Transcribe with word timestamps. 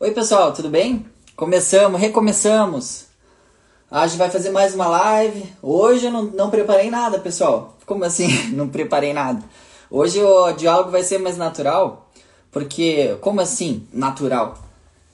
Oi, 0.00 0.10
pessoal, 0.10 0.52
tudo 0.52 0.68
bem? 0.68 1.06
Começamos, 1.36 2.00
recomeçamos. 2.00 3.04
A 3.88 4.04
gente 4.08 4.18
vai 4.18 4.28
fazer 4.28 4.50
mais 4.50 4.74
uma 4.74 4.88
live. 4.88 5.44
Hoje 5.62 6.06
eu 6.06 6.10
não, 6.10 6.24
não 6.24 6.50
preparei 6.50 6.90
nada, 6.90 7.20
pessoal. 7.20 7.76
Como 7.86 8.04
assim? 8.04 8.26
Não 8.50 8.68
preparei 8.68 9.12
nada. 9.12 9.40
Hoje 9.88 10.20
o 10.20 10.50
diálogo 10.50 10.90
vai 10.90 11.04
ser 11.04 11.18
mais 11.18 11.36
natural, 11.36 12.10
porque, 12.50 13.16
como 13.20 13.40
assim, 13.40 13.86
natural? 13.92 14.58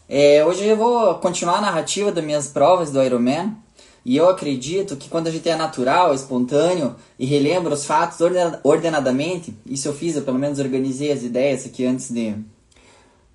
É, 0.08 0.42
hoje 0.46 0.66
eu 0.66 0.78
vou 0.78 1.16
continuar 1.16 1.58
a 1.58 1.60
narrativa 1.60 2.10
das 2.10 2.24
minhas 2.24 2.46
provas 2.46 2.90
do 2.90 3.02
Ironman. 3.02 3.54
E 4.02 4.16
eu 4.16 4.30
acredito 4.30 4.96
que 4.96 5.10
quando 5.10 5.26
a 5.26 5.30
gente 5.30 5.46
é 5.46 5.56
natural, 5.56 6.14
espontâneo 6.14 6.96
e 7.18 7.26
relembra 7.26 7.74
os 7.74 7.84
fatos 7.84 8.18
ordenadamente, 8.64 9.54
isso 9.66 9.88
eu 9.88 9.92
fiz, 9.92 10.16
eu 10.16 10.22
pelo 10.22 10.38
menos 10.38 10.58
organizei 10.58 11.12
as 11.12 11.22
ideias 11.22 11.66
aqui 11.66 11.84
antes 11.84 12.10
de, 12.10 12.34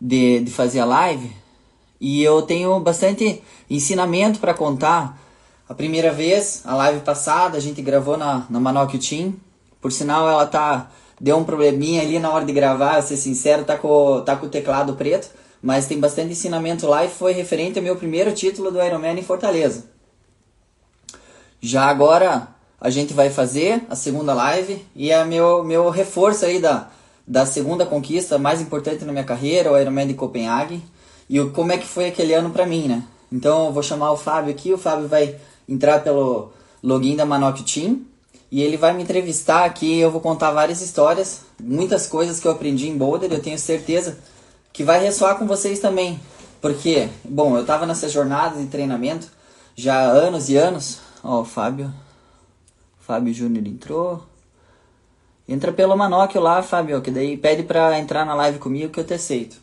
de, 0.05 0.41
de 0.41 0.51
fazer 0.51 0.79
a 0.79 0.85
live. 0.85 1.31
E 1.99 2.21
eu 2.23 2.41
tenho 2.43 2.79
bastante 2.79 3.41
ensinamento 3.70 4.39
para 4.39 4.53
contar. 4.53 5.20
A 5.67 5.73
primeira 5.73 6.11
vez, 6.11 6.61
a 6.63 6.75
live 6.75 6.99
passada, 6.99 7.57
a 7.57 7.61
gente 7.61 7.81
gravou 7.81 8.16
na, 8.16 8.45
na 8.49 8.59
Manoc 8.59 8.94
Team. 8.99 9.33
Por 9.81 9.91
sinal, 9.91 10.30
ela 10.30 10.45
tá 10.45 10.91
deu 11.20 11.38
um 11.38 11.44
probleminha 11.44 12.02
ali 12.02 12.20
na 12.20 12.30
hora 12.30 12.45
de 12.45 12.52
gravar, 12.52 13.02
ser 13.02 13.17
sincero, 13.17 13.63
tá 13.63 13.77
com, 13.77 14.21
tá 14.21 14.35
com 14.35 14.45
o 14.47 14.49
teclado 14.49 14.94
preto, 14.95 15.30
mas 15.61 15.88
tem 15.88 15.97
bastante 15.97 16.33
ensinamento 16.33 16.85
lá 16.85 17.05
e 17.05 17.09
foi 17.09 17.31
referente 17.31 17.80
ao 17.80 17.83
meu 17.83 17.95
primeiro 17.95 18.33
título 18.33 18.69
do 18.69 18.83
Ironman 18.83 19.17
em 19.17 19.23
Fortaleza. 19.23 19.85
Já 21.61 21.85
agora 21.85 22.49
a 22.81 22.89
gente 22.89 23.13
vai 23.13 23.30
fazer 23.30 23.81
a 23.89 23.95
segunda 23.95 24.33
live 24.33 24.85
e 24.94 25.09
é 25.09 25.23
meu, 25.23 25.63
meu 25.63 25.89
reforço 25.89 26.45
aí 26.45 26.59
da, 26.59 26.89
da 27.27 27.45
segunda 27.45 27.85
conquista 27.85 28.38
mais 28.38 28.61
importante 28.61 29.03
na 29.05 29.11
minha 29.11 29.23
carreira, 29.23 29.71
o 29.71 29.77
Ironman 29.77 30.07
de 30.07 30.13
Copenhague. 30.13 30.83
E 31.29 31.39
o, 31.39 31.52
como 31.52 31.71
é 31.71 31.77
que 31.77 31.88
foi 31.88 32.07
aquele 32.07 32.33
ano 32.33 32.52
para 32.52 32.66
mim, 32.66 32.88
né? 32.88 33.03
Então 33.31 33.66
eu 33.66 33.73
vou 33.73 33.81
chamar 33.81 34.11
o 34.11 34.17
Fábio 34.17 34.52
aqui, 34.52 34.73
o 34.73 34.77
Fábio 34.77 35.08
vai 35.08 35.35
entrar 35.67 36.03
pelo 36.03 36.52
login 36.83 37.16
da 37.16 37.25
Manoc 37.25 37.61
Team 37.63 38.02
e 38.52 38.61
ele 38.61 38.77
vai 38.77 38.94
me 38.94 39.03
entrevistar 39.03 39.66
aqui, 39.66 40.00
eu 40.00 40.11
vou 40.11 40.22
contar 40.22 40.52
várias 40.52 40.81
histórias, 40.81 41.41
muitas 41.59 42.05
coisas 42.05 42.39
que 42.39 42.47
eu 42.47 42.52
aprendi 42.52 42.88
em 42.88 42.97
Boulder, 42.97 43.31
eu 43.33 43.41
tenho 43.41 43.57
certeza 43.57 44.17
que 44.72 44.83
vai 44.83 45.02
ressoar 45.02 45.38
com 45.38 45.47
vocês 45.47 45.80
também. 45.80 46.19
Porque, 46.61 47.09
bom, 47.23 47.55
eu 47.55 47.61
estava 47.61 47.85
nessa 47.85 48.07
jornada 48.07 48.59
de 48.59 48.67
treinamento 48.67 49.28
já 49.75 49.95
há 49.95 50.05
anos 50.05 50.50
e 50.50 50.55
anos, 50.55 51.00
Ó, 51.28 51.41
o 51.41 51.45
Fábio. 51.45 51.91
Fábio 53.00 53.33
Júnior 53.33 53.66
entrou. 53.66 54.23
Entra 55.47 55.71
pelo 55.71 55.95
Manóquio 55.95 56.41
lá, 56.41 56.63
Fábio, 56.63 57.01
que 57.01 57.11
daí 57.11 57.38
pede 57.38 57.63
pra 57.63 57.99
entrar 57.99 58.25
na 58.25 58.33
live 58.33 58.57
comigo 58.57 58.91
que 58.91 58.99
eu 58.99 59.03
te 59.03 59.13
aceito. 59.13 59.57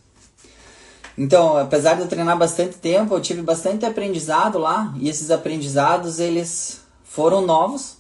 Então, 1.19 1.57
apesar 1.59 1.95
de 1.95 2.03
eu 2.03 2.09
treinar 2.09 2.39
bastante 2.39 2.79
tempo, 2.79 3.15
eu 3.15 3.21
tive 3.21 3.43
bastante 3.43 3.85
aprendizado 3.85 4.59
lá, 4.59 4.95
e 4.99 5.09
esses 5.09 5.31
aprendizados, 5.31 6.19
eles 6.19 6.81
foram 7.05 7.43
novos, 7.43 7.97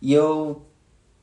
e 0.00 0.12
eu 0.12 0.62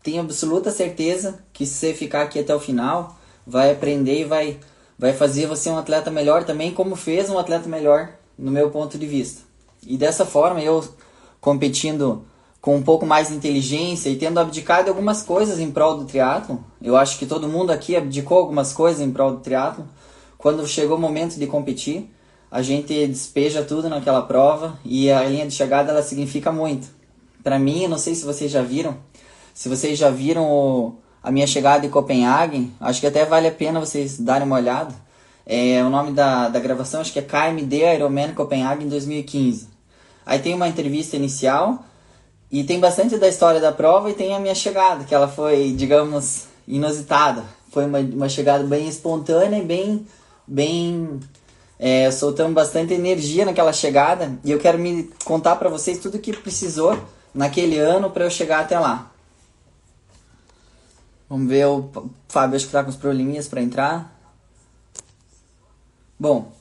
tenho 0.04 0.22
absoluta 0.22 0.70
certeza 0.70 1.44
que 1.54 1.66
se 1.66 1.74
você 1.76 1.94
ficar 1.94 2.24
aqui 2.24 2.38
até 2.38 2.54
o 2.54 2.60
final, 2.60 3.18
vai 3.48 3.72
aprender 3.72 4.22
e 4.22 4.26
vai, 4.26 4.60
vai 5.00 5.14
fazer 5.14 5.48
você 5.48 5.70
um 5.70 5.78
atleta 5.78 6.12
melhor 6.12 6.44
também, 6.44 6.74
como 6.74 6.96
fez 6.96 7.30
um 7.30 7.40
atleta 7.40 7.68
melhor, 7.68 8.10
no 8.38 8.52
meu 8.52 8.70
ponto 8.70 8.98
de 8.98 9.08
vista. 9.08 9.42
E 9.88 9.98
dessa 9.98 10.26
forma, 10.26 10.62
eu 10.62 10.84
competindo 11.40 12.26
com 12.64 12.78
um 12.78 12.82
pouco 12.82 13.06
mais 13.06 13.28
de 13.28 13.36
inteligência 13.36 14.10
e 14.10 14.16
tendo 14.16 14.40
abdicado 14.40 14.88
algumas 14.88 15.22
coisas 15.22 15.60
em 15.60 15.70
prol 15.70 15.98
do 15.98 16.06
triatlo. 16.06 16.64
Eu 16.82 16.96
acho 16.96 17.20
que 17.20 17.26
todo 17.26 17.46
mundo 17.46 17.72
aqui 17.72 17.94
abdicou 17.94 18.38
algumas 18.38 18.72
coisas 18.72 19.02
em 19.02 19.12
prol 19.12 19.32
do 19.32 19.42
triatlo. 19.42 19.86
Quando 20.38 20.66
chegou 20.66 20.96
o 20.96 21.00
momento 21.00 21.38
de 21.38 21.46
competir, 21.46 22.10
a 22.50 22.62
gente 22.62 23.06
despeja 23.06 23.64
tudo 23.64 23.90
naquela 23.90 24.22
prova 24.22 24.80
e 24.86 25.12
a 25.12 25.26
linha 25.26 25.46
de 25.46 25.54
chegada 25.54 25.92
ela 25.92 26.02
significa 26.02 26.54
muito. 26.54 26.88
Para 27.44 27.60
mim, 27.60 27.86
não 27.88 27.98
sei 27.98 28.16
se 28.16 28.24
vocês 28.24 28.50
já 28.50 28.62
viram, 28.62 28.96
se 29.54 29.68
vocês 29.68 30.00
já 30.00 30.10
viram 30.10 30.50
o, 30.50 30.96
a 31.22 31.30
minha 31.30 31.46
chegada 31.46 31.86
em 31.86 31.90
Copenhague, 31.90 32.72
acho 32.80 33.02
que 33.02 33.08
até 33.08 33.26
vale 33.26 33.50
a 33.50 33.52
pena 33.52 33.82
vocês 33.82 34.18
darem 34.18 34.48
uma 34.48 34.56
olhada. 34.56 34.96
É, 35.46 35.84
o 35.84 35.90
nome 35.90 36.14
da, 36.14 36.48
da 36.48 36.62
gravação 36.62 37.02
acho 37.02 37.12
que 37.12 37.20
é 37.20 37.24
KMD 37.24 37.96
Ironman 37.96 38.34
Copenhague 38.34 38.86
em 38.86 38.88
2015. 38.88 39.68
Aí 40.26 40.40
tem 40.40 40.54
uma 40.54 40.70
entrevista 40.70 41.18
inicial 41.18 41.84
e 42.54 42.64
tem 42.64 42.80
bastante 42.80 43.18
da 43.18 43.28
história 43.28 43.60
da 43.60 43.72
prova 43.72 44.12
e 44.12 44.14
tem 44.14 44.36
a 44.36 44.40
minha 44.40 44.54
chegada, 44.54 45.06
que 45.06 45.16
ela 45.16 45.28
foi, 45.28 45.74
digamos, 45.76 46.44
inusitada. 46.68 47.44
Foi 47.72 47.84
uma, 47.88 47.98
uma 47.98 48.30
chegada 48.30 48.64
bem 48.64 48.88
espontânea 48.88 49.58
e 49.58 49.66
bem, 49.66 50.06
bem 50.46 51.20
é, 51.80 52.12
soltamos 52.12 52.54
bastante 52.54 52.94
energia 52.94 53.44
naquela 53.44 53.74
chegada 53.74 54.38
e 54.46 54.52
eu 54.52 54.60
quero 54.60 54.78
me 54.78 55.12
contar 55.26 55.56
para 55.56 55.68
vocês 55.68 55.98
tudo 55.98 56.20
que 56.20 56.32
precisou 56.32 56.96
naquele 57.34 57.80
ano 57.80 58.12
para 58.12 58.26
eu 58.26 58.30
chegar 58.30 58.60
até 58.60 58.78
lá. 58.78 59.12
Vamos 61.28 61.50
ver, 61.50 61.66
o 61.66 61.90
Fábio 62.28 62.56
acho 62.56 62.68
que 62.68 62.72
tá 62.72 62.84
com 62.84 62.92
os 62.92 62.96
probleminhas 62.96 63.48
para 63.48 63.64
entrar. 63.64 64.16
Bom, 66.20 66.52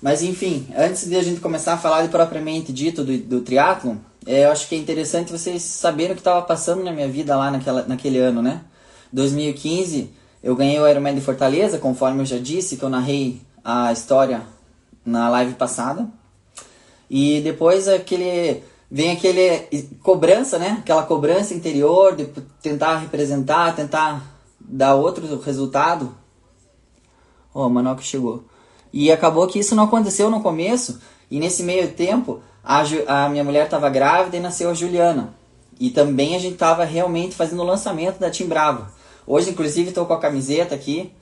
mas 0.00 0.22
enfim, 0.22 0.68
antes 0.76 1.08
de 1.08 1.16
a 1.16 1.22
gente 1.22 1.40
começar 1.40 1.72
a 1.72 1.78
falar 1.78 2.02
de 2.02 2.10
propriamente 2.10 2.72
dito 2.72 3.02
do, 3.02 3.18
do 3.18 3.40
triatlon, 3.40 3.96
é, 4.26 4.44
eu 4.44 4.50
acho 4.52 4.68
que 4.68 4.74
é 4.74 4.78
interessante 4.78 5.32
vocês 5.32 5.62
saberem 5.62 6.12
o 6.12 6.14
que 6.14 6.20
estava 6.20 6.42
passando 6.42 6.82
na 6.82 6.92
minha 6.92 7.08
vida 7.08 7.36
lá 7.36 7.50
naquela, 7.50 7.82
naquele 7.84 8.18
ano, 8.18 8.40
né? 8.40 8.62
2015 9.12 10.10
eu 10.42 10.56
ganhei 10.56 10.78
o 10.80 10.88
Ironman 10.88 11.14
de 11.14 11.20
Fortaleza, 11.20 11.78
conforme 11.78 12.20
eu 12.20 12.26
já 12.26 12.38
disse, 12.38 12.76
que 12.76 12.82
eu 12.82 12.88
narrei 12.88 13.40
a 13.64 13.92
história 13.92 14.42
na 15.04 15.28
live 15.28 15.54
passada. 15.54 16.08
E 17.08 17.40
depois 17.42 17.86
aquele 17.86 18.62
vem 18.90 19.12
aquele 19.12 19.60
cobrança, 20.02 20.58
né? 20.58 20.78
Aquela 20.80 21.04
cobrança 21.04 21.54
interior 21.54 22.16
de 22.16 22.26
tentar 22.60 22.98
representar, 22.98 23.74
tentar 23.76 24.22
dar 24.60 24.96
outro 24.96 25.40
resultado. 25.40 26.14
Ó, 27.54 27.62
oh, 27.62 27.66
o 27.68 27.70
Manoca 27.70 28.02
chegou. 28.02 28.44
E 28.92 29.12
acabou 29.12 29.46
que 29.46 29.60
isso 29.60 29.74
não 29.74 29.84
aconteceu 29.84 30.28
no 30.28 30.42
começo, 30.42 31.00
e 31.30 31.38
nesse 31.38 31.62
meio 31.62 31.92
tempo 31.92 32.42
a, 32.64 32.82
a 33.24 33.28
minha 33.28 33.44
mulher 33.44 33.64
estava 33.64 33.88
grávida 33.90 34.36
e 34.36 34.40
nasceu 34.40 34.70
a 34.70 34.74
Juliana. 34.74 35.34
E 35.80 35.90
também 35.90 36.36
a 36.36 36.38
gente 36.38 36.54
estava 36.54 36.84
realmente 36.84 37.34
fazendo 37.34 37.60
o 37.60 37.64
lançamento 37.64 38.18
da 38.18 38.30
Team 38.30 38.48
Bravo. 38.48 38.86
Hoje, 39.26 39.50
inclusive, 39.50 39.88
estou 39.88 40.06
com 40.06 40.12
a 40.12 40.20
camiseta 40.20 40.74
aqui. 40.74 41.12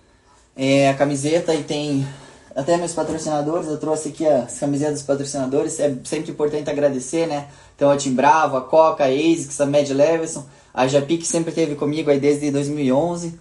É, 0.56 0.90
a 0.90 0.94
camiseta 0.94 1.54
e 1.54 1.62
tem 1.62 2.06
até 2.54 2.76
meus 2.76 2.92
patrocinadores. 2.92 3.68
Eu 3.68 3.78
trouxe 3.78 4.08
aqui 4.10 4.26
as 4.26 4.58
camisetas 4.58 4.94
dos 4.96 5.02
patrocinadores. 5.04 5.80
É 5.80 5.94
sempre 6.04 6.30
importante 6.32 6.68
agradecer, 6.68 7.26
né? 7.26 7.48
Então, 7.74 7.90
a 7.90 7.96
Team 7.96 8.14
Bravo, 8.14 8.56
a 8.56 8.60
Coca, 8.60 9.04
a 9.04 9.08
ASICS, 9.08 9.60
a 9.60 9.66
Mad 9.66 9.88
Leveson, 9.88 10.44
a 10.74 10.86
Japi, 10.86 11.18
que 11.18 11.26
sempre 11.26 11.50
esteve 11.50 11.74
comigo 11.74 12.10
aí 12.10 12.20
desde 12.20 12.50
2011. 12.50 13.38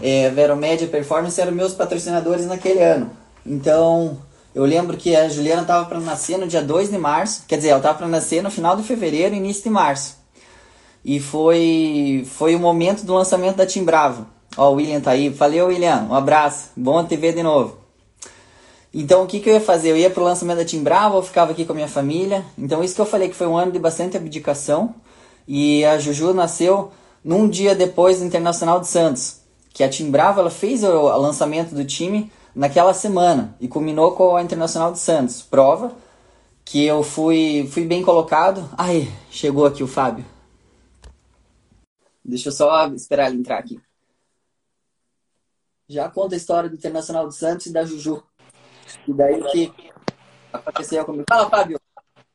É, 0.00 0.30
Vero 0.30 0.56
Media 0.56 0.86
Performance 0.86 1.40
eram 1.40 1.52
meus 1.52 1.72
patrocinadores 1.72 2.46
naquele 2.46 2.82
ano. 2.82 3.10
Então, 3.44 4.18
eu 4.54 4.64
lembro 4.64 4.96
que 4.96 5.16
a 5.16 5.28
Juliana 5.28 5.62
estava 5.62 5.86
para 5.86 6.00
nascer 6.00 6.38
no 6.38 6.46
dia 6.46 6.62
2 6.62 6.90
de 6.90 6.98
março, 6.98 7.44
quer 7.48 7.56
dizer, 7.56 7.70
ela 7.70 7.78
estava 7.78 7.98
para 7.98 8.08
nascer 8.08 8.42
no 8.42 8.50
final 8.50 8.76
de 8.76 8.82
fevereiro, 8.82 9.34
início 9.34 9.62
de 9.64 9.70
março. 9.70 10.16
E 11.04 11.18
foi 11.18 12.24
foi 12.30 12.54
o 12.54 12.58
momento 12.58 13.04
do 13.04 13.14
lançamento 13.14 13.56
da 13.56 13.66
Team 13.66 13.84
Bravo. 13.84 14.26
Ó, 14.56 14.70
o 14.70 14.74
William 14.74 15.00
tá 15.00 15.12
aí. 15.12 15.28
Valeu, 15.28 15.66
William. 15.66 16.06
Um 16.10 16.14
abraço. 16.14 16.70
Bom 16.76 17.04
te 17.04 17.16
ver 17.16 17.34
de 17.34 17.42
novo. 17.42 17.78
Então, 18.94 19.24
o 19.24 19.26
que, 19.26 19.40
que 19.40 19.48
eu 19.48 19.54
ia 19.54 19.60
fazer? 19.60 19.90
Eu 19.90 19.96
ia 19.96 20.10
pro 20.10 20.22
lançamento 20.22 20.58
da 20.58 20.64
Team 20.66 20.82
Bravo, 20.82 21.16
eu 21.16 21.22
ficava 21.22 21.52
aqui 21.52 21.64
com 21.64 21.72
a 21.72 21.74
minha 21.74 21.88
família. 21.88 22.44
Então, 22.58 22.84
isso 22.84 22.94
que 22.94 23.00
eu 23.00 23.06
falei 23.06 23.28
que 23.30 23.34
foi 23.34 23.46
um 23.46 23.56
ano 23.56 23.72
de 23.72 23.78
bastante 23.78 24.16
abdicação. 24.18 24.94
E 25.48 25.82
a 25.84 25.98
Juju 25.98 26.34
nasceu 26.34 26.90
num 27.24 27.48
dia 27.48 27.74
depois 27.74 28.18
do 28.18 28.26
Internacional 28.26 28.80
de 28.80 28.88
Santos. 28.88 29.40
Que 29.72 29.82
a 29.82 29.88
Team 29.88 30.10
Bravo, 30.10 30.40
ela 30.40 30.50
fez 30.50 30.84
o 30.84 31.16
lançamento 31.16 31.74
do 31.74 31.84
time 31.84 32.30
naquela 32.54 32.94
semana 32.94 33.56
e 33.60 33.68
culminou 33.68 34.14
com 34.14 34.36
a 34.36 34.42
Internacional 34.42 34.92
de 34.92 34.98
Santos. 34.98 35.42
Prova 35.42 35.94
que 36.64 36.84
eu 36.84 37.02
fui, 37.02 37.68
fui 37.70 37.84
bem 37.84 38.02
colocado. 38.02 38.68
Ai, 38.76 39.12
chegou 39.30 39.66
aqui 39.66 39.82
o 39.82 39.88
Fábio. 39.88 40.24
Deixa 42.24 42.48
eu 42.48 42.52
só 42.52 42.86
esperar 42.88 43.28
ele 43.28 43.40
entrar 43.40 43.58
aqui. 43.58 43.80
Já 45.88 46.08
conta 46.08 46.34
a 46.34 46.38
história 46.38 46.70
do 46.70 46.76
Internacional 46.76 47.28
de 47.28 47.34
Santos 47.34 47.66
e 47.66 47.72
da 47.72 47.84
Juju. 47.84 48.22
E 49.06 49.12
daí 49.12 49.42
que 49.50 49.72
aconteceu 50.52 51.04
comigo. 51.04 51.24
Fala, 51.28 51.50
Fábio. 51.50 51.80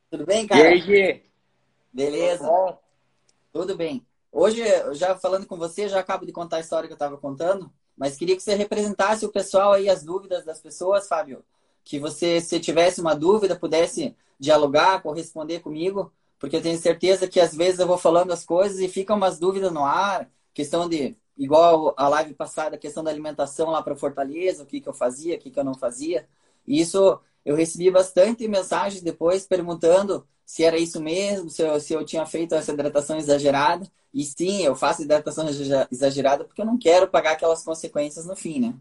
Tudo 0.09 0.25
bem, 0.25 0.45
cara? 0.45 0.61
E 0.61 0.67
aí, 0.67 0.81
Gê? 0.81 1.23
Beleza? 1.91 2.47
Tudo 3.51 3.75
bem. 3.75 4.05
Hoje, 4.31 4.61
já 4.93 5.17
falando 5.17 5.47
com 5.47 5.57
você, 5.57 5.89
já 5.89 5.99
acabo 5.99 6.25
de 6.25 6.31
contar 6.31 6.57
a 6.57 6.59
história 6.59 6.87
que 6.87 6.93
eu 6.93 6.97
estava 6.97 7.17
contando. 7.17 7.71
Mas 7.97 8.15
queria 8.15 8.35
que 8.35 8.43
você 8.43 8.53
representasse 8.53 9.25
o 9.25 9.31
pessoal 9.31 9.73
aí, 9.73 9.89
as 9.89 10.03
dúvidas 10.03 10.45
das 10.45 10.61
pessoas, 10.61 11.07
Fábio. 11.07 11.43
Que 11.83 11.99
você, 11.99 12.39
se 12.39 12.59
tivesse 12.59 13.01
uma 13.01 13.15
dúvida, 13.15 13.55
pudesse 13.55 14.15
dialogar, 14.39 15.01
corresponder 15.01 15.59
comigo, 15.61 16.11
porque 16.37 16.55
eu 16.55 16.61
tenho 16.61 16.77
certeza 16.77 17.27
que 17.27 17.39
às 17.39 17.55
vezes 17.55 17.79
eu 17.79 17.87
vou 17.87 17.97
falando 17.97 18.31
as 18.31 18.45
coisas 18.45 18.79
e 18.79 18.87
ficam 18.87 19.17
umas 19.17 19.39
dúvidas 19.39 19.71
no 19.71 19.83
ar, 19.83 20.29
questão 20.53 20.87
de, 20.87 21.17
igual 21.35 21.93
a 21.97 22.07
live 22.09 22.33
passada, 22.33 22.77
questão 22.77 23.03
da 23.03 23.09
alimentação 23.09 23.71
lá 23.71 23.81
para 23.81 23.95
Fortaleza, 23.95 24.63
o 24.63 24.65
que, 24.65 24.79
que 24.79 24.87
eu 24.89 24.93
fazia, 24.93 25.35
o 25.35 25.39
que, 25.39 25.49
que 25.49 25.59
eu 25.59 25.63
não 25.63 25.73
fazia. 25.73 26.27
E 26.67 26.79
isso 26.79 27.19
eu 27.43 27.55
recebi 27.55 27.89
bastante 27.89 28.47
mensagens 28.47 29.01
depois 29.01 29.47
perguntando 29.47 30.27
se 30.47 30.63
era 30.63 30.77
isso 30.77 31.01
mesmo, 31.01 31.49
se 31.49 31.61
eu, 31.61 31.77
se 31.77 31.93
eu 31.93 32.05
tinha 32.05 32.25
feito 32.25 32.55
essa 32.55 32.71
hidratação 32.71 33.17
exagerada. 33.17 33.85
E 34.13 34.23
sim, 34.23 34.61
eu 34.63 34.77
faço 34.77 35.01
hidratação 35.01 35.45
exagerada 35.91 36.45
porque 36.45 36.61
eu 36.61 36.65
não 36.65 36.77
quero 36.77 37.09
pagar 37.09 37.33
aquelas 37.33 37.61
consequências 37.63 38.25
no 38.25 38.33
fim, 38.33 38.61
né? 38.61 38.73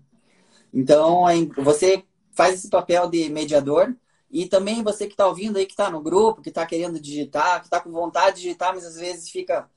Então, 0.72 1.24
você 1.58 2.04
faz 2.30 2.54
esse 2.54 2.70
papel 2.70 3.10
de 3.10 3.28
mediador 3.28 3.92
e 4.30 4.46
também 4.46 4.84
você 4.84 5.06
que 5.06 5.14
está 5.14 5.26
ouvindo 5.26 5.56
aí, 5.56 5.66
que 5.66 5.72
está 5.72 5.90
no 5.90 6.00
grupo, 6.00 6.40
que 6.40 6.50
está 6.50 6.64
querendo 6.64 7.00
digitar, 7.00 7.58
que 7.58 7.66
está 7.66 7.80
com 7.80 7.90
vontade 7.90 8.36
de 8.36 8.42
digitar, 8.42 8.72
mas 8.72 8.86
às 8.86 8.94
vezes 8.94 9.28
fica, 9.28 9.68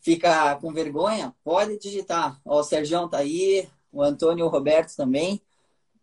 fica 0.00 0.54
com 0.56 0.70
vergonha, 0.70 1.34
pode 1.42 1.78
digitar. 1.78 2.38
Ó, 2.44 2.60
o 2.60 2.62
Sergião 2.62 3.08
tá 3.08 3.18
aí, 3.18 3.66
o 3.90 4.02
Antônio 4.02 4.44
o 4.44 4.50
Roberto 4.50 4.94
também. 4.94 5.40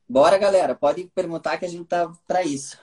Bora, 0.10 0.40
galera, 0.40 0.74
pode 0.74 1.06
perguntar 1.14 1.58
que 1.58 1.66
a 1.66 1.70
gente 1.70 1.86
tá 1.86 2.12
para 2.28 2.44
isso. 2.44 2.80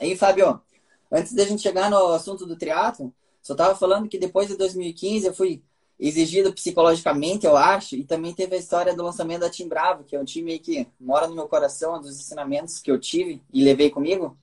Aí, 0.00 0.16
Fábio, 0.16 0.62
antes 1.10 1.32
da 1.32 1.44
gente 1.44 1.62
chegar 1.62 1.90
no 1.90 2.08
assunto 2.08 2.46
do 2.46 2.56
triatlo, 2.56 3.12
só 3.42 3.54
tava 3.54 3.74
falando 3.74 4.08
que 4.08 4.18
depois 4.18 4.48
de 4.48 4.56
2015 4.56 5.26
eu 5.26 5.34
fui 5.34 5.62
exigido 5.98 6.52
psicologicamente, 6.52 7.44
eu 7.44 7.56
acho, 7.56 7.96
e 7.96 8.04
também 8.04 8.32
teve 8.32 8.54
a 8.54 8.58
história 8.58 8.94
do 8.94 9.02
lançamento 9.02 9.40
da 9.40 9.50
Team 9.50 9.68
Bravo, 9.68 10.04
que 10.04 10.14
é 10.14 10.20
um 10.20 10.24
time 10.24 10.58
que 10.58 10.86
mora 11.00 11.26
no 11.26 11.34
meu 11.34 11.48
coração, 11.48 12.00
dos 12.00 12.20
ensinamentos 12.20 12.80
que 12.80 12.90
eu 12.90 13.00
tive 13.00 13.42
e 13.52 13.64
levei 13.64 13.90
comigo. 13.90 14.36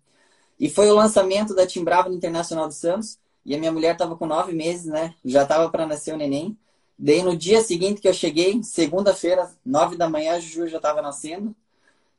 E 0.60 0.70
foi 0.70 0.90
o 0.90 0.96
lançamento 0.96 1.56
da 1.56 1.66
Team 1.66 1.86
Bravo 1.86 2.10
no 2.10 2.16
Internacional 2.16 2.68
dos 2.68 2.78
Santos, 2.78 3.18
e 3.46 3.56
a 3.56 3.58
minha 3.58 3.72
mulher 3.72 3.94
estava 3.94 4.18
com 4.18 4.26
nove 4.26 4.54
meses, 4.54 4.86
né? 4.86 5.14
Já 5.24 5.44
estava 5.44 5.70
para 5.70 5.86
nascer 5.86 6.14
o 6.14 6.18
neném. 6.18 6.58
Daí 6.98 7.22
no 7.22 7.38
dia 7.38 7.62
seguinte 7.62 8.02
que 8.02 8.08
eu 8.08 8.14
cheguei, 8.14 8.64
segunda-feira, 8.64 9.52
nove 9.64 9.96
da 9.96 10.10
manhã, 10.10 10.34
a 10.34 10.40
Juju 10.40 10.68
já 10.68 10.78
estava 10.78 11.02
nascendo. 11.02 11.56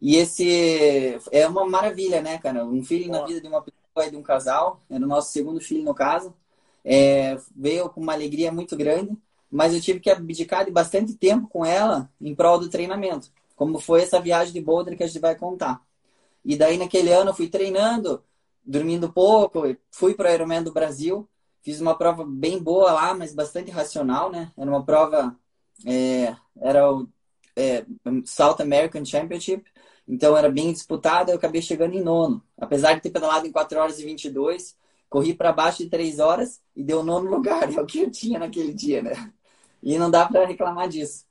E 0.01 0.17
esse 0.17 1.19
é 1.33 1.49
uma 1.49 1.67
maravilha, 1.67 2.23
né, 2.23 2.39
cara? 2.39 2.65
Um 2.65 2.83
filho 2.85 3.11
na 3.11 3.25
vida 3.25 3.41
de 3.41 3.49
uma 3.49 3.61
pessoa 3.61 3.86
e 4.05 4.11
de 4.11 4.17
um 4.17 4.23
casal. 4.23 4.83
Era 4.91 5.05
o 5.05 5.09
nosso 5.09 5.33
segundo 5.33 5.61
filho 5.61 5.85
no 5.85 5.95
caso. 5.95 6.35
É, 6.85 7.37
veio 7.55 7.89
com 7.91 8.01
uma 8.01 8.13
alegria 8.13 8.53
muito 8.53 8.77
grande, 8.77 9.17
mas 9.51 9.75
eu 9.75 9.81
tive 9.81 10.01
que 10.01 10.11
abdicar 10.11 10.65
de 10.65 10.71
bastante 10.71 11.15
tempo 11.15 11.49
com 11.49 11.65
ela 11.65 12.11
em 12.21 12.35
prol 12.35 12.59
do 12.59 12.69
treinamento. 12.69 13.31
Como 13.57 13.81
foi 13.81 14.03
essa 14.03 14.21
viagem 14.21 14.53
de 14.53 14.61
Boulder 14.61 14.97
que 14.97 15.03
a 15.03 15.07
gente 15.07 15.19
vai 15.19 15.35
contar. 15.35 15.83
E 16.45 16.57
daí 16.57 16.79
naquele 16.79 17.13
ano 17.13 17.31
eu 17.31 17.35
fui 17.35 17.49
treinando, 17.49 18.23
dormindo 18.65 19.13
pouco, 19.13 19.77
fui 19.91 20.15
para 20.15 20.31
o 20.31 20.35
Ironman 20.35 20.63
do 20.63 20.73
Brasil, 20.73 21.29
fiz 21.63 21.81
uma 21.81 21.97
prova 21.97 22.25
bem 22.25 22.63
boa 22.63 22.93
lá, 22.93 23.15
mas 23.15 23.35
bastante 23.35 23.71
racional, 23.71 24.31
né? 24.31 24.53
Era 24.57 24.71
uma 24.71 24.85
prova, 24.85 25.37
é, 25.85 26.37
era 26.61 26.89
o 26.93 27.09
é, 27.57 27.85
South 28.25 28.59
American 28.61 29.05
Championship, 29.05 29.65
então 30.09 30.37
era 30.37 30.49
bem 30.49 30.73
disputada, 30.73 31.33
eu 31.33 31.37
acabei 31.37 31.61
chegando 31.61 31.95
em 31.95 32.03
nono. 32.03 32.43
Apesar 32.57 32.95
de 32.95 33.01
ter 33.01 33.11
pedalado 33.11 33.47
em 33.47 33.53
4 33.53 33.79
horas 33.79 33.99
e 33.99 34.05
22, 34.05 34.77
corri 35.11 35.35
para 35.35 35.53
baixo 35.53 35.83
de 35.83 35.91
3 35.91 36.21
horas 36.21 36.61
e 36.75 36.83
deu 36.83 37.03
nono 37.03 37.29
lugar, 37.29 37.69
é 37.75 37.81
o 37.81 37.87
que 37.87 38.01
eu 38.01 38.11
tinha 38.11 38.39
naquele 38.39 38.73
dia, 38.73 39.03
né? 39.03 39.33
E 39.83 39.99
não 39.99 40.11
dá 40.11 40.27
para 40.27 40.47
reclamar 40.47 40.89
disso. 40.89 41.25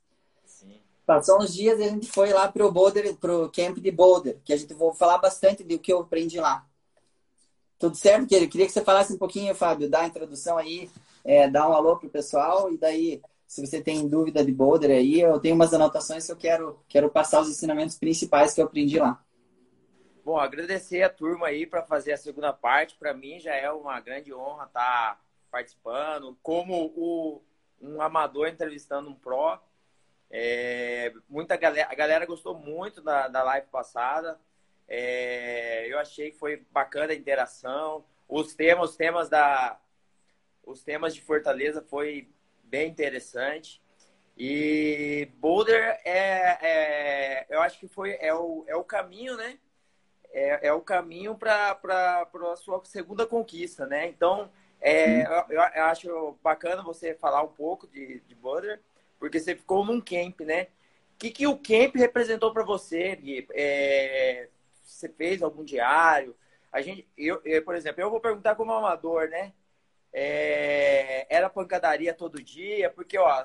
Sim. 0.44 0.80
Passou 1.06 1.40
uns 1.40 1.54
dias 1.54 1.78
e 1.80 1.84
a 1.84 1.88
gente 1.88 2.06
foi 2.06 2.32
lá 2.32 2.50
pro 2.50 2.70
Boulder, 2.70 3.16
pro 3.16 3.50
camp 3.50 3.78
de 3.78 3.90
Boulder, 3.90 4.38
que 4.44 4.52
a 4.52 4.56
gente 4.56 4.74
vou 4.74 4.92
falar 4.92 5.18
bastante 5.18 5.64
do 5.64 5.78
que 5.78 5.92
eu 5.92 6.00
aprendi 6.00 6.38
lá. 6.38 6.66
Tudo 7.78 7.96
certo, 7.96 8.26
querido? 8.26 8.50
Queria 8.50 8.66
que 8.66 8.72
você 8.72 8.82
falasse 8.82 9.12
um 9.12 9.18
pouquinho, 9.18 9.54
Fábio, 9.54 9.88
dá 9.88 10.00
a 10.00 10.06
introdução 10.06 10.56
aí, 10.56 10.90
é, 11.24 11.48
dá 11.48 11.68
um 11.68 11.72
alô 11.72 11.96
pro 11.96 12.08
pessoal 12.08 12.72
e 12.72 12.78
daí 12.78 13.20
se 13.46 13.64
você 13.64 13.80
tem 13.80 14.08
dúvida 14.08 14.44
de 14.44 14.52
boulder 14.52 14.90
aí, 14.90 15.20
eu 15.20 15.38
tenho 15.38 15.54
umas 15.54 15.72
anotações 15.72 16.26
que 16.26 16.32
eu 16.32 16.36
quero, 16.36 16.80
quero 16.88 17.08
passar 17.08 17.40
os 17.40 17.48
ensinamentos 17.48 17.96
principais 17.96 18.52
que 18.52 18.60
eu 18.60 18.66
aprendi 18.66 18.98
lá. 18.98 19.22
Bom, 20.24 20.36
agradecer 20.36 21.02
a 21.02 21.08
turma 21.08 21.46
aí 21.46 21.64
para 21.64 21.84
fazer 21.84 22.12
a 22.12 22.16
segunda 22.16 22.52
parte. 22.52 22.96
Para 22.96 23.14
mim 23.14 23.38
já 23.38 23.54
é 23.54 23.70
uma 23.70 24.00
grande 24.00 24.34
honra 24.34 24.64
estar 24.64 25.14
tá 25.14 25.20
participando, 25.50 26.36
como 26.42 26.92
o, 26.96 27.40
um 27.80 28.02
amador 28.02 28.48
entrevistando 28.48 29.08
um 29.08 29.14
pro. 29.14 29.56
É, 30.28 31.14
muita 31.28 31.56
galera, 31.56 31.88
a 31.88 31.94
galera 31.94 32.26
gostou 32.26 32.58
muito 32.58 33.00
da, 33.00 33.28
da 33.28 33.44
live 33.44 33.68
passada. 33.68 34.40
É, 34.88 35.86
eu 35.88 35.98
achei 36.00 36.32
que 36.32 36.38
foi 36.38 36.64
bacana 36.72 37.12
a 37.12 37.16
interação. 37.16 38.04
Os 38.28 38.52
temas, 38.54 38.90
os 38.90 38.96
temas 38.96 39.28
da, 39.28 39.78
os 40.64 40.82
temas 40.82 41.14
de 41.14 41.22
Fortaleza 41.22 41.80
foi 41.80 42.28
bem 42.68 42.88
interessante. 42.88 43.82
E 44.36 45.28
Boulder 45.38 45.98
é, 46.04 46.58
é, 46.60 47.46
eu 47.48 47.60
acho 47.62 47.78
que 47.78 47.88
foi 47.88 48.18
é 48.20 48.34
o, 48.34 48.64
é 48.66 48.76
o 48.76 48.84
caminho, 48.84 49.36
né? 49.36 49.58
É, 50.30 50.68
é 50.68 50.72
o 50.72 50.82
caminho 50.82 51.34
para 51.34 51.78
a 51.82 52.56
sua 52.56 52.84
segunda 52.84 53.26
conquista, 53.26 53.86
né? 53.86 54.06
Então, 54.06 54.50
é, 54.80 55.22
eu, 55.22 55.62
eu, 55.74 55.84
acho 55.84 56.36
bacana 56.42 56.82
você 56.82 57.14
falar 57.14 57.42
um 57.42 57.48
pouco 57.48 57.86
de, 57.86 58.20
de 58.20 58.34
Boulder, 58.34 58.80
porque 59.18 59.40
você 59.40 59.56
ficou 59.56 59.84
num 59.84 60.00
camp, 60.00 60.40
né? 60.40 60.64
O 61.14 61.18
que, 61.18 61.30
que 61.30 61.46
o 61.46 61.56
camp 61.56 61.96
representou 61.96 62.52
para 62.52 62.62
você, 62.62 63.16
Gui? 63.16 63.48
É, 63.54 64.50
você 64.84 65.08
fez 65.08 65.42
algum 65.42 65.64
diário? 65.64 66.36
A 66.70 66.82
gente, 66.82 67.08
eu, 67.16 67.40
eu, 67.42 67.64
por 67.64 67.74
exemplo, 67.74 68.02
eu 68.02 68.10
vou 68.10 68.20
perguntar 68.20 68.54
como 68.54 68.70
amador, 68.70 69.28
né? 69.30 69.54
É, 70.18 71.26
era 71.28 71.50
pancadaria 71.50 72.14
todo 72.14 72.42
dia, 72.42 72.88
porque, 72.88 73.18
ó, 73.18 73.44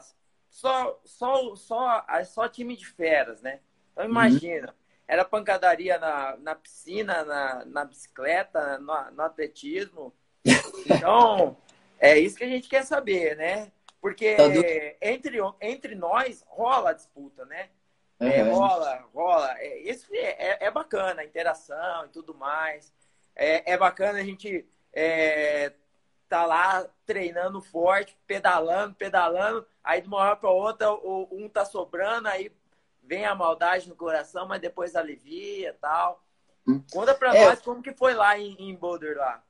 só, 0.49 1.01
só, 1.03 1.53
só, 1.53 2.05
só 2.23 2.47
time 2.47 2.77
de 2.77 2.85
feras, 2.85 3.41
né? 3.41 3.59
Então, 3.91 4.05
uhum. 4.05 4.09
imagina, 4.09 4.69
uhum. 4.69 4.73
era 5.05 5.25
pancadaria 5.25 5.99
na, 5.99 6.37
na 6.37 6.55
piscina, 6.55 7.25
na, 7.25 7.65
na 7.65 7.83
bicicleta, 7.83 8.77
no, 8.79 9.11
no 9.11 9.21
atletismo. 9.21 10.13
Então, 10.85 11.57
é 11.99 12.17
isso 12.17 12.37
que 12.37 12.45
a 12.45 12.49
gente 12.49 12.69
quer 12.69 12.85
saber, 12.85 13.35
né? 13.35 13.69
Porque 13.99 14.35
tá 14.35 14.43
entre, 15.01 15.39
entre 15.59 15.93
nós 15.93 16.41
rola 16.47 16.91
a 16.91 16.93
disputa, 16.93 17.43
né? 17.45 17.69
É, 18.17 18.43
rola, 18.43 19.05
rola. 19.13 19.55
É, 19.59 19.77
isso 19.79 20.07
é, 20.13 20.65
é, 20.65 20.71
bacana, 20.71 21.21
a 21.21 21.25
interação 21.25 22.05
e 22.05 22.09
tudo 22.09 22.33
mais. 22.33 22.93
É, 23.35 23.73
é 23.73 23.77
bacana 23.77 24.19
a 24.19 24.23
gente 24.23 24.65
é, 24.93 25.73
tá 26.31 26.45
lá 26.45 26.87
treinando 27.05 27.59
forte, 27.59 28.17
pedalando, 28.25 28.95
pedalando, 28.95 29.65
aí 29.83 29.99
de 29.99 30.07
uma 30.07 30.15
hora 30.15 30.35
para 30.37 30.49
outra 30.49 30.89
um 31.29 31.49
tá 31.49 31.65
sobrando, 31.65 32.29
aí 32.29 32.49
vem 33.03 33.25
a 33.25 33.35
maldade 33.35 33.89
no 33.89 33.97
coração, 33.97 34.47
mas 34.47 34.61
depois 34.61 34.95
alivia 34.95 35.75
tal. 35.81 36.23
Hum. 36.65 36.81
Conta 36.89 37.13
para 37.13 37.35
é. 37.35 37.45
nós 37.45 37.59
como 37.59 37.83
que 37.83 37.93
foi 37.93 38.13
lá 38.13 38.39
em, 38.39 38.55
em 38.57 38.73
Boulder 38.73 39.17
lá. 39.17 39.43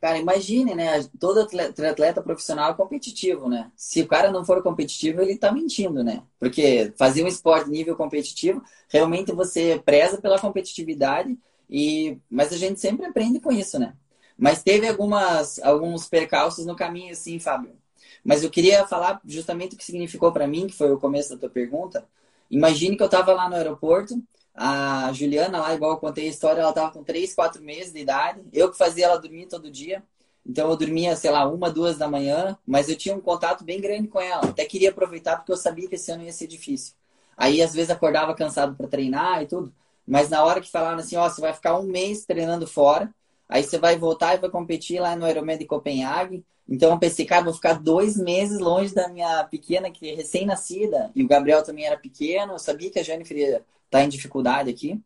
Cara, 0.00 0.18
imagine, 0.18 0.74
né? 0.74 1.00
Todo 1.20 1.42
atleta, 1.42 1.90
atleta, 1.90 2.22
profissional 2.22 2.72
é 2.72 2.74
competitivo, 2.74 3.48
né? 3.48 3.70
Se 3.76 4.02
o 4.02 4.08
cara 4.08 4.32
não 4.32 4.44
for 4.44 4.60
competitivo, 4.64 5.22
ele 5.22 5.38
tá 5.38 5.52
mentindo, 5.52 6.02
né? 6.02 6.24
Porque 6.40 6.92
fazer 6.98 7.22
um 7.22 7.28
esporte 7.28 7.70
nível 7.70 7.94
competitivo, 7.96 8.64
realmente 8.88 9.30
você 9.30 9.80
preza 9.84 10.20
pela 10.20 10.40
competitividade, 10.40 11.38
e 11.70 12.18
mas 12.28 12.52
a 12.52 12.56
gente 12.56 12.80
sempre 12.80 13.06
aprende 13.06 13.38
com 13.38 13.52
isso, 13.52 13.78
né? 13.78 13.94
Mas 14.38 14.62
teve 14.62 14.88
algumas, 14.88 15.58
alguns 15.60 16.08
percalços 16.08 16.66
no 16.66 16.76
caminho, 16.76 17.12
assim, 17.12 17.38
Fábio. 17.38 17.76
Mas 18.24 18.42
eu 18.42 18.50
queria 18.50 18.86
falar 18.86 19.20
justamente 19.24 19.74
o 19.74 19.78
que 19.78 19.84
significou 19.84 20.32
para 20.32 20.46
mim, 20.46 20.66
que 20.66 20.74
foi 20.74 20.92
o 20.92 20.98
começo 20.98 21.30
da 21.30 21.38
tua 21.38 21.50
pergunta. 21.50 22.06
Imagine 22.50 22.96
que 22.96 23.02
eu 23.02 23.06
estava 23.06 23.32
lá 23.32 23.48
no 23.48 23.56
aeroporto, 23.56 24.20
a 24.54 25.12
Juliana, 25.12 25.60
lá, 25.60 25.74
igual 25.74 25.92
eu 25.92 25.96
contei 25.98 26.26
a 26.26 26.30
história, 26.30 26.60
ela 26.60 26.70
estava 26.70 26.90
com 26.90 27.04
3, 27.04 27.34
4 27.34 27.62
meses 27.62 27.92
de 27.92 28.00
idade. 28.00 28.40
Eu 28.52 28.70
que 28.70 28.78
fazia 28.78 29.06
ela 29.06 29.18
dormir 29.18 29.46
todo 29.46 29.70
dia. 29.70 30.02
Então 30.44 30.70
eu 30.70 30.76
dormia, 30.76 31.14
sei 31.16 31.30
lá, 31.30 31.46
uma, 31.46 31.70
duas 31.70 31.98
da 31.98 32.08
manhã, 32.08 32.56
mas 32.66 32.88
eu 32.88 32.96
tinha 32.96 33.14
um 33.14 33.20
contato 33.20 33.64
bem 33.64 33.80
grande 33.80 34.08
com 34.08 34.20
ela. 34.20 34.48
Até 34.48 34.64
queria 34.64 34.90
aproveitar 34.90 35.36
porque 35.36 35.52
eu 35.52 35.56
sabia 35.56 35.88
que 35.88 35.96
esse 35.96 36.10
ano 36.10 36.24
ia 36.24 36.32
ser 36.32 36.46
difícil. 36.46 36.94
Aí 37.36 37.60
às 37.60 37.74
vezes 37.74 37.90
acordava 37.90 38.34
cansado 38.34 38.74
para 38.76 38.88
treinar 38.88 39.42
e 39.42 39.46
tudo. 39.46 39.72
Mas 40.06 40.30
na 40.30 40.44
hora 40.44 40.60
que 40.60 40.70
falaram 40.70 40.98
assim, 40.98 41.16
ó, 41.16 41.26
oh, 41.26 41.30
você 41.30 41.40
vai 41.40 41.52
ficar 41.52 41.78
um 41.78 41.82
mês 41.82 42.24
treinando 42.24 42.66
fora, 42.66 43.12
Aí 43.48 43.62
você 43.62 43.78
vai 43.78 43.96
voltar 43.96 44.34
e 44.34 44.38
vai 44.38 44.50
competir 44.50 45.00
lá 45.00 45.14
no 45.14 45.28
Ironman 45.28 45.58
de 45.58 45.66
Copenhague. 45.66 46.44
Então 46.68 46.90
eu 46.90 46.98
pensei, 46.98 47.24
cara, 47.24 47.44
vou 47.44 47.54
ficar 47.54 47.74
dois 47.74 48.16
meses 48.16 48.58
longe 48.58 48.92
da 48.92 49.08
minha 49.08 49.44
pequena, 49.44 49.90
que 49.90 50.10
é 50.10 50.14
recém-nascida. 50.14 51.10
E 51.14 51.22
o 51.22 51.28
Gabriel 51.28 51.62
também 51.62 51.86
era 51.86 51.96
pequeno. 51.96 52.54
Eu 52.54 52.58
sabia 52.58 52.90
que 52.90 52.98
a 52.98 53.02
Jennifer 53.02 53.36
ia 53.36 53.46
estar 53.46 53.64
tá 53.90 54.02
em 54.02 54.08
dificuldade 54.08 54.68
aqui. 54.70 55.00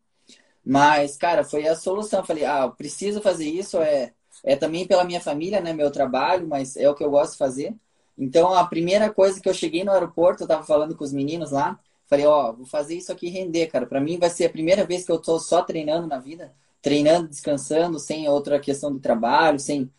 Mas, 0.65 1.17
cara, 1.17 1.43
foi 1.43 1.67
a 1.67 1.75
solução. 1.75 2.25
Falei, 2.25 2.45
ah, 2.45 2.63
eu 2.63 2.71
preciso 2.71 3.21
fazer 3.21 3.45
isso. 3.45 3.77
É, 3.77 4.13
é 4.43 4.55
também 4.55 4.87
pela 4.87 5.03
minha 5.03 5.21
família, 5.21 5.61
né? 5.61 5.73
Meu 5.73 5.91
trabalho, 5.91 6.47
mas 6.47 6.75
é 6.77 6.89
o 6.89 6.95
que 6.95 7.03
eu 7.03 7.11
gosto 7.11 7.33
de 7.33 7.37
fazer. 7.37 7.75
Então, 8.17 8.53
a 8.53 8.65
primeira 8.67 9.09
coisa 9.11 9.39
que 9.39 9.49
eu 9.49 9.53
cheguei 9.53 9.83
no 9.83 9.91
aeroporto, 9.91 10.43
eu 10.43 10.47
tava 10.47 10.63
falando 10.63 10.95
com 10.95 11.03
os 11.03 11.13
meninos 11.13 11.51
lá. 11.51 11.79
Falei, 12.07 12.25
ó, 12.25 12.49
oh, 12.49 12.53
vou 12.57 12.65
fazer 12.65 12.95
isso 12.95 13.11
aqui 13.11 13.29
render, 13.29 13.67
cara. 13.67 13.85
Para 13.85 14.01
mim 14.01 14.17
vai 14.19 14.29
ser 14.29 14.45
a 14.45 14.49
primeira 14.49 14.85
vez 14.85 15.05
que 15.05 15.11
eu 15.11 15.19
tô 15.19 15.39
só 15.39 15.61
treinando 15.63 16.07
na 16.07 16.19
vida 16.19 16.53
treinando, 16.81 17.27
descansando, 17.27 17.99
sem 17.99 18.27
outra 18.27 18.59
questão 18.59 18.91
do 18.91 18.99
trabalho, 18.99 19.59
sem 19.59 19.89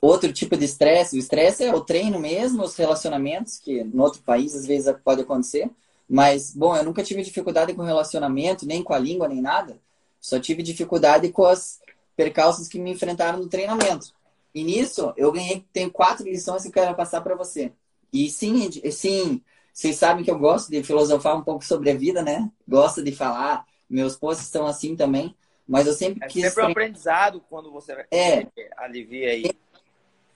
outro 0.00 0.32
tipo 0.32 0.56
de 0.56 0.64
estresse. 0.64 1.16
O 1.16 1.18
estresse 1.18 1.64
é 1.64 1.74
o 1.74 1.80
treino 1.80 2.18
mesmo, 2.18 2.62
os 2.62 2.76
relacionamentos, 2.76 3.58
que 3.58 3.84
no 3.84 4.02
outro 4.02 4.22
país 4.22 4.54
às 4.54 4.66
vezes 4.66 4.94
pode 5.04 5.22
acontecer. 5.22 5.70
Mas, 6.08 6.54
bom, 6.54 6.76
eu 6.76 6.82
nunca 6.82 7.02
tive 7.02 7.22
dificuldade 7.22 7.72
com 7.74 7.82
relacionamento, 7.82 8.66
nem 8.66 8.82
com 8.82 8.92
a 8.92 8.98
língua, 8.98 9.28
nem 9.28 9.40
nada. 9.40 9.78
Só 10.20 10.40
tive 10.40 10.62
dificuldade 10.62 11.30
com 11.30 11.44
as 11.44 11.80
percalços 12.16 12.68
que 12.68 12.78
me 12.78 12.90
enfrentaram 12.90 13.38
no 13.38 13.48
treinamento. 13.48 14.12
E 14.54 14.64
nisso, 14.64 15.12
eu 15.16 15.30
ganhei, 15.30 15.64
tenho 15.72 15.90
quatro 15.90 16.26
lições 16.26 16.62
que 16.62 16.68
eu 16.68 16.72
quero 16.72 16.96
passar 16.96 17.20
para 17.20 17.36
você. 17.36 17.72
E 18.12 18.28
sim, 18.28 18.68
sim, 18.90 19.40
vocês 19.72 19.96
sabem 19.96 20.24
que 20.24 20.30
eu 20.30 20.38
gosto 20.38 20.68
de 20.70 20.82
filosofar 20.82 21.36
um 21.36 21.42
pouco 21.42 21.64
sobre 21.64 21.90
a 21.90 21.96
vida, 21.96 22.22
né? 22.22 22.50
Gosto 22.66 23.02
de 23.02 23.12
falar. 23.12 23.64
Meus 23.88 24.16
posts 24.16 24.46
estão 24.46 24.66
assim 24.66 24.96
também. 24.96 25.34
Mas 25.70 25.86
eu 25.86 25.92
sempre 25.92 26.24
é 26.24 26.26
quis. 26.26 26.42
sempre 26.42 26.64
um 26.64 26.66
aprendizado 26.66 27.40
quando 27.48 27.70
você 27.70 27.92
é, 28.10 28.44
alivia 28.76 29.30
aí. 29.30 29.52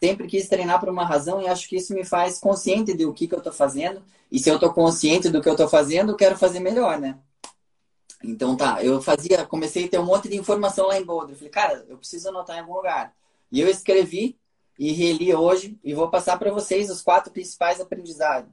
Sempre 0.01 0.29
quis 0.29 0.49
treinar 0.49 0.79
por 0.79 0.89
uma 0.89 1.05
razão 1.05 1.43
e 1.43 1.49
acho 1.49 1.69
que 1.69 1.75
isso 1.75 1.93
me 1.93 2.05
faz 2.05 2.39
consciente 2.39 2.95
do 2.95 3.13
que, 3.13 3.27
que 3.27 3.35
eu 3.35 3.39
estou 3.39 3.53
fazendo. 3.53 4.01
E 4.31 4.39
se 4.39 4.49
eu 4.49 4.55
estou 4.55 4.73
consciente 4.73 5.29
do 5.29 5.43
que 5.43 5.49
eu 5.49 5.55
estou 5.55 5.69
fazendo, 5.69 6.13
eu 6.13 6.17
quero 6.17 6.39
fazer 6.39 6.61
melhor, 6.61 7.01
né? 7.01 7.19
Então 8.23 8.57
tá, 8.57 8.81
eu 8.85 9.03
fazia, 9.03 9.45
comecei 9.45 9.87
a 9.87 9.89
ter 9.89 9.99
um 9.99 10.05
monte 10.05 10.29
de 10.29 10.37
informação 10.37 10.87
lá 10.87 11.01
em 11.01 11.05
Boulder. 11.05 11.35
Falei, 11.35 11.51
cara, 11.51 11.85
eu 11.89 11.99
preciso 11.99 12.29
anotar 12.29 12.57
em 12.57 12.61
algum 12.61 12.75
lugar. 12.75 13.13
E 13.51 13.61
eu 13.61 13.69
escrevi 13.69 14.39
e 14.79 14.93
reli 14.93 15.35
hoje 15.35 15.77
e 15.83 15.95
vou 15.95 16.09
passar 16.11 16.39
para 16.39 16.53
vocês 16.53 16.89
os 16.91 17.03
quatro 17.03 17.33
principais 17.33 17.81
aprendizados. 17.81 18.53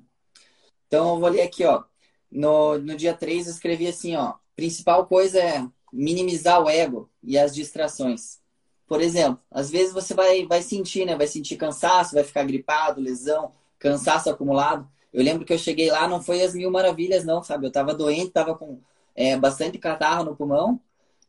Então 0.87 1.13
eu 1.13 1.19
vou 1.19 1.29
ler 1.29 1.43
aqui, 1.43 1.63
ó. 1.63 1.83
No, 2.31 2.79
no 2.79 2.97
dia 2.97 3.13
3 3.13 3.45
eu 3.45 3.53
escrevi 3.53 3.87
assim, 3.87 4.15
ó. 4.15 4.33
Principal 4.55 5.05
coisa 5.05 5.39
é 5.39 5.63
minimizar 5.91 6.61
o 6.63 6.69
ego 6.69 7.09
e 7.23 7.37
as 7.37 7.53
distrações. 7.53 8.39
Por 8.87 9.01
exemplo, 9.01 9.39
às 9.49 9.69
vezes 9.69 9.93
você 9.93 10.13
vai, 10.13 10.45
vai 10.45 10.61
sentir, 10.61 11.05
né? 11.05 11.15
Vai 11.15 11.27
sentir 11.27 11.55
cansaço, 11.55 12.13
vai 12.13 12.23
ficar 12.23 12.43
gripado, 12.43 13.01
lesão, 13.01 13.51
cansaço 13.79 14.29
acumulado. 14.29 14.87
Eu 15.13 15.23
lembro 15.23 15.45
que 15.45 15.53
eu 15.53 15.57
cheguei 15.57 15.89
lá, 15.89 16.07
não 16.07 16.21
foi 16.21 16.41
as 16.41 16.53
mil 16.53 16.71
maravilhas, 16.71 17.25
não, 17.25 17.43
sabe? 17.43 17.65
Eu 17.65 17.71
tava 17.71 17.93
doente, 17.93 18.31
tava 18.31 18.55
com 18.55 18.79
é, 19.15 19.37
bastante 19.37 19.77
catarro 19.77 20.23
no 20.23 20.35
pulmão 20.35 20.79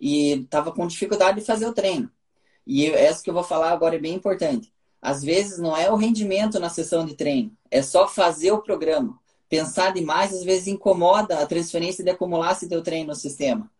e 0.00 0.46
tava 0.50 0.72
com 0.72 0.86
dificuldade 0.86 1.40
de 1.40 1.46
fazer 1.46 1.66
o 1.66 1.72
treino. 1.72 2.10
E 2.66 2.86
essa 2.86 3.22
que 3.22 3.30
eu 3.30 3.34
vou 3.34 3.44
falar 3.44 3.72
agora 3.72 3.96
é 3.96 3.98
bem 3.98 4.14
importante. 4.14 4.72
Às 5.00 5.22
vezes 5.22 5.58
não 5.58 5.76
é 5.76 5.90
o 5.90 5.96
rendimento 5.96 6.60
na 6.60 6.68
sessão 6.68 7.04
de 7.04 7.14
treino, 7.14 7.56
é 7.70 7.82
só 7.82 8.06
fazer 8.06 8.52
o 8.52 8.62
programa. 8.62 9.18
Pensar 9.48 9.92
demais 9.92 10.32
às 10.32 10.44
vezes 10.44 10.68
incomoda 10.68 11.38
a 11.40 11.46
transferência 11.46 12.02
de 12.02 12.10
acumular 12.10 12.52
esse 12.52 12.68
teu 12.68 12.82
treino 12.82 13.08
no 13.08 13.14
sistema. 13.14 13.70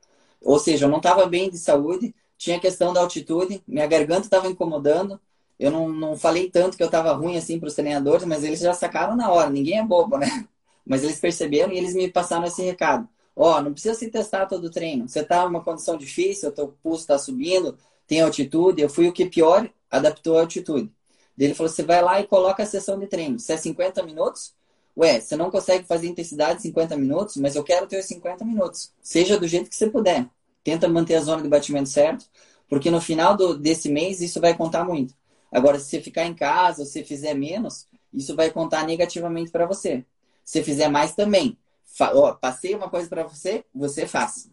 Ou 0.45 0.59
seja, 0.59 0.87
eu 0.87 0.91
não 0.91 0.99
estava 0.99 1.27
bem 1.27 1.51
de 1.51 1.59
saúde, 1.59 2.15
tinha 2.37 2.59
questão 2.61 2.93
da 2.93 3.01
altitude, 3.01 3.63
minha 3.67 3.87
garganta 3.87 4.23
estava 4.23 4.49
incomodando. 4.49 5.21
Eu 5.59 5.71
não, 5.71 5.89
não 5.89 6.17
falei 6.17 6.51
tanto 6.51 6.77
que 6.77 6.83
eu 6.83 6.87
estava 6.87 7.13
ruim 7.13 7.37
assim 7.37 7.59
para 7.59 7.69
os 7.69 7.75
treinadores, 7.75 8.25
mas 8.27 8.43
eles 8.43 8.61
já 8.61 8.75
sacaram 8.75 9.15
na 9.15 9.31
hora. 9.31 9.51
Ninguém 9.51 9.79
é 9.79 9.85
bobo, 9.85 10.19
né? 10.19 10.27
Mas 10.85 11.05
eles 11.05 11.21
perceberam 11.21 11.73
e 11.73 11.79
eles 11.79 11.95
me 11.95 12.11
passaram 12.11 12.45
esse 12.45 12.61
recado. 12.61 13.09
Ó, 13.37 13.57
oh, 13.57 13.63
não 13.63 13.73
precisa 13.73 13.95
se 13.95 14.11
testar 14.11 14.47
todo 14.47 14.65
o 14.65 14.71
treino. 14.71 15.09
Você 15.09 15.21
está 15.21 15.45
em 15.45 15.47
uma 15.47 15.63
condição 15.63 15.97
difícil, 15.97 16.49
o 16.49 16.53
teu 16.53 16.75
pulso 16.83 17.03
está 17.03 17.17
subindo, 17.17 17.79
tem 18.07 18.21
altitude. 18.21 18.83
Eu 18.83 18.89
fui 18.89 19.07
o 19.07 19.13
que 19.13 19.27
pior 19.27 19.71
adaptou 19.89 20.37
a 20.37 20.41
altitude. 20.41 20.91
Ele 21.39 21.55
falou: 21.55 21.71
você 21.71 21.83
vai 21.83 22.03
lá 22.03 22.21
e 22.21 22.27
coloca 22.27 22.63
a 22.63 22.67
sessão 22.67 22.99
de 22.99 23.07
treino. 23.07 23.39
Se 23.39 23.53
é 23.53 23.57
50 23.57 24.03
minutos, 24.03 24.55
ué, 24.97 25.21
você 25.21 25.37
não 25.37 25.51
consegue 25.51 25.87
fazer 25.87 26.07
intensidade 26.07 26.63
50 26.63 26.97
minutos, 26.97 27.37
mas 27.37 27.57
eu 27.57 27.65
quero 27.65 27.87
ter 27.87 28.03
50 28.03 28.45
minutos. 28.45 28.93
Seja 29.03 29.39
do 29.39 29.47
jeito 29.49 29.71
que 29.71 29.77
você 29.77 29.89
puder. 29.89 30.29
Tenta 30.63 30.89
manter 30.89 31.17
a 31.17 31.21
zona 31.21 31.43
de 31.43 31.49
batimento 31.49 31.89
certo, 31.89 32.27
porque 32.69 32.91
no 32.91 33.01
final 33.01 33.37
do, 33.37 33.57
desse 33.57 33.89
mês 33.89 34.21
isso 34.21 34.41
vai 34.41 34.57
contar 34.57 34.85
muito. 34.85 35.15
Agora, 35.51 35.79
se 35.79 35.87
você 35.87 36.01
ficar 36.01 36.25
em 36.25 36.35
casa, 36.35 36.85
se 36.85 37.05
fizer 37.05 37.35
menos, 37.35 37.87
isso 38.13 38.35
vai 38.37 38.51
contar 38.51 38.87
negativamente 38.87 39.51
para 39.51 39.67
você. 39.67 40.05
Se 40.45 40.63
fizer 40.63 40.89
mais 40.89 41.15
também. 41.15 41.59
Fa 41.85 42.13
ó, 42.15 42.33
passei 42.33 42.75
uma 42.75 42.89
coisa 42.89 43.09
para 43.09 43.25
você, 43.25 43.65
você 43.75 44.07
faz. 44.07 44.51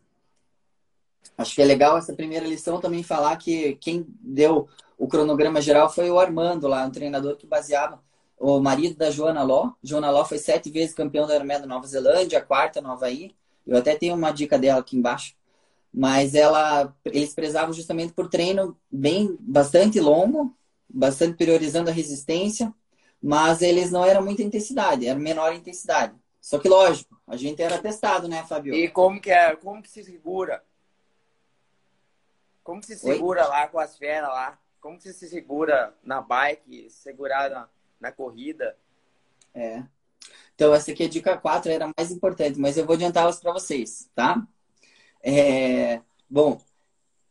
Acho 1.37 1.55
que 1.55 1.61
é 1.61 1.65
legal 1.65 1.97
essa 1.97 2.13
primeira 2.13 2.45
lição 2.45 2.81
também 2.81 3.01
falar 3.01 3.37
que 3.37 3.75
quem 3.75 4.05
deu 4.19 4.67
o 4.97 5.07
cronograma 5.07 5.61
geral 5.61 5.89
foi 5.89 6.09
o 6.09 6.19
Armando 6.19 6.67
lá, 6.67 6.85
um 6.85 6.91
treinador 6.91 7.37
que 7.37 7.47
baseava 7.47 8.01
o 8.39 8.59
marido 8.59 8.95
da 8.95 9.11
Joana 9.11 9.43
Ló. 9.43 9.73
Joana 9.83 10.09
Ló 10.09 10.23
foi 10.23 10.37
sete 10.37 10.71
vezes 10.71 10.95
campeão 10.95 11.27
da 11.27 11.35
Ironman 11.35 11.59
da 11.59 11.67
Nova 11.67 11.85
Zelândia, 11.85 12.41
quarta 12.41 12.81
no 12.81 12.91
Havaí. 12.91 13.35
Eu 13.67 13.77
até 13.77 13.95
tenho 13.95 14.15
uma 14.15 14.31
dica 14.31 14.57
dela 14.57 14.79
aqui 14.79 14.97
embaixo. 14.97 15.35
Mas 15.93 16.33
ela, 16.33 16.95
eles 17.03 17.33
prezavam 17.33 17.73
justamente 17.73 18.13
por 18.13 18.29
treino 18.29 18.77
bem, 18.89 19.35
bastante 19.39 19.99
longo, 19.99 20.55
bastante 20.87 21.35
priorizando 21.35 21.89
a 21.89 21.93
resistência, 21.93 22.73
mas 23.21 23.61
eles 23.61 23.91
não 23.91 24.05
eram 24.05 24.23
muita 24.23 24.41
intensidade, 24.41 25.07
era 25.07 25.19
menor 25.19 25.53
intensidade. 25.53 26.15
Só 26.39 26.57
que 26.57 26.69
lógico, 26.69 27.19
a 27.27 27.35
gente 27.35 27.61
era 27.61 27.79
testado, 27.79 28.27
né, 28.27 28.45
Fabio? 28.47 28.73
E 28.73 28.87
como 28.87 29.19
que 29.19 29.29
é, 29.29 29.55
como 29.55 29.81
que 29.81 29.89
se 29.89 30.03
segura? 30.03 30.63
Como 32.63 32.79
que 32.79 32.87
se 32.87 32.97
segura 32.97 33.43
Oi? 33.43 33.49
lá 33.49 33.67
com 33.67 33.79
as 33.79 33.97
feras 33.97 34.29
lá? 34.29 34.59
Como 34.79 34.97
que 34.97 35.11
se 35.11 35.27
segura 35.27 35.93
na 36.03 36.21
bike, 36.21 36.89
segurar 36.89 37.49
na, 37.49 37.67
na 37.99 38.11
corrida? 38.11 38.75
É. 39.53 39.83
Então, 40.55 40.73
essa 40.73 40.91
aqui 40.91 41.03
é 41.03 41.05
a 41.05 41.09
dica 41.09 41.37
4, 41.37 41.71
era 41.71 41.91
mais 41.97 42.11
importante, 42.11 42.59
mas 42.59 42.77
eu 42.77 42.85
vou 42.85 42.95
adiantá-las 42.95 43.39
para 43.39 43.53
vocês, 43.53 44.09
tá? 44.13 44.45
É, 45.23 46.01
bom, 46.29 46.59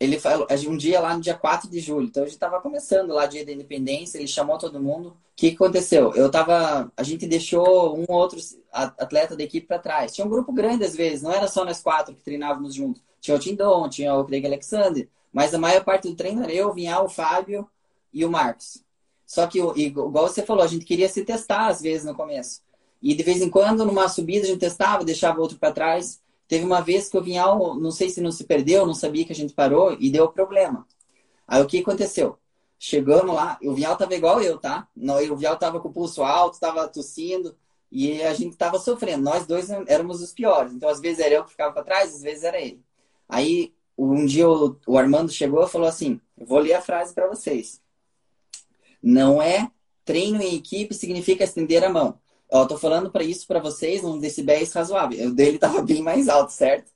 ele 0.01 0.19
falou, 0.19 0.47
um 0.69 0.77
dia 0.77 1.01
lá 1.01 1.15
no 1.15 1.21
dia 1.21 1.37
4 1.37 1.69
de 1.69 1.81
julho, 1.81 2.07
então 2.07 2.23
a 2.23 2.27
gente 2.27 2.37
estava 2.37 2.61
começando 2.61 3.13
lá, 3.13 3.27
dia 3.27 3.45
da 3.45 3.53
independência, 3.53 4.19
ele 4.19 4.29
chamou 4.29 4.57
todo 4.57 4.81
mundo. 4.81 5.11
O 5.11 5.17
que 5.35 5.49
aconteceu? 5.49 6.15
Eu 6.15 6.31
tava, 6.31 6.91
a 6.97 7.03
gente 7.03 7.27
deixou 7.27 7.99
um 7.99 8.05
outro 8.09 8.39
atleta 8.73 9.37
da 9.37 9.43
equipe 9.43 9.67
para 9.67 9.79
trás. 9.79 10.15
Tinha 10.15 10.27
um 10.27 10.31
grupo 10.31 10.53
grande 10.53 10.85
às 10.85 10.95
vezes, 10.95 11.23
não 11.23 11.33
era 11.33 11.49
só 11.49 11.65
nós 11.65 11.83
quatro 11.83 12.15
que 12.15 12.23
treinávamos 12.23 12.75
juntos. 12.75 13.03
Tinha 13.21 13.37
o 13.37 13.41
Tindon, 13.41 13.89
tinha 13.89 14.15
o 14.15 14.25
Craig 14.25 14.47
Alexander, 14.47 15.09
mas 15.33 15.53
a 15.53 15.59
maior 15.59 15.85
parte 15.85 16.09
do 16.09 16.17
treino 16.17 16.43
era 16.45 16.53
eu, 16.53 16.73
Vinhal, 16.73 17.07
o 17.07 17.09
Fábio 17.09 17.69
e 18.13 18.25
o 18.25 18.31
Marcos. 18.31 18.83
Só 19.29 19.47
que, 19.47 19.59
igual 19.59 20.27
você 20.27 20.43
falou, 20.43 20.65
a 20.65 20.67
gente 20.67 20.87
queria 20.87 21.07
se 21.07 21.23
testar 21.23 21.67
às 21.67 21.83
vezes 21.83 22.07
no 22.07 22.15
começo. 22.15 22.63
E 23.03 23.15
de 23.15 23.23
vez 23.23 23.43
em 23.43 23.51
quando, 23.51 23.85
numa 23.85 24.09
subida, 24.09 24.47
a 24.47 24.49
gente 24.49 24.59
testava, 24.59 25.05
deixava 25.05 25.39
outro 25.39 25.59
para 25.59 25.71
trás. 25.71 26.19
Teve 26.49 26.65
uma 26.65 26.81
vez 26.81 27.11
que 27.11 27.19
o 27.19 27.23
Vinhal, 27.23 27.79
não 27.79 27.91
sei 27.91 28.09
se 28.09 28.23
não 28.23 28.33
se 28.33 28.45
perdeu, 28.45 28.87
não 28.87 28.95
sabia 28.95 29.27
que 29.27 29.33
a 29.33 29.37
gente 29.37 29.53
parou 29.53 29.95
e 30.01 30.11
deu 30.11 30.29
problema. 30.31 30.87
Aí 31.47 31.63
o 31.63 31.67
que 31.67 31.81
aconteceu? 31.81 32.39
Chegamos 32.79 33.35
lá, 33.35 33.59
o 33.63 33.75
Vinhal 33.75 33.97
tava 33.99 34.15
igual 34.15 34.41
eu, 34.41 34.57
tá? 34.57 34.89
O 35.31 35.37
Vinhal 35.37 35.59
tava 35.59 35.79
com 35.79 35.89
o 35.89 35.93
pulso 35.93 36.23
alto, 36.23 36.59
tava 36.59 36.89
tossindo 36.89 37.55
e 37.93 38.23
a 38.23 38.33
gente 38.33 38.57
tava 38.57 38.79
sofrendo. 38.79 39.25
Nós 39.25 39.47
dois 39.47 39.69
éramos 39.87 40.23
os 40.23 40.33
piores. 40.33 40.73
Então, 40.73 40.89
às 40.89 41.01
vezes 41.01 41.21
era 41.21 41.35
eu 41.35 41.45
que 41.45 41.51
ficava 41.51 41.75
para 41.75 41.85
trás, 41.85 42.15
às 42.15 42.23
vezes 42.23 42.45
era 42.45 42.59
ele. 42.59 42.83
Aí 43.29 43.75
um 43.99 44.25
dia 44.25 44.49
o, 44.49 44.97
Armando 44.97 45.31
chegou 45.31 45.63
e 45.63 45.69
falou 45.69 45.87
assim: 45.87 46.19
vou 46.35 46.61
ler 46.61 46.73
a 46.75 46.81
frase 46.81 47.13
para 47.13 47.29
vocês. 47.29 47.83
Não 49.03 49.41
é 49.41 49.71
treino 50.09 50.41
em 50.41 50.57
equipe 50.57 50.95
significa 50.95 51.45
estender 51.45 51.85
a 51.85 51.91
mão. 51.91 52.19
Eu 52.51 52.67
tô 52.67 52.79
falando 52.79 53.11
para 53.11 53.23
isso 53.23 53.47
para 53.47 53.61
vocês 53.61 54.03
num 54.03 54.19
decibéis 54.19 54.73
razoável. 54.73 55.29
O 55.29 55.35
dele 55.35 55.57
estava 55.57 55.83
bem 55.85 56.03
mais 56.03 56.31
alto, 56.31 56.51
certo? 56.51 56.91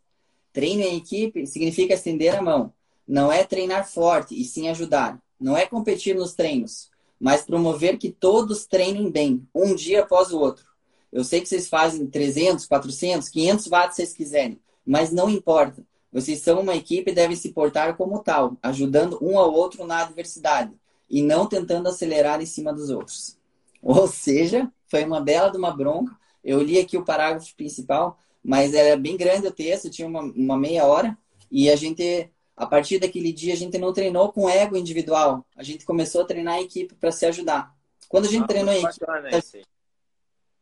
Treino 0.51 0.83
em 0.83 0.97
equipe 0.97 1.47
significa 1.47 1.93
estender 1.93 2.35
a 2.35 2.41
mão. 2.41 2.73
Não 3.07 3.31
é 3.31 3.45
treinar 3.45 3.87
forte 3.87 4.39
e 4.41 4.45
sim 4.45 4.69
ajudar. 4.69 5.21
Não 5.39 5.57
é 5.57 5.67
competir 5.67 6.15
nos 6.15 6.33
treinos, 6.33 6.89
mas 7.21 7.43
promover 7.43 7.99
que 7.99 8.11
todos 8.11 8.65
treinem 8.65 9.11
bem, 9.11 9.47
um 9.55 9.75
dia 9.75 10.03
após 10.03 10.33
o 10.33 10.39
outro. 10.39 10.65
Eu 11.13 11.23
sei 11.23 11.43
que 11.43 11.49
vocês 11.49 11.69
fazem 11.69 12.07
300, 12.07 12.65
400, 12.65 13.29
500 13.29 13.67
watts 13.67 13.97
se 13.97 14.03
vocês 14.03 14.15
quiserem, 14.15 14.59
mas 14.87 15.13
não 15.13 15.29
importa. 15.29 15.85
Vocês 16.11 16.41
são 16.41 16.61
uma 16.61 16.75
equipe 16.77 17.11
e 17.11 17.15
devem 17.15 17.37
se 17.37 17.53
portar 17.53 17.95
como 17.97 18.23
tal, 18.23 18.57
ajudando 18.63 19.19
um 19.21 19.39
ao 19.39 19.53
outro 19.53 19.85
na 19.85 20.01
adversidade 20.01 20.73
e 21.13 21.23
não 21.23 21.47
tentando 21.47 21.91
acelerar 21.91 22.41
em 22.41 22.47
cima 22.47 22.73
dos 22.73 22.89
outros. 22.89 23.37
Ou 23.83 24.09
seja, 24.09 24.73
foi 24.89 25.05
uma 25.05 25.21
bela 25.21 25.51
de 25.51 25.59
uma 25.59 25.71
bronca. 25.71 26.17
Eu 26.43 26.63
li 26.63 26.79
aqui 26.79 26.97
o 26.97 27.05
parágrafo 27.05 27.55
principal, 27.55 28.19
mas 28.43 28.73
era 28.73 28.97
bem 28.97 29.15
grande 29.15 29.47
o 29.47 29.53
texto, 29.53 29.91
tinha 29.91 30.09
uma, 30.09 30.23
uma 30.23 30.57
meia 30.57 30.87
hora, 30.87 31.17
e 31.51 31.69
a 31.71 31.77
gente, 31.77 32.31
a 32.57 32.67
partir 32.67 32.99
daquele 32.99 33.31
dia, 33.31 33.53
a 33.53 33.57
gente 33.57 33.77
não 33.77 33.93
treinou 33.93 34.33
com 34.33 34.49
ego 34.49 34.75
individual, 34.75 35.45
a 35.55 35.63
gente 35.63 35.85
começou 35.85 36.23
a 36.23 36.25
treinar 36.25 36.55
a 36.55 36.63
equipe 36.63 36.95
para 36.95 37.13
se 37.13 37.27
ajudar. 37.27 37.77
Quando 38.09 38.25
a 38.25 38.31
gente 38.31 38.45
ah, 38.45 38.49
treinou 38.49 38.73
em 38.73 38.83
equipe. 38.83 39.67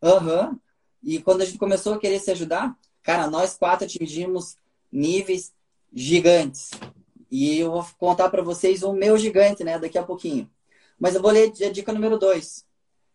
Aham. 0.02 0.48
Uhum. 0.48 0.58
E 1.02 1.18
quando 1.22 1.40
a 1.42 1.44
gente 1.44 1.58
começou 1.58 1.94
a 1.94 1.98
querer 1.98 2.18
se 2.18 2.30
ajudar, 2.30 2.76
cara, 3.02 3.30
nós 3.30 3.56
quatro 3.56 3.86
atingimos 3.86 4.56
níveis 4.92 5.52
gigantes. 5.92 6.70
E 7.30 7.58
eu 7.58 7.70
vou 7.70 7.86
contar 7.98 8.28
para 8.28 8.42
vocês 8.42 8.82
o 8.82 8.92
meu 8.92 9.16
gigante, 9.16 9.62
né, 9.62 9.78
daqui 9.78 9.98
a 9.98 10.02
pouquinho. 10.02 10.50
Mas 10.98 11.14
eu 11.14 11.22
vou 11.22 11.30
ler 11.30 11.52
a 11.64 11.70
dica 11.70 11.92
número 11.92 12.18
2. 12.18 12.66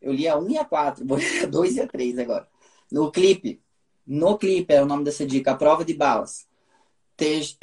Eu 0.02 0.14
li 0.14 0.28
a 0.28 0.38
1 0.38 0.42
um 0.44 0.50
e 0.50 0.58
a 0.58 0.66
4, 0.66 1.06
vou 1.08 1.18
ler 1.18 1.44
a 1.44 1.46
2 1.46 1.76
e 1.76 1.82
a 1.82 1.88
3 1.88 2.20
agora. 2.20 2.48
No 2.92 3.12
clipe, 3.12 3.62
no 4.06 4.38
clipe 4.38 4.74
é 4.74 4.82
o 4.82 4.86
nome 4.86 5.04
dessa 5.04 5.26
dica, 5.26 5.52
a 5.52 5.56
prova 5.56 5.84
de 5.84 5.94
balas. 5.94 6.48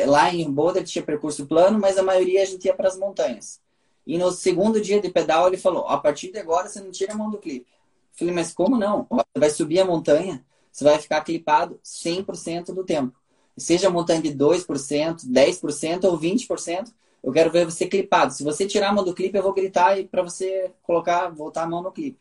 Lá 0.06 0.32
em 0.32 0.50
Boulder 0.50 0.85
tinha 0.85 1.04
percurso 1.04 1.47
plano, 1.47 1.78
mas 1.78 1.99
a 1.99 2.02
maioria 2.02 2.42
a 2.42 2.47
gente 2.47 2.64
ia 2.64 2.75
para 2.75 2.88
as 2.88 2.99
montanhas. 2.99 3.61
E 4.06 4.18
no 4.18 4.32
segundo 4.32 4.80
dia 4.80 5.00
de 5.00 5.11
pedal 5.11 5.47
ele 5.47 5.56
falou: 5.56 5.87
a 5.87 5.99
partir 5.99 6.32
de 6.32 6.38
agora 6.38 6.68
você 6.68 6.80
não 6.80 6.90
tira 6.90 7.12
a 7.12 7.16
mão 7.16 7.30
do 7.30 7.38
clipe. 7.38 7.71
Eu 7.71 8.18
falei, 8.18 8.35
mas 8.35 8.52
como 8.52 8.76
não? 8.76 9.06
Você 9.09 9.38
vai 9.38 9.50
subir 9.50 9.80
a 9.80 9.85
montanha, 9.85 10.44
você 10.71 10.85
vai 10.85 10.99
ficar 10.99 11.23
clipado 11.23 11.78
100% 11.85 12.75
do 12.75 12.85
tempo. 12.85 13.22
Seja 13.56 13.90
montanha 13.90 14.23
de 14.23 14.30
2%, 14.30 15.26
10% 15.26 16.04
ou 16.04 16.18
20%, 16.18 16.92
eu 17.23 17.32
quero 17.32 17.50
ver 17.50 17.64
você 17.64 17.87
clipado. 17.87 18.32
Se 18.32 18.42
você 18.42 18.66
tirar 18.66 18.88
a 18.88 18.92
mão 18.92 19.04
do 19.04 19.14
clipe, 19.14 19.37
eu 19.37 19.42
vou 19.42 19.52
gritar 19.52 19.99
e 19.99 20.04
para 20.04 20.23
você 20.23 20.73
colocar, 20.82 21.28
voltar 21.28 21.62
a 21.62 21.68
mão 21.68 21.82
no 21.82 21.92
clipe. 21.92 22.18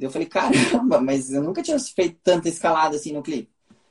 Eu 0.00 0.10
falei, 0.10 0.26
caramba, 0.28 1.00
mas 1.00 1.32
eu 1.32 1.42
nunca 1.42 1.62
tinha 1.62 1.78
feito 1.78 2.18
tanta 2.22 2.48
escalada 2.48 2.96
assim 2.96 3.12
no 3.12 3.22
clipe. 3.22 3.50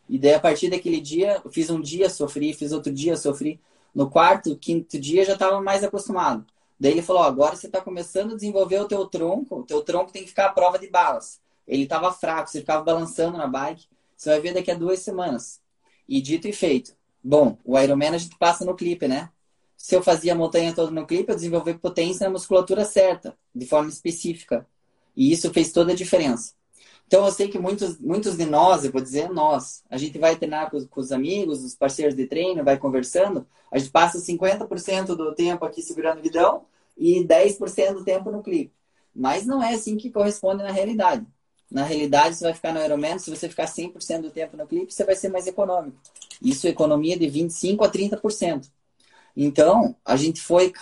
E 0.10 0.20
daí, 0.20 0.34
a 0.34 0.40
partir 0.40 0.70
daquele 0.70 1.00
dia, 1.00 1.42
eu 1.44 1.50
fiz 1.50 1.70
um 1.70 1.80
dia, 1.80 2.10
sofri, 2.10 2.54
fiz 2.54 2.74
outro 2.74 2.92
dia, 2.92 3.16
sofri. 3.16 3.62
No 3.96 4.10
quarto, 4.10 4.58
quinto 4.58 5.00
dia, 5.00 5.24
já 5.24 5.34
estava 5.34 5.62
mais 5.62 5.84
acostumado. 5.84 6.46
Daí 6.78 6.92
ele 6.92 7.02
falou, 7.02 7.24
agora 7.24 7.56
você 7.56 7.68
está 7.68 7.80
começando 7.80 8.34
a 8.34 8.36
desenvolver 8.36 8.80
o 8.80 8.88
teu 8.88 9.06
tronco, 9.06 9.60
o 9.60 9.64
teu 9.64 9.82
tronco 9.82 10.12
tem 10.12 10.24
que 10.24 10.30
ficar 10.30 10.48
à 10.48 10.52
prova 10.52 10.78
de 10.78 10.90
balas. 10.90 11.40
Ele 11.68 11.84
estava 11.84 12.12
fraco, 12.12 12.50
você 12.50 12.60
ficava 12.60 12.84
balançando 12.84 13.38
na 13.38 13.48
bike. 13.48 13.86
Você 14.18 14.30
vai 14.30 14.42
ver 14.42 14.54
daqui 14.54 14.70
a 14.70 14.76
duas 14.76 15.00
semanas. 15.00 15.62
E 16.12 16.22
dito 16.22 16.46
e 16.46 16.52
feito. 16.52 16.94
Bom, 17.24 17.58
o 17.64 17.80
Ironman 17.80 18.10
a 18.10 18.18
gente 18.18 18.38
passa 18.38 18.66
no 18.66 18.76
clipe, 18.76 19.08
né? 19.08 19.30
Se 19.78 19.96
eu 19.96 20.04
fazia 20.04 20.34
a 20.34 20.36
montanha 20.36 20.76
toda 20.76 20.92
no 20.92 21.08
clipe, 21.08 21.32
eu 21.32 21.36
desenvolvi 21.36 21.74
potência 21.74 22.26
na 22.26 22.34
musculatura 22.34 22.84
certa, 22.84 23.34
de 23.56 23.66
forma 23.66 23.88
específica. 23.88 24.68
E 25.16 25.32
isso 25.32 25.54
fez 25.54 25.72
toda 25.72 25.94
a 25.94 25.96
diferença. 25.96 26.52
Então 27.08 27.26
eu 27.26 27.32
sei 27.32 27.48
que 27.48 27.58
muitos, 27.58 27.98
muitos 27.98 28.36
de 28.36 28.46
nós, 28.46 28.84
eu 28.84 28.92
vou 28.92 29.00
dizer 29.00 29.30
nós, 29.30 29.86
a 29.90 29.96
gente 29.96 30.20
vai 30.20 30.36
treinar 30.36 30.70
com, 30.70 30.86
com 30.86 31.00
os 31.00 31.14
amigos, 31.14 31.64
os 31.64 31.76
parceiros 31.76 32.14
de 32.14 32.28
treino, 32.28 32.62
vai 32.62 32.78
conversando, 32.78 33.48
a 33.72 33.78
gente 33.78 33.90
passa 33.90 34.20
50% 34.20 35.16
do 35.16 35.34
tempo 35.34 35.64
aqui 35.64 35.82
segurando 35.82 36.20
o 36.20 36.22
vidão 36.22 36.66
e 36.98 37.24
10% 37.24 37.94
do 37.94 38.04
tempo 38.04 38.30
no 38.30 38.44
clipe. 38.44 38.74
Mas 39.16 39.46
não 39.46 39.64
é 39.64 39.76
assim 39.76 39.96
que 39.96 40.12
corresponde 40.12 40.62
na 40.62 40.72
realidade. 40.74 41.26
Na 41.72 41.86
realidade, 41.86 42.36
você 42.36 42.44
vai 42.44 42.54
ficar 42.54 42.74
no 42.74 42.84
Ironman, 42.84 43.18
se 43.18 43.30
você 43.30 43.48
ficar 43.48 43.66
100% 43.66 44.24
do 44.24 44.30
tempo 44.30 44.58
no 44.58 44.68
clipe, 44.68 44.94
você 44.94 45.06
vai 45.06 45.16
ser 45.16 45.30
mais 45.30 45.48
econômico. 45.48 45.98
Isso 46.42 46.68
é 46.68 46.70
economia 46.70 47.18
de 47.18 47.26
25% 47.28 47.86
a 47.86 47.90
30%. 47.90 48.70
Então, 49.38 49.96
a 50.04 50.18
gente 50.18 50.42
foi 50.42 50.74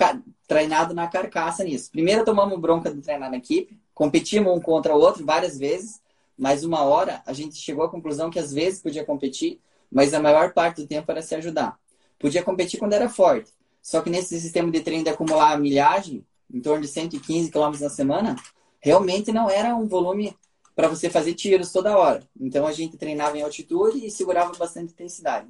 treinado 0.47 0.95
na 0.95 1.07
carcaça 1.07 1.63
nisso. 1.63 1.91
Primeiro 1.91 2.25
tomamos 2.25 2.59
bronca 2.59 2.91
de 2.91 3.01
treinar 3.01 3.29
na 3.29 3.37
equipe, 3.37 3.77
competimos 3.93 4.51
um 4.51 4.59
contra 4.59 4.95
o 4.95 4.99
outro 4.99 5.23
várias 5.23 5.59
vezes, 5.59 6.01
mas 6.35 6.63
uma 6.63 6.81
hora 6.81 7.21
a 7.23 7.33
gente 7.33 7.55
chegou 7.57 7.83
à 7.83 7.89
conclusão 7.89 8.31
que 8.31 8.39
às 8.39 8.51
vezes 8.51 8.81
podia 8.81 9.05
competir, 9.05 9.59
mas 9.91 10.13
a 10.13 10.19
maior 10.19 10.53
parte 10.53 10.81
do 10.81 10.87
tempo 10.87 11.11
era 11.11 11.21
se 11.21 11.35
ajudar. 11.35 11.77
Podia 12.17 12.41
competir 12.41 12.79
quando 12.79 12.93
era 12.93 13.07
forte. 13.07 13.51
Só 13.81 14.01
que 14.01 14.09
nesse 14.09 14.39
sistema 14.41 14.71
de 14.71 14.81
treino 14.81 15.03
de 15.03 15.09
acumular 15.11 15.59
milhagem, 15.59 16.25
em 16.51 16.59
torno 16.59 16.81
de 16.81 16.87
115 16.87 17.51
km 17.51 17.79
na 17.79 17.89
semana, 17.89 18.35
realmente 18.79 19.31
não 19.31 19.49
era 19.49 19.75
um 19.75 19.87
volume 19.87 20.35
para 20.79 20.87
você 20.87 21.09
fazer 21.09 21.33
tiros 21.33 21.73
toda 21.73 21.97
hora. 21.97 22.23
Então 22.39 22.65
a 22.65 22.71
gente 22.71 22.95
treinava 22.95 23.37
em 23.37 23.41
altitude 23.41 24.05
e 24.05 24.09
segurava 24.09 24.53
bastante 24.57 24.93
intensidade. 24.93 25.49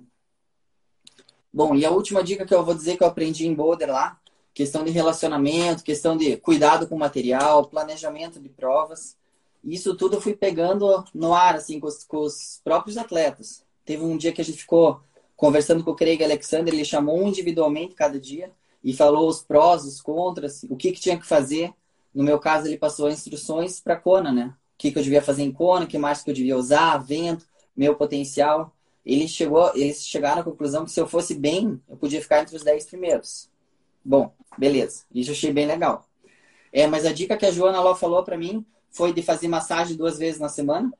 Bom, 1.53 1.75
e 1.75 1.85
a 1.85 1.91
última 1.91 2.23
dica 2.23 2.47
que 2.47 2.53
eu 2.55 2.65
vou 2.65 2.73
dizer 2.73 2.97
que 2.97 3.03
eu 3.03 3.07
aprendi 3.07 3.45
em 3.45 3.53
Boulder 3.53 3.91
lá, 3.91 4.19
questão 4.55 4.83
de 4.83 4.89
relacionamento, 4.89 5.83
questão 5.83 6.17
de 6.17 6.35
cuidado 6.37 6.87
com 6.87 6.95
o 6.95 6.99
material, 6.99 7.67
planejamento 7.67 8.39
de 8.39 8.49
provas. 8.49 9.15
Isso 9.63 9.95
tudo 9.95 10.15
eu 10.15 10.21
fui 10.21 10.35
pegando 10.35 11.05
no 11.13 11.35
ar, 11.35 11.53
assim, 11.53 11.79
com 11.79 11.85
os, 11.85 12.03
com 12.03 12.21
os 12.21 12.59
próprios 12.63 12.97
atletas. 12.97 13.63
Teve 13.85 14.03
um 14.03 14.17
dia 14.17 14.31
que 14.33 14.41
a 14.41 14.43
gente 14.45 14.57
ficou 14.57 14.99
conversando 15.37 15.83
com 15.83 15.91
o 15.91 15.95
Craig 15.95 16.23
Alexander, 16.23 16.73
ele 16.73 16.83
chamou 16.83 17.21
individualmente 17.21 17.93
cada 17.93 18.19
dia 18.19 18.51
e 18.83 18.95
falou 18.95 19.29
os 19.29 19.43
prós, 19.43 19.85
os 19.85 20.01
contras, 20.01 20.63
o 20.63 20.75
que, 20.75 20.91
que 20.91 20.99
tinha 20.99 21.19
que 21.19 21.27
fazer. 21.27 21.71
No 22.15 22.23
meu 22.23 22.39
caso, 22.39 22.65
ele 22.65 22.79
passou 22.79 23.11
instruções 23.11 23.79
para 23.79 23.95
Kona, 23.95 24.31
né? 24.31 24.55
Que, 24.79 24.91
que 24.91 24.97
eu 24.97 25.03
devia 25.03 25.21
fazer 25.21 25.43
em 25.43 25.51
Kona, 25.51 25.85
o 25.85 25.87
que 25.87 25.99
mais 25.99 26.23
que 26.23 26.31
eu 26.31 26.33
devia 26.33 26.57
usar, 26.57 26.97
vento, 26.97 27.45
meu 27.77 27.95
potencial. 27.95 28.73
Ele 29.05 29.27
chegou, 29.27 29.71
eles 29.75 30.07
chegaram 30.07 30.41
à 30.41 30.43
conclusão 30.43 30.85
que 30.85 30.91
se 30.91 30.99
eu 30.99 31.07
fosse 31.07 31.35
bem, 31.35 31.79
eu 31.87 31.97
podia 31.97 32.21
ficar 32.21 32.41
entre 32.41 32.55
os 32.55 32.63
10 32.63 32.85
primeiros. 32.85 33.49
Bom, 34.03 34.33
beleza. 34.57 35.03
Isso 35.13 35.29
eu 35.29 35.33
achei 35.35 35.53
bem 35.53 35.67
legal. 35.67 36.05
É, 36.71 36.87
mas 36.87 37.05
a 37.05 37.11
dica 37.11 37.37
que 37.37 37.45
a 37.45 37.51
Joana 37.51 37.81
Ló 37.81 37.93
falou 37.93 38.23
para 38.23 38.37
mim 38.37 38.65
foi 38.89 39.13
de 39.13 39.21
fazer 39.21 39.47
massagem 39.47 39.97
duas 39.97 40.17
vezes 40.17 40.39
na 40.39 40.49
semana. 40.49 40.91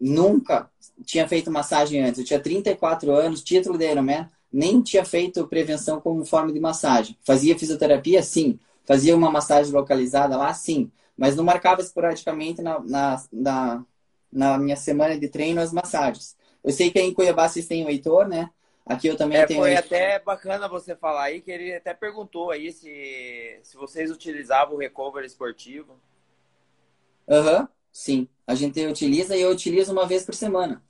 Nunca 0.00 0.70
tinha 1.04 1.26
feito 1.28 1.50
massagem 1.50 2.02
antes. 2.02 2.18
Eu 2.18 2.24
tinha 2.26 2.40
34 2.40 3.12
anos, 3.12 3.42
título 3.42 3.78
de 3.78 3.90
Ironman, 3.90 4.28
nem 4.52 4.80
tinha 4.82 5.04
feito 5.04 5.46
prevenção 5.46 6.00
como 6.00 6.24
forma 6.24 6.52
de 6.52 6.60
massagem. 6.60 7.16
Fazia 7.24 7.58
fisioterapia? 7.58 8.22
Sim. 8.22 8.58
Fazia 8.84 9.14
uma 9.14 9.30
massagem 9.30 9.72
localizada 9.72 10.36
lá? 10.36 10.52
Sim. 10.54 10.90
Mas 11.18 11.34
não 11.34 11.42
marcava 11.42 11.80
esporadicamente 11.82 12.62
na, 12.62 12.78
na, 12.78 13.22
na, 13.32 13.84
na 14.32 14.58
minha 14.58 14.76
semana 14.76 15.18
de 15.18 15.28
treino 15.28 15.60
as 15.60 15.72
massagens. 15.72 16.36
Eu 16.62 16.72
sei 16.72 16.90
que 16.90 16.98
aí 16.98 17.06
em 17.06 17.12
Cuiabá 17.12 17.48
vocês 17.48 17.66
têm 17.66 17.84
o 17.84 17.90
Heitor, 17.90 18.28
né? 18.28 18.50
Aqui 18.86 19.08
eu 19.08 19.16
também 19.16 19.38
é, 19.38 19.46
tenho. 19.46 19.60
Foi 19.60 19.76
até 19.76 20.18
bacana 20.18 20.68
você 20.68 20.96
falar 20.96 21.24
aí, 21.24 21.42
que 21.42 21.50
ele 21.50 21.74
até 21.74 21.92
perguntou 21.92 22.50
aí 22.50 22.72
se, 22.72 23.58
se 23.62 23.76
vocês 23.76 24.10
utilizavam 24.10 24.76
o 24.76 24.78
recovery 24.78 25.26
esportivo. 25.26 26.00
Aham, 27.28 27.60
uhum, 27.60 27.68
sim. 27.92 28.28
A 28.46 28.54
gente 28.54 28.80
utiliza 28.86 29.36
e 29.36 29.42
eu 29.42 29.50
utilizo 29.50 29.92
uma 29.92 30.06
vez 30.06 30.24
por 30.24 30.34
semana. 30.34 30.82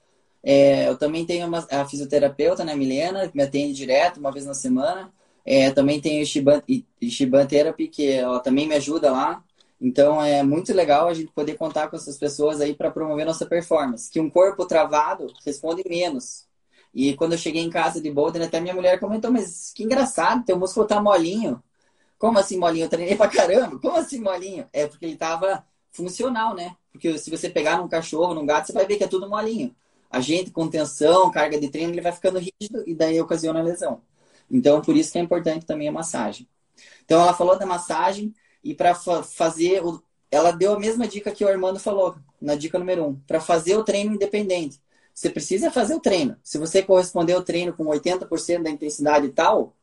É, 0.42 0.88
eu 0.88 0.96
também 0.96 1.26
tenho 1.26 1.48
uma, 1.48 1.66
a 1.70 1.84
fisioterapeuta, 1.88 2.64
né, 2.64 2.74
Milena, 2.76 3.28
que 3.28 3.36
me 3.36 3.42
atende 3.42 3.74
direto, 3.74 4.18
uma 4.18 4.30
vez 4.30 4.46
na 4.46 4.54
semana. 4.54 5.12
É, 5.44 5.70
também 5.70 6.00
tenho 6.00 6.22
o 6.22 6.26
Shiban, 6.26 6.62
Shiban 7.02 7.46
Therapy, 7.46 7.88
que 7.88 8.12
ela 8.12 8.38
também 8.38 8.68
me 8.68 8.74
ajuda 8.74 9.10
lá. 9.10 9.42
Então 9.80 10.22
é 10.22 10.42
muito 10.42 10.72
legal 10.72 11.08
a 11.08 11.14
gente 11.14 11.32
poder 11.32 11.56
contar 11.56 11.88
com 11.88 11.96
essas 11.96 12.18
pessoas 12.18 12.60
aí 12.60 12.74
para 12.74 12.90
promover 12.90 13.24
nossa 13.24 13.46
performance. 13.46 14.10
Que 14.10 14.20
um 14.20 14.28
corpo 14.28 14.66
travado 14.66 15.32
responde 15.44 15.82
menos. 15.88 16.46
E 16.92 17.14
quando 17.14 17.32
eu 17.32 17.38
cheguei 17.38 17.62
em 17.62 17.70
casa 17.70 18.00
de 18.00 18.10
Boulder, 18.10 18.42
até 18.42 18.60
minha 18.60 18.74
mulher 18.74 18.98
comentou, 18.98 19.30
mas 19.30 19.72
que 19.74 19.84
engraçado, 19.84 20.44
teu 20.44 20.58
músculo 20.58 20.86
tá 20.86 21.00
molinho. 21.00 21.62
Como 22.18 22.38
assim 22.38 22.58
molinho? 22.58 22.86
Eu 22.86 22.88
treinei 22.88 23.14
pra 23.16 23.28
caramba. 23.28 23.78
Como 23.78 23.96
assim 23.96 24.20
molinho? 24.20 24.66
É 24.72 24.86
porque 24.86 25.06
ele 25.06 25.16
tava 25.16 25.64
funcional, 25.92 26.54
né? 26.54 26.76
Porque 26.90 27.16
se 27.18 27.30
você 27.30 27.48
pegar 27.48 27.78
num 27.78 27.88
cachorro, 27.88 28.34
num 28.34 28.46
gato, 28.46 28.66
você 28.66 28.72
vai 28.72 28.86
ver 28.86 28.96
que 28.96 29.04
é 29.04 29.08
tudo 29.08 29.28
molinho. 29.28 29.74
A 30.10 30.20
gente, 30.20 30.50
com 30.50 30.68
tensão, 30.68 31.30
carga 31.30 31.60
de 31.60 31.68
treino, 31.68 31.92
ele 31.92 32.00
vai 32.00 32.12
ficando 32.12 32.38
rígido 32.38 32.82
e 32.86 32.94
daí 32.94 33.20
ocasiona 33.20 33.62
lesão. 33.62 34.00
Então, 34.50 34.80
por 34.80 34.96
isso 34.96 35.12
que 35.12 35.18
é 35.18 35.20
importante 35.22 35.66
também 35.66 35.88
a 35.88 35.92
massagem. 35.92 36.48
Então, 37.04 37.20
ela 37.20 37.34
falou 37.34 37.58
da 37.58 37.66
massagem 37.66 38.34
e 38.62 38.74
para 38.74 38.94
fa 38.94 39.22
fazer, 39.22 39.84
o... 39.84 40.02
ela 40.30 40.50
deu 40.50 40.74
a 40.74 40.78
mesma 40.78 41.06
dica 41.06 41.32
que 41.32 41.44
o 41.44 41.48
Armando 41.48 41.78
falou, 41.78 42.16
na 42.40 42.54
dica 42.54 42.78
número 42.78 43.06
um, 43.06 43.14
para 43.26 43.40
fazer 43.40 43.76
o 43.76 43.84
treino 43.84 44.14
independente. 44.14 44.80
Você 45.14 45.30
precisa 45.30 45.70
fazer 45.70 45.94
o 45.94 46.00
treino. 46.00 46.36
Se 46.44 46.58
você 46.58 46.82
corresponder 46.82 47.32
ao 47.32 47.42
treino 47.42 47.72
com 47.72 47.84
80% 47.84 48.62
da 48.62 48.70
intensidade 48.70 49.26
e 49.26 49.30
tal, 49.30 49.74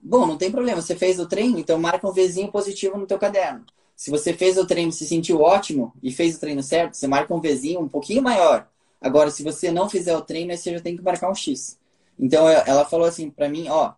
bom, 0.00 0.26
não 0.26 0.38
tem 0.38 0.50
problema. 0.50 0.80
Você 0.80 0.96
fez 0.96 1.20
o 1.20 1.26
treino, 1.26 1.58
então 1.58 1.78
marca 1.78 2.08
um 2.08 2.12
vizinho 2.12 2.50
positivo 2.50 2.96
no 2.96 3.06
teu 3.06 3.18
caderno. 3.18 3.66
Se 3.94 4.10
você 4.10 4.32
fez 4.32 4.56
o 4.56 4.66
treino 4.66 4.90
se 4.90 5.06
sentiu 5.06 5.40
ótimo 5.40 5.92
e 6.02 6.10
fez 6.10 6.36
o 6.36 6.40
treino 6.40 6.62
certo, 6.62 6.94
você 6.94 7.06
marca 7.06 7.34
um 7.34 7.40
vizinho 7.40 7.80
um 7.80 7.88
pouquinho 7.88 8.22
maior. 8.22 8.66
Agora, 9.00 9.30
se 9.30 9.42
você 9.42 9.70
não 9.70 9.88
fizer 9.88 10.16
o 10.16 10.22
treino, 10.22 10.52
aí 10.52 10.56
você 10.56 10.72
já 10.72 10.80
tem 10.80 10.96
que 10.96 11.02
marcar 11.02 11.30
um 11.30 11.34
X. 11.34 11.78
Então, 12.18 12.48
ela 12.48 12.84
falou 12.84 13.06
assim 13.06 13.30
para 13.30 13.48
mim, 13.48 13.68
ó, 13.68 13.92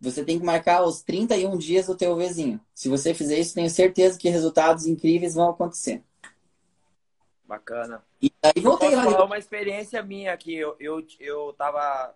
você 0.00 0.24
tem 0.24 0.38
que 0.38 0.44
marcar 0.44 0.82
os 0.82 1.02
31 1.02 1.56
dias 1.56 1.86
do 1.86 1.96
teu 1.96 2.16
vizinho. 2.16 2.60
Se 2.74 2.88
você 2.88 3.14
fizer 3.14 3.38
isso, 3.38 3.54
tenho 3.54 3.70
certeza 3.70 4.18
que 4.18 4.28
resultados 4.28 4.86
incríveis 4.86 5.34
vão 5.34 5.50
acontecer. 5.50 6.02
Bacana. 7.44 8.02
E 8.20 8.30
aí 8.42 8.60
voltei 8.60 8.92
eu 8.92 8.96
lá. 8.96 9.04
falar 9.04 9.24
uma 9.24 9.38
experiência 9.38 10.02
minha 10.02 10.32
aqui. 10.32 10.54
Eu, 10.54 10.76
eu, 10.80 11.06
eu 11.20 11.54
tava 11.56 12.14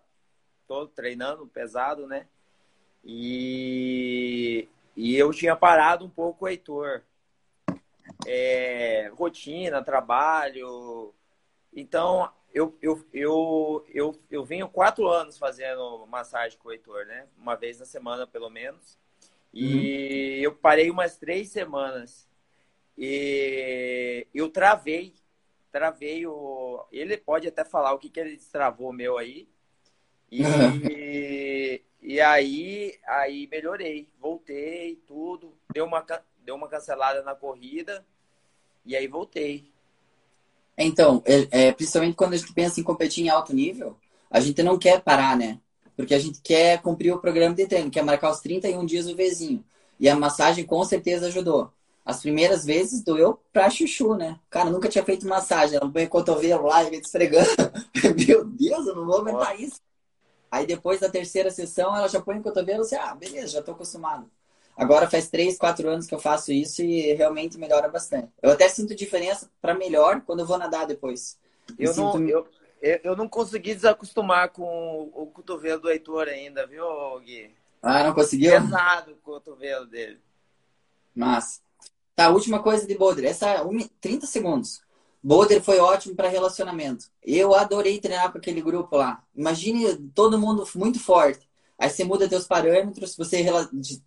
todo 0.66 0.88
treinando 0.88 1.46
pesado, 1.46 2.06
né? 2.06 2.26
E, 3.04 4.68
e 4.96 5.16
eu 5.16 5.32
tinha 5.32 5.56
parado 5.56 6.04
um 6.04 6.10
pouco 6.10 6.44
o 6.44 6.48
Heitor. 6.48 7.02
É, 8.26 9.10
rotina, 9.16 9.82
trabalho. 9.82 11.14
Então, 11.72 12.30
eu, 12.52 12.76
eu, 12.82 13.06
eu, 13.12 13.86
eu, 13.88 14.20
eu 14.30 14.44
venho 14.44 14.68
quatro 14.68 15.08
anos 15.08 15.38
fazendo 15.38 16.06
massagem 16.06 16.58
com 16.58 16.68
o 16.68 16.72
Heitor, 16.72 17.06
né? 17.06 17.26
Uma 17.38 17.54
vez 17.54 17.78
na 17.78 17.86
semana, 17.86 18.26
pelo 18.26 18.50
menos. 18.50 18.98
E 19.52 20.38
uhum. 20.38 20.42
eu 20.42 20.52
parei 20.54 20.90
umas 20.90 21.16
três 21.16 21.48
semanas. 21.50 22.28
E 22.98 24.26
eu 24.34 24.48
travei. 24.48 25.14
Travei 25.70 26.26
o. 26.26 26.84
Ele 26.90 27.16
pode 27.16 27.46
até 27.46 27.64
falar 27.64 27.92
o 27.92 27.98
que, 27.98 28.10
que 28.10 28.18
ele 28.18 28.36
destravou 28.36 28.92
meu 28.92 29.16
aí. 29.16 29.48
E, 30.30 30.42
e 32.02 32.20
aí, 32.20 32.98
aí 33.06 33.46
melhorei. 33.46 34.08
Voltei, 34.18 34.96
tudo. 35.06 35.56
Deu 35.72 35.84
uma, 35.84 36.04
deu 36.38 36.56
uma 36.56 36.68
cancelada 36.68 37.22
na 37.22 37.34
corrida. 37.34 38.04
E 38.84 38.96
aí 38.96 39.06
voltei. 39.06 39.69
Então, 40.82 41.22
é, 41.26 41.66
é, 41.66 41.72
principalmente 41.72 42.16
quando 42.16 42.32
a 42.32 42.36
gente 42.38 42.54
pensa 42.54 42.80
em 42.80 42.82
competir 42.82 43.24
em 43.24 43.28
alto 43.28 43.54
nível, 43.54 43.96
a 44.30 44.40
gente 44.40 44.62
não 44.62 44.78
quer 44.78 45.02
parar, 45.02 45.36
né? 45.36 45.58
Porque 45.94 46.14
a 46.14 46.18
gente 46.18 46.40
quer 46.40 46.80
cumprir 46.80 47.12
o 47.12 47.20
programa 47.20 47.54
de 47.54 47.66
treino, 47.66 47.90
quer 47.90 48.02
marcar 48.02 48.30
os 48.30 48.40
31 48.40 48.86
dias 48.86 49.06
o 49.06 49.14
vizinho. 49.14 49.62
E 49.98 50.08
a 50.08 50.16
massagem 50.16 50.64
com 50.64 50.82
certeza 50.82 51.26
ajudou. 51.26 51.70
As 52.02 52.22
primeiras 52.22 52.64
vezes 52.64 53.02
doeu 53.04 53.38
pra 53.52 53.68
chuchu, 53.68 54.14
né? 54.14 54.38
Cara, 54.48 54.70
nunca 54.70 54.88
tinha 54.88 55.04
feito 55.04 55.28
massagem. 55.28 55.76
Ela 55.76 55.90
põe 55.90 56.06
cotovelo 56.06 56.66
lá 56.66 56.82
e 56.84 56.90
me 56.90 56.98
esfregando. 56.98 57.50
Meu 58.26 58.44
Deus, 58.46 58.86
eu 58.86 58.96
não 58.96 59.04
vou 59.04 59.18
aguentar 59.18 59.60
isso. 59.60 59.80
Aí 60.50 60.66
depois 60.66 61.00
da 61.00 61.10
terceira 61.10 61.50
sessão, 61.50 61.94
ela 61.94 62.08
já 62.08 62.20
põe 62.20 62.38
o 62.38 62.42
cotovelo 62.42 62.82
e 62.82 62.86
você, 62.86 62.96
ah, 62.96 63.14
beleza, 63.14 63.48
já 63.48 63.62
tô 63.62 63.72
acostumado. 63.72 64.28
Agora 64.80 65.10
faz 65.10 65.28
três, 65.28 65.58
quatro 65.58 65.86
anos 65.90 66.06
que 66.06 66.14
eu 66.14 66.18
faço 66.18 66.50
isso 66.50 66.82
e 66.82 67.12
realmente 67.12 67.58
melhora 67.58 67.86
bastante. 67.86 68.32
Eu 68.42 68.50
até 68.50 68.66
sinto 68.66 68.94
diferença 68.94 69.50
para 69.60 69.74
melhor 69.74 70.22
quando 70.22 70.40
eu 70.40 70.46
vou 70.46 70.56
nadar 70.56 70.86
depois. 70.86 71.38
Eu, 71.78 71.94
não, 71.94 72.12
sinto... 72.12 72.28
eu, 72.30 72.48
eu 73.04 73.14
não 73.14 73.28
consegui 73.28 73.74
desacostumar 73.74 74.48
com 74.48 75.10
o 75.12 75.26
cotovelo 75.26 75.82
do 75.82 75.90
Heitor 75.90 76.28
ainda, 76.28 76.66
viu, 76.66 76.86
Gui? 77.20 77.54
Ah, 77.82 78.04
não 78.04 78.14
conseguiu? 78.14 78.52
Pesado 78.52 79.12
o 79.12 79.16
cotovelo 79.16 79.84
dele. 79.86 80.18
Mas. 81.14 81.62
Tá, 82.16 82.30
última 82.30 82.62
coisa 82.62 82.86
de 82.86 82.96
Boulder. 82.96 83.26
Essa 83.26 83.50
é 83.50 83.60
30 84.00 84.26
segundos. 84.26 84.80
Boulder 85.22 85.62
foi 85.62 85.78
ótimo 85.78 86.16
para 86.16 86.28
relacionamento. 86.28 87.04
Eu 87.22 87.54
adorei 87.54 88.00
treinar 88.00 88.32
com 88.32 88.38
aquele 88.38 88.62
grupo 88.62 88.96
lá. 88.96 89.22
Imagine 89.36 89.96
todo 90.14 90.38
mundo 90.38 90.66
muito 90.74 90.98
forte. 90.98 91.49
Aí 91.80 91.88
você 91.88 92.04
muda 92.04 92.28
teus 92.28 92.46
parâmetros, 92.46 93.16
você 93.16 93.42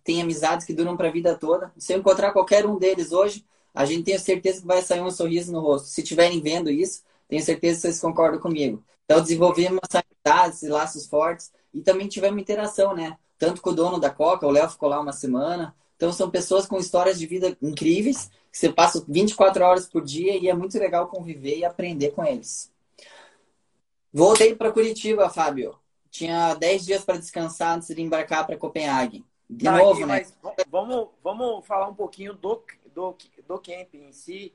tem 0.04 0.22
amizades 0.22 0.64
que 0.64 0.72
duram 0.72 0.96
para 0.96 1.08
a 1.08 1.10
vida 1.10 1.34
toda. 1.34 1.72
Se 1.76 1.92
eu 1.92 1.98
encontrar 1.98 2.30
qualquer 2.30 2.64
um 2.64 2.78
deles 2.78 3.10
hoje, 3.10 3.44
a 3.74 3.84
gente 3.84 4.04
tem 4.04 4.16
certeza 4.16 4.60
que 4.60 4.66
vai 4.66 4.80
sair 4.80 5.00
um 5.00 5.10
sorriso 5.10 5.50
no 5.50 5.58
rosto. 5.58 5.88
Se 5.88 6.00
estiverem 6.00 6.40
vendo 6.40 6.70
isso, 6.70 7.02
tenho 7.28 7.42
certeza 7.42 7.74
que 7.74 7.82
vocês 7.82 8.00
concordam 8.00 8.38
comigo. 8.38 8.80
Então 9.04 9.20
desenvolvemos 9.20 9.80
amizades 9.92 10.62
e 10.62 10.68
laços 10.68 11.06
fortes 11.06 11.52
e 11.74 11.80
também 11.80 12.06
tivemos 12.06 12.40
interação, 12.40 12.94
né? 12.94 13.18
Tanto 13.36 13.60
com 13.60 13.70
o 13.70 13.74
dono 13.74 13.98
da 13.98 14.08
Coca, 14.08 14.46
o 14.46 14.52
Léo 14.52 14.70
ficou 14.70 14.88
lá 14.88 15.00
uma 15.00 15.12
semana. 15.12 15.74
Então 15.96 16.12
são 16.12 16.30
pessoas 16.30 16.66
com 16.66 16.78
histórias 16.78 17.18
de 17.18 17.26
vida 17.26 17.56
incríveis, 17.60 18.30
que 18.52 18.58
você 18.58 18.72
passa 18.72 19.04
24 19.08 19.64
horas 19.64 19.88
por 19.88 20.04
dia 20.04 20.36
e 20.36 20.48
é 20.48 20.54
muito 20.54 20.78
legal 20.78 21.08
conviver 21.08 21.58
e 21.58 21.64
aprender 21.64 22.12
com 22.12 22.24
eles. 22.24 22.70
Voltei 24.12 24.54
para 24.54 24.70
Curitiba, 24.70 25.28
Fábio 25.28 25.74
tinha 26.14 26.54
10 26.54 26.86
dias 26.86 27.04
para 27.04 27.18
descansar 27.18 27.76
antes 27.76 27.88
de 27.88 28.00
embarcar 28.00 28.46
para 28.46 28.56
Copenhague. 28.56 29.26
De 29.50 29.64
tá 29.64 29.72
novo, 29.72 30.04
aqui, 30.04 30.06
né? 30.06 30.24
vamos, 30.68 31.08
vamos 31.20 31.66
falar 31.66 31.88
um 31.88 31.94
pouquinho 31.94 32.34
do, 32.34 32.64
do, 32.94 33.16
do 33.48 33.58
camping 33.58 34.06
em 34.06 34.12
si. 34.12 34.54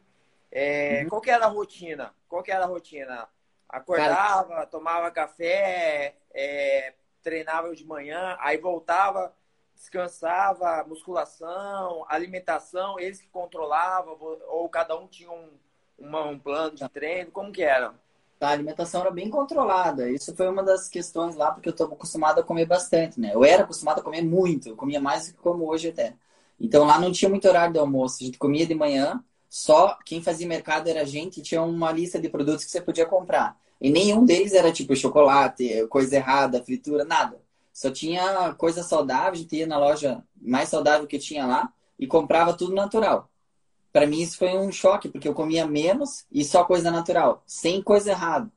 É, 0.50 1.02
uhum. 1.04 1.10
Qual 1.10 1.22
que 1.22 1.30
era 1.30 1.46
a 1.46 1.50
rotina? 1.50 2.16
Qual 2.30 2.42
que 2.42 2.50
era 2.50 2.64
a 2.64 2.68
rotina? 2.68 3.28
Acordava, 3.68 4.48
Cara... 4.48 4.66
tomava 4.68 5.12
café, 5.12 6.16
é, 6.34 6.94
treinava 7.22 7.76
de 7.76 7.86
manhã, 7.86 8.38
aí 8.40 8.58
voltava, 8.58 9.36
descansava, 9.76 10.86
musculação, 10.88 12.06
alimentação, 12.08 12.98
eles 12.98 13.20
que 13.20 13.28
controlavam, 13.28 14.18
ou 14.48 14.70
cada 14.70 14.98
um 14.98 15.08
tinha 15.08 15.30
um, 15.30 15.52
uma, 15.98 16.24
um 16.24 16.40
plano 16.40 16.78
de 16.78 16.88
treino, 16.88 17.32
como 17.32 17.52
que 17.52 17.64
era? 17.64 17.94
A 18.40 18.50
alimentação 18.50 19.02
era 19.02 19.12
bem 19.12 19.30
controlada. 19.30 20.10
Isso 20.10 20.36
foi 20.36 20.48
uma 20.48 20.64
das 20.64 20.88
questões 20.90 21.36
lá, 21.36 21.52
porque 21.52 21.70
eu 21.70 21.72
estou 21.72 21.88
acostumado 21.88 22.40
a 22.40 22.44
comer 22.44 22.66
bastante, 22.66 23.20
né? 23.20 23.32
Eu 23.34 23.44
era 23.44 23.64
acostumado 23.64 24.00
a 24.00 24.04
comer 24.04 24.22
muito, 24.22 24.70
eu 24.70 24.76
comia 24.76 25.00
mais 25.02 25.28
do 25.28 25.34
que 25.34 25.40
como 25.40 25.68
hoje 25.70 25.90
até. 25.90 26.16
Então 26.60 26.86
lá 26.86 27.00
não 27.00 27.12
tinha 27.12 27.30
muito 27.30 27.48
horário 27.48 27.74
de 27.74 27.80
almoço, 27.80 28.18
a 28.22 28.26
gente 28.26 28.38
comia 28.38 28.66
de 28.66 28.76
manhã, 28.76 29.24
só 29.50 29.98
quem 30.06 30.22
fazia 30.22 30.48
mercado 30.48 30.88
era 30.90 31.02
a 31.02 31.06
gente 31.06 31.40
e 31.40 31.44
tinha 31.44 31.62
uma 31.62 31.92
lista 31.92 32.20
de 32.20 32.30
produtos 32.30 32.66
que 32.66 32.72
você 32.72 32.82
podia 32.82 33.06
comprar. 33.06 33.58
E 33.82 33.90
nenhum 33.90 34.26
deles 34.26 34.54
era 34.54 34.72
tipo 34.72 34.96
chocolate, 34.96 35.88
coisa 35.88 36.16
errada, 36.16 36.64
fritura, 36.64 37.06
nada. 37.06 37.42
Só 37.74 37.90
tinha 37.92 38.54
coisa 38.56 38.84
saudável, 38.84 39.34
a 39.34 39.36
gente 39.36 39.56
ia 39.56 39.68
na 39.68 39.78
loja 39.78 40.24
mais 40.42 40.70
saudável 40.70 41.08
que 41.08 41.18
tinha 41.20 41.46
lá 41.46 41.72
e 41.98 42.06
comprava 42.08 42.54
tudo 42.54 42.74
natural 42.76 43.30
para 43.92 44.06
mim 44.08 44.22
isso 44.22 44.38
foi 44.38 44.58
um 44.58 44.72
choque, 44.72 45.10
porque 45.10 45.28
eu 45.28 45.34
comia 45.34 45.66
menos 45.66 46.26
e 46.32 46.44
só 46.44 46.64
coisa 46.64 46.92
natural, 46.92 47.44
sem 47.46 47.82
coisa 47.82 48.12
errada. 48.12 48.52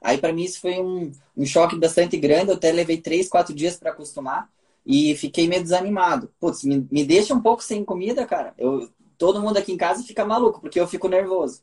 Aí 0.00 0.18
para 0.18 0.32
mim 0.32 0.44
isso 0.44 0.60
foi 0.60 0.80
um, 0.80 1.10
um 1.36 1.46
choque 1.46 1.78
bastante 1.78 2.16
grande, 2.16 2.50
eu 2.50 2.56
até 2.56 2.70
levei 2.70 2.98
três, 3.00 3.28
quatro 3.28 3.54
dias 3.54 3.76
para 3.76 3.90
acostumar 3.90 4.50
e 4.84 5.16
fiquei 5.16 5.48
meio 5.48 5.62
desanimado. 5.62 6.30
Putz, 6.38 6.64
me, 6.64 6.86
me 6.90 7.04
deixa 7.04 7.34
um 7.34 7.40
pouco 7.40 7.62
sem 7.62 7.84
comida, 7.84 8.26
cara. 8.26 8.54
Eu, 8.58 8.90
todo 9.16 9.40
mundo 9.40 9.56
aqui 9.56 9.72
em 9.72 9.76
casa 9.76 10.02
fica 10.04 10.24
maluco, 10.24 10.60
porque 10.60 10.78
eu 10.78 10.86
fico 10.86 11.08
nervoso. 11.08 11.62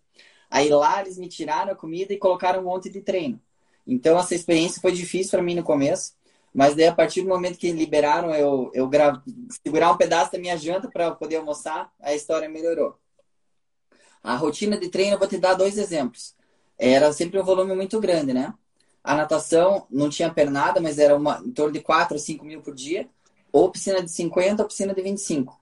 Aí 0.49 0.69
lá 0.69 1.01
eles 1.01 1.17
me 1.17 1.27
tiraram 1.29 1.71
a 1.71 1.75
comida 1.75 2.13
e 2.13 2.17
colocaram 2.17 2.61
um 2.61 2.65
monte 2.65 2.89
de 2.89 3.01
treino. 3.01 3.39
Então 3.85 4.17
essa 4.19 4.35
experiência 4.35 4.81
foi 4.81 4.91
difícil 4.91 5.31
para 5.31 5.41
mim 5.41 5.55
no 5.55 5.63
começo, 5.63 6.13
mas 6.53 6.75
daí 6.75 6.87
a 6.87 6.95
partir 6.95 7.21
do 7.21 7.29
momento 7.29 7.57
que 7.57 7.71
liberaram 7.71 8.33
eu 8.35 8.71
eu 8.73 8.87
gra... 8.89 9.21
segurar 9.63 9.91
um 9.91 9.97
pedaço 9.97 10.31
da 10.31 10.39
minha 10.39 10.57
janta 10.57 10.89
para 10.89 11.11
poder 11.11 11.37
almoçar, 11.37 11.91
a 12.01 12.13
história 12.13 12.49
melhorou. 12.49 13.00
A 14.23 14.35
rotina 14.35 14.77
de 14.77 14.89
treino, 14.89 15.15
eu 15.15 15.19
vou 15.19 15.27
te 15.27 15.37
dar 15.37 15.53
dois 15.53 15.77
exemplos. 15.77 16.35
Era 16.77 17.11
sempre 17.13 17.39
um 17.39 17.43
volume 17.43 17.75
muito 17.75 17.99
grande, 17.99 18.33
né? 18.33 18.53
A 19.03 19.15
natação 19.15 19.87
não 19.89 20.09
tinha 20.09 20.31
pernada, 20.31 20.79
mas 20.79 20.99
era 20.99 21.15
uma, 21.15 21.41
em 21.43 21.51
torno 21.51 21.73
de 21.73 21.79
4 21.79 22.15
a 22.15 22.19
5 22.19 22.45
mil 22.45 22.61
por 22.61 22.75
dia. 22.75 23.09
Ou 23.51 23.69
piscina 23.71 24.01
de 24.01 24.11
50 24.11 24.61
ou 24.61 24.67
piscina 24.67 24.93
de 24.93 25.01
25. 25.01 25.59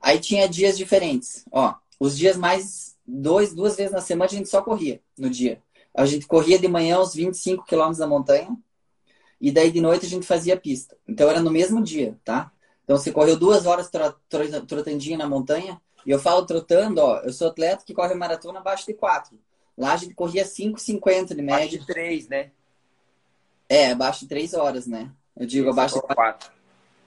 Aí 0.00 0.18
tinha 0.18 0.48
dias 0.48 0.76
diferentes. 0.76 1.44
Ó, 1.52 1.74
os 1.98 2.16
dias 2.16 2.36
mais 2.36 2.96
dois, 3.06 3.54
duas 3.54 3.76
vezes 3.76 3.92
na 3.92 4.00
semana 4.00 4.30
a 4.30 4.34
gente 4.34 4.48
só 4.48 4.62
corria 4.62 5.00
no 5.18 5.28
dia. 5.28 5.62
A 5.94 6.06
gente 6.06 6.26
corria 6.26 6.58
de 6.58 6.68
manhã 6.68 7.00
uns 7.00 7.14
25 7.14 7.64
quilômetros 7.64 7.98
da 7.98 8.06
montanha 8.06 8.56
e 9.40 9.50
daí 9.50 9.70
de 9.70 9.80
noite 9.80 10.06
a 10.06 10.08
gente 10.08 10.26
fazia 10.26 10.56
pista. 10.56 10.96
Então 11.06 11.28
era 11.28 11.40
no 11.40 11.50
mesmo 11.50 11.82
dia, 11.82 12.18
tá? 12.24 12.52
Então 12.84 12.96
você 12.96 13.12
correu 13.12 13.36
duas 13.36 13.66
horas 13.66 13.90
trotandinho 14.66 15.18
na 15.18 15.28
montanha, 15.28 15.80
e 16.04 16.10
eu 16.10 16.18
falo 16.18 16.46
trotando, 16.46 17.00
ó, 17.00 17.18
eu 17.18 17.32
sou 17.32 17.48
atleta 17.48 17.84
que 17.84 17.94
corre 17.94 18.14
maratona 18.14 18.60
abaixo 18.60 18.86
de 18.86 18.94
4. 18.94 19.38
Lá 19.76 19.92
a 19.92 19.96
gente 19.96 20.14
corria 20.14 20.44
5,50 20.44 21.34
de 21.34 21.42
média. 21.42 21.54
Abaixo 21.54 21.78
de 21.78 21.86
3, 21.86 22.28
né? 22.28 22.50
É, 23.68 23.90
abaixo 23.92 24.20
de 24.20 24.28
3 24.28 24.54
horas, 24.54 24.86
né? 24.86 25.10
Eu 25.36 25.46
digo 25.46 25.70
abaixo 25.70 25.94
de 25.94 26.02
4. 26.02 26.50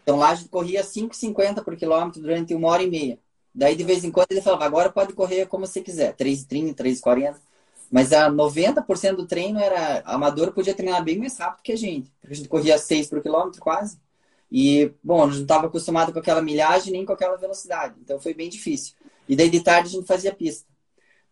Então 0.03 0.17
lá 0.17 0.29
a 0.29 0.36
gente 0.36 0.49
corria 0.49 0.84
5,50 0.84 1.63
por 1.63 1.75
quilômetro 1.75 2.21
durante 2.21 2.53
uma 2.53 2.67
hora 2.69 2.84
e 2.84 2.89
meia. 2.89 3.19
Daí 3.53 3.75
de 3.75 3.84
vez 3.84 4.03
em 4.03 4.12
quando 4.12 4.32
ele 4.32 4.41
falava, 4.41 4.65
agora 4.65 4.91
pode 4.91 5.13
correr 5.13 5.45
como 5.45 5.67
você 5.67 5.82
quiser, 5.82 6.15
3,30, 6.15 6.73
3,40. 6.73 7.36
Mas 7.91 8.12
a 8.12 8.27
90% 8.27 9.15
do 9.15 9.27
treino 9.27 9.60
era 9.60 10.01
amador, 10.06 10.51
podia 10.51 10.73
treinar 10.73 11.03
bem 11.03 11.19
mais 11.19 11.38
rápido 11.38 11.62
que 11.62 11.71
a 11.71 11.77
gente. 11.77 12.12
Porque 12.19 12.34
a 12.34 12.36
gente 12.38 12.49
corria 12.49 12.77
6 12.77 13.08
por 13.08 13.21
quilômetro 13.21 13.62
quase. 13.62 13.99
E, 14.55 14.93
bom, 15.03 15.25
não 15.25 15.33
estava 15.33 15.65
acostumado 15.65 16.13
com 16.13 16.19
aquela 16.19 16.39
milhagem 16.39 16.93
nem 16.93 17.03
com 17.03 17.11
aquela 17.11 17.35
velocidade. 17.37 17.95
Então 17.99 18.19
foi 18.19 18.35
bem 18.35 18.49
difícil. 18.49 18.93
E 19.27 19.35
daí 19.35 19.49
de 19.49 19.63
tarde 19.63 19.89
a 19.89 19.91
gente 19.91 20.05
fazia 20.05 20.31
pista. 20.31 20.67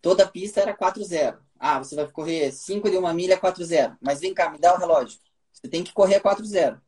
Toda 0.02 0.28
pista 0.28 0.60
era 0.60 0.76
4-0. 0.76 1.38
Ah, 1.60 1.78
você 1.78 1.96
vai 1.96 2.10
correr 2.10 2.52
5 2.52 2.90
de 2.90 2.98
uma 2.98 3.14
milha 3.14 3.40
4-0. 3.40 3.96
Mas 4.02 4.20
vem 4.20 4.34
cá, 4.34 4.50
me 4.50 4.58
dá 4.58 4.74
o 4.74 4.80
relógio. 4.80 5.20
Você 5.54 5.68
tem 5.68 5.84
que 5.84 5.94
correr 5.94 6.20
4-0. 6.20 6.82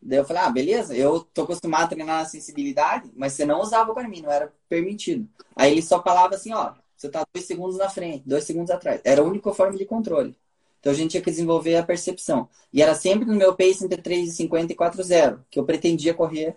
Daí 0.00 0.18
eu 0.20 0.24
falei, 0.24 0.42
ah, 0.44 0.50
beleza, 0.50 0.96
eu 0.96 1.20
tô 1.34 1.42
acostumado 1.42 1.86
a 1.86 1.88
treinar 1.88 2.20
na 2.20 2.24
sensibilidade, 2.24 3.10
mas 3.16 3.32
você 3.32 3.44
não 3.44 3.60
usava 3.60 3.90
o 3.90 3.94
Garmin, 3.94 4.22
não 4.22 4.30
era 4.30 4.54
permitido. 4.68 5.28
Aí 5.56 5.72
ele 5.72 5.82
só 5.82 6.00
falava 6.00 6.36
assim, 6.36 6.52
ó, 6.52 6.74
você 6.96 7.08
tá 7.08 7.24
dois 7.34 7.46
segundos 7.46 7.76
na 7.78 7.88
frente, 7.88 8.22
dois 8.24 8.44
segundos 8.44 8.70
atrás. 8.70 9.00
Era 9.02 9.22
a 9.22 9.24
única 9.24 9.52
forma 9.52 9.76
de 9.76 9.84
controle. 9.84 10.36
Então 10.80 10.92
a 10.92 10.94
gente 10.94 11.12
tinha 11.12 11.22
que 11.22 11.30
desenvolver 11.30 11.76
a 11.76 11.82
percepção. 11.82 12.48
E 12.72 12.82
era 12.82 12.94
sempre 12.94 13.26
no 13.26 13.34
meu 13.34 13.54
pace 13.54 13.84
entre 13.84 14.00
3,50 14.00 14.70
e 14.70 14.74
4,0, 14.74 15.40
que 15.50 15.58
eu 15.58 15.64
pretendia 15.64 16.14
correr 16.14 16.56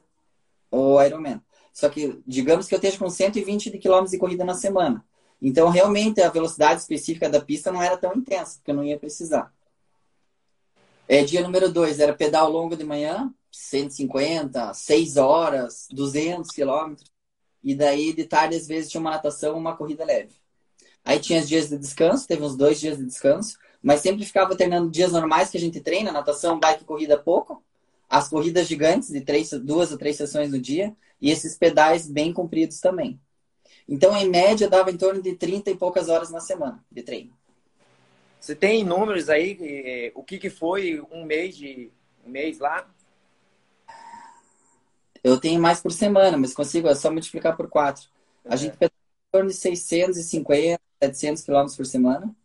o 0.70 1.02
Ironman. 1.02 1.42
Só 1.74 1.90
que, 1.90 2.22
digamos 2.28 2.68
que 2.68 2.76
eu 2.76 2.78
esteja 2.78 2.98
com 2.98 3.10
120 3.10 3.70
de 3.70 3.78
quilômetros 3.78 4.12
de 4.12 4.18
corrida 4.18 4.44
na 4.44 4.54
semana. 4.54 5.04
Então, 5.42 5.70
realmente, 5.70 6.22
a 6.22 6.30
velocidade 6.30 6.82
específica 6.82 7.30
da 7.30 7.42
pista 7.42 7.72
não 7.72 7.82
era 7.82 7.98
tão 7.98 8.14
intensa, 8.14 8.58
porque 8.58 8.72
eu 8.72 8.76
não 8.76 8.84
ia 8.84 9.00
precisar. 9.00 9.52
É, 11.08 11.24
dia 11.24 11.42
número 11.42 11.72
2 11.72 12.00
era 12.00 12.14
pedal 12.14 12.50
longo 12.50 12.76
de 12.76 12.84
manhã, 12.84 13.34
150, 13.52 14.74
6 14.74 15.18
horas, 15.18 15.88
200 15.92 16.52
quilômetros. 16.52 17.10
E 17.64 17.74
daí, 17.74 18.14
de 18.14 18.26
tarde, 18.26 18.56
às 18.56 18.68
vezes, 18.68 18.92
tinha 18.92 19.02
uma 19.02 19.12
natação, 19.12 19.58
uma 19.58 19.76
corrida 19.76 20.06
leve. 20.06 20.36
Aí 21.04 21.20
tinha 21.20 21.40
os 21.40 21.48
dias 21.48 21.70
de 21.70 21.78
descanso, 21.78 22.28
teve 22.28 22.44
uns 22.44 22.56
dois 22.56 22.80
dias 22.80 22.98
de 22.98 23.06
descanso 23.06 23.58
mas 23.82 24.02
sempre 24.02 24.26
ficava 24.26 24.56
treinando 24.56 24.92
dias 24.92 25.12
normais 25.12 25.50
que 25.50 25.58
a 25.58 25.60
gente 25.60 25.80
treina, 25.80 26.12
natação, 26.12 26.60
bike, 26.60 26.84
corrida 26.84 27.18
pouco, 27.18 27.64
as 28.10 28.28
corridas 28.28 28.68
gigantes 28.68 29.10
de 29.10 29.22
três, 29.22 29.50
duas 29.52 29.92
ou 29.92 29.98
três 29.98 30.18
sessões 30.18 30.52
no 30.52 30.60
dia 30.60 30.96
e 31.20 31.32
esses 31.32 31.58
pedais 31.58 32.08
bem 32.08 32.34
compridos 32.34 32.80
também. 32.80 33.20
Então, 33.88 34.16
em 34.16 34.30
média, 34.30 34.70
dava 34.70 34.92
em 34.92 34.98
torno 34.98 35.22
de 35.22 35.36
30 35.36 35.72
e 35.72 35.76
poucas 35.76 36.10
horas 36.10 36.30
na 36.30 36.40
semana 36.40 36.84
de 36.92 37.04
treino. 37.04 37.36
Você 38.40 38.56
tem 38.56 38.84
números 38.84 39.30
aí? 39.30 39.58
Eh, 39.62 40.12
o 40.16 40.24
que, 40.24 40.38
que 40.38 40.50
foi 40.50 41.02
um 41.12 41.24
mês 41.24 41.56
de 41.56 41.92
um 42.26 42.30
mês 42.30 42.60
lá? 42.60 42.90
Eu 45.24 45.40
tenho 45.40 45.62
mais 45.62 45.80
por 45.80 45.92
semana, 45.92 46.38
mas 46.38 46.54
consigo 46.54 46.88
é 46.88 46.96
só 46.96 47.12
multiplicar 47.12 47.56
por 47.56 47.70
quatro. 47.70 48.08
A 48.46 48.56
gente 48.56 48.74
pedala 48.74 48.94
em 48.96 49.32
torno 49.32 49.50
de 49.50 49.56
650, 49.56 50.82
700 51.04 51.44
quilômetros 51.44 51.78
por 51.78 51.86
semana. 51.86 52.36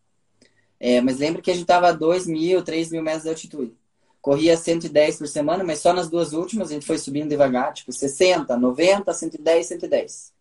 É, 0.79 1.01
mas 1.01 1.19
lembra 1.19 1.41
que 1.41 1.51
a 1.51 1.55
gente 1.55 1.63
estava 1.63 1.89
a 1.89 1.93
2 1.93 2.27
mil, 2.27 2.63
3 2.63 2.91
mil 2.91 3.03
metros 3.03 3.25
de 3.25 3.29
altitude. 3.31 3.77
Corria 4.21 4.57
110 4.57 5.19
por 5.19 5.29
semana, 5.29 5.65
mas 5.65 5.79
só 5.79 5.93
nas 5.93 6.11
duas 6.11 6.33
últimas 6.33 6.71
a 6.71 6.75
gente 6.75 6.87
foi 6.87 6.99
subindo 6.99 7.29
devagar, 7.29 7.73
tipo 7.73 7.93
60, 7.93 8.57
90, 8.57 9.13
110, 9.13 9.67
110. 9.67 10.35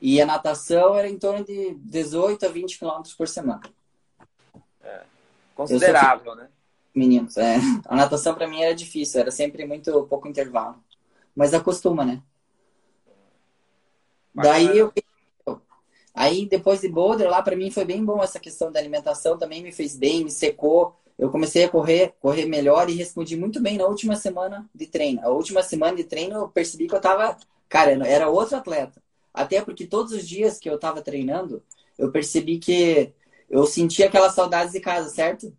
E 0.00 0.20
a 0.20 0.26
natação 0.26 0.96
era 0.96 1.08
em 1.08 1.18
torno 1.18 1.44
de 1.44 1.74
18 1.74 2.46
a 2.46 2.48
20 2.48 2.78
quilômetros 2.78 3.14
por 3.14 3.28
semana. 3.28 3.62
É, 4.82 5.02
considerável, 5.54 6.34
né? 6.34 6.48
Meninos, 6.94 7.36
é. 7.36 7.56
A 7.86 7.94
natação 7.94 8.34
para 8.34 8.48
mim 8.48 8.60
era 8.60 8.74
difícil, 8.74 9.20
era 9.20 9.30
sempre 9.30 9.64
muito 9.64 10.06
pouco 10.08 10.26
intervalo. 10.26 10.82
Mas 11.34 11.54
acostuma, 11.54 12.04
né? 12.04 12.22
Bacana. 14.34 14.54
Daí 14.54 14.78
eu 14.78 14.92
Aí 16.14 16.46
depois 16.46 16.80
de 16.80 16.88
boulder 16.88 17.28
lá 17.28 17.42
para 17.42 17.56
mim 17.56 17.70
foi 17.70 17.84
bem 17.84 18.04
bom 18.04 18.22
essa 18.22 18.40
questão 18.40 18.70
da 18.70 18.80
alimentação, 18.80 19.38
também 19.38 19.62
me 19.62 19.72
fez 19.72 19.96
bem, 19.96 20.24
me 20.24 20.30
secou. 20.30 20.96
Eu 21.18 21.30
comecei 21.30 21.64
a 21.64 21.68
correr, 21.68 22.14
correr 22.20 22.46
melhor 22.46 22.88
e 22.88 22.94
respondi 22.94 23.36
muito 23.36 23.60
bem 23.60 23.76
na 23.76 23.86
última 23.86 24.16
semana 24.16 24.68
de 24.74 24.86
treino. 24.86 25.20
A 25.22 25.28
última 25.28 25.62
semana 25.62 25.96
de 25.96 26.04
treino 26.04 26.36
eu 26.36 26.48
percebi 26.48 26.86
que 26.88 26.94
eu 26.94 27.00
tava, 27.00 27.36
cara, 27.68 27.92
era 28.06 28.28
outro 28.28 28.56
atleta. 28.56 29.02
Até 29.32 29.62
porque 29.62 29.86
todos 29.86 30.12
os 30.12 30.26
dias 30.26 30.58
que 30.58 30.68
eu 30.68 30.78
tava 30.78 31.02
treinando, 31.02 31.62
eu 31.98 32.10
percebi 32.10 32.58
que 32.58 33.12
eu 33.48 33.66
sentia 33.66 34.06
aquelas 34.06 34.34
saudades 34.34 34.72
de 34.72 34.80
casa, 34.80 35.10
certo? 35.10 35.52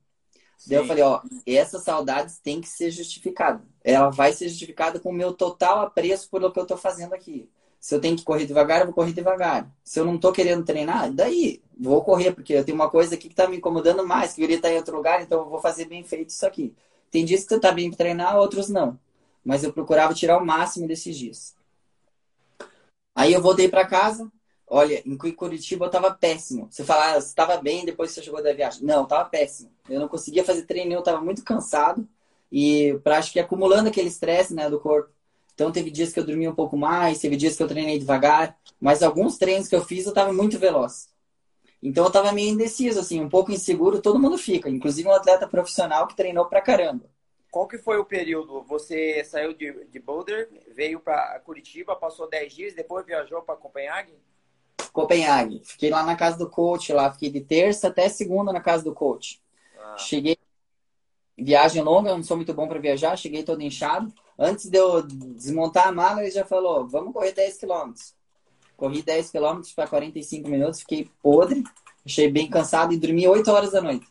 Daí 0.66 0.78
eu 0.78 0.86
falei, 0.86 1.04
ó, 1.04 1.22
essas 1.46 1.84
saudades 1.84 2.40
tem 2.40 2.62
que 2.62 2.68
ser 2.68 2.92
justificada. 2.92 3.64
Ela 3.84 4.10
vai 4.10 4.34
ser 4.34 4.50
justificada 4.50 5.00
com 5.00 5.10
o 5.10 5.14
meu 5.14 5.34
total 5.34 5.82
apreço 5.82 6.30
pelo 6.30 6.52
que 6.52 6.60
eu 6.60 6.66
tô 6.66 6.78
fazendo 6.78 7.14
aqui. 7.14 7.50
Se 7.82 7.96
eu 7.96 8.00
tenho 8.00 8.16
que 8.16 8.24
correr 8.24 8.46
devagar, 8.46 8.80
eu 8.80 8.86
vou 8.86 8.96
correr 8.96 9.12
devagar. 9.12 9.70
Se 9.84 10.00
eu 10.00 10.06
não 10.06 10.18
tô 10.18 10.32
querendo 10.32 10.64
treinar, 10.64 11.12
daí 11.12 11.62
vou 11.78 12.02
correr, 12.04 12.32
porque 12.32 12.54
eu 12.54 12.64
tenho 12.64 12.76
uma 12.76 12.90
coisa 12.90 13.16
aqui 13.16 13.28
que 13.28 13.36
tá 13.36 13.48
me 13.48 13.58
incomodando 13.58 14.08
mais, 14.08 14.34
que 14.34 14.42
eu 14.42 14.46
iria 14.46 14.58
estar 14.58 14.72
em 14.72 14.78
outro 14.78 14.96
lugar, 14.96 15.22
então 15.22 15.40
eu 15.42 15.50
vou 15.50 15.60
fazer 15.60 15.86
bem 15.86 16.04
feito 16.04 16.30
isso 16.30 16.46
aqui. 16.46 16.74
Tem 17.10 17.26
dias 17.26 17.44
que 17.44 17.60
tá 17.60 17.72
bem 17.74 17.90
para 17.90 17.98
treinar, 17.98 18.38
outros 18.38 18.70
não. 18.70 18.98
Mas 19.44 19.64
eu 19.64 19.74
procurava 19.74 20.14
tirar 20.14 20.38
o 20.38 20.46
máximo 20.46 20.88
desses 20.88 21.18
dias. 21.18 21.56
Aí 23.16 23.34
eu 23.34 23.42
voltei 23.42 23.68
para 23.68 23.86
casa, 23.86 24.32
Olha, 24.74 25.04
em 25.06 25.18
Curitiba 25.18 25.86
eu 25.86 25.90
tava 25.90 26.14
péssimo. 26.14 26.70
Você 26.72 26.86
fala, 26.86 27.12
ah, 27.12 27.20
você 27.20 27.36
tava 27.36 27.58
bem 27.58 27.84
depois 27.84 28.10
que 28.10 28.16
você 28.16 28.24
chegou 28.24 28.42
da 28.42 28.54
viagem. 28.54 28.86
Não, 28.86 29.06
tava 29.06 29.28
péssimo. 29.28 29.70
Eu 29.90 30.00
não 30.00 30.08
conseguia 30.08 30.46
fazer 30.46 30.62
treino, 30.62 30.94
eu 30.94 31.04
tava 31.04 31.20
muito 31.20 31.44
cansado. 31.44 32.08
E 32.50 32.98
pra, 33.04 33.18
acho 33.18 33.34
que 33.34 33.40
acumulando 33.42 33.90
aquele 33.90 34.08
estresse, 34.08 34.54
né, 34.54 34.70
do 34.70 34.80
corpo. 34.80 35.10
Então 35.54 35.72
teve 35.72 35.92
dias 35.92 36.12
que 36.12 36.20
eu 36.20 36.26
dormi 36.26 36.48
um 36.48 36.56
pouco 36.56 36.78
mais, 36.78 37.20
teve 37.20 37.36
dias 37.36 37.56
que 37.56 37.64
eu 37.64 37.68
treinei 37.68 38.00
devagar. 38.00 38.58
Mas 38.80 39.04
alguns 39.04 39.38
treinos 39.38 39.68
que 39.68 39.76
eu 39.76 39.84
fiz 39.84 40.06
eu 40.06 40.14
tava 40.14 40.34
muito 40.34 40.58
veloz. 40.58 41.10
Então 41.82 42.06
eu 42.06 42.12
tava 42.12 42.32
meio 42.32 42.50
indeciso, 42.50 43.00
assim, 43.00 43.20
um 43.20 43.30
pouco 43.30 43.52
inseguro, 43.52 44.02
todo 44.02 44.20
mundo 44.20 44.38
fica. 44.38 44.70
Inclusive 44.70 45.08
um 45.08 45.14
atleta 45.14 45.48
profissional 45.48 46.08
que 46.08 46.16
treinou 46.16 46.46
pra 46.46 46.62
caramba. 46.62 47.10
Qual 47.50 47.68
que 47.68 47.78
foi 47.78 47.98
o 47.98 48.06
período? 48.06 48.64
Você 48.64 49.24
saiu 49.26 49.54
de, 49.54 49.86
de 49.86 50.00
Boulder, 50.00 50.50
veio 50.74 51.00
para 51.00 51.38
Curitiba, 51.40 51.96
passou 51.96 52.30
10 52.30 52.54
dias, 52.54 52.74
depois 52.74 53.06
viajou 53.06 53.42
para 53.42 53.58
Copenhague? 53.58 54.14
Copenhague. 54.94 55.62
Fiquei 55.64 55.90
lá 55.90 56.04
na 56.04 56.16
casa 56.16 56.38
do 56.38 56.50
coach, 56.50 56.94
lá 56.94 57.12
fiquei 57.12 57.30
de 57.30 57.42
terça 57.42 57.90
até 57.90 58.08
segunda 58.08 58.54
na 58.54 58.62
casa 58.62 58.84
do 58.84 58.94
coach. 58.94 59.42
Ah. 59.78 59.98
Cheguei 59.98 60.38
viagem 61.44 61.82
longa, 61.82 62.10
eu 62.10 62.18
não 62.18 62.24
sou 62.24 62.38
muito 62.38 62.54
bom 62.54 62.68
para 62.68 62.80
viajar, 62.80 63.18
cheguei 63.18 63.44
todo 63.44 63.62
inchado. 63.62 64.14
Antes 64.38 64.70
de 64.70 64.78
eu 64.78 65.04
desmontar 65.04 65.88
a 65.88 65.92
mala, 65.92 66.22
ele 66.22 66.32
já 66.32 66.46
falou: 66.46 66.88
"Vamos 66.88 67.14
correr 67.14 67.34
10 67.34 67.58
km". 67.58 67.94
Corri 68.78 69.02
10 69.02 69.30
km 69.30 69.62
para 69.76 69.88
45 69.88 70.50
minutos, 70.50 70.80
fiquei 70.80 71.10
podre, 71.22 71.64
achei 72.06 72.32
bem 72.32 72.50
cansado 72.50 72.94
e 72.94 72.98
dormi 72.98 73.28
8 73.28 73.52
horas 73.52 73.72
da 73.72 73.82
noite. 73.82 74.08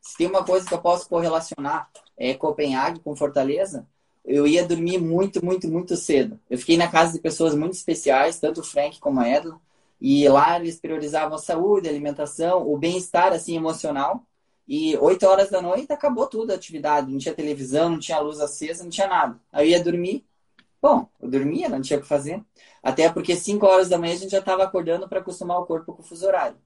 Se 0.00 0.16
tem 0.16 0.26
uma 0.26 0.44
coisa 0.44 0.66
que 0.66 0.74
eu 0.74 0.80
posso 0.80 1.08
correlacionar 1.08 1.88
é 2.16 2.34
Copenhague 2.34 3.00
com 3.00 3.16
Fortaleza, 3.16 3.86
eu 4.24 4.46
ia 4.46 4.66
dormir 4.66 4.98
muito, 4.98 5.44
muito, 5.44 5.68
muito 5.68 5.96
cedo. 5.96 6.38
Eu 6.48 6.58
fiquei 6.58 6.76
na 6.76 6.88
casa 6.88 7.12
de 7.12 7.18
pessoas 7.18 7.54
muito 7.54 7.74
especiais, 7.74 8.38
tanto 8.38 8.60
o 8.60 8.64
Frank 8.64 9.00
como 9.00 9.20
a 9.20 9.28
Edna, 9.28 9.60
e 10.00 10.28
lá 10.28 10.58
eles 10.58 10.80
priorizavam 10.80 11.36
a 11.36 11.38
saúde, 11.38 11.88
a 11.88 11.90
alimentação, 11.90 12.68
o 12.68 12.76
bem-estar 12.76 13.32
assim 13.32 13.56
emocional. 13.56 14.24
E 14.66 14.96
oito 14.98 15.26
horas 15.26 15.50
da 15.50 15.60
noite 15.60 15.92
acabou 15.92 16.26
tudo 16.26 16.52
a 16.52 16.54
atividade, 16.54 17.10
não 17.10 17.18
tinha 17.18 17.34
televisão, 17.34 17.90
não 17.90 17.98
tinha 17.98 18.18
luz 18.20 18.40
acesa, 18.40 18.84
não 18.84 18.90
tinha 18.90 19.06
nada. 19.08 19.40
Aí 19.50 19.68
eu 19.68 19.70
ia 19.78 19.84
dormir. 19.84 20.24
Bom, 20.80 21.08
eu 21.20 21.28
dormia, 21.30 21.68
não 21.68 21.80
tinha 21.80 21.98
o 21.98 22.02
que 22.02 22.08
fazer. 22.08 22.42
Até 22.82 23.12
porque 23.12 23.36
cinco 23.36 23.66
horas 23.66 23.88
da 23.88 23.98
manhã 23.98 24.14
a 24.14 24.16
gente 24.16 24.30
já 24.30 24.38
estava 24.38 24.64
acordando 24.64 25.08
para 25.08 25.20
acostumar 25.20 25.58
o 25.58 25.66
corpo 25.66 25.92
com 25.92 26.02
o 26.02 26.04
fuso 26.04 26.26
horário. 26.26 26.56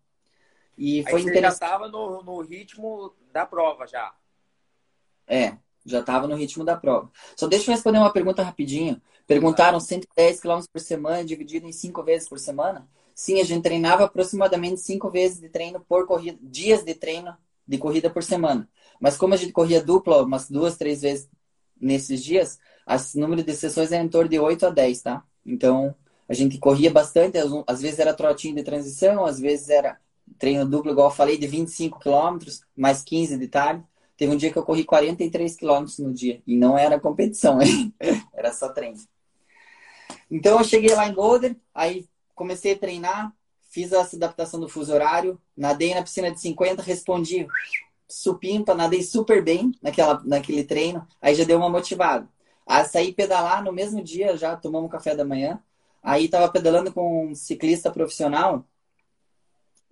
E 0.77 1.03
foi 1.05 1.21
Aí 1.21 1.23
você 1.23 1.31
interessante. 1.31 1.43
já 1.61 1.67
estava 1.67 1.89
no, 1.89 2.23
no 2.23 2.41
ritmo 2.43 3.15
da 3.33 3.47
prova 3.47 3.87
já. 3.87 4.15
É, 5.27 5.57
já 5.85 6.01
estava 6.01 6.27
no 6.27 6.37
ritmo 6.37 6.65
da 6.65 6.77
prova. 6.77 7.11
Só 7.37 7.47
deixa 7.47 7.71
eu 7.71 7.75
responder 7.75 7.99
uma 7.99 8.13
pergunta 8.13 8.43
rapidinho. 8.43 9.01
Perguntaram 9.27 9.81
110 9.81 10.41
km 10.41 10.61
por 10.73 10.81
semana, 10.81 11.25
dividido 11.25 11.67
em 11.67 11.73
5 11.73 12.03
vezes 12.03 12.29
por 12.29 12.39
semana? 12.39 12.89
Sim, 13.15 13.41
a 13.41 13.45
gente 13.45 13.63
treinava 13.63 14.05
aproximadamente 14.05 14.81
5 14.81 15.11
vezes 15.11 15.41
de 15.41 15.49
treino 15.49 15.81
por 15.81 16.07
corrida, 16.07 16.39
dias 16.43 16.85
de 16.85 16.95
treino 16.95 17.37
de 17.67 17.79
corrida 17.79 18.11
por 18.11 18.23
semana. 18.23 18.69
Mas 19.01 19.17
como 19.17 19.35
a 19.35 19.37
gente 19.37 19.53
corria 19.53 19.83
dupla 19.83 20.23
umas 20.23 20.51
duas, 20.51 20.77
três 20.77 21.03
vezes 21.03 21.29
nesses 21.81 22.23
dias, 22.23 22.59
o 22.87 23.21
número 23.21 23.43
de 23.43 23.55
sessões 23.55 23.93
era 23.93 24.03
em 24.03 24.09
torno 24.09 24.29
de 24.29 24.39
8 24.39 24.67
a 24.67 24.71
10, 24.71 25.03
tá? 25.03 25.25
Então, 25.45 25.95
a 26.29 26.35
gente 26.35 26.59
corria 26.59 26.91
bastante, 26.91 27.39
às 27.67 27.83
vezes 27.83 27.99
era 27.99 28.15
trotinho 28.15 28.57
de 28.57 28.63
transição, 28.63 29.25
às 29.25 29.39
vezes 29.39 29.69
era 29.69 29.99
treino 30.39 30.69
duplo, 30.69 30.91
igual 30.91 31.09
eu 31.09 31.15
falei, 31.15 31.39
de 31.39 31.47
25 31.47 32.01
km, 32.01 32.39
mais 32.77 33.03
15 33.03 33.39
de 33.39 33.49
tarde. 33.49 33.85
Teve 34.17 34.33
um 34.33 34.37
dia 34.37 34.51
que 34.51 34.59
eu 34.59 34.65
corri 34.65 34.83
43 34.83 35.57
quilômetros 35.57 35.99
no 35.99 36.13
dia. 36.13 36.43
E 36.47 36.57
não 36.57 36.77
era 36.77 36.99
competição, 36.99 37.59
era 38.33 38.53
só 38.53 38.71
treino. 38.71 38.99
Então 40.31 40.59
eu 40.59 40.65
cheguei 40.65 40.95
lá 40.95 41.07
em 41.07 41.15
Golden, 41.15 41.57
aí 41.75 42.07
comecei 42.35 42.73
a 42.73 42.79
treinar, 42.79 43.33
fiz 43.77 43.93
essa 43.93 44.17
adaptação 44.17 44.59
do 44.59 44.71
fuso 44.71 44.91
horário, 44.91 45.39
nadei 45.55 45.95
na 45.95 46.01
piscina 46.01 46.31
de 46.31 46.41
50, 46.41 46.81
respondi 46.81 47.47
supimpa, 48.09 48.75
nadei 48.75 49.03
super 49.03 49.45
bem 49.45 49.71
naquela, 49.83 50.19
naquele 50.25 50.65
treino, 50.65 51.07
aí 51.21 51.35
já 51.35 51.45
deu 51.45 51.59
uma 51.59 51.69
motivada. 51.69 52.27
Aí 52.67 52.87
saí 52.87 53.13
pedalar 53.13 53.63
no 53.63 53.75
mesmo 53.75 54.03
dia, 54.03 54.35
já 54.35 54.57
tomamos 54.57 54.91
café 54.91 55.15
da 55.15 55.27
manhã, 55.27 55.63
aí 56.03 56.27
tava 56.27 56.51
pedalando 56.51 56.91
com 56.91 57.27
um 57.27 57.35
ciclista 57.35 57.91
profissional, 57.91 58.65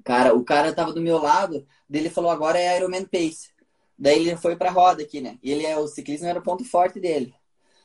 cara, 0.02 0.34
o 0.34 0.42
cara 0.42 0.72
tava 0.72 0.94
do 0.94 1.02
meu 1.02 1.18
lado, 1.18 1.66
dele 1.86 2.08
falou, 2.08 2.30
agora 2.30 2.58
é 2.58 2.78
Ironman 2.78 3.04
Pace. 3.04 3.50
Daí 3.98 4.20
ele 4.20 4.36
foi 4.36 4.56
pra 4.56 4.70
roda 4.70 5.02
aqui, 5.02 5.20
né? 5.20 5.38
E 5.42 5.52
ele 5.52 5.66
é 5.66 5.76
o 5.76 5.86
ciclismo 5.86 6.26
era 6.26 6.38
o 6.38 6.42
ponto 6.42 6.64
forte 6.64 6.98
dele. 6.98 7.34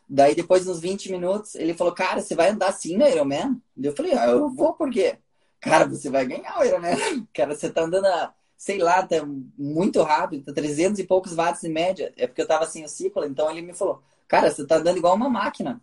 Daí 0.07 0.33
depois 0.33 0.65
uns 0.65 0.79
20 0.79 1.11
minutos, 1.11 1.53
ele 1.55 1.75
falou: 1.75 1.93
"Cara, 1.93 2.19
você 2.19 2.33
vai 2.35 2.49
andar 2.49 2.69
assim 2.69 2.97
no 2.97 3.07
Ironman?" 3.07 3.61
Eu 3.77 3.95
falei: 3.95 4.13
ah, 4.13 4.25
"Eu 4.27 4.49
vou 4.49 4.73
por 4.73 4.89
quê?" 4.89 5.19
Cara, 5.59 5.87
você 5.87 6.09
vai 6.09 6.25
ganhar 6.25 6.57
o 6.59 6.63
Ironman. 6.63 7.27
Cara, 7.33 7.55
você 7.55 7.69
tá 7.69 7.81
andando 7.81 8.05
a, 8.05 8.33
sei 8.57 8.77
lá, 8.77 9.05
tá 9.05 9.17
muito 9.57 10.01
rápido, 10.01 10.45
tá 10.45 10.53
300 10.53 10.99
e 10.99 11.03
poucos 11.03 11.33
watts 11.33 11.63
em 11.63 11.71
média. 11.71 12.13
É 12.17 12.27
porque 12.27 12.41
eu 12.41 12.47
tava 12.47 12.65
sem 12.65 12.83
o 12.83 12.89
ciclo, 12.89 13.25
então 13.25 13.49
ele 13.51 13.61
me 13.61 13.73
falou: 13.73 14.01
"Cara, 14.27 14.51
você 14.51 14.65
tá 14.65 14.77
andando 14.77 14.97
igual 14.97 15.15
uma 15.15 15.29
máquina." 15.29 15.81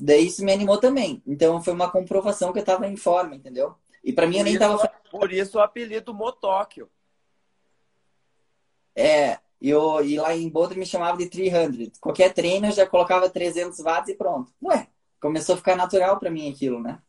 Daí 0.00 0.26
isso 0.26 0.44
me 0.44 0.52
animou 0.52 0.78
também. 0.78 1.22
Então 1.26 1.60
foi 1.60 1.72
uma 1.72 1.90
comprovação 1.90 2.52
que 2.52 2.60
eu 2.60 2.64
tava 2.64 2.86
em 2.86 2.96
forma, 2.96 3.34
entendeu? 3.34 3.74
E 4.04 4.12
para 4.12 4.26
mim 4.26 4.34
por 4.34 4.38
eu 4.38 4.44
nem 4.44 4.52
isso, 4.54 4.60
tava 4.60 4.88
Por 5.10 5.32
isso 5.32 5.58
o 5.58 5.60
apelido 5.60 6.14
Motóquio. 6.14 6.88
É, 8.94 9.38
eu, 9.60 10.04
e 10.04 10.18
lá 10.18 10.36
em 10.36 10.48
Boulder 10.48 10.78
me 10.78 10.86
chamava 10.86 11.16
de 11.16 11.26
300. 11.26 11.98
Qualquer 11.98 12.32
treino 12.32 12.68
eu 12.68 12.72
já 12.72 12.86
colocava 12.86 13.28
300 13.28 13.80
watts 13.80 14.10
e 14.10 14.14
pronto. 14.14 14.52
Ué, 14.62 14.86
começou 15.20 15.54
a 15.54 15.58
ficar 15.58 15.74
natural 15.74 16.18
para 16.18 16.30
mim 16.30 16.50
aquilo, 16.50 16.80
né? 16.80 17.00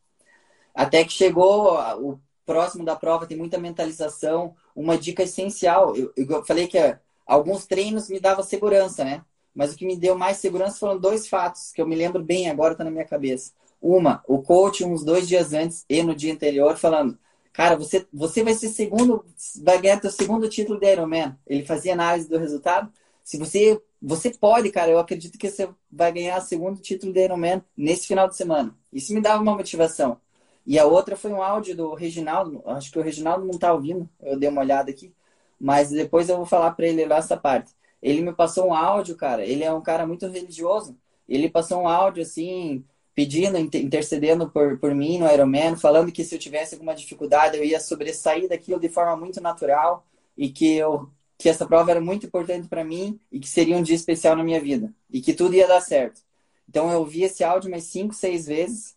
Até 0.75 1.05
que 1.05 1.13
chegou 1.13 1.73
o 2.01 2.19
próximo 2.45 2.83
da 2.83 2.95
prova, 2.95 3.25
tem 3.25 3.37
muita 3.37 3.57
mentalização. 3.57 4.53
Uma 4.75 4.97
dica 4.97 5.23
essencial, 5.23 5.95
eu, 5.95 6.11
eu 6.15 6.45
falei 6.45 6.67
que 6.67 6.77
alguns 7.25 7.65
treinos 7.65 8.09
me 8.09 8.19
davam 8.19 8.43
segurança, 8.43 9.03
né? 9.03 9.23
Mas 9.53 9.73
o 9.73 9.77
que 9.77 9.85
me 9.85 9.95
deu 9.95 10.17
mais 10.17 10.37
segurança 10.37 10.77
foram 10.77 10.99
dois 10.99 11.27
fatos 11.27 11.71
que 11.71 11.81
eu 11.81 11.87
me 11.87 11.95
lembro 11.95 12.21
bem 12.21 12.49
agora, 12.49 12.75
tá 12.75 12.83
na 12.83 12.91
minha 12.91 13.05
cabeça. 13.05 13.53
Uma, 13.81 14.21
o 14.27 14.41
coach 14.41 14.83
uns 14.83 15.03
dois 15.03 15.27
dias 15.27 15.53
antes 15.53 15.85
e 15.89 16.03
no 16.03 16.13
dia 16.13 16.33
anterior 16.33 16.75
falando: 16.75 17.17
Cara, 17.53 17.77
você, 17.77 18.05
você 18.11 18.43
vai 18.43 18.53
ser 18.53 18.67
segundo, 18.69 19.23
vai 19.63 19.81
ganhar 19.81 19.99
teu 20.01 20.11
segundo 20.11 20.49
título 20.49 20.77
de 20.77 20.91
Ironman. 20.91 21.37
Ele 21.47 21.65
fazia 21.65 21.93
análise 21.93 22.27
do 22.27 22.37
resultado. 22.37 22.91
Se 23.23 23.37
você, 23.37 23.81
você 24.01 24.29
pode, 24.31 24.69
cara, 24.71 24.91
eu 24.91 24.99
acredito 24.99 25.37
que 25.37 25.49
você 25.49 25.69
vai 25.89 26.11
ganhar 26.11 26.37
o 26.37 26.45
segundo 26.45 26.81
título 26.81 27.13
de 27.13 27.23
Ironman 27.23 27.63
nesse 27.77 28.07
final 28.07 28.27
de 28.27 28.35
semana. 28.35 28.75
Isso 28.91 29.13
me 29.13 29.21
dava 29.21 29.41
uma 29.41 29.55
motivação. 29.55 30.19
E 30.65 30.79
a 30.79 30.85
outra 30.85 31.15
foi 31.15 31.31
um 31.31 31.41
áudio 31.41 31.75
do 31.75 31.93
Reginaldo. 31.93 32.61
Acho 32.65 32.91
que 32.91 32.99
o 32.99 33.01
Reginaldo 33.01 33.45
não 33.45 33.57
tá 33.57 33.73
ouvindo. 33.73 34.09
Eu 34.21 34.37
dei 34.37 34.49
uma 34.49 34.61
olhada 34.61 34.89
aqui. 34.89 35.13
Mas 35.59 35.89
depois 35.91 36.29
eu 36.29 36.37
vou 36.37 36.45
falar 36.45 36.71
para 36.71 36.87
ele 36.87 37.05
lá 37.05 37.17
essa 37.17 37.37
parte. 37.37 37.71
Ele 38.01 38.21
me 38.21 38.33
passou 38.33 38.67
um 38.67 38.73
áudio, 38.73 39.15
cara. 39.15 39.45
Ele 39.45 39.63
é 39.63 39.71
um 39.73 39.81
cara 39.81 40.05
muito 40.05 40.27
religioso. 40.27 40.97
Ele 41.27 41.49
passou 41.49 41.81
um 41.81 41.87
áudio 41.87 42.23
assim, 42.23 42.83
pedindo, 43.15 43.57
intercedendo 43.57 44.49
por, 44.49 44.77
por 44.77 44.93
mim 44.93 45.17
no 45.17 45.31
Ironman, 45.31 45.77
falando 45.77 46.11
que 46.11 46.23
se 46.23 46.35
eu 46.35 46.39
tivesse 46.39 46.75
alguma 46.75 46.93
dificuldade 46.93 47.57
eu 47.57 47.63
ia 47.63 47.79
sobressair 47.79 48.49
daquilo 48.49 48.79
de 48.79 48.89
forma 48.89 49.15
muito 49.15 49.41
natural 49.41 50.05
e 50.37 50.49
que 50.49 50.75
eu 50.75 51.09
que 51.37 51.49
essa 51.49 51.65
prova 51.65 51.91
era 51.91 51.99
muito 51.99 52.25
importante 52.25 52.67
para 52.69 52.83
mim 52.83 53.19
e 53.29 53.39
que 53.41 53.49
seria 53.49 53.75
um 53.75 53.83
dia 53.83 53.95
especial 53.95 54.37
na 54.37 54.43
minha 54.43 54.61
vida 54.61 54.93
e 55.11 55.21
que 55.21 55.33
tudo 55.33 55.53
ia 55.53 55.67
dar 55.67 55.81
certo. 55.81 56.21
Então 56.67 56.91
eu 56.91 56.99
ouvi 56.99 57.23
esse 57.23 57.43
áudio 57.43 57.69
umas 57.69 57.83
cinco, 57.83 58.13
seis 58.13 58.45
vezes. 58.47 58.95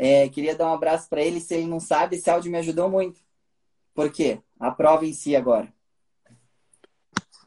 É, 0.00 0.28
queria 0.28 0.54
dar 0.54 0.68
um 0.68 0.74
abraço 0.74 1.08
para 1.08 1.20
ele. 1.20 1.40
Se 1.40 1.56
ele 1.56 1.66
não 1.66 1.80
sabe, 1.80 2.14
esse 2.14 2.30
áudio 2.30 2.52
me 2.52 2.58
ajudou 2.58 2.88
muito. 2.88 3.20
Por 3.92 4.12
quê? 4.12 4.40
A 4.60 4.70
prova 4.70 5.04
em 5.04 5.12
si 5.12 5.34
agora. 5.34 5.72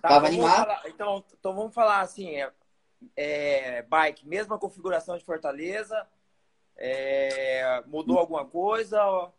Tá, 0.02 0.10
Tava 0.10 0.28
animado. 0.28 0.66
Falar, 0.66 0.84
então, 0.86 1.24
então 1.40 1.56
vamos 1.56 1.74
falar 1.74 2.02
assim, 2.02 2.36
é, 2.36 2.52
é, 3.16 3.82
bike, 3.84 4.28
mesma 4.28 4.60
configuração 4.60 5.18
de 5.18 5.24
Fortaleza, 5.24 6.06
é, 6.76 7.82
mudou 7.88 8.18
alguma 8.18 8.46
coisa? 8.46 9.32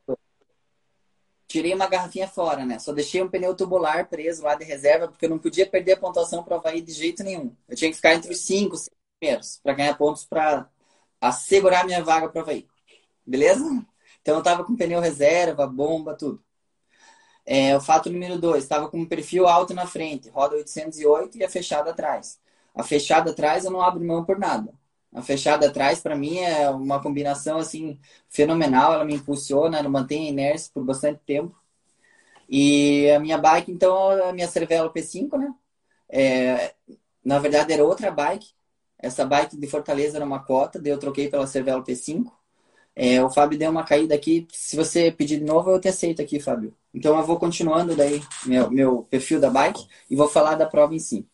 Tirei 1.47 1.75
uma 1.75 1.89
garrafinha 1.89 2.27
fora, 2.27 2.65
né? 2.65 2.79
Só 2.79 2.95
deixei 2.95 3.21
um 3.21 3.29
pneu 3.29 3.55
tubular 3.55 4.09
preso 4.09 4.43
lá 4.43 4.55
de 4.55 4.65
reserva, 4.65 5.07
porque 5.07 5.27
eu 5.27 5.31
não 5.31 5.39
podia 5.39 5.69
perder 5.69 5.93
a 5.93 6.01
pontuação 6.01 6.43
para 6.43 6.57
o 6.57 6.61
Havaí 6.61 6.81
de 6.81 6.93
jeito 6.93 7.23
nenhum. 7.23 7.55
Eu 7.69 7.77
tinha 7.77 7.91
que 7.91 7.97
ficar 7.97 8.15
entre 8.15 8.33
os 8.33 8.41
cinco, 8.41 8.75
seis 8.75 8.91
primeiros, 9.21 9.61
para 9.63 9.75
ganhar 9.75 9.99
pontos 9.99 10.25
para 10.25 10.71
assegurar 11.21 11.85
minha 11.85 12.03
vaga 12.03 12.31
para 12.31 12.39
o 12.39 12.43
Havaí. 12.43 12.72
Beleza? 13.27 13.65
Então 14.21 14.37
eu 14.37 14.43
tava 14.43 14.65
com 14.65 14.77
pneu 14.77 15.01
reserva, 15.01 15.67
bomba, 15.67 16.15
tudo. 16.17 16.43
É, 17.45 17.77
o 17.77 17.81
fato 17.81 18.11
número 18.11 18.39
dois, 18.39 18.63
estava 18.63 18.89
com 18.89 18.99
um 19.01 19.07
perfil 19.07 19.49
alto 19.49 19.75
na 19.75 19.87
frente, 19.87 20.29
roda 20.31 20.55
808 20.57 21.37
e 21.39 21.45
a 21.45 21.49
fechada 21.51 21.91
atrás. 21.91 22.41
A 22.75 22.83
fechada 22.85 23.31
atrás 23.33 23.65
eu 23.65 23.71
não 23.71 23.83
abro 23.83 24.05
mão 24.05 24.25
por 24.25 24.39
nada. 24.39 24.73
A 25.13 25.21
fechada 25.23 25.67
atrás, 25.69 26.01
para 26.01 26.17
mim, 26.17 26.39
é 26.39 26.71
uma 26.71 27.03
combinação 27.03 27.59
assim 27.59 27.99
fenomenal. 28.31 28.95
Ela 28.95 29.05
me 29.05 29.15
impulsiona, 29.15 29.79
ela 29.79 29.89
mantém 29.89 30.27
a 30.27 30.31
inércia 30.31 30.71
por 30.73 30.85
bastante 30.85 31.21
tempo. 31.27 31.55
E 32.49 33.11
a 33.11 33.21
minha 33.21 33.39
bike, 33.39 33.71
então, 33.73 34.11
a 34.29 34.33
minha 34.33 34.49
Cervelo 34.49 34.91
P5, 34.93 35.39
né? 35.39 35.55
É, 36.09 36.75
na 37.25 37.39
verdade, 37.39 37.73
era 37.73 37.85
outra 37.85 38.11
bike. 38.11 38.49
Essa 38.99 39.25
bike 39.27 39.57
de 39.57 39.67
Fortaleza 39.67 40.19
era 40.19 40.25
uma 40.27 40.45
cota, 40.45 40.81
daí 40.81 40.93
eu 40.93 40.99
troquei 40.99 41.29
pela 41.29 41.47
Cervelo 41.47 41.85
P5. 41.85 42.33
É, 42.95 43.23
o 43.25 43.31
Fábio 43.31 43.59
deu 43.59 43.71
uma 43.71 43.85
caída 43.85 44.15
aqui. 44.15 44.47
Se 44.53 44.77
você 44.77 45.11
pedir 45.11 45.39
de 45.39 45.45
novo, 45.45 45.71
eu 45.71 45.81
te 45.81 45.89
aceito 45.89 46.21
aqui, 46.21 46.39
Fábio. 46.41 46.75
Então 46.93 47.17
eu 47.17 47.25
vou 47.25 47.39
continuando 47.39 47.97
daí 47.97 48.23
meu, 48.45 48.71
meu 48.71 49.03
perfil 49.05 49.41
da 49.41 49.49
bike 49.49 49.87
e 50.11 50.17
vou 50.17 50.29
falar 50.29 50.57
da 50.57 50.67
prova 50.67 50.95
em 50.95 50.99
si. 50.99 51.27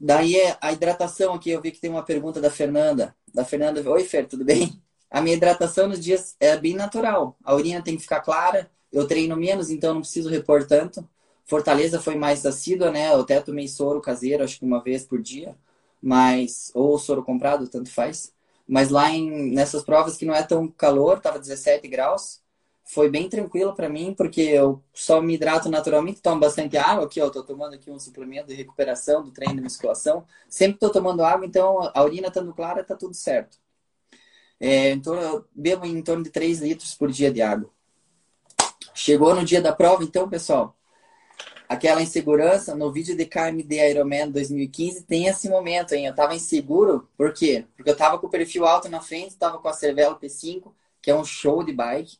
Daí 0.00 0.36
é 0.36 0.56
a 0.60 0.72
hidratação 0.72 1.34
aqui, 1.34 1.50
eu 1.50 1.60
vi 1.60 1.72
que 1.72 1.80
tem 1.80 1.90
uma 1.90 2.04
pergunta 2.04 2.40
da 2.40 2.50
Fernanda. 2.50 3.16
Da 3.34 3.44
Fernanda, 3.44 3.88
oi 3.88 4.04
Fer, 4.04 4.26
tudo 4.26 4.44
bem? 4.44 4.80
A 5.10 5.20
minha 5.20 5.36
hidratação 5.36 5.88
nos 5.88 6.02
dias 6.02 6.36
é 6.38 6.56
bem 6.56 6.74
natural. 6.74 7.36
A 7.42 7.54
urina 7.54 7.82
tem 7.82 7.96
que 7.96 8.02
ficar 8.02 8.20
clara, 8.20 8.70
eu 8.92 9.06
treino 9.06 9.36
menos, 9.36 9.70
então 9.70 9.94
não 9.94 10.00
preciso 10.00 10.28
repor 10.28 10.66
tanto. 10.66 11.08
Fortaleza 11.46 12.00
foi 12.00 12.14
mais 12.14 12.44
assídua, 12.44 12.90
né? 12.90 13.12
Eu 13.12 13.20
até 13.20 13.40
tomei 13.40 13.66
soro 13.66 14.00
caseiro, 14.00 14.44
acho 14.44 14.58
que 14.58 14.64
uma 14.64 14.82
vez 14.82 15.04
por 15.04 15.20
dia, 15.20 15.56
mas 16.00 16.70
ou 16.74 16.98
soro 16.98 17.24
comprado, 17.24 17.66
tanto 17.68 17.90
faz. 17.90 18.32
Mas 18.68 18.90
lá 18.90 19.10
em, 19.10 19.52
nessas 19.52 19.82
provas 19.82 20.16
que 20.16 20.26
não 20.26 20.34
é 20.34 20.42
tão 20.42 20.68
calor, 20.68 21.20
tava 21.20 21.38
17 21.38 21.88
graus, 21.88 22.42
foi 22.84 23.10
bem 23.10 23.28
tranquilo 23.28 23.74
para 23.74 23.88
mim, 23.88 24.14
porque 24.16 24.40
eu 24.40 24.82
só 24.94 25.20
me 25.20 25.34
hidrato 25.34 25.68
naturalmente, 25.68 26.22
tomo 26.22 26.40
bastante 26.40 26.76
água 26.76 27.04
aqui, 27.04 27.20
ó, 27.20 27.28
tô 27.28 27.42
tomando 27.42 27.74
aqui 27.74 27.90
um 27.90 27.98
suplemento 27.98 28.48
de 28.48 28.54
recuperação 28.54 29.22
do 29.22 29.30
treino 29.30 29.56
de 29.56 29.62
musculação. 29.62 30.24
Sempre 30.48 30.78
tô 30.78 30.90
tomando 30.90 31.24
água, 31.24 31.46
então 31.46 31.90
a 31.94 32.02
urina 32.02 32.28
estando 32.28 32.52
clara, 32.54 32.84
tá 32.84 32.94
tudo 32.94 33.14
certo. 33.14 33.58
É, 34.60 34.90
então 34.90 35.14
eu 35.14 35.44
bebo 35.54 35.86
em 35.86 36.02
torno 36.02 36.24
de 36.24 36.30
3 36.30 36.60
litros 36.60 36.94
por 36.94 37.10
dia 37.10 37.30
de 37.30 37.42
água. 37.42 37.70
Chegou 38.94 39.34
no 39.34 39.44
dia 39.44 39.60
da 39.62 39.72
prova, 39.72 40.02
então, 40.02 40.28
pessoal, 40.28 40.74
aquela 41.68 42.02
insegurança 42.02 42.74
no 42.74 42.90
vídeo 42.90 43.16
de 43.16 43.26
KMD 43.26 43.90
Ironman 43.90 44.30
2015 44.30 45.02
tem 45.02 45.26
esse 45.26 45.48
momento, 45.48 45.92
hein? 45.92 46.06
Eu 46.06 46.14
tava 46.14 46.34
inseguro, 46.34 47.08
por 47.16 47.32
quê? 47.34 47.66
Porque 47.76 47.90
eu 47.90 47.96
tava 47.96 48.18
com 48.18 48.26
o 48.26 48.30
perfil 48.30 48.64
alto 48.64 48.88
na 48.88 49.00
frente, 49.00 49.36
tava 49.36 49.58
com 49.58 49.68
a 49.68 49.72
Cervelo 49.72 50.16
P5, 50.16 50.72
que 51.02 51.10
é 51.10 51.14
um 51.14 51.24
show 51.24 51.62
de 51.62 51.72
bike, 51.72 52.16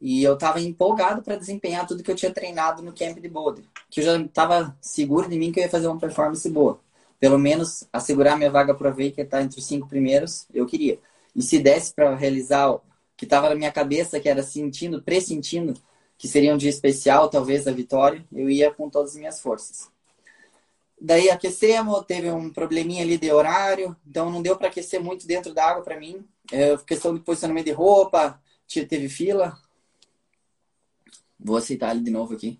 e 0.00 0.22
eu 0.22 0.36
tava 0.36 0.60
empolgado 0.60 1.22
para 1.22 1.36
desempenhar 1.36 1.86
tudo 1.86 2.02
que 2.02 2.10
eu 2.10 2.16
tinha 2.16 2.32
treinado 2.32 2.82
no 2.82 2.92
camp 2.92 3.18
de 3.18 3.28
boulder, 3.28 3.64
que 3.88 4.00
eu 4.00 4.04
já 4.04 4.28
tava 4.28 4.76
seguro 4.80 5.28
de 5.28 5.38
mim 5.38 5.52
que 5.52 5.60
eu 5.60 5.64
ia 5.64 5.70
fazer 5.70 5.86
uma 5.86 5.98
performance 5.98 6.48
boa. 6.50 6.80
Pelo 7.18 7.38
menos 7.38 7.88
assegurar 7.92 8.36
minha 8.36 8.50
vaga 8.50 8.74
para 8.74 8.90
ver 8.90 9.12
que 9.12 9.24
tá 9.24 9.42
entre 9.42 9.58
os 9.58 9.66
cinco 9.66 9.88
primeiros, 9.88 10.46
eu 10.52 10.66
queria. 10.66 10.98
E 11.34 11.40
se 11.42 11.58
desse 11.58 11.94
para 11.94 12.14
realizar 12.14 12.70
o 12.70 12.82
que 13.16 13.24
tava 13.24 13.48
na 13.48 13.54
minha 13.54 13.72
cabeça, 13.72 14.20
que 14.20 14.28
era 14.28 14.42
sentindo, 14.42 15.00
pressentindo 15.02 15.74
que 16.18 16.28
seria 16.28 16.54
um 16.54 16.56
dia 16.56 16.70
especial, 16.70 17.28
talvez 17.28 17.66
a 17.66 17.72
vitória, 17.72 18.24
eu 18.32 18.48
ia 18.48 18.70
com 18.70 18.88
todas 18.88 19.12
as 19.12 19.16
minhas 19.16 19.40
forças. 19.40 19.90
Daí 20.98 21.28
aquecemos, 21.28 22.04
teve 22.06 22.30
um 22.30 22.50
probleminha 22.50 23.02
ali 23.02 23.18
de 23.18 23.30
horário, 23.30 23.94
então 24.06 24.30
não 24.30 24.40
deu 24.40 24.56
para 24.56 24.68
aquecer 24.68 25.00
muito 25.00 25.26
dentro 25.26 25.52
da 25.52 25.66
água 25.66 25.82
para 25.82 26.00
mim. 26.00 26.26
É, 26.50 26.76
questão 26.78 27.14
de 27.14 27.20
posicionamento 27.20 27.66
de 27.66 27.72
roupa, 27.72 28.40
teve 28.66 29.08
fila. 29.08 29.58
Vou 31.38 31.56
aceitar 31.56 31.94
ele 31.94 32.02
de 32.02 32.10
novo 32.10 32.34
aqui. 32.34 32.58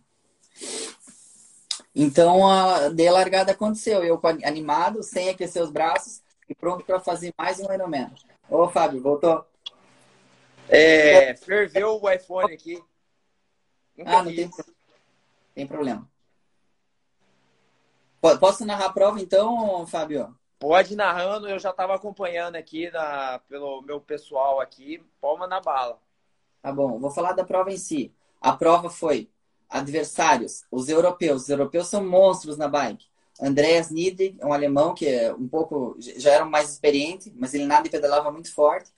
Então, 1.94 2.46
a 2.46 2.90
de 2.90 3.08
largada 3.08 3.52
aconteceu. 3.52 4.04
Eu 4.04 4.20
animado, 4.44 5.02
sem 5.02 5.30
aquecer 5.30 5.62
os 5.62 5.70
braços 5.70 6.20
e 6.46 6.54
pronto 6.54 6.84
para 6.84 7.00
fazer 7.00 7.32
mais 7.38 7.58
um 7.58 7.72
Ironman. 7.72 8.12
Ô, 8.50 8.68
Fábio, 8.68 9.00
voltou? 9.00 9.46
É, 10.68 11.34
ferveu 11.36 11.98
o 12.02 12.10
iPhone 12.10 12.52
aqui. 12.52 12.82
Ah, 14.04 14.22
não 14.22 14.34
tem, 14.34 14.50
tem 15.54 15.66
problema. 15.66 16.08
Posso 18.40 18.64
narrar 18.64 18.86
a 18.86 18.92
prova 18.92 19.20
então, 19.20 19.86
Fábio? 19.86 20.36
Pode 20.58 20.94
ir 20.94 20.96
narrando, 20.96 21.48
eu 21.48 21.58
já 21.58 21.70
estava 21.70 21.94
acompanhando 21.94 22.56
aqui 22.56 22.90
na, 22.90 23.38
pelo 23.48 23.82
meu 23.82 24.00
pessoal 24.00 24.60
aqui. 24.60 25.02
Palma 25.20 25.46
na 25.46 25.60
bala. 25.60 26.00
Tá 26.62 26.72
bom, 26.72 26.98
vou 26.98 27.10
falar 27.10 27.32
da 27.32 27.44
prova 27.44 27.70
em 27.70 27.76
si. 27.76 28.12
A 28.40 28.52
prova 28.52 28.90
foi 28.90 29.30
adversários, 29.68 30.64
os 30.70 30.88
europeus. 30.88 31.42
Os 31.42 31.48
europeus 31.48 31.88
são 31.88 32.04
monstros 32.04 32.56
na 32.56 32.68
bike. 32.68 33.06
Andreas 33.40 33.90
Niedrig, 33.90 34.38
um 34.42 34.52
alemão 34.52 34.94
que 34.94 35.06
é 35.06 35.32
um 35.34 35.46
pouco 35.46 35.96
já 35.98 36.32
era 36.32 36.44
mais 36.44 36.72
experiente, 36.72 37.32
mas 37.36 37.52
ele 37.52 37.66
nada 37.66 37.86
e 37.86 37.90
pedalava 37.90 38.30
muito 38.32 38.52
forte. 38.52 38.90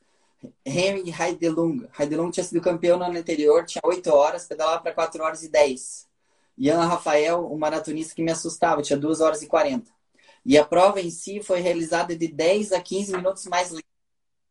Henry 0.65 1.11
Heidelung. 1.11 1.87
Heidelung 1.99 2.31
tinha 2.31 2.45
sido 2.45 2.61
campeão 2.61 2.99
no 2.99 3.05
ano 3.05 3.19
anterior, 3.19 3.65
tinha 3.65 3.83
8 3.85 4.11
horas, 4.11 4.47
pedalava 4.47 4.83
para 4.83 4.93
4 4.93 5.23
horas 5.23 5.43
e 5.43 5.49
10. 5.49 6.07
Ian 6.57 6.85
Rafael, 6.85 7.51
um 7.53 7.57
maratonista 7.57 8.15
que 8.15 8.23
me 8.23 8.33
assustava, 8.33 8.83
tinha 8.83 8.99
2 8.99 9.21
horas 9.21 9.43
e 9.43 9.47
40. 9.47 9.91
E 10.45 10.57
a 10.57 10.65
prova 10.65 11.01
em 11.01 11.11
si 11.11 11.43
foi 11.43 11.61
realizada 11.61 12.17
de 12.17 12.29
10 12.29 12.73
a 12.73 12.81
15 12.81 13.17
minutos 13.17 13.47
mais 13.47 13.71
lenta 13.71 13.85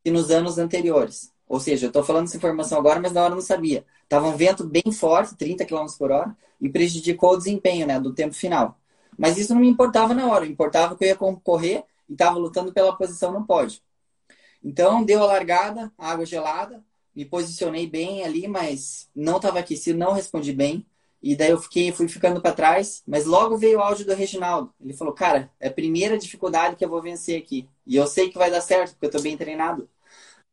que 0.03 0.11
nos 0.11 0.31
anos 0.31 0.57
anteriores. 0.57 1.31
Ou 1.47 1.59
seja, 1.59 1.85
eu 1.85 1.89
estou 1.89 2.03
falando 2.03 2.25
essa 2.27 2.37
informação 2.37 2.77
agora, 2.77 2.99
mas 2.99 3.13
na 3.13 3.21
hora 3.21 3.31
eu 3.31 3.35
não 3.35 3.41
sabia. 3.41 3.85
Tava 4.09 4.27
um 4.27 4.35
vento 4.35 4.65
bem 4.65 4.91
forte, 4.91 5.35
30 5.35 5.65
km 5.65 5.85
por 5.97 6.11
hora, 6.11 6.35
e 6.59 6.69
prejudicou 6.69 7.33
o 7.33 7.37
desempenho 7.37 7.87
né, 7.87 7.99
do 7.99 8.13
tempo 8.13 8.33
final. 8.33 8.77
Mas 9.17 9.37
isso 9.37 9.53
não 9.53 9.61
me 9.61 9.67
importava 9.67 10.13
na 10.13 10.27
hora, 10.27 10.45
importava 10.45 10.95
que 10.95 11.03
eu 11.03 11.07
ia 11.07 11.15
correr 11.15 11.83
e 12.07 12.13
estava 12.13 12.37
lutando 12.37 12.71
pela 12.73 12.95
posição 12.95 13.31
no 13.31 13.45
pódio. 13.45 13.81
Então, 14.63 15.03
deu 15.03 15.23
a 15.23 15.25
largada, 15.27 15.91
água 15.97 16.25
gelada, 16.25 16.83
me 17.15 17.25
posicionei 17.25 17.87
bem 17.87 18.23
ali, 18.23 18.47
mas 18.47 19.09
não 19.15 19.37
estava 19.37 19.59
aquecido, 19.59 19.97
não 19.99 20.13
respondi 20.13 20.53
bem. 20.53 20.85
E 21.21 21.35
daí 21.35 21.49
eu 21.51 21.59
fiquei, 21.59 21.91
fui 21.91 22.07
ficando 22.07 22.41
para 22.41 22.53
trás, 22.55 23.03
mas 23.07 23.25
logo 23.25 23.57
veio 23.57 23.79
o 23.79 23.81
áudio 23.81 24.05
do 24.05 24.13
Reginaldo. 24.13 24.73
Ele 24.79 24.93
falou: 24.93 25.13
"Cara, 25.13 25.51
é 25.59 25.67
a 25.67 25.73
primeira 25.73 26.17
dificuldade 26.17 26.75
que 26.75 26.85
eu 26.85 26.89
vou 26.89 27.01
vencer 27.01 27.41
aqui. 27.41 27.67
E 27.85 27.95
eu 27.95 28.05
sei 28.07 28.29
que 28.29 28.37
vai 28.37 28.51
dar 28.51 28.61
certo, 28.61 28.91
porque 28.93 29.05
eu 29.05 29.09
estou 29.09 29.21
bem 29.23 29.35
treinado". 29.37 29.89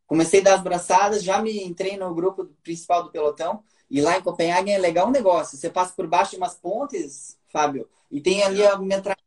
Comecei 0.06 0.40
a 0.40 0.44
dar 0.44 0.54
as 0.56 0.62
braçadas, 0.62 1.22
já 1.22 1.40
me 1.42 1.64
entrei 1.64 1.96
no 1.96 2.14
grupo 2.14 2.46
principal 2.62 3.02
do 3.04 3.10
pelotão. 3.10 3.64
E 3.90 4.00
lá 4.00 4.18
em 4.18 4.22
Copenhague 4.22 4.70
é 4.70 4.78
legal 4.78 5.08
um 5.08 5.10
negócio. 5.10 5.56
Você 5.56 5.70
passa 5.70 5.94
por 5.94 6.06
baixo 6.06 6.32
de 6.32 6.36
umas 6.36 6.54
pontes, 6.54 7.38
Fábio, 7.48 7.88
e 8.10 8.20
tem 8.20 8.42
ali 8.42 8.64
a 8.66 8.76
metragem, 8.78 9.22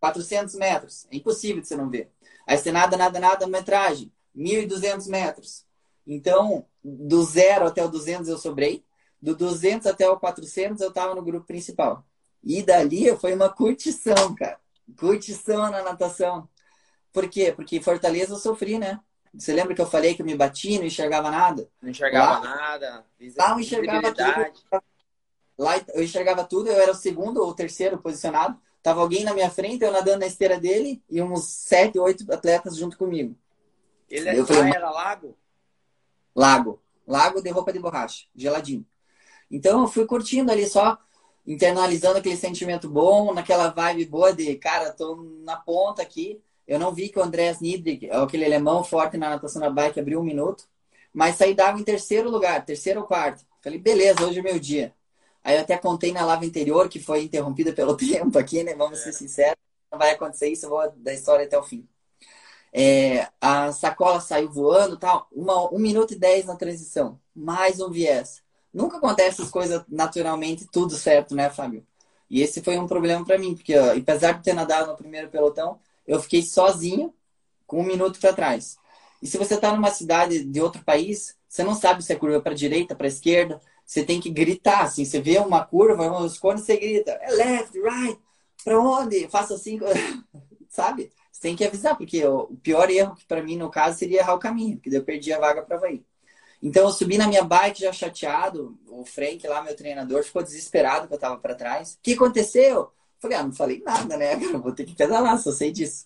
400 0.00 0.54
metros. 0.54 1.06
É 1.10 1.16
impossível 1.16 1.62
de 1.62 1.68
você 1.68 1.76
não 1.76 1.90
ver. 1.90 2.10
Aí 2.48 2.56
você 2.56 2.72
nada, 2.72 2.96
nada, 2.96 3.20
nada, 3.20 3.46
metragem, 3.46 4.10
1.200 4.34 5.06
metros. 5.06 5.66
Então, 6.06 6.64
do 6.82 7.22
zero 7.22 7.66
até 7.66 7.84
o 7.84 7.88
200 7.88 8.26
eu 8.26 8.38
sobrei. 8.38 8.82
Do 9.20 9.36
200 9.36 9.86
até 9.86 10.08
o 10.08 10.18
400 10.18 10.80
eu 10.80 10.90
tava 10.90 11.14
no 11.14 11.22
grupo 11.22 11.46
principal. 11.46 12.06
E 12.42 12.62
dali 12.62 13.14
foi 13.18 13.34
uma 13.34 13.50
curtição, 13.50 14.34
cara. 14.34 14.58
Curtição 14.98 15.70
na 15.70 15.82
natação. 15.82 16.48
Por 17.12 17.28
quê? 17.28 17.52
Porque 17.54 17.82
Fortaleza 17.82 18.32
eu 18.32 18.38
sofri, 18.38 18.78
né? 18.78 18.98
Você 19.34 19.52
lembra 19.52 19.74
que 19.74 19.82
eu 19.82 19.86
falei 19.86 20.14
que 20.14 20.22
eu 20.22 20.26
me 20.26 20.34
bati, 20.34 20.78
não 20.78 20.86
enxergava 20.86 21.30
nada? 21.30 21.68
Não 21.82 21.90
enxergava 21.90 22.38
lá, 22.38 22.56
nada. 22.56 23.04
Lá 23.36 23.50
eu 23.50 23.60
enxergava 23.60 24.14
tudo. 24.14 24.82
Lá 25.58 25.74
eu 25.92 26.02
enxergava 26.02 26.44
tudo, 26.44 26.70
eu 26.70 26.80
era 26.80 26.92
o 26.92 26.94
segundo 26.94 27.42
ou 27.42 27.52
terceiro 27.52 27.98
posicionado. 27.98 28.58
Tava 28.82 29.00
alguém 29.00 29.24
na 29.24 29.34
minha 29.34 29.50
frente, 29.50 29.82
eu 29.82 29.92
nadando 29.92 30.20
na 30.20 30.26
esteira 30.26 30.58
dele 30.58 31.02
e 31.10 31.20
uns 31.20 31.44
sete, 31.44 31.98
oito 31.98 32.30
atletas 32.32 32.76
junto 32.76 32.96
comigo. 32.96 33.36
Ele 34.08 34.38
eu 34.38 34.46
falei, 34.46 34.72
era 34.72 34.90
lago? 34.90 35.36
Lago. 36.34 36.80
Lago 37.06 37.42
de 37.42 37.50
roupa 37.50 37.72
de 37.72 37.78
borracha, 37.78 38.26
geladinho. 38.34 38.86
Então 39.50 39.82
eu 39.82 39.88
fui 39.88 40.06
curtindo 40.06 40.52
ali 40.52 40.68
só, 40.68 40.98
internalizando 41.46 42.18
aquele 42.18 42.36
sentimento 42.36 42.88
bom, 42.88 43.32
naquela 43.32 43.68
vibe 43.68 44.04
boa 44.06 44.32
de, 44.32 44.54
cara, 44.56 44.92
tô 44.92 45.16
na 45.42 45.56
ponta 45.56 46.02
aqui. 46.02 46.40
Eu 46.66 46.78
não 46.78 46.92
vi 46.92 47.08
que 47.08 47.18
o 47.18 47.22
Andreas 47.22 47.60
Niedrig, 47.60 48.10
aquele 48.10 48.44
alemão 48.44 48.84
forte 48.84 49.16
na 49.16 49.30
natação 49.30 49.60
na 49.60 49.70
bike, 49.70 49.98
abriu 49.98 50.20
um 50.20 50.24
minuto. 50.24 50.68
Mas 51.14 51.36
saí 51.36 51.54
d'água 51.54 51.80
em 51.80 51.84
terceiro 51.84 52.30
lugar, 52.30 52.62
terceiro 52.64 53.00
ou 53.00 53.06
quarto. 53.06 53.44
Falei, 53.62 53.78
beleza, 53.78 54.24
hoje 54.26 54.38
é 54.38 54.42
meu 54.42 54.58
dia. 54.58 54.94
Aí 55.48 55.54
eu 55.56 55.62
até 55.62 55.78
contei 55.78 56.12
na 56.12 56.26
live 56.26 56.46
anterior, 56.46 56.90
que 56.90 57.00
foi 57.00 57.22
interrompida 57.22 57.72
pelo 57.72 57.96
tempo 57.96 58.38
aqui, 58.38 58.62
né? 58.62 58.74
Vamos 58.74 58.98
ser 58.98 59.14
sinceros. 59.14 59.56
Não 59.90 59.98
vai 59.98 60.10
acontecer 60.10 60.50
isso, 60.50 60.66
eu 60.66 60.70
vou 60.70 60.92
da 60.98 61.14
história 61.14 61.46
até 61.46 61.56
o 61.56 61.62
fim. 61.62 61.88
É, 62.70 63.26
a 63.40 63.72
sacola 63.72 64.20
saiu 64.20 64.50
voando 64.52 64.98
tal. 64.98 65.26
Uma, 65.32 65.72
1 65.74 65.78
minuto 65.78 66.12
e 66.12 66.16
10 66.18 66.44
na 66.44 66.54
transição. 66.54 67.18
Mais 67.34 67.80
um 67.80 67.90
viés. 67.90 68.42
Nunca 68.74 68.98
acontece 68.98 69.40
essas 69.40 69.50
coisas 69.50 69.82
naturalmente, 69.88 70.68
tudo 70.70 70.94
certo, 70.94 71.34
né, 71.34 71.48
Fábio? 71.48 71.82
E 72.28 72.42
esse 72.42 72.62
foi 72.62 72.76
um 72.76 72.86
problema 72.86 73.24
para 73.24 73.38
mim, 73.38 73.54
porque 73.54 73.74
ó, 73.74 73.96
apesar 73.96 74.32
de 74.32 74.44
ter 74.44 74.52
nadado 74.52 74.90
no 74.90 74.98
primeiro 74.98 75.30
pelotão, 75.30 75.80
eu 76.06 76.20
fiquei 76.20 76.42
sozinho 76.42 77.14
com 77.66 77.80
um 77.80 77.86
minuto 77.86 78.20
para 78.20 78.34
trás. 78.34 78.76
E 79.22 79.26
se 79.26 79.38
você 79.38 79.54
está 79.54 79.72
numa 79.72 79.90
cidade 79.90 80.44
de 80.44 80.60
outro 80.60 80.84
país, 80.84 81.38
você 81.48 81.64
não 81.64 81.74
sabe 81.74 82.04
se 82.04 82.12
é 82.12 82.16
curva 82.16 82.38
para 82.38 82.52
direita, 82.52 82.94
para 82.94 83.06
esquerda. 83.08 83.58
Você 83.88 84.04
tem 84.04 84.20
que 84.20 84.28
gritar, 84.28 84.82
assim. 84.82 85.02
Você 85.02 85.18
vê 85.18 85.38
uma 85.38 85.64
curva, 85.64 86.12
uns 86.20 86.38
cones, 86.38 86.62
você 86.62 86.76
grita, 86.76 87.10
é 87.22 87.30
left, 87.30 87.80
right, 87.80 88.20
para 88.62 88.78
onde? 88.78 89.26
Faça 89.28 89.54
assim, 89.54 89.80
sabe? 90.68 91.10
Você 91.32 91.40
tem 91.40 91.56
que 91.56 91.64
avisar, 91.64 91.96
porque 91.96 92.22
o 92.26 92.48
pior 92.62 92.90
erro 92.90 93.16
que 93.16 93.24
para 93.24 93.42
mim, 93.42 93.56
no 93.56 93.70
caso, 93.70 93.98
seria 93.98 94.20
errar 94.20 94.34
o 94.34 94.38
caminho, 94.38 94.76
porque 94.76 94.94
eu 94.94 95.02
perdi 95.02 95.32
a 95.32 95.40
vaga 95.40 95.62
para 95.62 95.76
Havaí. 95.76 96.04
Então 96.62 96.84
eu 96.84 96.90
subi 96.90 97.16
na 97.16 97.26
minha 97.28 97.42
bike 97.42 97.80
já 97.80 97.92
chateado. 97.92 98.78
O 98.88 99.06
Frank 99.06 99.46
lá, 99.46 99.62
meu 99.62 99.74
treinador, 99.74 100.22
ficou 100.22 100.42
desesperado 100.42 101.08
que 101.08 101.14
eu 101.14 101.18
tava 101.18 101.38
para 101.38 101.54
trás. 101.54 101.94
O 101.94 101.98
que 102.02 102.12
aconteceu? 102.12 102.92
Falei, 103.18 103.38
ah, 103.38 103.42
não 103.42 103.52
falei 103.52 103.80
nada, 103.82 104.18
né? 104.18 104.36
vou 104.58 104.72
ter 104.72 104.84
que 104.84 104.94
pedalar, 104.94 105.38
só 105.38 105.50
sei 105.50 105.72
disso. 105.72 106.04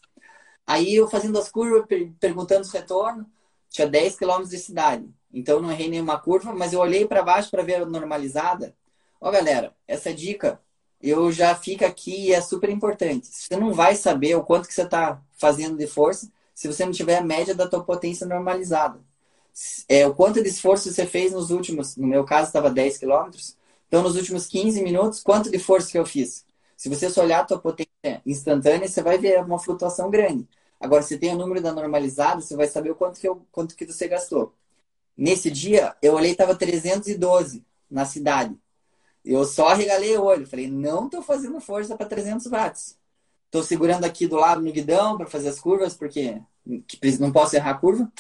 Aí 0.65 0.95
eu 0.95 1.09
fazendo 1.09 1.37
as 1.39 1.51
curvas, 1.51 1.85
perguntando 2.21 2.63
os 2.63 2.71
retornos, 2.73 3.27
tinha 3.69 3.89
10 3.89 4.17
quilômetros 4.19 4.51
de 4.51 4.59
cidade. 4.59 5.13
Então 5.33 5.61
não 5.61 5.73
errei 5.73 5.89
nenhuma 5.89 6.19
curva, 6.21 6.53
mas 6.55 6.73
eu 6.73 6.81
olhei 6.81 7.07
para 7.07 7.23
baixo 7.23 7.51
para 7.51 7.63
ver 7.63 7.77
a 7.77 7.87
normalizada. 7.87 8.75
Ó, 9.21 9.31
galera, 9.31 9.75
essa 9.87 10.13
dica 10.15 10.61
eu 11.01 11.33
já 11.33 11.55
fica 11.55 11.87
aqui 11.87 12.29
e 12.29 12.33
é 12.33 12.41
super 12.41 12.71
importante. 12.71 13.27
Você 13.29 13.57
não 13.57 13.73
vai 13.73 13.95
saber 13.97 14.37
o 14.37 14.45
quanto 14.45 14.69
que 14.69 14.75
você 14.75 14.83
está 14.83 15.21
fazendo 15.33 15.77
de 15.77 15.87
força 15.87 16.31
se 16.55 16.69
você 16.69 16.85
não 16.85 16.93
tiver 16.93 17.19
a 17.19 17.23
média 17.23 17.55
da 17.55 17.69
tua 17.69 17.83
potência 17.85 18.27
normalizada 18.27 19.01
é, 19.89 20.07
o 20.07 20.15
quanto 20.15 20.43
de 20.43 20.49
esforço 20.49 20.91
você 20.91 21.07
fez 21.07 21.33
nos 21.33 21.51
últimos, 21.51 21.97
no 21.97 22.07
meu 22.07 22.25
caso 22.25 22.49
estava 22.49 22.71
10 22.71 22.99
quilômetros, 22.99 23.57
então 23.89 24.03
nos 24.03 24.17
últimos 24.17 24.47
15 24.47 24.83
minutos, 24.83 25.23
quanto 25.23 25.51
de 25.51 25.59
força 25.59 25.91
que 25.91 25.99
eu 25.99 26.07
fiz? 26.07 26.45
Se 26.77 26.89
você 26.89 27.11
só 27.11 27.23
olhar 27.23 27.41
a 27.41 27.45
tua 27.45 27.59
potência 27.59 27.91
instantânea, 28.27 28.89
você 28.89 29.03
vai 29.03 29.19
ver 29.19 29.43
uma 29.45 29.59
flutuação 29.59 30.11
grande. 30.11 30.49
Agora, 30.81 31.03
se 31.03 31.19
tem 31.19 31.33
o 31.33 31.39
número 31.39 31.61
da 31.61 31.73
normalizada, 31.73 32.41
você 32.41 32.57
vai 32.57 32.67
saber 32.67 32.91
o 32.91 32.95
quanto 32.97 33.21
que, 33.21 33.29
eu, 33.29 33.47
quanto 33.53 33.77
que 33.77 33.87
você 33.87 34.09
gastou. 34.09 34.53
Nesse 35.23 35.53
dia, 35.53 35.95
eu 36.03 36.15
olhei 36.15 36.33
estava 36.33 36.53
312 36.53 37.65
na 37.89 38.05
cidade. 38.05 38.59
Eu 39.25 39.45
só 39.45 39.73
regalei 39.73 40.19
o 40.19 40.25
olho. 40.25 40.45
Falei, 40.49 40.69
não 40.69 41.07
estou 41.07 41.23
fazendo 41.23 41.61
força 41.61 41.97
para 41.97 42.07
300 42.07 42.49
watts. 42.49 42.99
Estou 43.47 43.63
segurando 43.63 44.03
aqui 44.03 44.27
do 44.27 44.35
lado 44.35 44.61
no 44.61 44.73
guidão 44.73 45.17
para 45.17 45.29
fazer 45.29 45.51
as 45.51 45.61
curvas, 45.61 45.95
porque 45.95 46.43
não 47.21 47.31
posso 47.31 47.55
errar 47.55 47.71
a 47.71 47.79
curva 47.79 48.11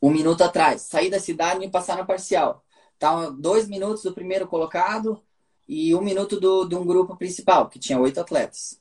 um 0.00 0.08
minuto 0.08 0.42
atrás. 0.42 0.80
Sair 0.80 1.10
da 1.10 1.20
cidade 1.20 1.62
e 1.62 1.70
passar 1.70 1.98
na 1.98 2.04
parcial. 2.06 2.64
Tá 2.98 3.28
dois 3.28 3.68
minutos 3.68 4.04
do 4.04 4.14
primeiro 4.14 4.46
colocado 4.46 5.22
e 5.68 5.94
um 5.94 6.00
minuto 6.00 6.40
do, 6.40 6.64
de 6.64 6.74
um 6.74 6.86
grupo 6.86 7.14
principal, 7.14 7.68
que 7.68 7.78
tinha 7.78 8.00
oito 8.00 8.18
atletas. 8.18 8.80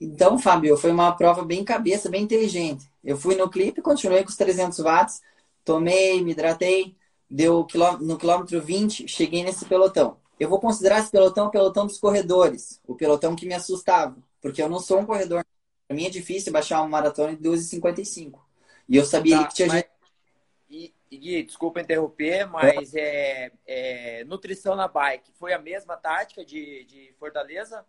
Então, 0.00 0.40
Fábio, 0.40 0.76
foi 0.76 0.90
uma 0.90 1.12
prova 1.12 1.44
bem 1.44 1.62
cabeça, 1.62 2.10
bem 2.10 2.24
inteligente. 2.24 2.90
Eu 3.04 3.16
fui 3.16 3.36
no 3.36 3.48
clipe, 3.48 3.80
continuei 3.80 4.24
com 4.24 4.30
os 4.30 4.36
300 4.36 4.80
watts, 4.80 5.22
tomei, 5.66 6.22
me 6.22 6.30
hidratei, 6.30 6.96
deu 7.28 7.66
no 8.00 8.16
quilômetro 8.16 8.62
20, 8.62 9.06
cheguei 9.08 9.42
nesse 9.44 9.66
pelotão. 9.66 10.16
Eu 10.38 10.48
vou 10.48 10.60
considerar 10.60 11.00
esse 11.00 11.10
pelotão 11.10 11.48
o 11.48 11.50
pelotão 11.50 11.86
dos 11.86 11.98
corredores, 11.98 12.80
o 12.86 12.94
pelotão 12.94 13.34
que 13.34 13.46
me 13.46 13.54
assustava, 13.54 14.16
porque 14.40 14.62
eu 14.62 14.68
não 14.68 14.78
sou 14.78 15.00
um 15.00 15.06
corredor. 15.06 15.44
Para 15.88 15.96
mim 15.96 16.06
é 16.06 16.10
difícil 16.10 16.52
baixar 16.52 16.80
uma 16.80 16.88
maratona 16.88 17.34
de 17.34 17.42
12,55. 17.42 18.38
E 18.88 18.96
eu 18.96 19.04
sabia 19.04 19.38
tá, 19.38 19.46
que 19.48 19.54
tinha 19.54 19.68
mas... 19.68 19.76
gente 19.78 19.90
e, 20.68 21.18
Gui, 21.18 21.42
desculpa 21.44 21.80
interromper, 21.80 22.46
mas 22.46 22.94
é, 22.94 23.52
é, 23.66 24.24
nutrição 24.24 24.74
na 24.74 24.88
bike, 24.88 25.32
foi 25.38 25.52
a 25.52 25.58
mesma 25.58 25.96
tática 25.96 26.44
de, 26.44 26.84
de 26.84 27.14
Fortaleza? 27.18 27.84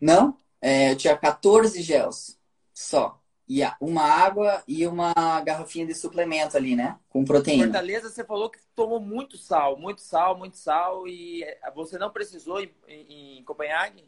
Não, 0.00 0.36
é, 0.60 0.92
eu 0.92 0.96
tinha 0.96 1.16
14 1.16 1.80
gels 1.82 2.38
só. 2.74 3.19
E 3.52 3.62
uma 3.80 4.04
água 4.04 4.62
e 4.68 4.86
uma 4.86 5.12
garrafinha 5.44 5.84
de 5.84 5.92
suplemento 5.92 6.56
ali, 6.56 6.76
né? 6.76 6.96
Com 7.08 7.24
proteína. 7.24 7.64
Fortaleza, 7.64 8.08
você 8.08 8.22
falou 8.22 8.48
que 8.48 8.60
tomou 8.76 9.00
muito 9.00 9.36
sal, 9.36 9.76
muito 9.76 10.00
sal, 10.00 10.38
muito 10.38 10.56
sal. 10.56 11.08
E 11.08 11.44
você 11.74 11.98
não 11.98 12.12
precisou 12.12 12.60
em, 12.60 12.70
em, 12.86 13.38
em 13.38 13.42
Copenhague? 13.42 14.04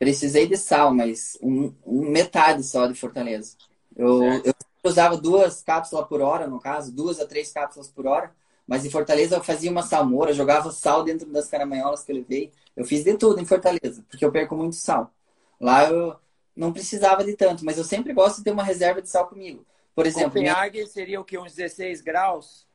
Precisei 0.00 0.48
de 0.48 0.56
sal, 0.56 0.92
mas 0.92 1.38
um, 1.40 1.72
um 1.86 2.10
metade 2.10 2.64
só 2.64 2.88
de 2.88 2.94
Fortaleza. 2.94 3.56
Eu, 3.94 4.24
eu 4.44 4.52
usava 4.82 5.16
duas 5.16 5.62
cápsulas 5.62 6.08
por 6.08 6.20
hora, 6.20 6.48
no 6.48 6.58
caso, 6.58 6.90
duas 6.90 7.20
a 7.20 7.24
três 7.24 7.52
cápsulas 7.52 7.86
por 7.86 8.04
hora. 8.04 8.34
Mas 8.66 8.84
em 8.84 8.90
Fortaleza 8.90 9.36
eu 9.36 9.44
fazia 9.44 9.70
uma 9.70 9.84
salmoura, 9.84 10.32
jogava 10.32 10.72
sal 10.72 11.04
dentro 11.04 11.30
das 11.30 11.46
caramanholas 11.46 12.02
que 12.02 12.10
eu 12.10 12.16
levei. 12.16 12.50
Eu 12.74 12.84
fiz 12.84 13.04
de 13.04 13.16
tudo 13.16 13.40
em 13.40 13.44
Fortaleza, 13.44 14.04
porque 14.10 14.24
eu 14.24 14.32
perco 14.32 14.56
muito 14.56 14.74
sal. 14.74 15.12
Lá 15.60 15.88
eu 15.88 16.16
não 16.54 16.72
precisava 16.72 17.24
de 17.24 17.34
tanto, 17.36 17.64
mas 17.64 17.78
eu 17.78 17.84
sempre 17.84 18.12
gosto 18.12 18.38
de 18.38 18.44
ter 18.44 18.50
uma 18.50 18.62
reserva 18.62 19.00
de 19.00 19.08
sal 19.08 19.26
comigo. 19.28 19.66
Por 19.94 20.06
exemplo. 20.06 20.30
Copenhague 20.30 20.78
minha... 20.78 20.88
seria 20.88 21.20
o 21.20 21.24
que? 21.24 21.38
Uns 21.38 21.54
16 21.54 22.00
graus? 22.00 22.66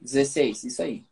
16, 0.00 0.64
isso 0.64 0.82
aí. 0.82 1.06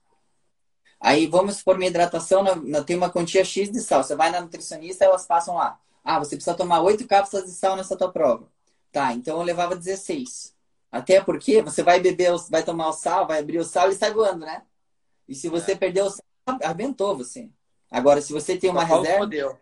Aí 1.01 1.27
vamos 1.27 1.57
supor 1.57 1.79
minha 1.79 1.89
hidratação, 1.89 2.43
na, 2.43 2.57
na, 2.57 2.85
tem 2.85 2.97
uma 2.97 3.11
quantia 3.11 3.45
X 3.45 3.71
de 3.71 3.81
sal. 3.81 4.03
Você 4.03 4.15
vai 4.15 4.31
na 4.31 4.41
nutricionista, 4.41 5.05
elas 5.05 5.27
passam 5.27 5.55
lá. 5.55 5.81
Ah, 6.05 6.19
você 6.19 6.37
precisa 6.37 6.57
tomar 6.57 6.83
8 6.83 7.07
cápsulas 7.07 7.47
de 7.47 7.53
sal 7.53 7.77
nessa 7.77 7.97
tua 7.97 8.13
prova. 8.13 8.49
Tá, 8.93 9.13
então 9.13 9.39
eu 9.39 9.43
levava 9.43 9.77
16. 9.77 10.55
Até 10.91 11.23
porque 11.23 11.63
você 11.63 11.83
vai 11.83 12.01
beber, 12.01 12.33
vai 12.51 12.65
tomar 12.65 12.89
o 12.89 12.93
sal, 12.93 13.27
vai 13.27 13.39
abrir 13.39 13.59
o 13.59 13.65
sal 13.65 13.91
e 13.91 13.95
sai 13.95 14.13
voando, 14.13 14.45
né? 14.45 14.63
E 15.29 15.35
se 15.35 15.49
você 15.49 15.73
é. 15.73 15.77
perder 15.77 16.03
o 16.03 16.11
sal, 16.11 16.25
arrebentou 16.63 17.17
você. 17.17 17.49
Agora, 17.91 18.21
se 18.21 18.33
você 18.33 18.57
tem 18.57 18.71
uma 18.71 18.87
Só 18.87 19.01
reserva. 19.01 19.61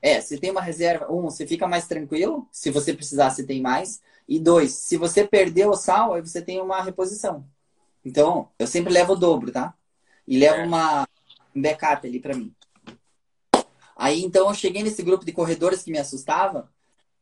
É, 0.00 0.20
se 0.20 0.38
tem 0.38 0.50
uma 0.50 0.60
reserva, 0.60 1.10
um, 1.10 1.22
você 1.22 1.46
fica 1.46 1.66
mais 1.66 1.86
tranquilo. 1.86 2.48
Se 2.52 2.70
você 2.70 2.92
precisar, 2.92 3.30
você 3.30 3.44
tem 3.44 3.60
mais. 3.60 4.00
E 4.28 4.38
dois, 4.38 4.72
se 4.72 4.96
você 4.96 5.26
perdeu 5.26 5.70
o 5.70 5.76
sal, 5.76 6.14
aí 6.14 6.20
você 6.20 6.42
tem 6.42 6.60
uma 6.60 6.82
reposição. 6.82 7.46
Então, 8.04 8.50
eu 8.58 8.66
sempre 8.66 8.92
levo 8.92 9.14
o 9.14 9.16
dobro, 9.16 9.50
tá? 9.50 9.74
E 10.26 10.38
levo 10.38 10.56
é. 10.56 10.64
uma, 10.64 11.08
um 11.54 11.62
backup 11.62 12.06
ali 12.06 12.20
para 12.20 12.34
mim. 12.34 12.54
Aí, 13.96 14.22
então, 14.22 14.48
eu 14.48 14.54
cheguei 14.54 14.82
nesse 14.82 15.02
grupo 15.02 15.24
de 15.24 15.32
corredores 15.32 15.82
que 15.82 15.90
me 15.90 15.98
assustava 15.98 16.70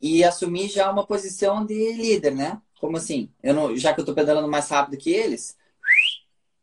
e 0.00 0.24
assumir 0.24 0.68
já 0.68 0.90
uma 0.90 1.06
posição 1.06 1.64
de 1.64 1.92
líder, 1.92 2.34
né? 2.34 2.60
Como 2.80 2.96
assim? 2.96 3.30
Eu 3.42 3.54
não, 3.54 3.76
já 3.76 3.94
que 3.94 4.00
eu 4.00 4.02
estou 4.02 4.14
pedalando 4.14 4.48
mais 4.48 4.68
rápido 4.68 4.98
que 4.98 5.10
eles, 5.10 5.56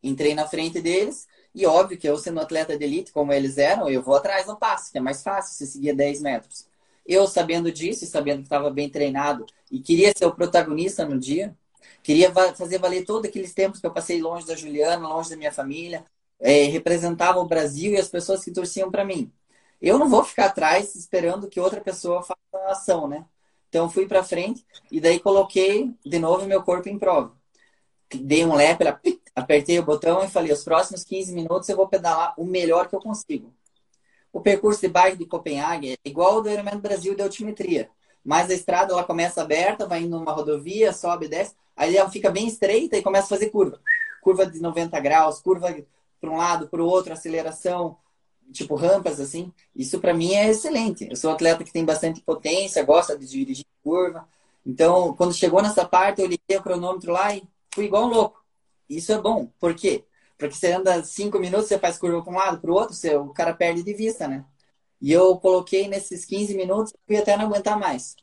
entrei 0.04 0.36
na 0.36 0.48
frente 0.48 0.82
deles 0.82 1.28
e 1.54 1.66
óbvio 1.66 1.98
que 1.98 2.08
eu 2.08 2.18
sendo 2.18 2.40
atleta 2.40 2.78
de 2.78 2.84
elite, 2.86 3.12
como 3.12 3.34
eles 3.34 3.58
eram, 3.58 3.90
eu 3.90 4.02
vou 4.02 4.16
atrás 4.16 4.48
no 4.48 4.58
passo, 4.58 4.92
que 4.92 4.98
é 4.98 5.02
mais 5.02 5.22
fácil 5.24 5.56
se 5.56 5.72
seguir 5.72 5.94
10 5.94 6.22
metros. 6.22 6.68
Eu 7.06 7.28
sabendo 7.28 7.72
disso 7.72 8.04
e 8.04 8.08
sabendo 8.08 8.38
que 8.38 8.44
estava 8.44 8.70
bem 8.70 8.90
treinado 8.90 9.46
e 9.70 9.80
queria 9.80 10.14
ser 10.16 10.26
o 10.26 10.36
protagonista 10.36 11.06
no 11.06 11.20
dia, 11.20 11.56
queria 12.04 12.32
fazer 12.56 12.78
valer 12.78 13.06
todos 13.06 13.30
aqueles 13.30 13.54
tempos 13.54 13.80
que 13.80 13.88
eu 13.88 13.92
passei 13.94 14.22
longe 14.22 14.46
da 14.48 14.56
Juliana, 14.56 15.08
longe 15.08 15.30
da 15.30 15.36
minha 15.38 15.52
família, 15.52 16.06
é, 16.40 16.64
representava 16.66 17.40
o 17.40 17.48
Brasil 17.48 17.94
e 17.94 17.98
as 17.98 18.08
pessoas 18.08 18.44
que 18.44 18.52
torciam 18.52 18.90
para 18.92 19.06
mim. 19.06 19.32
Eu 19.82 19.98
não 19.98 20.10
vou 20.10 20.24
ficar 20.24 20.46
atrás 20.48 20.96
esperando 20.96 21.48
que 21.50 21.60
outra 21.60 21.82
pessoa 21.82 22.22
faça 22.24 22.40
a 22.54 22.72
ação, 22.72 23.08
né? 23.08 23.26
Então 23.70 23.90
fui 23.90 24.08
para 24.08 24.24
frente 24.24 24.66
e 24.92 25.00
daí 25.00 25.20
coloquei 25.20 25.94
de 26.06 26.20
novo 26.20 26.46
meu 26.46 26.62
corpo 26.64 26.90
em 26.90 27.00
prova. 27.00 27.41
Dei 28.14 28.46
um 28.46 28.56
lap, 28.56 28.82
apertei 29.36 29.80
o 29.80 29.84
botão 29.84 30.24
e 30.24 30.28
falei: 30.28 30.52
os 30.52 30.64
próximos 30.64 31.04
15 31.04 31.34
minutos 31.34 31.70
eu 31.70 31.76
vou 31.76 31.88
pedalar 31.88 32.34
o 32.38 32.46
melhor 32.46 32.88
que 32.88 32.96
eu 32.96 33.00
consigo. 33.00 33.54
O 34.34 34.40
percurso 34.40 34.82
de 34.82 34.88
bike 34.88 35.18
de 35.18 35.26
Copenhague 35.26 35.94
é 35.94 36.10
igual 36.10 36.36
ao 36.36 36.42
do 36.42 36.50
Ironman 36.50 36.80
Brasil 36.80 37.14
de 37.16 37.22
altimetria. 37.22 37.90
Mas 38.24 38.50
a 38.50 38.54
estrada 38.54 38.94
ela 38.94 39.04
começa 39.04 39.42
aberta, 39.42 39.88
vai 39.88 40.02
indo 40.04 40.18
numa 40.18 40.32
rodovia, 40.32 40.94
sobe, 40.94 41.28
desce, 41.28 41.56
aí 41.76 41.98
ela 41.98 42.10
fica 42.10 42.30
bem 42.30 42.48
estreita 42.48 42.96
e 42.96 43.02
começa 43.02 43.26
a 43.26 43.30
fazer 43.30 43.50
curva. 43.50 43.80
Curva 44.22 44.46
de 44.46 44.62
90 44.62 45.00
graus, 45.00 45.42
curva 45.42 45.76
para 46.20 46.30
um 46.30 46.38
lado, 46.38 46.68
para 46.68 46.82
o 46.82 46.86
outro, 46.86 47.12
aceleração, 47.12 47.98
tipo 48.54 48.76
rampas 48.76 49.20
assim. 49.20 49.52
Isso 49.76 50.00
para 50.00 50.14
mim 50.14 50.34
é 50.34 50.50
excelente. 50.50 51.08
Eu 51.10 51.16
sou 51.16 51.32
um 51.32 51.34
atleta 51.34 51.64
que 51.64 51.74
tem 51.74 51.84
bastante 51.84 52.22
potência, 52.22 52.84
gosta 52.84 53.18
de 53.18 53.26
dirigir 53.28 53.66
curva. 53.84 54.28
Então, 54.66 55.14
quando 55.16 55.34
chegou 55.34 55.62
nessa 55.62 55.84
parte, 55.84 56.22
eu 56.22 56.28
liguei 56.28 56.58
o 56.58 56.62
cronômetro 56.62 57.12
lá 57.12 57.36
e 57.36 57.44
fui 57.74 57.86
igual 57.86 58.06
um 58.06 58.10
louco. 58.10 58.44
Isso 58.90 59.12
é 59.12 59.20
bom. 59.22 59.48
Por 59.60 59.74
quê? 59.76 60.06
Porque 60.38 60.56
você 60.56 60.72
anda 60.74 61.04
cinco 61.04 61.40
minutos, 61.40 61.68
você 61.68 61.78
faz 61.80 61.98
curva 61.98 62.24
para 62.24 62.34
um 62.34 62.36
lado, 62.36 62.60
para 62.60 62.72
o 62.72 62.74
outro, 62.74 62.96
você, 62.96 63.16
o 63.16 63.30
cara 63.30 63.54
perde 63.54 63.84
de 63.84 63.94
vista, 63.94 64.28
né? 64.28 64.46
E 65.02 65.12
eu 65.12 65.36
coloquei 65.38 65.88
nesses 65.88 66.26
15 66.26 66.56
minutos, 66.56 66.94
fui 67.08 67.18
até 67.18 67.36
não 67.38 67.46
aguentar 67.46 67.80
mais. 67.80 68.16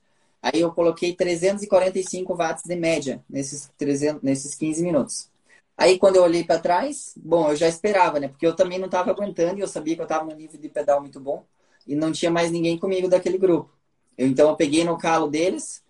Aí 0.43 0.61
eu 0.61 0.73
coloquei 0.73 1.15
345 1.15 2.35
watts 2.35 2.65
de 2.65 2.77
média 2.77 3.25
nesses, 3.29 3.71
300, 3.77 4.23
nesses 4.23 4.55
15 4.55 4.83
minutos. 4.83 5.31
Aí 5.77 5.99
quando 5.99 6.17
eu 6.17 6.23
olhei 6.23 6.45
para 6.45 6.61
trás, 6.61 7.15
bom, 7.17 7.51
eu 7.51 7.57
já 7.57 7.69
esperava, 7.69 8.21
né? 8.21 8.29
Porque 8.29 8.47
eu 8.47 8.55
também 8.55 8.79
não 8.79 8.87
estava 8.87 9.11
aguentando 9.11 9.59
e 9.59 9.63
eu 9.63 9.69
sabia 9.69 9.95
que 9.95 10.01
eu 10.01 10.05
estava 10.05 10.25
num 10.25 10.37
nível 10.37 10.61
de 10.61 10.69
pedal 10.69 11.01
muito 11.01 11.21
bom 11.21 11.45
e 11.87 11.95
não 11.95 12.13
tinha 12.13 12.31
mais 12.31 12.51
ninguém 12.51 12.79
comigo 12.79 13.09
daquele 13.09 13.39
grupo. 13.39 13.73
Eu, 14.17 14.27
então 14.29 14.49
eu 14.51 14.57
peguei 14.57 14.85
no 14.85 14.99
calo 14.99 15.29
deles 15.29 15.83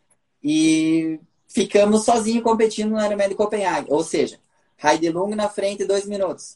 e 0.42 1.18
ficamos 1.48 2.04
sozinhos 2.04 2.44
competindo 2.44 2.90
no 2.90 3.04
Ironman 3.04 3.28
de 3.28 3.34
Copenhague. 3.34 3.90
Ou 3.90 4.04
seja, 4.04 4.38
Heidelung 4.82 5.34
na 5.34 5.48
frente, 5.48 5.84
dois 5.84 6.06
minutos. 6.06 6.54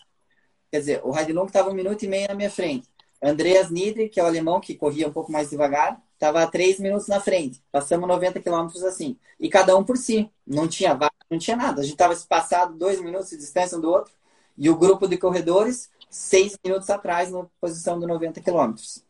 Quer 0.71 0.81
dizer, 0.81 1.01
o 1.05 1.17
Heidelung 1.17 1.47
estava 1.47 1.71
um 1.71 1.75
minuto 1.75 2.03
e 2.05 2.09
meio 2.09 2.29
na 2.29 2.35
minha 2.35 2.51
frente. 2.51 2.89
Andreas 3.23 3.71
Nidri, 3.71 4.09
que 4.09 4.21
é 4.21 4.23
o 4.23 4.27
alemão 4.27 4.61
que 4.61 4.75
corria 4.75 5.09
um 5.09 5.13
pouco 5.13 5.31
mais 5.31 5.51
devagar, 5.51 6.01
estava 6.15 6.47
três 6.47 6.79
minutos 6.79 7.07
na 7.09 7.21
frente. 7.21 7.63
Passamos 7.71 8.09
90 8.09 8.41
quilômetros 8.41 8.83
assim. 8.83 9.17
E 9.39 9.49
cada 9.49 9.77
um 9.77 9.85
por 9.85 9.97
si. 9.97 10.31
Não 10.47 10.69
tinha 10.69 10.95
vaga, 10.95 11.13
não 11.31 11.39
tinha 11.39 11.57
nada. 11.57 11.81
A 11.81 11.85
gente 11.85 11.95
estava 11.95 12.15
passado 12.29 12.75
dois 12.75 13.01
minutos 13.01 13.31
de 13.31 13.37
distância 13.37 13.79
um 13.79 13.81
do 13.81 13.91
outro. 13.91 14.13
E 14.59 14.69
o 14.69 14.77
grupo 14.77 15.09
de 15.09 15.17
corredores, 15.17 15.89
seis 16.11 16.57
minutos 16.65 16.91
atrás, 16.91 17.31
na 17.31 17.47
posição 17.61 17.99
de 17.99 18.07
90 18.07 18.41
quilômetros. 18.41 19.05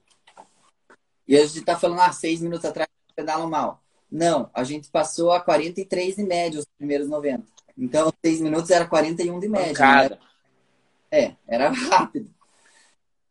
E 1.27 1.37
a 1.37 1.45
gente 1.47 1.61
está 1.61 1.79
falando, 1.79 2.01
ah, 2.01 2.13
seis 2.13 2.41
minutos 2.41 2.65
atrás 2.65 2.89
pedalam 3.17 3.49
mal. 3.49 3.82
Não, 4.13 4.51
a 4.53 4.63
gente 4.63 4.91
passou 4.91 5.33
a 5.33 5.41
43 5.41 6.17
de 6.17 6.23
média 6.23 6.61
os 6.61 6.67
primeiros 6.77 7.09
90. 7.09 7.45
Então, 7.79 8.13
seis 8.23 8.43
minutos 8.43 8.71
era 8.71 8.87
41 8.87 9.41
de 9.41 9.49
média. 9.49 9.73
Né? 10.11 10.19
É, 11.11 11.37
era 11.49 11.71
rápido. 11.71 12.31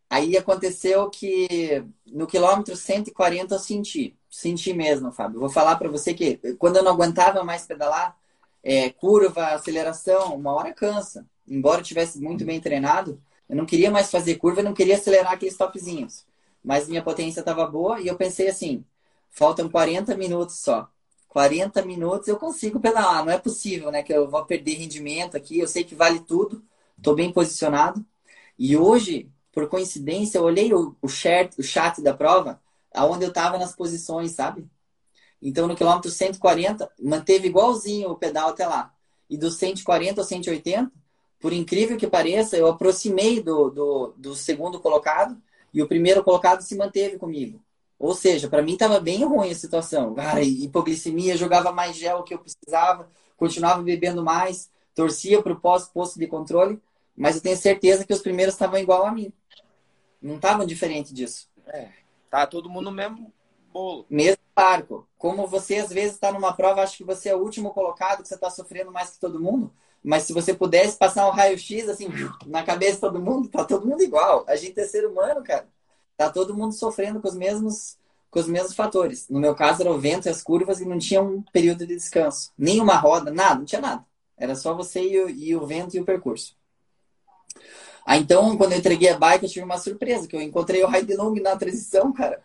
Aí 0.10 0.36
aconteceu 0.36 1.08
que 1.12 1.86
no 2.08 2.26
quilômetro 2.26 2.76
140 2.76 3.54
eu 3.54 3.60
senti. 3.60 4.18
Senti 4.28 4.74
mesmo, 4.74 5.12
Fábio. 5.12 5.40
Vou 5.40 5.50
falar 5.50 5.76
para 5.76 5.88
você 5.88 6.16
que 6.16 6.38
quando 6.58 6.78
eu 6.78 6.84
não 6.84 6.94
aguentava 6.94 7.44
mais 7.44 7.66
pedalar, 7.68 8.18
é, 8.64 8.90
curva, 8.90 9.50
aceleração, 9.50 10.36
uma 10.36 10.52
hora 10.52 10.74
cansa. 10.74 11.28
Embora 11.48 11.82
eu 11.82 11.86
tivesse 11.86 12.20
muito 12.20 12.44
bem 12.44 12.60
treinado, 12.60 13.22
eu 13.48 13.56
não 13.56 13.68
queria 13.68 13.92
mais 13.92 14.10
fazer 14.10 14.36
curva, 14.38 14.62
eu 14.62 14.66
não 14.66 14.74
queria 14.74 14.96
acelerar 14.96 15.34
aqueles 15.34 15.58
topzinhos. 15.58 16.26
Mas 16.64 16.88
minha 16.88 17.04
potência 17.04 17.40
estava 17.40 17.68
boa 17.68 18.02
e 18.02 18.08
eu 18.08 18.16
pensei 18.16 18.48
assim: 18.48 18.84
faltam 19.32 19.70
40 19.70 20.16
minutos 20.16 20.58
só. 20.58 20.90
40 21.30 21.84
minutos 21.86 22.28
eu 22.28 22.38
consigo 22.38 22.80
pedalar. 22.80 23.26
Não 23.26 23.32
é 23.32 23.40
possível, 23.40 23.90
né? 23.90 24.04
Que 24.04 24.14
eu 24.14 24.30
vou 24.30 24.46
perder 24.46 24.76
rendimento 24.76 25.36
aqui. 25.36 25.60
Eu 25.60 25.68
sei 25.68 25.84
que 25.84 25.96
vale 25.96 26.20
tudo. 26.20 26.64
Estou 26.98 27.16
bem 27.16 27.32
posicionado. 27.32 28.06
E 28.60 28.78
hoje, 28.78 29.32
por 29.52 29.68
coincidência, 29.68 30.38
eu 30.38 30.44
olhei 30.44 30.74
o, 30.74 30.96
o, 31.02 31.08
chat, 31.08 31.58
o 31.58 31.64
chat 31.64 32.02
da 32.02 32.14
prova, 32.14 32.62
aonde 32.94 33.26
eu 33.26 33.30
estava 33.30 33.58
nas 33.58 33.76
posições, 33.76 34.32
sabe? 34.32 34.70
Então, 35.42 35.68
no 35.68 35.76
quilômetro 35.76 36.12
140, 36.12 36.92
manteve 37.00 37.48
igualzinho 37.48 38.12
o 38.12 38.18
pedal 38.18 38.50
até 38.50 38.68
lá. 38.68 38.94
E 39.30 39.38
do 39.38 39.50
140 39.50 40.22
ao 40.22 40.28
180, 40.28 40.92
por 41.40 41.54
incrível 41.54 41.98
que 41.98 42.08
pareça, 42.08 42.56
eu 42.56 42.68
aproximei 42.68 43.42
do, 43.42 43.70
do, 43.70 44.14
do 44.18 44.36
segundo 44.36 44.80
colocado 44.80 45.42
e 45.74 45.82
o 45.82 45.88
primeiro 45.88 46.24
colocado 46.24 46.62
se 46.62 46.76
manteve 46.76 47.18
comigo. 47.18 47.60
Ou 48.02 48.16
seja, 48.16 48.50
para 48.50 48.64
mim 48.64 48.74
estava 48.74 49.00
bem 49.00 49.24
ruim 49.24 49.52
a 49.52 49.56
situação. 49.56 50.16
Cara, 50.16 50.42
hipoglicemia, 50.42 51.38
jogava 51.38 51.72
mais 51.72 51.96
gel 51.96 52.24
que 52.24 52.34
eu 52.34 52.40
precisava, 52.40 53.08
continuava 53.38 53.84
bebendo 53.84 54.24
mais, 54.24 54.72
torcia 54.96 55.40
para 55.40 55.54
o 55.54 55.60
posto 55.60 56.18
de 56.18 56.26
controle, 56.26 56.82
mas 57.16 57.36
eu 57.36 57.44
tenho 57.44 57.56
certeza 57.56 58.04
que 58.04 58.12
os 58.12 58.20
primeiros 58.20 58.56
estavam 58.56 58.80
igual 58.80 59.06
a 59.06 59.12
mim. 59.12 59.32
Não 60.20 60.38
estavam 60.38 60.66
diferente 60.66 61.14
disso. 61.14 61.48
É, 61.68 61.90
tá 62.28 62.48
todo 62.48 62.72
mundo 62.72 62.86
no 62.86 62.92
mesmo 62.92 63.32
bolo. 63.72 64.08
Mesmo 64.10 64.42
barco. 64.56 65.08
Como 65.16 65.46
você 65.46 65.76
às 65.76 65.90
vezes 65.90 66.14
está 66.14 66.32
numa 66.32 66.54
prova, 66.54 66.82
acho 66.82 66.98
que 66.98 67.04
você 67.04 67.30
é 67.30 67.36
o 67.36 67.40
último 67.44 67.70
colocado, 67.70 68.24
que 68.24 68.28
você 68.28 68.34
está 68.34 68.50
sofrendo 68.50 68.92
mais 68.92 69.12
que 69.12 69.20
todo 69.20 69.40
mundo. 69.40 69.72
Mas 70.04 70.24
se 70.24 70.34
você 70.34 70.56
pudesse 70.56 70.98
passar 70.98 71.28
um 71.28 71.32
raio-x 71.32 71.88
assim 71.88 72.08
na 72.48 72.64
cabeça 72.64 72.94
de 72.94 73.02
todo 73.02 73.22
mundo, 73.22 73.48
tá 73.48 73.64
todo 73.64 73.86
mundo 73.86 74.02
igual. 74.02 74.44
A 74.48 74.56
gente 74.56 74.80
é 74.80 74.86
ser 74.86 75.06
humano, 75.06 75.44
cara 75.44 75.68
tá 76.18 76.30
todo 76.30 76.56
mundo 76.56 76.74
sofrendo 76.74 77.20
com 77.20 77.28
os 77.28 77.36
mesmos 77.36 77.98
com 78.30 78.40
os 78.40 78.48
mesmos 78.48 78.74
fatores. 78.74 79.28
No 79.30 79.40
meu 79.40 79.54
caso, 79.54 79.82
era 79.82 79.92
o 79.92 80.00
vento 80.00 80.28
e 80.28 80.30
as 80.30 80.42
curvas 80.42 80.80
e 80.80 80.86
não 80.86 80.98
tinha 80.98 81.22
um 81.22 81.42
período 81.52 81.86
de 81.86 81.96
descanso. 81.96 82.52
Nenhuma 82.58 82.96
roda, 82.96 83.30
nada, 83.30 83.56
não 83.56 83.66
tinha 83.66 83.82
nada. 83.82 84.06
Era 84.38 84.56
só 84.56 84.74
você 84.74 85.02
e 85.02 85.20
o, 85.20 85.30
e 85.30 85.56
o 85.56 85.68
vento 85.68 85.96
e 85.98 86.00
o 86.00 86.06
percurso. 86.06 86.56
Ah, 88.06 88.18
então, 88.18 88.58
quando 88.58 88.72
eu 88.72 88.80
entreguei 88.80 89.10
a 89.10 89.18
bike, 89.18 89.44
eu 89.44 89.50
tive 89.50 89.66
uma 89.66 89.78
surpresa, 89.78 90.28
que 90.28 90.36
eu 90.36 90.42
encontrei 90.42 90.84
o 90.84 90.92
Heidelung 90.92 91.40
na 91.42 91.56
transição, 91.58 92.12
cara. 92.14 92.42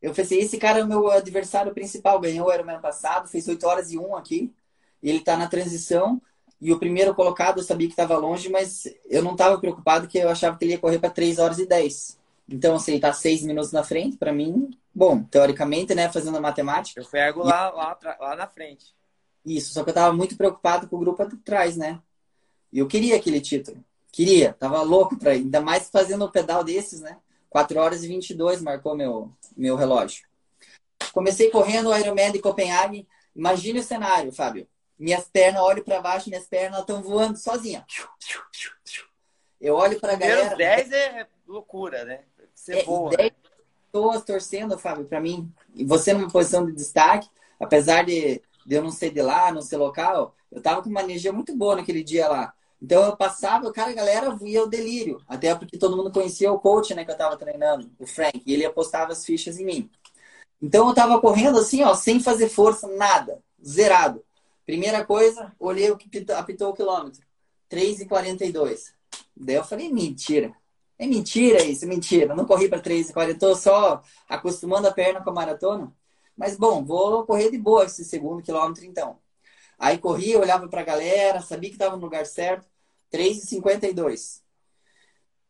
Eu 0.00 0.12
pensei, 0.12 0.40
esse 0.40 0.58
cara 0.58 0.80
é 0.80 0.84
o 0.84 0.86
meu 0.86 1.10
adversário 1.10 1.72
principal, 1.72 2.20
ganhou 2.20 2.48
o 2.48 2.50
ano 2.50 2.80
passado, 2.80 3.28
fez 3.28 3.48
8 3.48 3.66
horas 3.66 3.90
e 3.90 3.98
1 3.98 4.16
aqui. 4.16 4.52
Ele 5.02 5.20
tá 5.20 5.36
na 5.36 5.48
transição. 5.48 6.20
E 6.60 6.72
o 6.72 6.78
primeiro 6.78 7.14
colocado 7.14 7.58
eu 7.58 7.64
sabia 7.64 7.88
que 7.88 7.92
estava 7.92 8.16
longe, 8.16 8.48
mas 8.48 8.86
eu 9.08 9.22
não 9.22 9.32
estava 9.32 9.58
preocupado, 9.58 10.06
que 10.06 10.18
eu 10.18 10.28
achava 10.28 10.56
que 10.56 10.64
ele 10.64 10.72
ia 10.72 10.78
correr 10.78 10.98
para 10.98 11.10
3 11.10 11.38
horas 11.38 11.58
e 11.58 11.66
10. 11.66 12.21
Então, 12.48 12.76
assim, 12.76 12.98
tá 12.98 13.12
seis 13.12 13.42
minutos 13.42 13.72
na 13.72 13.82
frente, 13.82 14.16
para 14.16 14.32
mim, 14.32 14.70
bom, 14.94 15.22
teoricamente, 15.22 15.94
né, 15.94 16.10
fazendo 16.10 16.36
a 16.36 16.40
matemática. 16.40 17.00
Eu 17.00 17.06
pego 17.06 17.42
lá, 17.42 17.70
lá, 17.70 17.98
lá 18.20 18.36
na 18.36 18.46
frente. 18.46 18.94
Isso, 19.44 19.72
só 19.72 19.82
que 19.82 19.90
eu 19.90 19.94
tava 19.94 20.12
muito 20.14 20.36
preocupado 20.36 20.88
com 20.88 20.96
o 20.96 21.00
grupo 21.00 21.22
atrás, 21.22 21.76
né? 21.76 22.00
E 22.72 22.78
eu 22.78 22.86
queria 22.86 23.16
aquele 23.16 23.40
título. 23.40 23.82
Queria, 24.10 24.52
tava 24.52 24.82
louco 24.82 25.16
pra 25.16 25.34
ir. 25.34 25.38
Ainda 25.38 25.60
mais 25.60 25.88
fazendo 25.90 26.24
o 26.24 26.30
pedal 26.30 26.62
desses, 26.62 27.00
né? 27.00 27.18
4 27.50 27.78
horas 27.80 28.04
e 28.04 28.08
22 28.08 28.62
marcou 28.62 28.96
meu, 28.96 29.30
meu 29.56 29.76
relógio. 29.76 30.26
Comecei 31.12 31.50
correndo 31.50 31.90
o 31.90 31.96
Ironman 31.96 32.32
de 32.32 32.38
Copenhague. 32.38 33.06
Imagine 33.34 33.80
o 33.80 33.82
cenário, 33.82 34.32
Fábio. 34.32 34.66
Minhas 34.98 35.24
pernas, 35.24 35.62
olho 35.62 35.84
para 35.84 36.00
baixo, 36.00 36.28
minhas 36.28 36.46
pernas 36.46 36.80
estão 36.80 37.02
voando 37.02 37.36
sozinha. 37.36 37.84
Eu 39.60 39.74
olho 39.74 39.98
para 39.98 40.12
a 40.12 40.16
galera. 40.16 40.56
10 40.56 40.92
é 40.92 41.26
loucura, 41.46 42.04
né? 42.04 42.20
Ser 42.62 42.78
é, 42.78 42.84
boa. 42.84 43.10
10 43.10 43.32
pessoas 43.90 44.24
torcendo, 44.24 44.78
Fábio, 44.78 45.04
para 45.04 45.20
mim. 45.20 45.52
E 45.74 45.84
você 45.84 46.12
numa 46.14 46.30
posição 46.30 46.64
de 46.64 46.70
destaque, 46.70 47.28
apesar 47.58 48.04
de, 48.04 48.40
de 48.64 48.76
eu 48.76 48.82
não 48.84 48.92
ser 48.92 49.10
de 49.10 49.20
lá, 49.20 49.50
não 49.50 49.60
ser 49.60 49.78
local, 49.78 50.36
eu 50.48 50.62
tava 50.62 50.80
com 50.80 50.88
uma 50.88 51.02
energia 51.02 51.32
muito 51.32 51.56
boa 51.56 51.74
naquele 51.74 52.04
dia 52.04 52.28
lá. 52.28 52.54
Então 52.80 53.02
eu 53.04 53.16
passava, 53.16 53.72
cara, 53.72 53.90
a 53.90 53.94
galera 53.94 54.36
via 54.36 54.62
o 54.62 54.68
delírio. 54.68 55.20
Até 55.26 55.52
porque 55.56 55.76
todo 55.76 55.96
mundo 55.96 56.12
conhecia 56.12 56.52
o 56.52 56.58
coach, 56.60 56.94
né, 56.94 57.04
que 57.04 57.10
eu 57.10 57.16
tava 57.16 57.36
treinando, 57.36 57.90
o 57.98 58.06
Frank, 58.06 58.40
e 58.46 58.54
ele 58.54 58.64
apostava 58.64 59.10
as 59.10 59.24
fichas 59.24 59.58
em 59.58 59.64
mim. 59.64 59.90
Então 60.60 60.86
eu 60.86 60.94
tava 60.94 61.20
correndo 61.20 61.58
assim, 61.58 61.82
ó, 61.82 61.94
sem 61.96 62.20
fazer 62.20 62.48
força, 62.48 62.86
nada, 62.86 63.42
zerado. 63.64 64.24
Primeira 64.64 65.04
coisa, 65.04 65.52
olhei 65.58 65.90
o 65.90 65.96
que 65.96 66.24
apitou 66.32 66.70
o 66.70 66.74
quilômetro. 66.74 67.26
3,42. 67.68 68.92
Daí 69.36 69.56
eu 69.56 69.64
falei, 69.64 69.92
mentira. 69.92 70.54
É 71.02 71.06
mentira 71.08 71.60
isso, 71.64 71.84
mentira. 71.84 72.32
Não 72.32 72.46
corri 72.46 72.68
para 72.68 72.80
3,40, 72.80 73.32
estou 73.32 73.56
só 73.56 74.00
acostumando 74.28 74.86
a 74.86 74.92
perna 74.92 75.20
com 75.20 75.30
a 75.30 75.32
maratona. 75.32 75.92
Mas 76.36 76.56
bom, 76.56 76.84
vou 76.84 77.26
correr 77.26 77.50
de 77.50 77.58
boa 77.58 77.86
esse 77.86 78.04
segundo 78.04 78.40
quilômetro 78.40 78.84
então. 78.84 79.18
Aí 79.76 79.98
corri, 79.98 80.36
olhava 80.36 80.68
para 80.68 80.80
a 80.82 80.84
galera, 80.84 81.42
sabia 81.42 81.70
que 81.70 81.74
estava 81.74 81.96
no 81.96 82.02
lugar 82.02 82.24
certo. 82.24 82.68
3,52. 83.12 84.42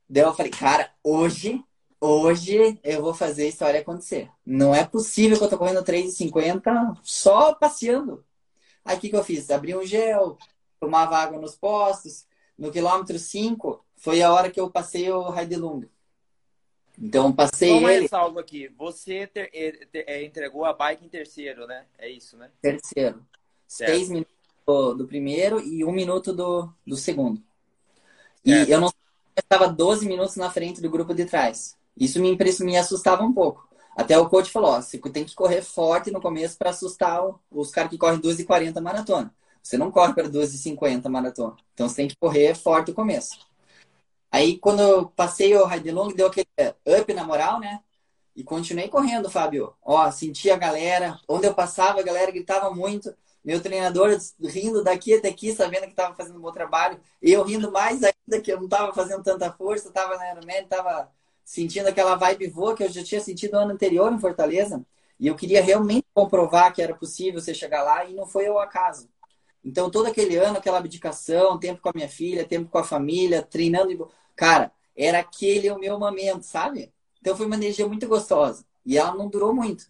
Daí 0.08 0.22
eu 0.22 0.32
falei, 0.32 0.50
cara, 0.50 0.90
hoje, 1.04 1.62
hoje 2.00 2.80
eu 2.82 3.02
vou 3.02 3.12
fazer 3.12 3.42
a 3.42 3.48
história 3.48 3.80
acontecer. 3.80 4.30
Não 4.46 4.74
é 4.74 4.86
possível 4.86 5.36
que 5.36 5.44
eu 5.44 5.50
tô 5.50 5.58
correndo 5.58 5.84
3,50 5.84 6.98
só 7.02 7.52
passeando. 7.52 8.24
Aí 8.82 8.96
o 8.96 9.00
que, 9.00 9.10
que 9.10 9.16
eu 9.16 9.22
fiz? 9.22 9.50
Abri 9.50 9.76
um 9.76 9.84
gel, 9.84 10.38
tomava 10.80 11.18
água 11.18 11.38
nos 11.38 11.54
postos. 11.54 12.24
No 12.58 12.70
quilômetro 12.70 13.18
5, 13.18 13.84
foi 13.96 14.22
a 14.22 14.32
hora 14.32 14.50
que 14.50 14.60
eu 14.60 14.70
passei 14.70 15.10
o 15.10 15.36
Heidelung. 15.36 15.84
Então, 17.00 17.32
passei 17.32 17.72
uma 17.72 17.92
ele... 17.92 18.02
ressalva 18.02 18.40
aqui. 18.40 18.68
Você 18.78 19.26
ter, 19.26 19.48
ter, 19.90 20.04
é, 20.06 20.24
entregou 20.24 20.64
a 20.64 20.72
bike 20.72 21.04
em 21.04 21.08
terceiro, 21.08 21.66
né? 21.66 21.84
É 21.98 22.08
isso, 22.08 22.36
né? 22.36 22.50
Terceiro. 22.60 23.24
Certo. 23.66 23.90
Seis 23.90 24.08
minutos 24.10 24.34
do, 24.66 24.94
do, 24.94 25.06
primeiro 25.06 25.60
e 25.60 25.84
um 25.84 25.92
minuto 25.92 26.32
do, 26.32 26.68
do 26.86 26.96
segundo. 26.96 27.42
E 28.44 28.52
eu 28.70 28.80
não 28.80 28.92
estava 29.36 29.68
12 29.68 30.06
minutos 30.06 30.36
na 30.36 30.50
frente 30.50 30.80
do 30.80 30.90
grupo 30.90 31.14
de 31.14 31.24
trás. 31.24 31.76
Isso 31.96 32.20
me, 32.20 32.36
me 32.60 32.76
assustava 32.76 33.22
um 33.22 33.32
pouco. 33.32 33.66
Até 33.96 34.18
o 34.18 34.28
coach 34.28 34.50
falou: 34.50 34.72
ó, 34.72 34.80
você 34.80 34.98
tem 34.98 35.24
que 35.24 35.34
correr 35.34 35.62
forte 35.62 36.10
no 36.10 36.20
começo 36.20 36.56
para 36.58 36.70
assustar 36.70 37.22
os 37.50 37.70
caras 37.70 37.90
que 37.90 37.98
correm 37.98 38.20
2 38.20 38.40
e 38.40 38.44
40 38.44 38.80
maratona. 38.80 39.34
Você 39.62 39.78
não 39.78 39.90
corre 39.90 40.12
para 40.14 40.28
2 40.28 40.54
e 40.54 40.58
50 40.58 41.08
maratona. 41.08 41.56
Então 41.74 41.88
você 41.88 41.96
tem 41.96 42.08
que 42.08 42.16
correr 42.16 42.54
forte 42.54 42.88
no 42.88 42.94
começo. 42.94 43.38
Aí, 44.30 44.58
quando 44.58 44.80
eu 44.80 45.08
passei 45.10 45.54
o 45.56 45.70
Heidelung, 45.70 46.14
deu 46.14 46.26
aquele 46.26 46.46
up 46.86 47.14
na 47.14 47.24
moral, 47.24 47.60
né? 47.60 47.80
E 48.34 48.42
continuei 48.42 48.88
correndo, 48.88 49.30
Fábio. 49.30 49.74
Ó, 49.82 50.10
senti 50.10 50.50
a 50.50 50.56
galera. 50.56 51.18
Onde 51.28 51.46
eu 51.46 51.54
passava, 51.54 52.00
a 52.00 52.02
galera 52.02 52.30
gritava 52.30 52.70
muito. 52.74 53.14
Meu 53.44 53.60
treinador 53.60 54.16
rindo 54.40 54.82
daqui 54.82 55.14
até 55.14 55.28
aqui, 55.28 55.52
sabendo 55.52 55.84
que 55.84 55.90
estava 55.90 56.14
fazendo 56.14 56.38
um 56.38 56.40
bom 56.40 56.52
trabalho. 56.52 56.98
Eu 57.20 57.42
rindo 57.44 57.70
mais 57.70 58.02
ainda, 58.02 58.40
que 58.42 58.52
eu 58.52 58.56
não 58.56 58.64
estava 58.64 58.92
fazendo 58.94 59.22
tanta 59.22 59.52
força. 59.52 59.88
Estava 59.88 60.16
na 60.16 60.30
Ironman, 60.32 60.62
estava 60.62 61.10
sentindo 61.44 61.88
aquela 61.88 62.14
vibe 62.14 62.48
boa 62.48 62.74
que 62.74 62.84
eu 62.84 62.88
já 62.88 63.04
tinha 63.04 63.20
sentido 63.20 63.52
no 63.52 63.58
ano 63.58 63.72
anterior 63.72 64.10
em 64.12 64.18
Fortaleza. 64.18 64.84
E 65.20 65.26
eu 65.26 65.36
queria 65.36 65.62
realmente 65.62 66.06
comprovar 66.14 66.72
que 66.72 66.80
era 66.80 66.94
possível 66.94 67.40
você 67.40 67.52
chegar 67.52 67.82
lá 67.82 68.04
e 68.04 68.14
não 68.14 68.26
foi 68.26 68.46
ao 68.46 68.58
acaso. 68.58 69.08
Então, 69.64 69.90
todo 69.90 70.06
aquele 70.06 70.36
ano, 70.36 70.58
aquela 70.58 70.78
abdicação, 70.78 71.58
tempo 71.58 71.80
com 71.80 71.88
a 71.88 71.92
minha 71.94 72.08
filha, 72.08 72.44
tempo 72.44 72.68
com 72.68 72.78
a 72.78 72.84
família, 72.84 73.42
treinando. 73.42 74.10
Cara, 74.34 74.72
era 74.96 75.20
aquele 75.20 75.70
o 75.70 75.78
meu 75.78 75.98
momento, 75.98 76.42
sabe? 76.42 76.92
Então, 77.20 77.36
foi 77.36 77.46
uma 77.46 77.56
energia 77.56 77.86
muito 77.86 78.08
gostosa. 78.08 78.64
E 78.84 78.98
ela 78.98 79.14
não 79.14 79.28
durou 79.28 79.54
muito. 79.54 79.86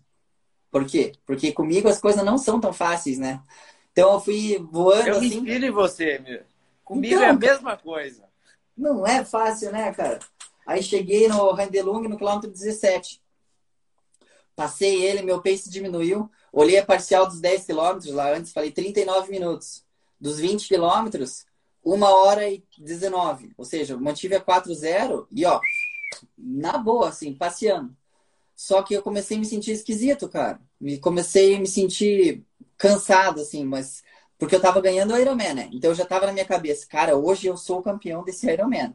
Por 0.70 0.84
quê? 0.84 1.12
Porque 1.24 1.52
comigo 1.52 1.88
as 1.88 2.00
coisas 2.00 2.22
não 2.24 2.36
são 2.36 2.60
tão 2.60 2.72
fáceis, 2.72 3.18
né? 3.18 3.42
Então, 3.92 4.12
eu 4.12 4.20
fui 4.20 4.58
voando 4.70 5.08
eu 5.08 5.16
assim. 5.16 5.24
Eu 5.26 5.30
me 5.30 5.36
inspiro 5.36 5.66
em 5.66 5.70
você, 5.70 6.18
meu. 6.18 6.42
Comigo 6.84 7.14
então, 7.14 7.24
é 7.24 7.30
a 7.30 7.32
mesma 7.32 7.76
coisa. 7.76 8.24
Não 8.76 9.06
é 9.06 9.24
fácil, 9.24 9.70
né, 9.72 9.92
cara? 9.92 10.18
Aí 10.66 10.82
cheguei 10.82 11.28
no 11.28 11.52
Rendelung 11.52 12.08
no 12.08 12.16
quilômetro 12.16 12.50
17. 12.50 13.20
Passei 14.54 15.02
ele, 15.02 15.22
meu 15.22 15.42
pace 15.42 15.70
diminuiu. 15.70 16.30
Olhei 16.52 16.78
a 16.78 16.84
parcial 16.84 17.26
dos 17.26 17.40
10 17.40 17.64
quilômetros 17.64 18.12
lá 18.12 18.34
antes, 18.34 18.52
falei 18.52 18.70
39 18.70 19.30
minutos. 19.30 19.84
Dos 20.20 20.38
20 20.38 20.68
quilômetros, 20.68 21.46
1 21.84 22.02
hora 22.02 22.48
e 22.48 22.62
19. 22.78 23.52
Ou 23.56 23.64
seja, 23.64 23.96
mantive 23.96 24.36
a 24.36 24.40
4-0 24.40 25.26
e 25.32 25.46
ó, 25.46 25.58
na 26.36 26.76
boa, 26.78 27.08
assim, 27.08 27.34
passeando. 27.34 27.96
Só 28.54 28.82
que 28.82 28.94
eu 28.94 29.02
comecei 29.02 29.36
a 29.36 29.40
me 29.40 29.46
sentir 29.46 29.72
esquisito, 29.72 30.28
cara. 30.28 30.60
Me 30.80 30.98
comecei 30.98 31.56
a 31.56 31.58
me 31.58 31.66
sentir 31.66 32.44
cansado, 32.76 33.40
assim, 33.40 33.64
mas 33.64 34.02
porque 34.38 34.56
eu 34.56 34.60
tava 34.60 34.80
ganhando 34.80 35.14
o 35.14 35.18
Ironman, 35.18 35.54
né? 35.54 35.70
Então 35.72 35.90
eu 35.90 35.94
já 35.94 36.04
tava 36.04 36.26
na 36.26 36.32
minha 36.32 36.44
cabeça, 36.44 36.86
cara, 36.86 37.16
hoje 37.16 37.46
eu 37.46 37.56
sou 37.56 37.78
o 37.78 37.82
campeão 37.82 38.24
desse 38.24 38.50
Ironman. 38.50 38.94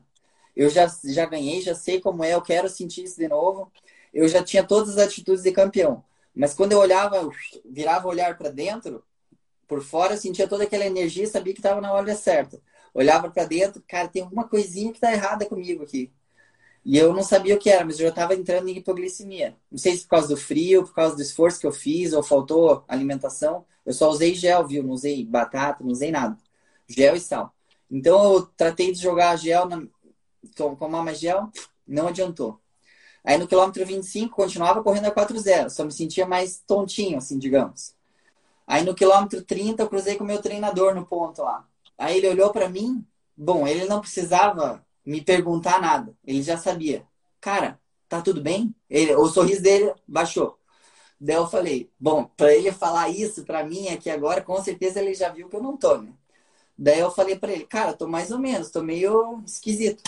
Eu 0.55 0.69
já, 0.69 0.87
já 1.05 1.25
ganhei, 1.25 1.61
já 1.61 1.73
sei 1.73 1.99
como 2.01 2.23
é, 2.23 2.33
eu 2.33 2.41
quero 2.41 2.69
sentir 2.69 3.03
isso 3.03 3.17
de 3.17 3.27
novo. 3.27 3.71
Eu 4.13 4.27
já 4.27 4.43
tinha 4.43 4.63
todas 4.63 4.97
as 4.97 5.07
atitudes 5.07 5.43
de 5.43 5.51
campeão. 5.51 6.03
Mas 6.37 6.53
quando 6.53 6.73
eu 6.73 6.79
olhava, 6.79 7.29
virava 7.65 8.07
o 8.07 8.11
olhar 8.11 8.37
para 8.37 8.49
dentro, 8.49 9.03
por 9.67 9.81
fora 9.81 10.13
eu 10.13 10.17
sentia 10.17 10.47
toda 10.47 10.63
aquela 10.63 10.85
energia 10.85 11.23
e 11.23 11.27
sabia 11.27 11.53
que 11.53 11.59
estava 11.59 11.81
na 11.81 11.91
hora 11.91 12.15
certa. 12.15 12.61
Olhava 12.93 13.29
para 13.29 13.45
dentro, 13.45 13.83
cara, 13.87 14.07
tem 14.07 14.21
alguma 14.21 14.47
coisinha 14.47 14.93
que 14.93 14.99
tá 14.99 15.11
errada 15.11 15.45
comigo 15.45 15.83
aqui. 15.83 16.11
E 16.85 16.97
eu 16.97 17.11
não 17.13 17.23
sabia 17.23 17.55
o 17.55 17.59
que 17.59 17.69
era, 17.69 17.83
mas 17.83 17.99
eu 17.99 18.03
já 18.03 18.09
estava 18.09 18.35
entrando 18.35 18.69
em 18.69 18.77
hipoglicemia. 18.77 19.57
Não 19.69 19.77
sei 19.77 19.97
se 19.97 20.03
por 20.03 20.09
causa 20.09 20.27
do 20.29 20.37
frio, 20.37 20.83
por 20.83 20.93
causa 20.93 21.15
do 21.15 21.21
esforço 21.21 21.59
que 21.59 21.67
eu 21.67 21.71
fiz, 21.71 22.13
ou 22.13 22.23
faltou 22.23 22.85
alimentação. 22.87 23.65
Eu 23.85 23.93
só 23.93 24.09
usei 24.09 24.33
gel, 24.35 24.65
viu? 24.67 24.83
Não 24.83 24.91
usei 24.91 25.25
batata, 25.25 25.83
não 25.83 25.91
usei 25.91 26.11
nada. 26.11 26.37
Gel 26.87 27.15
e 27.15 27.19
sal. 27.19 27.53
Então 27.89 28.35
eu 28.35 28.41
tratei 28.45 28.91
de 28.91 29.01
jogar 29.01 29.35
gel, 29.37 29.67
na... 29.67 29.85
tomar 30.55 31.03
mais 31.03 31.19
gel, 31.19 31.51
não 31.85 32.07
adiantou. 32.07 32.59
Aí 33.27 33.37
no 33.37 33.45
quilômetro 33.45 33.85
25 33.85 34.33
continuava 34.33 34.81
correndo 34.81 35.07
a 35.07 35.11
4-0, 35.11 35.69
só 35.69 35.83
me 35.83 35.91
sentia 35.91 36.25
mais 36.25 36.63
tontinho, 36.65 37.17
assim, 37.17 37.37
digamos. 37.37 37.93
Aí 38.65 38.85
no 38.85 38.95
quilômetro 38.95 39.43
30 39.43 39.83
eu 39.83 39.89
cruzei 39.89 40.15
com 40.15 40.23
o 40.23 40.27
meu 40.27 40.41
treinador 40.41 40.95
no 40.95 41.05
ponto 41.05 41.41
lá. 41.43 41.67
Aí 41.97 42.17
ele 42.17 42.29
olhou 42.29 42.51
para 42.53 42.69
mim, 42.69 43.05
bom, 43.35 43.67
ele 43.67 43.85
não 43.85 43.99
precisava 43.99 44.85
me 45.05 45.21
perguntar 45.21 45.81
nada. 45.81 46.15
Ele 46.25 46.41
já 46.41 46.57
sabia. 46.57 47.05
Cara, 47.41 47.77
tá 48.07 48.21
tudo 48.21 48.41
bem? 48.41 48.73
Ele, 48.89 49.13
o 49.15 49.27
sorriso 49.27 49.61
dele 49.61 49.93
baixou. 50.07 50.57
Daí 51.19 51.35
eu 51.35 51.47
falei, 51.47 51.91
bom, 51.99 52.25
para 52.37 52.53
ele 52.55 52.71
falar 52.71 53.09
isso 53.09 53.43
para 53.45 53.65
mim 53.65 53.89
aqui 53.89 54.09
agora, 54.09 54.41
com 54.41 54.61
certeza 54.63 55.01
ele 55.01 55.13
já 55.13 55.29
viu 55.29 55.49
que 55.49 55.55
eu 55.55 55.63
não 55.63 55.75
tô, 55.75 55.97
né? 55.97 56.13
Daí 56.77 56.99
eu 56.99 57.11
falei 57.11 57.37
para 57.37 57.51
ele, 57.53 57.65
cara, 57.65 57.93
tô 57.93 58.07
mais 58.07 58.31
ou 58.31 58.39
menos, 58.39 58.71
tô 58.71 58.83
meio 58.83 59.43
esquisito. 59.45 60.03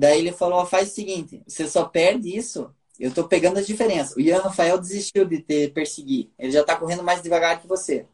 Daí 0.00 0.20
ele 0.20 0.32
falou, 0.32 0.64
faz 0.64 0.90
o 0.90 0.94
seguinte, 0.94 1.42
você 1.46 1.68
só 1.68 1.84
perde 1.84 2.34
isso, 2.34 2.70
eu 2.98 3.12
tô 3.12 3.28
pegando 3.28 3.58
a 3.58 3.62
diferença. 3.62 4.14
O 4.16 4.20
Ian 4.20 4.40
Rafael 4.40 4.78
desistiu 4.78 5.24
de 5.24 5.42
te 5.42 5.68
perseguir, 5.68 6.30
ele 6.38 6.52
já 6.52 6.64
tá 6.64 6.76
correndo 6.76 7.02
mais 7.02 7.22
devagar 7.22 7.60
que 7.60 7.66
você. 7.66 8.06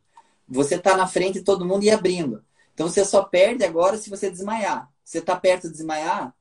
Você 0.48 0.78
tá 0.78 0.96
na 0.96 1.06
frente 1.06 1.38
e 1.38 1.42
todo 1.42 1.64
mundo 1.64 1.84
ia 1.84 1.94
abrindo. 1.94 2.44
Então 2.74 2.88
você 2.88 3.04
só 3.04 3.22
perde 3.22 3.64
agora 3.64 3.96
se 3.98 4.10
você 4.10 4.30
desmaiar 4.30 4.90
você 5.06 5.20
tá 5.20 5.36
perto 5.36 5.68
de 5.68 5.74
desmaiar? 5.74 6.34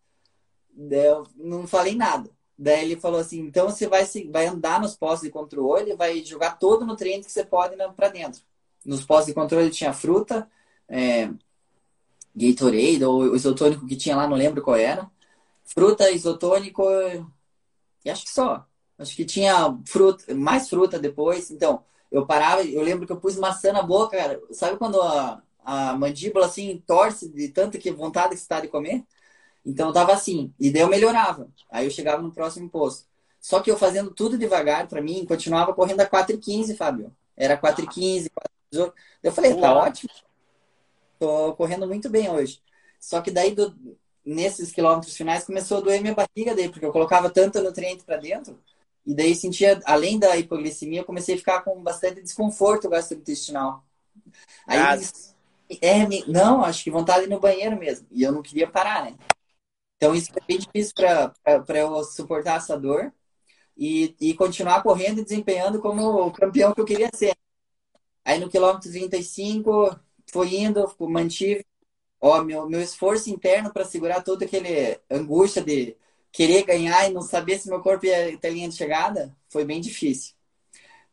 Eu 0.76 1.28
não 1.38 1.68
falei 1.68 1.96
nada. 1.96 2.32
Daí 2.58 2.84
ele 2.84 3.00
falou 3.00 3.20
assim, 3.20 3.42
então 3.42 3.70
você 3.70 3.88
vai, 3.88 4.04
vai 4.32 4.48
andar 4.48 4.82
nos 4.82 4.96
postos 4.96 5.28
de 5.28 5.30
controle, 5.30 5.96
vai 5.96 6.24
jogar 6.24 6.58
todo 6.58 6.82
o 6.82 6.86
nutriente 6.86 7.28
que 7.28 7.32
você 7.32 7.46
pode 7.46 7.76
para 7.96 8.10
dentro. 8.10 8.42
Nos 8.84 9.06
postos 9.06 9.28
de 9.28 9.34
controle 9.34 9.70
tinha 9.70 9.94
fruta, 9.94 10.50
é, 10.90 11.30
Gatorade 12.36 13.04
ou 13.06 13.36
isotônico 13.36 13.86
que 13.86 13.96
tinha 13.96 14.16
lá, 14.16 14.28
não 14.28 14.36
lembro 14.36 14.62
qual 14.62 14.76
era. 14.76 15.10
Fruta, 15.66 16.10
isotônico 16.12 16.84
e 18.06 18.10
acho 18.10 18.24
que 18.24 18.30
só. 18.32 18.66
Acho 18.98 19.16
que 19.16 19.26
tinha 19.26 19.78
fruta, 19.86 20.34
mais 20.34 20.70
fruta 20.70 21.00
depois. 21.00 21.50
Então, 21.52 21.84
eu 22.12 22.26
parava, 22.26 22.64
eu 22.64 22.82
lembro 22.82 23.06
que 23.06 23.12
eu 23.12 23.20
pus 23.20 23.36
maçã 23.36 23.74
na 23.74 23.82
boca, 23.82 24.16
cara. 24.16 24.40
Sabe 24.52 24.78
quando 24.78 25.02
a, 25.02 25.42
a 25.66 25.98
mandíbula 25.98 26.46
assim 26.46 26.82
torce 26.86 27.28
de 27.30 27.50
tanta 27.50 27.78
que 27.78 27.92
vontade 27.92 28.30
que 28.30 28.36
está 28.36 28.62
de 28.62 28.68
comer. 28.68 29.04
Então 29.66 29.88
eu 29.88 29.94
tava 29.94 30.14
assim, 30.14 30.54
e 30.60 30.70
daí 30.72 30.84
eu 30.84 30.88
melhorava. 30.88 31.50
Aí 31.72 31.86
eu 31.86 31.92
chegava 31.92 32.22
no 32.22 32.32
próximo 32.32 32.70
posto. 32.70 33.08
Só 33.42 33.60
que 33.60 33.70
eu 33.70 33.78
fazendo 33.78 34.12
tudo 34.12 34.38
devagar 34.38 34.88
para 34.88 35.02
mim, 35.02 35.26
continuava 35.26 35.74
correndo 35.74 36.02
a 36.02 36.06
4h15, 36.06 36.78
Fábio. 36.78 37.16
Era 37.36 37.58
4h15, 37.58 38.30
4h18. 38.72 38.94
Eu 39.24 39.32
falei, 39.32 39.56
tá 39.56 39.74
ótimo. 39.74 40.10
Tô 41.20 41.54
correndo 41.56 41.88
muito 41.88 42.10
bem 42.10 42.30
hoje. 42.30 42.62
Só 43.00 43.22
que 43.22 43.32
daí, 43.32 43.54
do, 43.54 43.76
nesses 44.26 44.72
quilômetros 44.72 45.16
finais, 45.16 45.44
começou 45.46 45.78
a 45.78 45.82
doer 45.82 46.02
minha 46.02 46.16
barriga 46.16 46.56
daí, 46.56 46.70
porque 46.70 46.86
eu 46.86 46.92
colocava 46.92 47.30
tanto 47.30 47.62
nutriente 47.62 48.04
para 48.04 48.18
dentro. 48.18 48.60
E 49.06 49.14
daí 49.14 49.36
sentia, 49.36 49.80
além 49.86 50.18
da 50.18 50.36
hipoglicemia, 50.36 51.02
eu 51.02 51.06
comecei 51.06 51.36
a 51.36 51.38
ficar 51.38 51.62
com 51.62 51.82
bastante 51.82 52.22
desconforto 52.22 52.90
gastrointestinal. 52.90 53.84
Aí, 54.68 54.80
é, 55.82 56.08
não, 56.28 56.64
acho 56.64 56.84
que 56.84 56.92
vontade 56.92 57.22
de 57.22 57.26
ir 57.28 57.30
no 57.30 57.40
banheiro 57.40 57.78
mesmo. 57.78 58.08
E 58.12 58.24
eu 58.24 58.32
não 58.32 58.42
queria 58.42 58.70
parar, 58.70 59.04
né? 59.06 59.16
Então 59.98 60.14
isso 60.14 60.32
foi 60.32 60.42
bem 60.48 60.60
difícil 60.60 60.94
para 60.96 61.80
eu 61.80 62.04
suportar 62.04 62.58
essa 62.58 62.78
dor 62.78 63.14
e, 63.78 64.16
e 64.20 64.34
continuar 64.34 64.84
correndo 64.84 65.20
e 65.20 65.24
desempenhando 65.24 65.80
como 65.82 66.28
o 66.28 66.32
campeão 66.32 66.74
que 66.74 66.82
eu 66.82 66.86
queria 66.86 67.10
ser. 67.14 67.36
Aí 68.24 68.40
no 68.40 68.50
quilômetro 68.50 68.90
35, 68.92 70.00
fui 70.32 70.58
indo, 70.58 70.94
mantive. 71.00 71.66
Ó, 72.20 72.42
meu, 72.44 72.68
meu 72.68 72.82
esforço 72.82 73.30
interno 73.30 73.72
para 73.72 73.86
segurar 73.86 74.24
toda 74.24 74.46
aquele 74.46 75.00
angústia 75.10 75.64
de 75.64 75.96
querer 76.32 76.64
ganhar 76.64 77.10
e 77.10 77.14
não 77.14 77.22
saber 77.22 77.60
se 77.60 77.70
meu 77.70 77.82
corpo 77.82 78.06
ia 78.06 78.38
ter 78.38 78.52
linha 78.52 78.68
de 78.68 78.76
chegada, 78.76 79.36
foi 79.48 79.64
bem 79.64 79.80
difícil. 79.80 80.34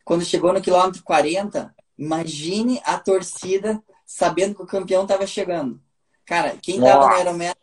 Quando 0.05 0.24
chegou 0.24 0.53
no 0.53 0.61
quilômetro 0.61 1.03
40, 1.05 1.74
imagine 1.96 2.80
a 2.84 2.98
torcida 2.98 3.82
sabendo 4.05 4.57
que 4.57 4.62
o 4.62 4.66
campeão 4.66 5.03
estava 5.03 5.26
chegando. 5.26 5.80
Cara, 6.24 6.57
quem 6.61 6.76
estava 6.76 7.09
no 7.09 7.20
Ironman, 7.20 7.55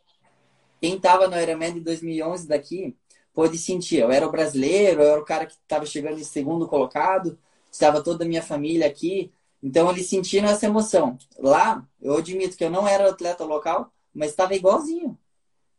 quem 0.80 1.00
tava 1.00 1.28
no 1.28 1.40
Ironman 1.40 1.74
de 1.74 1.82
2011 1.82 2.48
daqui, 2.48 2.96
pôde 3.34 3.58
sentir. 3.58 3.98
Eu 3.98 4.12
era 4.12 4.28
o 4.28 4.32
brasileiro, 4.32 5.02
eu 5.02 5.12
era 5.12 5.22
o 5.22 5.26
cara 5.26 5.46
que 5.46 5.54
estava 5.54 5.86
chegando 5.86 6.20
em 6.20 6.24
segundo 6.24 6.68
colocado, 6.68 7.38
estava 7.72 8.02
toda 8.02 8.24
a 8.24 8.28
minha 8.28 8.42
família 8.42 8.88
aqui. 8.88 9.32
Então 9.62 9.90
eles 9.92 10.08
sentiram 10.08 10.50
essa 10.50 10.66
emoção. 10.66 11.18
Lá, 11.38 11.86
eu 12.02 12.18
admito 12.18 12.58
que 12.58 12.64
eu 12.64 12.70
não 12.70 12.88
era 12.88 13.10
atleta 13.10 13.44
local, 13.44 13.92
mas 14.14 14.32
estava 14.32 14.56
igualzinho. 14.56 15.18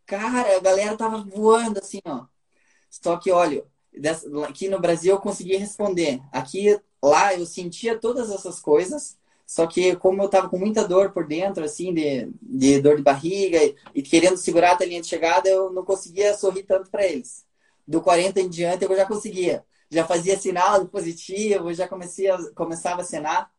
Cara, 0.07 0.57
a 0.57 0.61
galera 0.61 0.97
tava 0.97 1.19
voando 1.23 1.79
assim, 1.79 2.01
ó. 2.05 2.27
Só 2.91 3.17
que, 3.17 3.31
olha, 3.31 3.65
aqui 4.49 4.69
no 4.69 4.81
Brasil 4.81 5.15
eu 5.15 5.21
consegui 5.21 5.57
responder. 5.57 6.21
Aqui, 6.33 6.79
lá, 7.03 7.35
eu 7.35 7.47
sentia 7.47 7.99
todas 7.99 8.31
essas 8.31 8.61
coisas, 8.61 9.19
só 9.47 9.67
que 9.67 9.97
como 9.97 10.23
eu 10.23 10.29
tava 10.29 10.49
com 10.49 10.59
muita 10.59 10.87
dor 10.87 11.13
por 11.13 11.27
dentro, 11.27 11.65
assim, 11.65 11.93
de, 11.95 12.31
de 12.43 12.81
dor 12.81 12.97
de 12.97 13.03
barriga 13.03 13.63
e, 13.63 13.77
e 13.95 14.03
querendo 14.03 14.37
segurar 14.37 14.81
a 14.81 14.85
linha 14.85 15.01
de 15.01 15.09
chegada, 15.09 15.49
eu 15.49 15.73
não 15.73 15.85
conseguia 15.85 16.37
sorrir 16.37 16.65
tanto 16.65 16.91
para 16.91 17.07
eles. 17.07 17.45
Do 17.87 18.01
40 18.01 18.41
em 18.41 18.49
diante 18.49 18.85
eu 18.85 18.97
já 18.97 19.07
conseguia. 19.07 19.65
Já 19.91 20.07
fazia 20.07 20.39
sinal 20.39 20.87
positivo, 20.87 21.75
já 21.75 21.89
começava 21.89 23.03
a 23.03 23.05
cenar. 23.05 23.51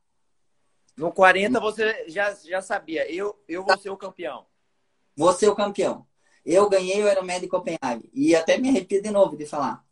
No 0.96 1.12
40 1.12 1.60
você 1.60 2.06
já, 2.08 2.34
já 2.34 2.62
sabia, 2.62 3.12
eu, 3.12 3.40
eu 3.48 3.64
vou 3.64 3.78
ser 3.78 3.90
o 3.90 3.98
campeão. 3.98 4.46
Vou 5.16 5.34
ser 5.34 5.50
o 5.50 5.56
campeão. 5.56 6.06
Eu 6.46 6.70
ganhei 6.70 7.04
o 7.04 7.10
Ironman 7.10 7.40
de 7.40 7.48
Copenhague. 7.48 8.10
E 8.14 8.36
até 8.36 8.58
me 8.58 8.70
arrepio 8.70 9.02
de 9.02 9.12
novo 9.12 9.38
de 9.38 9.46
falar. 9.46 9.84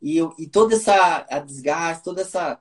E, 0.00 0.18
e 0.38 0.46
toda 0.46 0.74
essa 0.74 1.26
a 1.30 1.38
desgaste, 1.38 2.04
toda 2.04 2.22
essa 2.22 2.60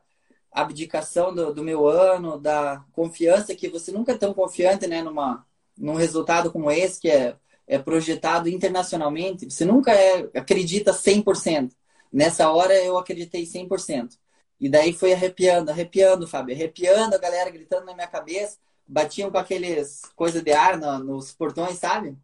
abdicação 0.52 1.34
do, 1.34 1.54
do, 1.54 1.64
meu 1.64 1.88
ano, 1.88 2.38
da 2.38 2.84
confiança 2.92 3.56
que 3.56 3.70
você 3.70 3.92
nunca 3.92 4.12
é 4.12 4.18
tão 4.18 4.34
confiante, 4.34 4.86
né, 4.86 5.02
numa 5.02 5.46
num 5.78 5.96
resultado 5.96 6.52
como 6.52 6.70
esse 6.70 7.00
que 7.00 7.10
é, 7.10 7.36
é 7.66 7.80
projetado 7.80 8.48
internacionalmente, 8.48 9.50
você 9.50 9.66
nunca 9.66 9.94
é, 9.94 10.30
acredita 10.36 10.94
100%. 10.94 11.72
Nessa 12.12 12.52
hora 12.52 12.74
eu 12.76 12.98
acreditei 12.98 13.44
100%. 13.44 14.18
E 14.62 14.70
daí 14.70 14.94
foi 14.94 15.12
arrepiando, 15.12 15.72
arrepiando, 15.72 16.28
Fábio, 16.28 16.56
arrepiando, 16.56 17.16
a 17.16 17.18
galera 17.18 17.50
gritando 17.50 17.88
na 17.88 17.96
minha 17.96 18.08
cabeça, 18.08 18.60
batiam 18.88 19.32
com 19.32 19.40
aqueles 19.40 20.04
coisas 20.16 20.44
de 20.44 20.52
ar 20.52 20.78
no, 20.78 21.00
nos 21.00 21.32
portões, 21.34 21.80
sabe? 21.80 22.16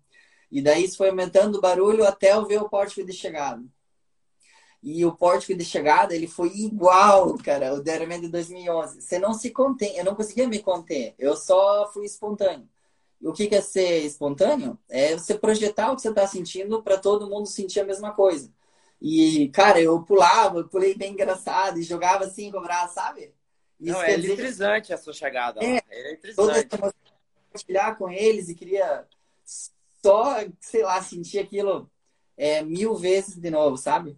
E 0.52 0.62
daí 0.62 0.86
isso 0.86 0.98
foi 0.98 1.10
aumentando 1.10 1.58
o 1.58 1.62
barulho 1.62 2.06
até 2.06 2.34
eu 2.34 2.46
ver 2.46 2.62
o 2.62 2.70
pórtico 2.70 3.04
de 3.04 3.12
chegada. 3.12 3.64
e 4.84 5.04
o 5.06 5.12
pórtico 5.16 5.56
de 5.56 5.66
chegada, 5.66 6.16
ele 6.16 6.28
foi 6.28 6.50
igual, 6.50 7.36
cara, 7.40 7.74
o 7.74 7.84
Ironman 7.90 8.22
de 8.22 8.30
2011. 8.30 9.02
Você 9.02 9.18
não 9.20 9.34
se 9.34 9.50
contém, 9.52 9.98
eu 9.98 10.06
não 10.06 10.16
conseguia 10.16 10.48
me 10.48 10.60
conter, 10.60 11.16
eu 11.18 11.36
só 11.36 11.90
fui 11.92 12.06
espontâneo. 12.06 12.70
O 13.22 13.34
que 13.34 13.54
é 13.54 13.62
ser 13.62 14.06
espontâneo? 14.06 14.78
É 14.88 15.14
você 15.18 15.36
projetar 15.38 15.92
o 15.92 15.96
que 15.96 16.04
você 16.04 16.10
está 16.10 16.28
sentindo 16.28 16.84
para 16.84 16.98
todo 17.00 17.30
mundo 17.30 17.48
sentir 17.48 17.80
a 17.80 17.86
mesma 17.86 18.14
coisa. 18.14 18.52
E, 19.02 19.50
cara, 19.50 19.80
eu 19.80 20.02
pulava, 20.02 20.60
eu 20.60 20.68
pulei 20.68 20.95
bem 20.95 21.14
engraçado 21.14 21.80
e 21.80 21.84
jogava 21.84 22.26
assim 22.26 22.52
com 22.52 22.58
o 22.58 22.64
braço, 22.64 22.95
sabe? 22.95 23.32
Isso 23.80 23.93
não, 23.93 24.02
é 24.02 24.14
eletrizante 24.14 24.91
a 24.91 24.98
sua 24.98 25.14
chegada. 25.14 25.64
É, 25.64 25.82
é 25.89 26.00
eletrizante. 26.00 26.68
compartilhar 27.52 27.95
com 27.95 28.10
eles 28.10 28.50
e 28.50 28.56
queria 28.56 29.06
só, 30.04 30.38
sei 30.60 30.84
lá, 30.84 31.02
sentir 31.02 31.39
aquilo 31.39 31.89
é, 32.36 32.64
mil 32.64 32.95
vezes 32.95 33.36
de 33.36 33.50
novo, 33.50 33.78
sabe? 33.78 34.18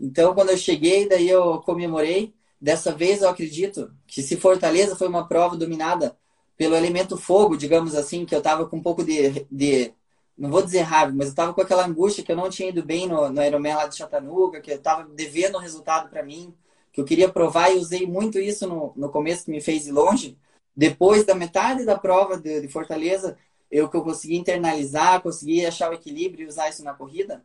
Então, 0.00 0.34
quando 0.34 0.50
eu 0.50 0.56
cheguei, 0.56 1.08
daí 1.08 1.28
eu 1.28 1.60
comemorei. 1.60 2.34
Dessa 2.60 2.92
vez, 2.92 3.22
eu 3.22 3.28
acredito 3.28 3.92
que 4.06 4.22
se 4.22 4.36
Fortaleza 4.36 4.96
foi 4.96 5.08
uma 5.08 5.28
prova 5.28 5.56
dominada 5.56 6.16
pelo 6.56 6.74
elemento 6.74 7.16
fogo, 7.16 7.56
digamos 7.56 7.94
assim, 7.94 8.26
que 8.26 8.34
eu 8.34 8.42
tava 8.42 8.66
com 8.66 8.78
um 8.78 8.82
pouco 8.82 9.04
de, 9.04 9.46
de 9.50 9.92
não 10.38 10.50
vou 10.50 10.62
dizer 10.62 10.82
raiva, 10.82 11.12
mas 11.14 11.28
eu 11.28 11.34
tava 11.34 11.52
com 11.52 11.60
aquela 11.60 11.84
angústia 11.86 12.22
que 12.24 12.30
eu 12.30 12.36
não 12.36 12.48
tinha 12.48 12.68
ido 12.68 12.82
bem 12.84 13.08
no, 13.08 13.28
no 13.28 13.42
Ironman 13.42 13.74
lá 13.74 13.86
de 13.86 13.96
Chattanooga, 13.96 14.60
que 14.60 14.70
eu 14.70 14.80
tava 14.80 15.04
devendo 15.04 15.58
um 15.58 15.60
resultado 15.60 16.08
para 16.08 16.22
mim, 16.22 16.54
que 16.92 17.00
eu 17.00 17.04
queria 17.04 17.28
provar 17.28 17.70
e 17.70 17.78
usei 17.78 18.06
muito 18.06 18.38
isso 18.38 18.66
no, 18.68 18.92
no 18.96 19.10
começo 19.10 19.44
que 19.44 19.50
me 19.50 19.60
fez 19.60 19.86
ir 19.88 19.92
longe. 19.92 20.38
Depois 20.76 21.24
da 21.24 21.34
metade 21.34 21.84
da 21.84 21.98
prova 21.98 22.38
de, 22.38 22.60
de 22.60 22.68
Fortaleza, 22.68 23.36
eu 23.70 23.88
que 23.88 23.96
eu 23.96 24.02
consegui 24.02 24.36
internalizar, 24.36 25.20
consegui 25.22 25.66
achar 25.66 25.90
o 25.90 25.94
equilíbrio 25.94 26.44
e 26.44 26.48
usar 26.48 26.68
isso 26.68 26.84
na 26.84 26.94
corrida. 26.94 27.44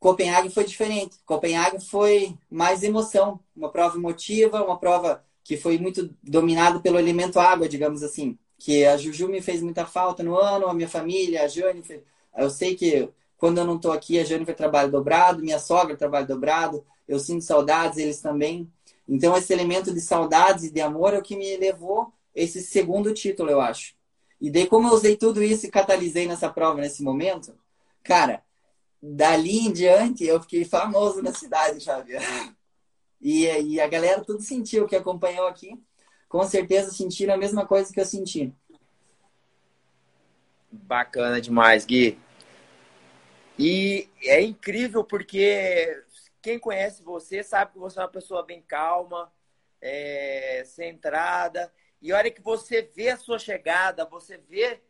Copenhague 0.00 0.50
foi 0.50 0.64
diferente. 0.64 1.18
Copenhague 1.24 1.78
foi 1.80 2.36
mais 2.50 2.82
emoção, 2.82 3.38
uma 3.54 3.70
prova 3.70 3.96
emotiva, 3.96 4.64
uma 4.64 4.78
prova 4.78 5.24
que 5.44 5.56
foi 5.56 5.78
muito 5.78 6.14
dominada 6.22 6.80
pelo 6.80 6.98
elemento 6.98 7.38
água, 7.38 7.68
digamos 7.68 8.02
assim. 8.02 8.38
Que 8.60 8.84
a 8.84 8.96
Juju 8.96 9.26
me 9.26 9.40
fez 9.40 9.62
muita 9.62 9.86
falta 9.86 10.22
no 10.22 10.36
ano, 10.36 10.68
a 10.68 10.74
minha 10.74 10.88
família, 10.88 11.42
a 11.42 11.48
Jane. 11.48 11.82
Eu 12.36 12.50
sei 12.50 12.76
que 12.76 13.08
quando 13.38 13.56
eu 13.56 13.64
não 13.64 13.76
estou 13.76 13.90
aqui, 13.90 14.20
a 14.20 14.24
Jane 14.24 14.44
trabalha 14.44 14.90
dobrado, 14.90 15.42
minha 15.42 15.58
sogra 15.58 15.96
trabalha 15.96 16.26
dobrado, 16.26 16.84
eu 17.08 17.18
sinto 17.18 17.42
saudades, 17.42 17.96
eles 17.96 18.20
também. 18.20 18.70
Então, 19.08 19.34
esse 19.34 19.50
elemento 19.52 19.92
de 19.92 20.00
saudades 20.00 20.64
e 20.64 20.70
de 20.70 20.80
amor 20.80 21.14
é 21.14 21.18
o 21.18 21.22
que 21.22 21.36
me 21.36 21.56
levou 21.56 22.12
esse 22.34 22.60
segundo 22.60 23.12
título, 23.14 23.50
eu 23.50 23.60
acho. 23.60 23.94
E 24.38 24.50
daí, 24.50 24.66
como 24.66 24.88
eu 24.88 24.92
usei 24.92 25.16
tudo 25.16 25.42
isso 25.42 25.66
e 25.66 25.70
catalisei 25.70 26.26
nessa 26.28 26.50
prova 26.50 26.80
nesse 26.80 27.02
momento, 27.02 27.54
cara, 28.02 28.42
dali 29.02 29.66
em 29.66 29.72
diante 29.72 30.24
eu 30.24 30.40
fiquei 30.40 30.64
famoso 30.64 31.22
na 31.22 31.32
cidade, 31.32 31.80
Xavier. 31.80 32.22
E, 33.22 33.44
e 33.44 33.78
a 33.78 33.86
galera 33.86 34.24
tudo 34.24 34.40
sentiu, 34.40 34.86
que 34.86 34.96
acompanhou 34.96 35.46
aqui, 35.46 35.78
com 36.30 36.44
certeza 36.44 36.92
sentiram 36.92 37.34
a 37.34 37.36
mesma 37.36 37.66
coisa 37.66 37.92
que 37.92 38.00
eu 38.00 38.04
senti. 38.04 38.54
Bacana 40.70 41.40
demais, 41.40 41.84
Gui. 41.84 42.16
E 43.58 44.08
é 44.22 44.40
incrível 44.40 45.02
porque 45.02 46.04
quem 46.40 46.56
conhece 46.56 47.02
você 47.02 47.42
sabe 47.42 47.72
que 47.72 47.78
você 47.80 47.98
é 47.98 48.02
uma 48.02 48.08
pessoa 48.08 48.46
bem 48.46 48.62
calma, 48.62 49.30
é, 49.82 50.62
centrada. 50.64 51.70
E 52.00 52.12
a 52.12 52.16
hora 52.16 52.30
que 52.30 52.40
você 52.40 52.80
vê 52.80 53.08
a 53.08 53.16
sua 53.16 53.40
chegada, 53.40 54.04
você 54.04 54.38
vê 54.38 54.80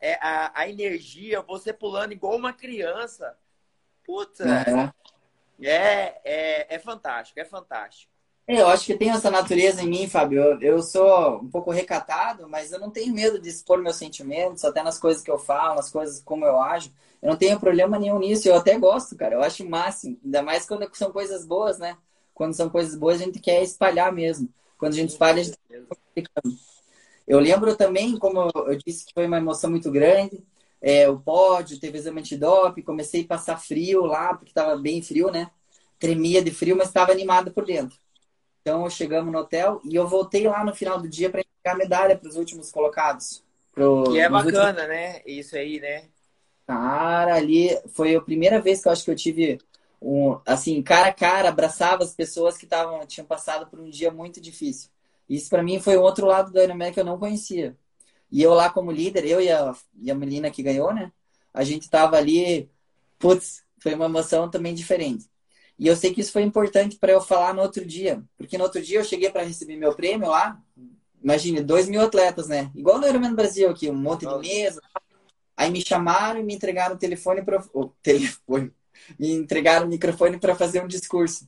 é, 0.00 0.14
a, 0.14 0.62
a, 0.62 0.66
energia, 0.66 1.42
você 1.42 1.74
pulando 1.74 2.12
igual 2.12 2.34
uma 2.36 2.54
criança. 2.54 3.38
Puta, 4.02 4.44
é. 5.60 5.68
É, 5.68 6.20
é, 6.24 6.74
é 6.76 6.78
fantástico, 6.78 7.38
é 7.38 7.44
fantástico. 7.44 8.15
É, 8.48 8.60
eu 8.60 8.68
acho 8.68 8.86
que 8.86 8.96
tem 8.96 9.10
essa 9.10 9.30
natureza 9.30 9.82
em 9.82 9.88
mim, 9.88 10.08
Fábio. 10.08 10.40
Eu, 10.40 10.60
eu, 10.60 10.82
sou 10.82 11.38
um 11.42 11.50
pouco 11.50 11.70
recatado, 11.70 12.48
mas 12.48 12.70
eu 12.70 12.78
não 12.78 12.90
tenho 12.90 13.12
medo 13.12 13.40
de 13.40 13.48
expor 13.48 13.82
meus 13.82 13.96
sentimentos, 13.96 14.64
até 14.64 14.82
nas 14.82 14.98
coisas 14.98 15.22
que 15.22 15.30
eu 15.30 15.38
falo, 15.38 15.74
nas 15.74 15.90
coisas 15.90 16.22
como 16.22 16.44
eu 16.44 16.60
ajo. 16.60 16.92
Eu 17.20 17.30
não 17.30 17.36
tenho 17.36 17.58
problema 17.58 17.98
nenhum 17.98 18.18
nisso. 18.18 18.48
Eu 18.48 18.54
até 18.56 18.78
gosto, 18.78 19.16
cara. 19.16 19.34
Eu 19.34 19.42
acho 19.42 19.68
máximo. 19.68 20.18
Ainda 20.24 20.42
mais 20.42 20.66
quando 20.66 20.88
são 20.94 21.10
coisas 21.10 21.44
boas, 21.44 21.78
né? 21.78 21.96
Quando 22.34 22.54
são 22.54 22.70
coisas 22.70 22.94
boas, 22.96 23.20
a 23.20 23.24
gente 23.24 23.40
quer 23.40 23.62
espalhar 23.62 24.12
mesmo. 24.12 24.48
Quando 24.78 24.92
a 24.92 24.96
gente 24.96 25.10
espalha, 25.10 25.40
a 25.40 25.44
gente 25.44 25.58
Eu 27.26 27.40
lembro 27.40 27.76
também, 27.76 28.16
como 28.18 28.50
eu 28.54 28.76
disse, 28.76 29.04
que 29.06 29.12
foi 29.14 29.26
uma 29.26 29.38
emoção 29.38 29.70
muito 29.70 29.90
grande 29.90 30.44
é, 30.80 31.08
o 31.08 31.18
pódio, 31.18 31.80
teve 31.80 31.98
exame 31.98 32.20
antidoping, 32.20 32.82
comecei 32.82 33.22
a 33.22 33.26
passar 33.26 33.56
frio 33.58 34.02
lá, 34.04 34.34
porque 34.34 34.50
estava 34.50 34.76
bem 34.76 35.02
frio, 35.02 35.30
né? 35.30 35.50
Tremia 35.98 36.42
de 36.42 36.50
frio, 36.50 36.76
mas 36.76 36.88
estava 36.88 37.12
animado 37.12 37.52
por 37.52 37.64
dentro. 37.64 37.98
Então, 38.66 38.90
chegamos 38.90 39.32
no 39.32 39.38
hotel 39.38 39.80
e 39.84 39.94
eu 39.94 40.08
voltei 40.08 40.48
lá 40.48 40.64
no 40.64 40.74
final 40.74 41.00
do 41.00 41.08
dia 41.08 41.30
para 41.30 41.40
entregar 41.40 41.76
a 41.76 41.78
medalha 41.78 42.18
para 42.18 42.28
os 42.28 42.34
últimos 42.34 42.68
colocados. 42.68 43.40
Pro, 43.72 44.02
que 44.10 44.18
é 44.18 44.28
bacana, 44.28 44.70
últimos... 44.70 44.88
né? 44.88 45.22
Isso 45.24 45.54
aí, 45.54 45.78
né? 45.78 46.06
Cara, 46.66 47.36
ali 47.36 47.78
foi 47.90 48.16
a 48.16 48.20
primeira 48.20 48.60
vez 48.60 48.82
que 48.82 48.88
eu 48.88 48.92
acho 48.92 49.04
que 49.04 49.10
eu 49.12 49.14
tive 49.14 49.60
um, 50.02 50.40
assim, 50.44 50.82
cara 50.82 51.10
a 51.10 51.12
cara, 51.12 51.48
abraçava 51.48 52.02
as 52.02 52.12
pessoas 52.12 52.58
que 52.58 52.64
estavam 52.64 53.06
tinham 53.06 53.24
passado 53.24 53.68
por 53.68 53.78
um 53.78 53.88
dia 53.88 54.10
muito 54.10 54.40
difícil. 54.40 54.90
Isso 55.30 55.48
para 55.48 55.62
mim 55.62 55.78
foi 55.78 55.96
um 55.96 56.02
outro 56.02 56.26
lado 56.26 56.50
do 56.50 56.60
Ironman 56.60 56.92
que 56.92 56.98
eu 56.98 57.04
não 57.04 57.20
conhecia. 57.20 57.76
E 58.32 58.42
eu 58.42 58.52
lá 58.52 58.68
como 58.68 58.90
líder, 58.90 59.24
eu 59.26 59.40
e 59.40 59.48
a, 59.48 59.76
e 59.96 60.10
a 60.10 60.14
menina 60.16 60.50
que 60.50 60.64
ganhou, 60.64 60.92
né? 60.92 61.12
A 61.54 61.62
gente 61.62 61.88
tava 61.88 62.16
ali, 62.16 62.68
putz, 63.16 63.62
foi 63.78 63.94
uma 63.94 64.06
emoção 64.06 64.50
também 64.50 64.74
diferente. 64.74 65.30
E 65.78 65.86
eu 65.86 65.96
sei 65.96 66.12
que 66.12 66.20
isso 66.20 66.32
foi 66.32 66.42
importante 66.42 66.96
para 66.96 67.12
eu 67.12 67.20
falar 67.20 67.52
no 67.52 67.62
outro 67.62 67.84
dia, 67.84 68.22
porque 68.38 68.56
no 68.56 68.64
outro 68.64 68.80
dia 68.80 68.98
eu 68.98 69.04
cheguei 69.04 69.28
para 69.30 69.42
receber 69.42 69.76
meu 69.76 69.94
prêmio 69.94 70.30
lá, 70.30 70.58
imagine, 71.22 71.60
dois 71.60 71.88
mil 71.88 72.00
atletas, 72.00 72.48
né? 72.48 72.70
Igual 72.74 72.98
no 72.98 73.06
Ironman 73.06 73.34
Brasil 73.34 73.68
aqui, 73.68 73.90
um 73.90 73.94
monte 73.94 74.26
de 74.26 74.38
mesa. 74.38 74.80
Aí 75.56 75.70
me 75.70 75.84
chamaram 75.84 76.40
e 76.40 76.42
me 76.42 76.54
entregaram 76.54 76.94
o 76.94 76.98
telefone 76.98 77.42
para 77.42 77.62
o 77.72 77.86
telefone, 78.02 78.72
me 79.18 79.32
entregaram 79.32 79.86
o 79.86 79.88
microfone 79.88 80.38
para 80.38 80.54
fazer 80.54 80.82
um 80.82 80.88
discurso. 80.88 81.46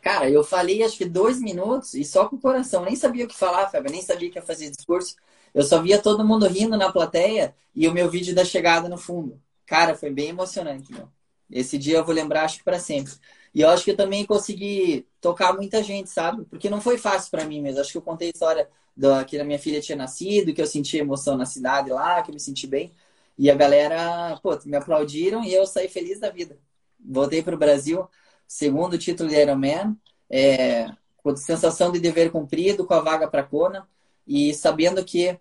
Cara, 0.00 0.30
eu 0.30 0.42
falei 0.44 0.82
acho 0.82 0.96
que 0.96 1.04
dois 1.04 1.40
minutos 1.40 1.94
e 1.94 2.04
só 2.04 2.28
com 2.28 2.36
o 2.36 2.40
coração. 2.40 2.84
Nem 2.84 2.96
sabia 2.96 3.24
o 3.24 3.28
que 3.28 3.36
falar, 3.36 3.68
Fábio. 3.68 3.90
Nem 3.90 4.00
sabia 4.00 4.30
que 4.30 4.38
ia 4.38 4.42
fazer 4.42 4.70
discurso. 4.70 5.16
Eu 5.52 5.62
só 5.62 5.82
via 5.82 6.00
todo 6.00 6.24
mundo 6.24 6.46
rindo 6.46 6.76
na 6.76 6.92
plateia 6.92 7.54
e 7.74 7.88
o 7.88 7.92
meu 7.92 8.08
vídeo 8.08 8.34
da 8.34 8.44
chegada 8.44 8.88
no 8.88 8.96
fundo. 8.96 9.40
Cara, 9.66 9.94
foi 9.94 10.10
bem 10.10 10.28
emocionante, 10.28 10.92
meu. 10.92 11.08
Esse 11.50 11.78
dia 11.78 11.98
eu 11.98 12.04
vou 12.04 12.14
lembrar, 12.14 12.44
acho 12.44 12.58
que 12.58 12.64
para 12.64 12.78
sempre. 12.78 13.12
E 13.54 13.62
eu 13.62 13.68
acho 13.70 13.84
que 13.84 13.90
eu 13.92 13.96
também 13.96 14.24
consegui 14.26 15.06
tocar 15.20 15.54
muita 15.54 15.82
gente, 15.82 16.10
sabe? 16.10 16.44
Porque 16.46 16.70
não 16.70 16.80
foi 16.80 16.98
fácil 16.98 17.30
para 17.30 17.44
mim 17.44 17.60
mesmo. 17.60 17.80
Acho 17.80 17.92
que 17.92 17.98
eu 17.98 18.02
contei 18.02 18.28
a 18.28 18.32
história 18.32 18.68
da, 18.96 19.24
que 19.24 19.38
a 19.38 19.44
minha 19.44 19.58
filha 19.58 19.80
tinha 19.80 19.96
nascido, 19.96 20.52
que 20.52 20.60
eu 20.60 20.66
senti 20.66 20.98
emoção 20.98 21.36
na 21.36 21.46
cidade 21.46 21.90
lá, 21.90 22.22
que 22.22 22.30
eu 22.30 22.34
me 22.34 22.40
senti 22.40 22.66
bem. 22.66 22.92
E 23.38 23.50
a 23.50 23.54
galera, 23.54 24.38
pô, 24.42 24.58
me 24.66 24.76
aplaudiram 24.76 25.44
e 25.44 25.54
eu 25.54 25.66
saí 25.66 25.88
feliz 25.88 26.20
da 26.20 26.30
vida. 26.30 26.58
Voltei 27.00 27.42
para 27.42 27.54
o 27.54 27.58
Brasil 27.58 28.08
segundo 28.48 28.98
título 28.98 29.28
de 29.28 29.36
Ironman, 29.36 29.96
é, 30.30 30.90
com 31.18 31.36
sensação 31.36 31.92
de 31.92 32.00
dever 32.00 32.32
cumprido, 32.32 32.86
com 32.86 32.94
a 32.94 33.00
vaga 33.00 33.28
para 33.28 33.42
Kona, 33.42 33.86
e 34.26 34.54
sabendo 34.54 35.04
que 35.04 35.38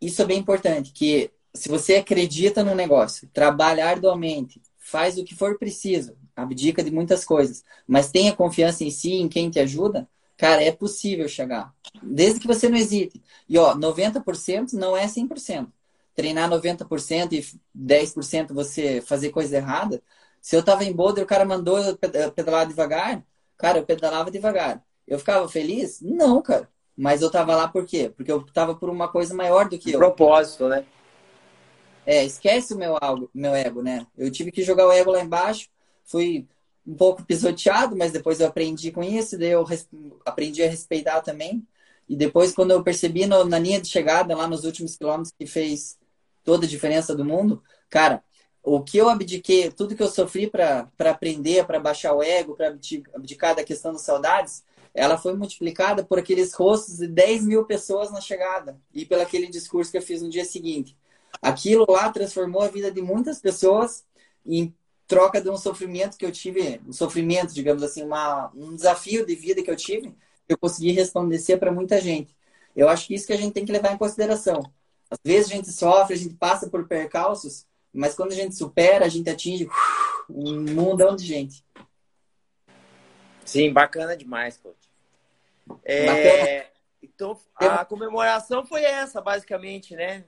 isso 0.00 0.22
é 0.22 0.24
bem 0.24 0.38
importante, 0.38 0.92
que 0.92 1.30
se 1.54 1.68
você 1.68 1.96
acredita 1.96 2.64
no 2.64 2.74
negócio, 2.74 3.28
trabalha 3.32 3.86
arduamente, 3.86 4.60
faz 4.88 5.18
o 5.18 5.24
que 5.24 5.34
for 5.34 5.58
preciso, 5.58 6.16
abdica 6.34 6.82
de 6.82 6.90
muitas 6.90 7.24
coisas, 7.24 7.64
mas 7.86 8.10
tenha 8.10 8.34
confiança 8.34 8.84
em 8.84 8.90
si, 8.90 9.14
em 9.14 9.28
quem 9.28 9.50
te 9.50 9.60
ajuda, 9.60 10.08
cara, 10.36 10.62
é 10.62 10.72
possível 10.72 11.28
chegar. 11.28 11.74
Desde 12.02 12.40
que 12.40 12.46
você 12.46 12.68
não 12.68 12.78
hesite. 12.78 13.22
E 13.48 13.58
ó, 13.58 13.74
90% 13.74 14.72
não 14.72 14.96
é 14.96 15.06
100%. 15.06 15.68
Treinar 16.14 16.48
90% 16.48 17.32
e 17.32 17.44
10% 17.74 18.52
você 18.52 19.00
fazer 19.00 19.30
coisa 19.30 19.56
errada, 19.56 20.02
se 20.40 20.56
eu 20.56 20.62
tava 20.62 20.84
em 20.84 20.92
Boulder, 20.92 21.22
o 21.22 21.26
cara 21.26 21.44
mandou 21.44 21.78
eu 21.78 21.96
pedalar 22.32 22.66
devagar, 22.66 23.22
cara, 23.56 23.78
eu 23.78 23.84
pedalava 23.84 24.30
devagar. 24.30 24.82
Eu 25.06 25.18
ficava 25.18 25.48
feliz? 25.48 26.00
Não, 26.00 26.40
cara. 26.42 26.68
Mas 26.96 27.22
eu 27.22 27.30
tava 27.30 27.54
lá 27.54 27.68
por 27.68 27.84
quê? 27.84 28.12
Porque 28.14 28.30
eu 28.30 28.44
tava 28.52 28.74
por 28.74 28.90
uma 28.90 29.08
coisa 29.08 29.34
maior 29.34 29.68
do 29.68 29.78
que 29.78 29.92
eu. 29.92 29.98
Propósito, 29.98 30.68
né? 30.68 30.84
É, 32.10 32.24
esquece 32.24 32.72
o 32.72 32.78
meu, 32.78 32.96
algo, 33.02 33.28
meu 33.34 33.54
ego, 33.54 33.82
né? 33.82 34.06
Eu 34.16 34.30
tive 34.32 34.50
que 34.50 34.62
jogar 34.62 34.86
o 34.86 34.92
ego 34.92 35.10
lá 35.10 35.20
embaixo, 35.22 35.68
fui 36.06 36.48
um 36.86 36.94
pouco 36.94 37.22
pisoteado, 37.22 37.94
mas 37.94 38.12
depois 38.12 38.40
eu 38.40 38.46
aprendi 38.46 38.90
com 38.90 39.04
isso, 39.04 39.36
daí 39.36 39.50
eu 39.50 39.62
aprendi 40.24 40.62
a 40.62 40.70
respeitar 40.70 41.20
também. 41.20 41.62
E 42.08 42.16
depois, 42.16 42.54
quando 42.54 42.70
eu 42.70 42.82
percebi 42.82 43.26
no, 43.26 43.44
na 43.44 43.58
linha 43.58 43.78
de 43.78 43.88
chegada, 43.88 44.34
lá 44.34 44.48
nos 44.48 44.64
últimos 44.64 44.96
quilômetros, 44.96 45.34
que 45.38 45.46
fez 45.46 45.98
toda 46.42 46.64
a 46.64 46.68
diferença 46.68 47.14
do 47.14 47.26
mundo, 47.26 47.62
cara, 47.90 48.24
o 48.62 48.82
que 48.82 48.96
eu 48.96 49.10
abdiquei, 49.10 49.70
tudo 49.70 49.94
que 49.94 50.02
eu 50.02 50.08
sofri 50.08 50.46
para 50.48 50.88
aprender, 50.98 51.66
para 51.66 51.78
baixar 51.78 52.14
o 52.14 52.22
ego, 52.22 52.56
para 52.56 52.68
abdicar 53.14 53.54
da 53.54 53.62
questão 53.62 53.92
das 53.92 54.00
saudades, 54.00 54.64
ela 54.94 55.18
foi 55.18 55.36
multiplicada 55.36 56.02
por 56.02 56.18
aqueles 56.18 56.54
rostos 56.54 56.96
de 56.96 57.06
10 57.06 57.44
mil 57.44 57.66
pessoas 57.66 58.10
na 58.10 58.22
chegada 58.22 58.80
e 58.94 59.04
pelo 59.04 59.20
aquele 59.20 59.48
discurso 59.48 59.90
que 59.90 59.98
eu 59.98 60.02
fiz 60.02 60.22
no 60.22 60.30
dia 60.30 60.46
seguinte. 60.46 60.96
Aquilo 61.40 61.86
lá 61.88 62.10
transformou 62.10 62.62
a 62.62 62.68
vida 62.68 62.90
de 62.90 63.00
muitas 63.00 63.40
pessoas 63.40 64.04
em 64.44 64.74
troca 65.06 65.40
de 65.40 65.48
um 65.48 65.56
sofrimento 65.56 66.16
que 66.16 66.26
eu 66.26 66.32
tive, 66.32 66.80
um 66.86 66.92
sofrimento, 66.92 67.54
digamos 67.54 67.82
assim, 67.82 68.02
uma, 68.02 68.50
um 68.54 68.74
desafio 68.74 69.24
de 69.24 69.34
vida 69.34 69.62
que 69.62 69.70
eu 69.70 69.76
tive, 69.76 70.14
eu 70.48 70.58
consegui 70.58 70.92
resplandecer 70.92 71.58
para 71.58 71.72
muita 71.72 72.00
gente. 72.00 72.36
Eu 72.76 72.88
acho 72.88 73.06
que 73.06 73.14
isso 73.14 73.26
que 73.26 73.32
a 73.32 73.36
gente 73.36 73.52
tem 73.52 73.64
que 73.64 73.72
levar 73.72 73.92
em 73.92 73.98
consideração. 73.98 74.60
Às 75.10 75.18
vezes 75.24 75.50
a 75.50 75.54
gente 75.54 75.72
sofre, 75.72 76.14
a 76.14 76.18
gente 76.18 76.34
passa 76.34 76.68
por 76.68 76.86
percalços, 76.86 77.66
mas 77.92 78.14
quando 78.14 78.32
a 78.32 78.34
gente 78.34 78.54
supera, 78.54 79.06
a 79.06 79.08
gente 79.08 79.30
atinge 79.30 79.68
um 80.28 80.60
mundão 80.74 81.16
de 81.16 81.24
gente. 81.24 81.64
Sim, 83.44 83.72
bacana 83.72 84.14
demais, 84.14 84.58
coach. 84.58 84.76
É, 85.84 86.70
então, 87.02 87.38
a 87.56 87.84
comemoração 87.84 88.64
foi 88.66 88.82
essa, 88.82 89.20
basicamente, 89.20 89.94
né? 89.94 90.24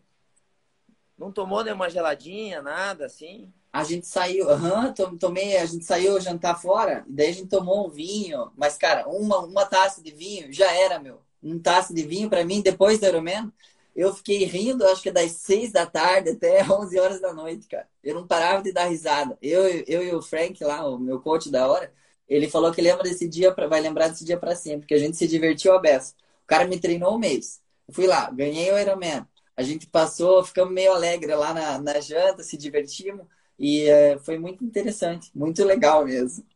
Não 1.21 1.31
tomou 1.31 1.62
nenhuma 1.62 1.91
geladinha, 1.91 2.62
nada 2.62 3.05
assim? 3.05 3.53
A 3.71 3.85
gente 3.85 4.07
saiu, 4.07 4.49
aham, 4.51 4.95
uhum, 4.99 5.18
tomei, 5.18 5.57
a 5.59 5.66
gente 5.66 5.85
saiu 5.85 6.18
jantar 6.21 6.61
fora, 6.61 7.05
daí 7.07 7.29
a 7.29 7.33
gente 7.33 7.49
tomou 7.49 7.87
um 7.87 7.91
vinho, 7.91 8.51
mas, 8.57 8.77
cara, 8.79 9.07
uma, 9.07 9.39
uma 9.41 9.66
taça 9.66 10.03
de 10.03 10.11
vinho 10.11 10.51
já 10.53 10.73
era, 10.73 10.99
meu. 10.99 11.21
Um 11.43 11.59
taça 11.59 11.93
de 11.95 12.03
vinho 12.03 12.31
para 12.31 12.43
mim, 12.45 12.62
depois 12.62 12.99
do 12.99 13.07
Ironman, 13.07 13.53
eu 13.95 14.14
fiquei 14.14 14.45
rindo, 14.45 14.85
acho 14.87 15.03
que 15.03 15.11
das 15.12 15.33
seis 15.33 15.71
da 15.73 15.87
tarde 15.87 16.31
até 16.31 16.64
11 16.73 16.99
horas 16.99 17.21
da 17.21 17.35
noite, 17.35 17.68
cara. 17.68 17.87
Eu 18.03 18.14
não 18.14 18.27
parava 18.27 18.62
de 18.62 18.73
dar 18.73 18.87
risada. 18.87 19.37
Eu, 19.43 19.62
eu 19.87 20.03
e 20.03 20.14
o 20.14 20.23
Frank 20.23 20.62
lá, 20.64 20.87
o 20.89 20.99
meu 20.99 21.21
coach 21.21 21.51
da 21.51 21.68
hora, 21.71 21.93
ele 22.29 22.49
falou 22.49 22.73
que 22.73 22.81
lembra 22.81 23.05
desse 23.05 23.29
dia, 23.29 23.53
pra, 23.55 23.68
vai 23.68 23.81
lembrar 23.81 24.09
desse 24.09 24.25
dia 24.25 24.39
para 24.39 24.57
sempre, 24.57 24.81
porque 24.81 24.95
a 24.95 24.99
gente 24.99 25.16
se 25.18 25.29
divertiu 25.29 25.75
a 25.75 25.79
beça. 25.79 26.14
O 26.45 26.47
cara 26.47 26.66
me 26.66 26.81
treinou 26.81 27.14
um 27.14 27.18
mês. 27.18 27.61
Eu 27.87 27.95
fui 27.95 28.07
lá, 28.07 28.31
ganhei 28.31 28.73
o 28.73 28.79
Ironman. 28.79 29.27
A 29.61 29.62
gente 29.62 29.86
passou, 29.86 30.42
ficamos 30.42 30.72
meio 30.72 30.94
alegre 30.94 31.34
lá 31.34 31.52
na, 31.52 31.78
na 31.78 32.00
janta, 32.00 32.42
se 32.42 32.56
divertimos. 32.56 33.26
E 33.58 33.82
é, 33.82 34.18
foi 34.18 34.38
muito 34.38 34.64
interessante, 34.64 35.30
muito 35.34 35.62
legal 35.62 36.02
mesmo. 36.06 36.46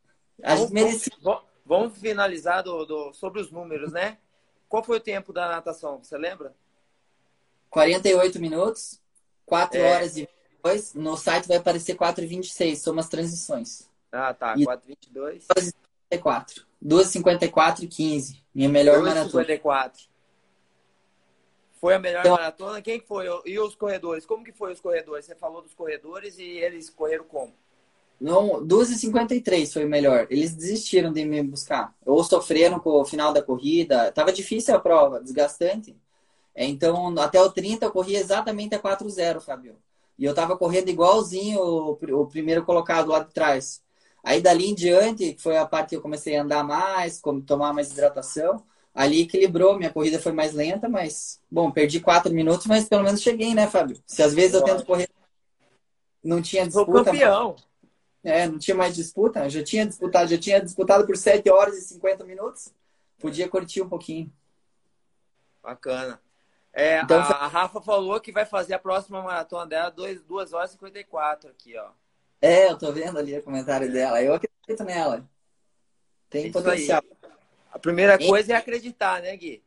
A 0.42 0.54
vamos, 0.54 0.70
merecia... 0.70 1.12
vamos, 1.66 1.98
finalizar 1.98 2.62
do, 2.62 2.86
do, 2.86 3.12
sobre 3.12 3.42
os 3.42 3.50
números, 3.50 3.92
né? 3.92 4.16
Qual 4.70 4.82
foi 4.82 4.96
o 4.96 5.00
tempo 5.00 5.34
da 5.34 5.50
natação? 5.50 6.02
Você 6.02 6.16
lembra? 6.16 6.54
48 7.68 8.40
minutos, 8.40 8.98
4 9.44 9.78
é. 9.78 9.92
horas 9.92 10.16
e 10.16 10.26
22. 10.64 10.94
No 10.94 11.14
site 11.18 11.46
vai 11.46 11.58
aparecer 11.58 11.96
4 11.96 12.24
e 12.24 12.26
26, 12.26 12.78
são 12.78 12.98
as 12.98 13.08
transições. 13.10 13.86
Ah, 14.10 14.32
tá. 14.32 14.54
4 14.64 14.82
e 14.86 14.88
22. 14.88 15.46
2,54. 16.10 16.64
2,54 16.82 17.82
e 17.82 17.86
15. 17.86 18.42
Minha 18.54 18.70
melhor 18.70 18.94
2, 19.02 19.08
maratona. 19.08 19.42
54. 19.42 20.13
Foi 21.84 21.92
a 21.92 21.98
melhor 21.98 22.20
então, 22.20 22.32
maratona? 22.32 22.80
Quem 22.80 22.98
foi? 22.98 23.26
E 23.44 23.58
os 23.58 23.74
corredores? 23.74 24.24
Como 24.24 24.42
que 24.42 24.52
foi 24.52 24.72
os 24.72 24.80
corredores? 24.80 25.26
Você 25.26 25.34
falou 25.34 25.60
dos 25.60 25.74
corredores 25.74 26.38
e 26.38 26.42
eles 26.42 26.88
correram 26.88 27.24
como? 27.24 27.52
Não, 28.18 28.66
2,53 28.66 29.70
foi 29.70 29.84
o 29.84 29.88
melhor. 29.88 30.26
Eles 30.30 30.54
desistiram 30.54 31.12
de 31.12 31.26
me 31.26 31.42
buscar. 31.42 31.94
Ou 32.06 32.24
sofreram 32.24 32.80
com 32.80 32.88
o 32.88 33.04
final 33.04 33.34
da 33.34 33.42
corrida. 33.42 34.10
Tava 34.12 34.32
difícil 34.32 34.74
a 34.74 34.80
prova, 34.80 35.20
desgastante. 35.20 35.94
Então, 36.56 37.14
até 37.18 37.38
o 37.38 37.50
30 37.50 37.84
eu 37.84 37.92
corri 37.92 38.16
exatamente 38.16 38.74
a 38.74 38.80
4,0, 38.80 39.42
Fabio. 39.42 39.76
E 40.18 40.24
eu 40.24 40.34
tava 40.34 40.56
correndo 40.56 40.88
igualzinho 40.88 41.60
o, 41.60 41.90
o, 41.90 42.26
primeiro 42.26 42.64
colocado 42.64 43.08
lá 43.08 43.18
de 43.18 43.30
trás. 43.30 43.82
Aí 44.22 44.40
dali 44.40 44.70
em 44.70 44.74
diante, 44.74 45.36
foi 45.38 45.58
a 45.58 45.66
parte 45.66 45.90
que 45.90 45.96
eu 45.96 46.00
comecei 46.00 46.34
a 46.34 46.42
andar 46.44 46.64
mais, 46.64 47.20
tomar 47.46 47.74
mais 47.74 47.92
hidratação, 47.92 48.64
ali 48.94 49.22
equilibrou, 49.22 49.76
minha 49.76 49.92
corrida 49.92 50.20
foi 50.20 50.32
mais 50.32 50.52
lenta, 50.52 50.88
mas, 50.88 51.40
bom, 51.50 51.70
perdi 51.70 52.00
quatro 52.00 52.32
minutos, 52.32 52.66
mas 52.66 52.88
pelo 52.88 53.02
menos 53.02 53.20
cheguei, 53.20 53.52
né, 53.52 53.66
Fábio? 53.66 54.00
Se 54.06 54.22
às 54.22 54.32
vezes 54.32 54.54
eu 54.54 54.62
tento 54.62 54.86
correr, 54.86 55.08
não 56.22 56.40
tinha 56.40 56.64
disputa. 56.64 56.92
Sou 56.92 57.04
campeão. 57.04 57.56
Mas, 57.56 58.32
é, 58.32 58.46
não 58.46 58.58
tinha 58.58 58.76
mais 58.76 58.94
disputa, 58.94 59.50
já 59.50 59.62
tinha 59.62 59.84
disputado, 59.84 60.30
já 60.30 60.38
tinha 60.38 60.60
disputado 60.60 61.04
por 61.04 61.16
7 61.16 61.50
horas 61.50 61.76
e 61.76 61.82
50 61.82 62.24
minutos, 62.24 62.72
podia 63.18 63.48
curtir 63.48 63.82
um 63.82 63.88
pouquinho. 63.88 64.32
Bacana. 65.62 66.20
É, 66.72 67.00
então, 67.00 67.20
a, 67.20 67.26
a, 67.26 67.46
Rafa 67.46 67.80
falou 67.80 68.20
que 68.20 68.32
vai 68.32 68.44
fazer 68.44 68.74
a 68.74 68.78
próxima 68.78 69.22
maratona 69.22 69.66
dela 69.66 69.90
2 69.90 70.52
horas 70.52 70.70
e 70.70 70.72
54 70.74 71.50
aqui, 71.50 71.76
ó. 71.76 71.90
É, 72.40 72.70
eu 72.70 72.76
tô 72.76 72.92
vendo 72.92 73.18
ali 73.18 73.38
o 73.38 73.42
comentário 73.42 73.90
dela. 73.90 74.20
Eu 74.22 74.34
acredito 74.34 74.84
nela. 74.84 75.24
Tem 76.28 76.50
potencial. 76.52 77.02
Aí. 77.02 77.23
A 77.74 77.78
primeira 77.78 78.16
coisa 78.16 78.52
é 78.52 78.56
acreditar, 78.56 79.20
né, 79.20 79.36
Gui? 79.36 79.62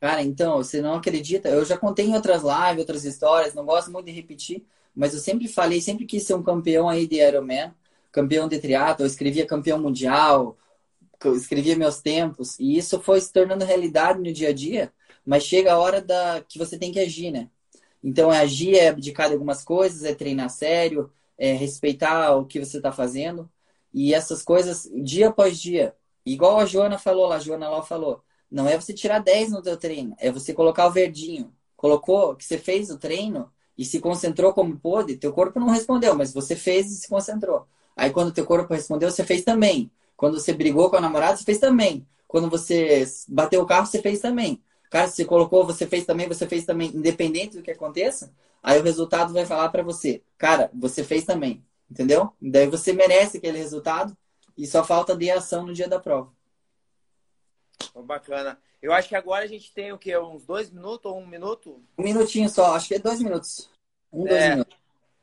Cara, 0.00 0.22
então, 0.22 0.56
você 0.56 0.80
não 0.80 0.94
acredita. 0.94 1.48
Eu 1.48 1.64
já 1.64 1.76
contei 1.76 2.06
em 2.06 2.14
outras 2.14 2.42
lives, 2.42 2.78
outras 2.78 3.04
histórias, 3.04 3.54
não 3.54 3.66
gosto 3.66 3.90
muito 3.90 4.06
de 4.06 4.12
repetir, 4.12 4.64
mas 4.94 5.12
eu 5.12 5.20
sempre 5.20 5.46
falei, 5.46 5.80
sempre 5.80 6.06
quis 6.06 6.22
ser 6.22 6.34
um 6.34 6.42
campeão 6.42 6.88
aí 6.88 7.06
de 7.06 7.16
Ironman, 7.16 7.74
campeão 8.10 8.48
de 8.48 8.58
triatlo, 8.58 9.04
eu 9.04 9.06
escrevia 9.06 9.46
campeão 9.46 9.78
mundial, 9.78 10.56
eu 11.24 11.34
escrevia 11.34 11.76
meus 11.76 12.00
tempos, 12.00 12.58
e 12.58 12.76
isso 12.78 13.00
foi 13.00 13.20
se 13.20 13.32
tornando 13.32 13.64
realidade 13.64 14.20
no 14.20 14.32
dia 14.32 14.48
a 14.50 14.52
dia 14.52 14.92
mas 15.28 15.44
chega 15.44 15.74
a 15.74 15.78
hora 15.78 16.00
da 16.00 16.42
que 16.48 16.58
você 16.58 16.78
tem 16.78 16.90
que 16.90 16.98
agir, 16.98 17.30
né? 17.30 17.50
Então, 18.02 18.32
é 18.32 18.38
agir 18.40 18.76
é 18.78 18.88
abdicar 18.88 19.28
de 19.28 19.34
algumas 19.34 19.62
coisas, 19.62 20.02
é 20.04 20.14
treinar 20.14 20.48
sério, 20.48 21.12
é 21.36 21.52
respeitar 21.52 22.34
o 22.34 22.46
que 22.46 22.58
você 22.64 22.78
está 22.78 22.90
fazendo. 22.90 23.50
E 23.92 24.14
essas 24.14 24.42
coisas, 24.42 24.88
dia 25.04 25.28
após 25.28 25.60
dia. 25.60 25.94
Igual 26.32 26.58
a 26.58 26.66
Joana 26.66 26.98
falou 26.98 27.26
lá, 27.26 27.36
a 27.36 27.40
Joana 27.40 27.68
lá 27.68 27.82
falou. 27.82 28.22
Não 28.50 28.68
é 28.68 28.78
você 28.78 28.92
tirar 28.92 29.18
10 29.18 29.50
no 29.50 29.62
teu 29.62 29.76
treino, 29.76 30.14
é 30.18 30.30
você 30.30 30.52
colocar 30.52 30.86
o 30.86 30.90
verdinho. 30.90 31.52
Colocou 31.76 32.34
que 32.34 32.44
você 32.44 32.58
fez 32.58 32.90
o 32.90 32.98
treino 32.98 33.50
e 33.76 33.84
se 33.84 34.00
concentrou 34.00 34.52
como 34.52 34.78
pôde, 34.78 35.16
teu 35.16 35.32
corpo 35.32 35.60
não 35.60 35.68
respondeu, 35.68 36.14
mas 36.14 36.32
você 36.32 36.56
fez 36.56 36.90
e 36.90 36.96
se 36.96 37.08
concentrou. 37.08 37.66
Aí 37.96 38.10
quando 38.10 38.32
teu 38.32 38.44
corpo 38.44 38.72
respondeu, 38.74 39.10
você 39.10 39.24
fez 39.24 39.42
também. 39.42 39.90
Quando 40.16 40.38
você 40.38 40.52
brigou 40.52 40.90
com 40.90 40.96
a 40.96 41.00
namorada, 41.00 41.36
você 41.36 41.44
fez 41.44 41.58
também. 41.58 42.06
Quando 42.26 42.50
você 42.50 43.04
bateu 43.28 43.62
o 43.62 43.66
carro, 43.66 43.86
você 43.86 44.02
fez 44.02 44.20
também. 44.20 44.62
Cara, 44.90 45.08
se 45.08 45.24
colocou, 45.24 45.64
você 45.64 45.86
fez 45.86 46.04
também, 46.04 46.28
você 46.28 46.46
fez 46.46 46.64
também, 46.64 46.90
independente 46.94 47.56
do 47.56 47.62
que 47.62 47.70
aconteça, 47.70 48.32
aí 48.62 48.80
o 48.80 48.82
resultado 48.82 49.32
vai 49.32 49.44
falar 49.44 49.68
para 49.68 49.82
você, 49.82 50.22
cara, 50.38 50.70
você 50.74 51.04
fez 51.04 51.24
também, 51.24 51.62
entendeu? 51.90 52.32
Daí 52.40 52.66
você 52.66 52.92
merece 52.92 53.36
aquele 53.36 53.58
resultado 53.58 54.16
e 54.58 54.66
só 54.66 54.82
falta 54.82 55.16
de 55.16 55.30
ação 55.30 55.64
no 55.64 55.72
dia 55.72 55.88
da 55.88 56.00
prova. 56.00 56.32
Bacana. 57.94 58.60
Eu 58.82 58.92
acho 58.92 59.08
que 59.08 59.14
agora 59.14 59.44
a 59.44 59.48
gente 59.48 59.72
tem 59.72 59.92
o 59.92 59.98
quê? 59.98 60.18
Uns 60.18 60.44
dois 60.44 60.68
minutos 60.68 61.10
ou 61.10 61.18
um 61.18 61.26
minuto? 61.26 61.80
Um 61.96 62.02
minutinho 62.02 62.48
só, 62.48 62.74
acho 62.74 62.88
que 62.88 62.94
é 62.96 62.98
dois 62.98 63.22
minutos. 63.22 63.70
Um, 64.12 64.24
dois 64.24 64.42
é. 64.42 64.50
minutos. 64.50 64.76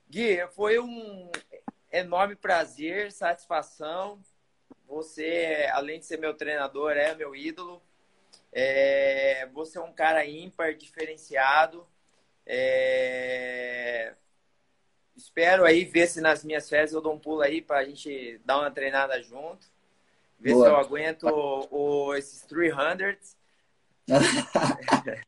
Gui, 0.09 0.47
foi 0.51 0.79
um 0.79 1.29
enorme 1.91 2.35
prazer, 2.35 3.11
satisfação. 3.11 4.21
Você, 4.87 5.69
além 5.73 5.99
de 5.99 6.05
ser 6.05 6.17
meu 6.17 6.33
treinador, 6.33 6.91
é 6.91 7.13
meu 7.13 7.35
ídolo. 7.35 7.81
É, 8.53 9.47
você 9.53 9.77
é 9.77 9.81
um 9.81 9.91
cara 9.91 10.25
ímpar, 10.25 10.75
diferenciado. 10.75 11.85
É, 12.45 14.13
espero 15.15 15.65
aí 15.65 15.85
ver 15.85 16.07
se 16.07 16.19
nas 16.21 16.43
minhas 16.43 16.69
férias 16.69 16.93
eu 16.93 17.01
dou 17.01 17.13
um 17.13 17.19
pulo 17.19 17.41
aí 17.41 17.61
para 17.61 17.79
a 17.79 17.85
gente 17.85 18.39
dar 18.45 18.59
uma 18.59 18.71
treinada 18.71 19.21
junto. 19.21 19.67
Ver 20.39 20.53
Boa. 20.53 20.65
se 20.65 20.71
eu 20.71 20.77
aguento 20.77 21.23
o, 21.27 21.67
o, 22.07 22.15
esses 22.15 22.41
300. 22.43 23.35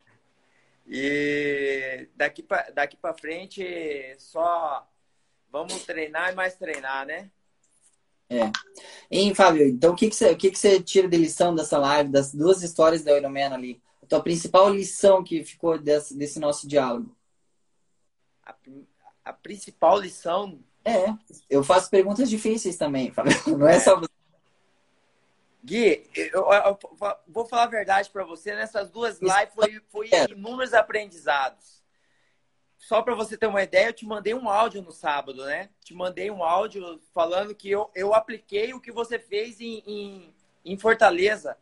e 0.85 2.07
daqui 2.15 2.43
para 2.43 2.69
daqui 2.71 2.97
frente 3.19 4.15
só 4.19 4.88
vamos 5.51 5.83
treinar 5.85 6.31
e 6.31 6.35
mais 6.35 6.55
treinar, 6.55 7.05
né? 7.05 7.31
É. 8.29 8.51
Hein, 9.09 9.33
Fábio, 9.33 9.65
então 9.67 9.93
o 9.93 9.95
que, 9.95 10.09
que, 10.09 10.15
você, 10.15 10.31
o 10.31 10.38
que, 10.38 10.51
que 10.51 10.59
você 10.59 10.81
tira 10.81 11.07
de 11.07 11.15
lição 11.15 11.55
dessa 11.55 11.77
live, 11.77 12.11
das 12.11 12.33
duas 12.33 12.61
histórias 12.61 13.03
da 13.03 13.17
Ironman 13.17 13.53
ali? 13.53 13.81
A 14.03 14.05
tua 14.05 14.21
principal 14.21 14.69
lição 14.69 15.23
que 15.23 15.43
ficou 15.43 15.77
desse, 15.79 16.15
desse 16.15 16.38
nosso 16.39 16.67
diálogo? 16.67 17.15
A, 18.43 18.53
a, 19.30 19.34
principal 19.34 19.99
lição. 19.99 20.59
É, 20.84 21.13
eu 21.49 21.63
faço 21.63 21.89
perguntas 21.89 22.30
difíceis 22.30 22.78
também, 22.78 23.11
Fábio. 23.13 23.34
Não 23.57 23.67
é, 23.67 23.75
é 23.75 23.80
só 23.80 23.99
você. 23.99 24.07
Gui, 25.63 26.09
eu, 26.15 26.30
eu, 26.32 26.51
eu, 26.51 26.80
vou 27.28 27.45
falar 27.45 27.63
a 27.63 27.67
verdade 27.67 28.09
para 28.09 28.23
você, 28.23 28.55
nessas 28.55 28.89
duas 28.89 29.19
lives 29.19 29.53
foi, 29.53 29.82
foi 29.89 30.09
inúmeros 30.32 30.73
aprendizados. 30.73 31.78
Só 32.78 33.01
para 33.01 33.15
você 33.15 33.36
ter 33.36 33.47
uma 33.47 33.63
ideia, 33.63 33.88
eu 33.88 33.93
te 33.93 34.05
mandei 34.05 34.34
um 34.34 34.47
áudio 34.47 34.82
no 34.82 34.91
sábado, 34.91 35.43
né? 35.43 35.69
Te 35.84 35.93
mandei 35.93 36.32
um 36.32 36.43
áudio 36.43 37.01
falando 37.13 37.53
que 37.53 37.69
eu, 37.69 37.89
eu 37.93 38.13
apliquei 38.13 38.73
o 38.73 38.80
que 38.80 38.91
você 38.91 39.19
fez 39.19 39.59
em, 39.59 39.84
em, 39.86 40.34
em 40.63 40.78
Fortaleza. 40.78 41.57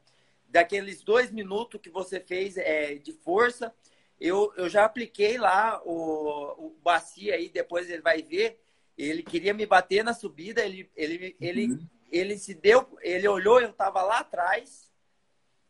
Daqueles 0.49 1.01
dois 1.01 1.31
minutos 1.31 1.81
que 1.81 1.89
você 1.89 2.19
fez 2.19 2.57
é, 2.57 2.95
de 2.95 3.11
força, 3.11 3.73
eu, 4.19 4.53
eu 4.57 4.69
já 4.69 4.85
apliquei 4.85 5.37
lá 5.37 5.81
o, 5.83 6.67
o 6.67 6.75
Bacia 6.81 7.35
aí, 7.35 7.49
depois 7.49 7.89
ele 7.89 8.01
vai 8.01 8.21
ver. 8.21 8.59
Ele 8.97 9.21
queria 9.21 9.53
me 9.53 9.65
bater 9.65 10.03
na 10.03 10.13
subida, 10.13 10.63
ele, 10.63 10.89
ele, 10.95 11.35
ele, 11.39 11.67
uhum. 11.67 11.87
ele 12.09 12.37
se 12.37 12.53
deu, 12.53 12.97
ele 13.01 13.27
olhou, 13.27 13.59
eu 13.59 13.71
estava 13.71 14.01
lá 14.01 14.19
atrás, 14.19 14.89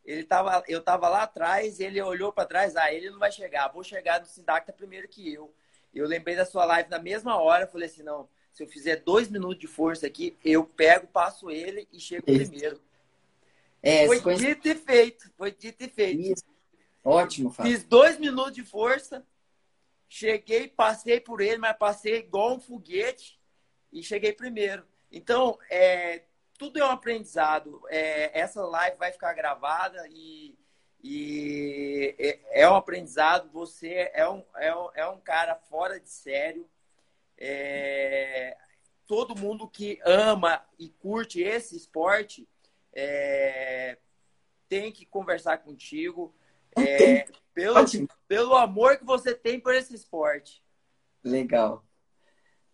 ele 0.04 0.22
tava, 0.22 0.62
eu 0.68 0.80
tava 0.80 1.08
lá 1.08 1.24
atrás, 1.24 1.80
ele 1.80 2.00
olhou 2.00 2.32
para 2.32 2.46
trás, 2.46 2.76
ah, 2.76 2.92
ele 2.92 3.10
não 3.10 3.18
vai 3.18 3.32
chegar, 3.32 3.66
vou 3.72 3.82
chegar 3.82 4.20
no 4.20 4.26
Sindacta 4.26 4.72
primeiro 4.72 5.08
que 5.08 5.32
eu. 5.32 5.52
Eu 5.92 6.06
lembrei 6.06 6.36
da 6.36 6.44
sua 6.44 6.64
live 6.64 6.88
na 6.88 7.00
mesma 7.00 7.36
hora, 7.36 7.66
falei 7.66 7.88
assim, 7.88 8.04
não, 8.04 8.28
se 8.52 8.62
eu 8.62 8.68
fizer 8.68 8.96
dois 8.96 9.28
minutos 9.28 9.58
de 9.58 9.66
força 9.66 10.06
aqui, 10.06 10.36
eu 10.44 10.64
pego, 10.64 11.08
passo 11.08 11.50
ele 11.50 11.88
e 11.92 11.98
chego 11.98 12.30
Isso. 12.30 12.50
primeiro. 12.50 12.80
É, 13.82 14.06
foi 14.06 14.20
conhece... 14.20 14.46
dito 14.46 14.68
e 14.68 14.74
feito. 14.74 15.30
Foi 15.36 15.50
dito 15.50 15.84
e 15.84 15.88
feito. 15.88 16.20
Isso. 16.20 16.55
Ótimo, 17.06 17.50
Fábio. 17.50 17.70
Fiz 17.70 17.84
dois 17.84 18.18
minutos 18.18 18.52
de 18.52 18.64
força, 18.64 19.24
cheguei, 20.08 20.66
passei 20.66 21.20
por 21.20 21.40
ele, 21.40 21.58
mas 21.58 21.76
passei 21.76 22.16
igual 22.16 22.54
um 22.54 22.60
foguete 22.60 23.40
e 23.92 24.02
cheguei 24.02 24.32
primeiro. 24.32 24.84
Então, 25.10 25.56
é, 25.70 26.24
tudo 26.58 26.80
é 26.80 26.84
um 26.84 26.90
aprendizado. 26.90 27.80
É, 27.88 28.36
essa 28.36 28.60
live 28.60 28.96
vai 28.96 29.12
ficar 29.12 29.34
gravada 29.34 30.04
e, 30.08 30.58
e 31.00 32.12
é, 32.18 32.62
é 32.62 32.68
um 32.68 32.74
aprendizado. 32.74 33.48
Você 33.52 34.10
é 34.12 34.28
um, 34.28 34.44
é 34.56 34.76
um, 34.76 34.90
é 34.94 35.06
um 35.06 35.20
cara 35.20 35.54
fora 35.54 36.00
de 36.00 36.10
sério. 36.10 36.68
É, 37.38 38.56
todo 39.06 39.38
mundo 39.38 39.68
que 39.68 40.00
ama 40.04 40.60
e 40.76 40.88
curte 40.88 41.40
esse 41.40 41.76
esporte 41.76 42.48
é, 42.92 43.96
tem 44.68 44.90
que 44.90 45.06
conversar 45.06 45.58
contigo. 45.58 46.34
É, 46.76 47.26
pelo, 47.54 47.74
pelo 48.28 48.54
amor 48.54 48.98
que 48.98 49.04
você 49.04 49.34
tem 49.34 49.58
por 49.58 49.74
esse 49.74 49.94
esporte. 49.94 50.62
Legal. 51.24 51.84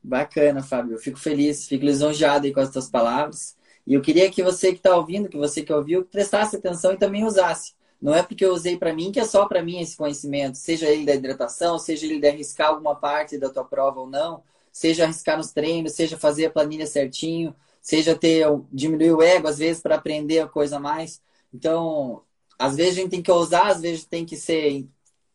Bacana, 0.02 0.62
Fábio. 0.62 0.94
Eu 0.94 0.98
fico 0.98 1.18
feliz, 1.18 1.68
fico 1.68 1.84
lisonjeado 1.84 2.46
aí 2.46 2.52
com 2.52 2.60
as 2.60 2.70
tuas 2.70 2.90
palavras. 2.90 3.56
E 3.86 3.94
eu 3.94 4.02
queria 4.02 4.30
que 4.30 4.42
você 4.42 4.68
que 4.72 4.78
está 4.78 4.96
ouvindo, 4.96 5.28
que 5.28 5.36
você 5.36 5.62
que 5.62 5.72
ouviu, 5.72 6.04
prestasse 6.04 6.56
atenção 6.56 6.92
e 6.92 6.96
também 6.96 7.24
usasse. 7.24 7.74
Não 8.00 8.12
é 8.12 8.22
porque 8.22 8.44
eu 8.44 8.52
usei 8.52 8.76
para 8.76 8.92
mim 8.92 9.12
que 9.12 9.20
é 9.20 9.24
só 9.24 9.46
para 9.46 9.62
mim 9.62 9.80
esse 9.80 9.96
conhecimento, 9.96 10.58
seja 10.58 10.88
ele 10.88 11.06
da 11.06 11.14
hidratação, 11.14 11.78
seja 11.78 12.04
ele 12.04 12.18
de 12.18 12.26
arriscar 12.26 12.70
alguma 12.70 12.96
parte 12.96 13.38
da 13.38 13.48
tua 13.48 13.64
prova 13.64 14.00
ou 14.00 14.08
não, 14.08 14.42
seja 14.72 15.04
arriscar 15.04 15.36
nos 15.36 15.52
treinos, 15.52 15.92
seja 15.92 16.18
fazer 16.18 16.46
a 16.46 16.50
planilha 16.50 16.86
certinho, 16.86 17.54
seja 17.80 18.16
ter 18.16 18.44
diminuir 18.72 19.12
o 19.12 19.22
ego 19.22 19.46
às 19.46 19.58
vezes 19.58 19.80
para 19.80 19.94
aprender 19.94 20.40
a 20.40 20.48
coisa 20.48 20.78
a 20.78 20.80
mais. 20.80 21.22
Então, 21.54 22.24
às 22.62 22.76
vezes 22.76 22.92
a 22.92 23.00
gente 23.00 23.10
tem 23.10 23.22
que 23.22 23.30
ousar, 23.30 23.66
às 23.66 23.80
vezes 23.80 24.04
tem 24.04 24.24
que 24.24 24.36
ser 24.36 24.86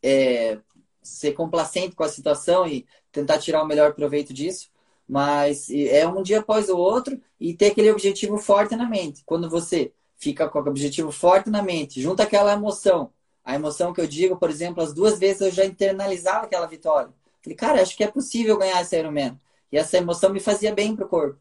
é, 0.01 0.59
ser 1.01 1.33
complacente 1.33 1.95
com 1.95 2.03
a 2.03 2.09
situação 2.09 2.65
e 2.67 2.85
tentar 3.11 3.39
tirar 3.39 3.63
o 3.63 3.67
melhor 3.67 3.93
proveito 3.93 4.33
disso. 4.33 4.69
Mas 5.07 5.69
é 5.69 6.07
um 6.07 6.21
dia 6.23 6.39
após 6.39 6.69
o 6.69 6.77
outro 6.77 7.21
e 7.39 7.53
ter 7.53 7.67
aquele 7.67 7.91
objetivo 7.91 8.37
forte 8.37 8.75
na 8.75 8.87
mente. 8.87 9.23
Quando 9.25 9.49
você 9.49 9.91
fica 10.17 10.47
com 10.49 10.59
o 10.59 10.67
objetivo 10.67 11.11
forte 11.11 11.49
na 11.49 11.61
mente, 11.61 12.01
junta 12.01 12.23
aquela 12.23 12.53
emoção. 12.53 13.11
A 13.43 13.55
emoção 13.55 13.93
que 13.93 14.01
eu 14.01 14.07
digo, 14.07 14.37
por 14.37 14.49
exemplo, 14.49 14.81
as 14.81 14.93
duas 14.93 15.19
vezes 15.19 15.41
eu 15.41 15.51
já 15.51 15.65
internalizava 15.65 16.45
aquela 16.45 16.65
vitória. 16.65 17.13
Falei, 17.41 17.55
cara, 17.57 17.81
acho 17.81 17.95
que 17.95 18.03
é 18.03 18.11
possível 18.11 18.57
ganhar 18.57 18.81
esse 18.81 18.97
Ironman. 18.97 19.39
E 19.71 19.77
essa 19.77 19.97
emoção 19.97 20.31
me 20.31 20.39
fazia 20.39 20.73
bem 20.73 20.95
pro 20.95 21.07
corpo. 21.07 21.39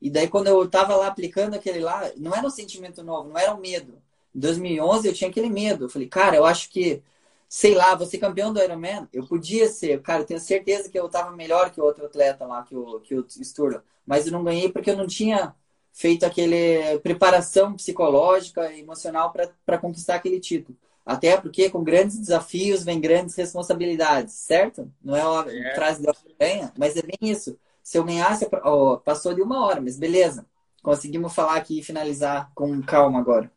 E 0.00 0.10
daí, 0.10 0.28
quando 0.28 0.48
eu 0.48 0.68
tava 0.68 0.96
lá 0.96 1.08
aplicando 1.08 1.54
aquele 1.54 1.80
lá, 1.80 2.10
não 2.16 2.34
era 2.34 2.46
um 2.46 2.50
sentimento 2.50 3.02
novo, 3.02 3.30
não 3.30 3.38
era 3.38 3.54
um 3.54 3.60
medo. 3.60 4.02
Em 4.36 4.40
2011, 4.40 5.08
eu 5.08 5.14
tinha 5.14 5.30
aquele 5.30 5.48
medo. 5.50 5.86
Eu 5.86 5.88
falei, 5.88 6.08
cara, 6.08 6.36
eu 6.36 6.44
acho 6.44 6.70
que 6.70 7.02
sei 7.48 7.74
lá, 7.74 7.98
ser 8.04 8.18
campeão 8.18 8.52
do 8.52 8.60
Ironman, 8.60 9.08
eu 9.12 9.26
podia 9.26 9.68
ser, 9.68 10.02
cara, 10.02 10.22
eu 10.22 10.26
tenho 10.26 10.40
certeza 10.40 10.88
que 10.88 10.98
eu 10.98 11.06
estava 11.06 11.30
melhor 11.30 11.70
que 11.70 11.80
o 11.80 11.84
outro 11.84 12.04
atleta 12.06 12.44
lá, 12.44 12.62
que 12.62 12.74
o, 12.74 13.00
que 13.00 13.14
o 13.14 13.26
Sturla, 13.28 13.84
mas 14.04 14.26
eu 14.26 14.32
não 14.32 14.44
ganhei 14.44 14.70
porque 14.70 14.90
eu 14.90 14.96
não 14.96 15.06
tinha 15.06 15.54
feito 15.92 16.26
aquele 16.26 16.98
preparação 16.98 17.72
psicológica 17.74 18.70
e 18.72 18.80
emocional 18.80 19.32
para 19.64 19.78
conquistar 19.78 20.16
aquele 20.16 20.40
título. 20.40 20.76
Até 21.04 21.40
porque 21.40 21.70
com 21.70 21.84
grandes 21.84 22.18
desafios 22.18 22.84
vem 22.84 23.00
grandes 23.00 23.36
responsabilidades, 23.36 24.34
certo? 24.34 24.92
Não 25.02 25.16
é 25.16 25.24
uma 25.26 25.50
é. 25.50 25.74
frase 25.74 26.02
de 26.02 26.12
ganha, 26.38 26.72
mas 26.76 26.96
é 26.96 27.02
bem 27.02 27.16
isso. 27.22 27.56
Se 27.82 27.96
eu 27.96 28.04
ganhasse, 28.04 28.46
oh, 28.64 28.98
passou 28.98 29.32
de 29.32 29.40
uma 29.40 29.64
hora, 29.64 29.80
mas 29.80 29.96
beleza. 29.96 30.44
Conseguimos 30.82 31.32
falar 31.32 31.56
aqui 31.56 31.78
e 31.78 31.82
finalizar 31.82 32.50
com 32.54 32.82
calma 32.82 33.20
agora. 33.20 33.50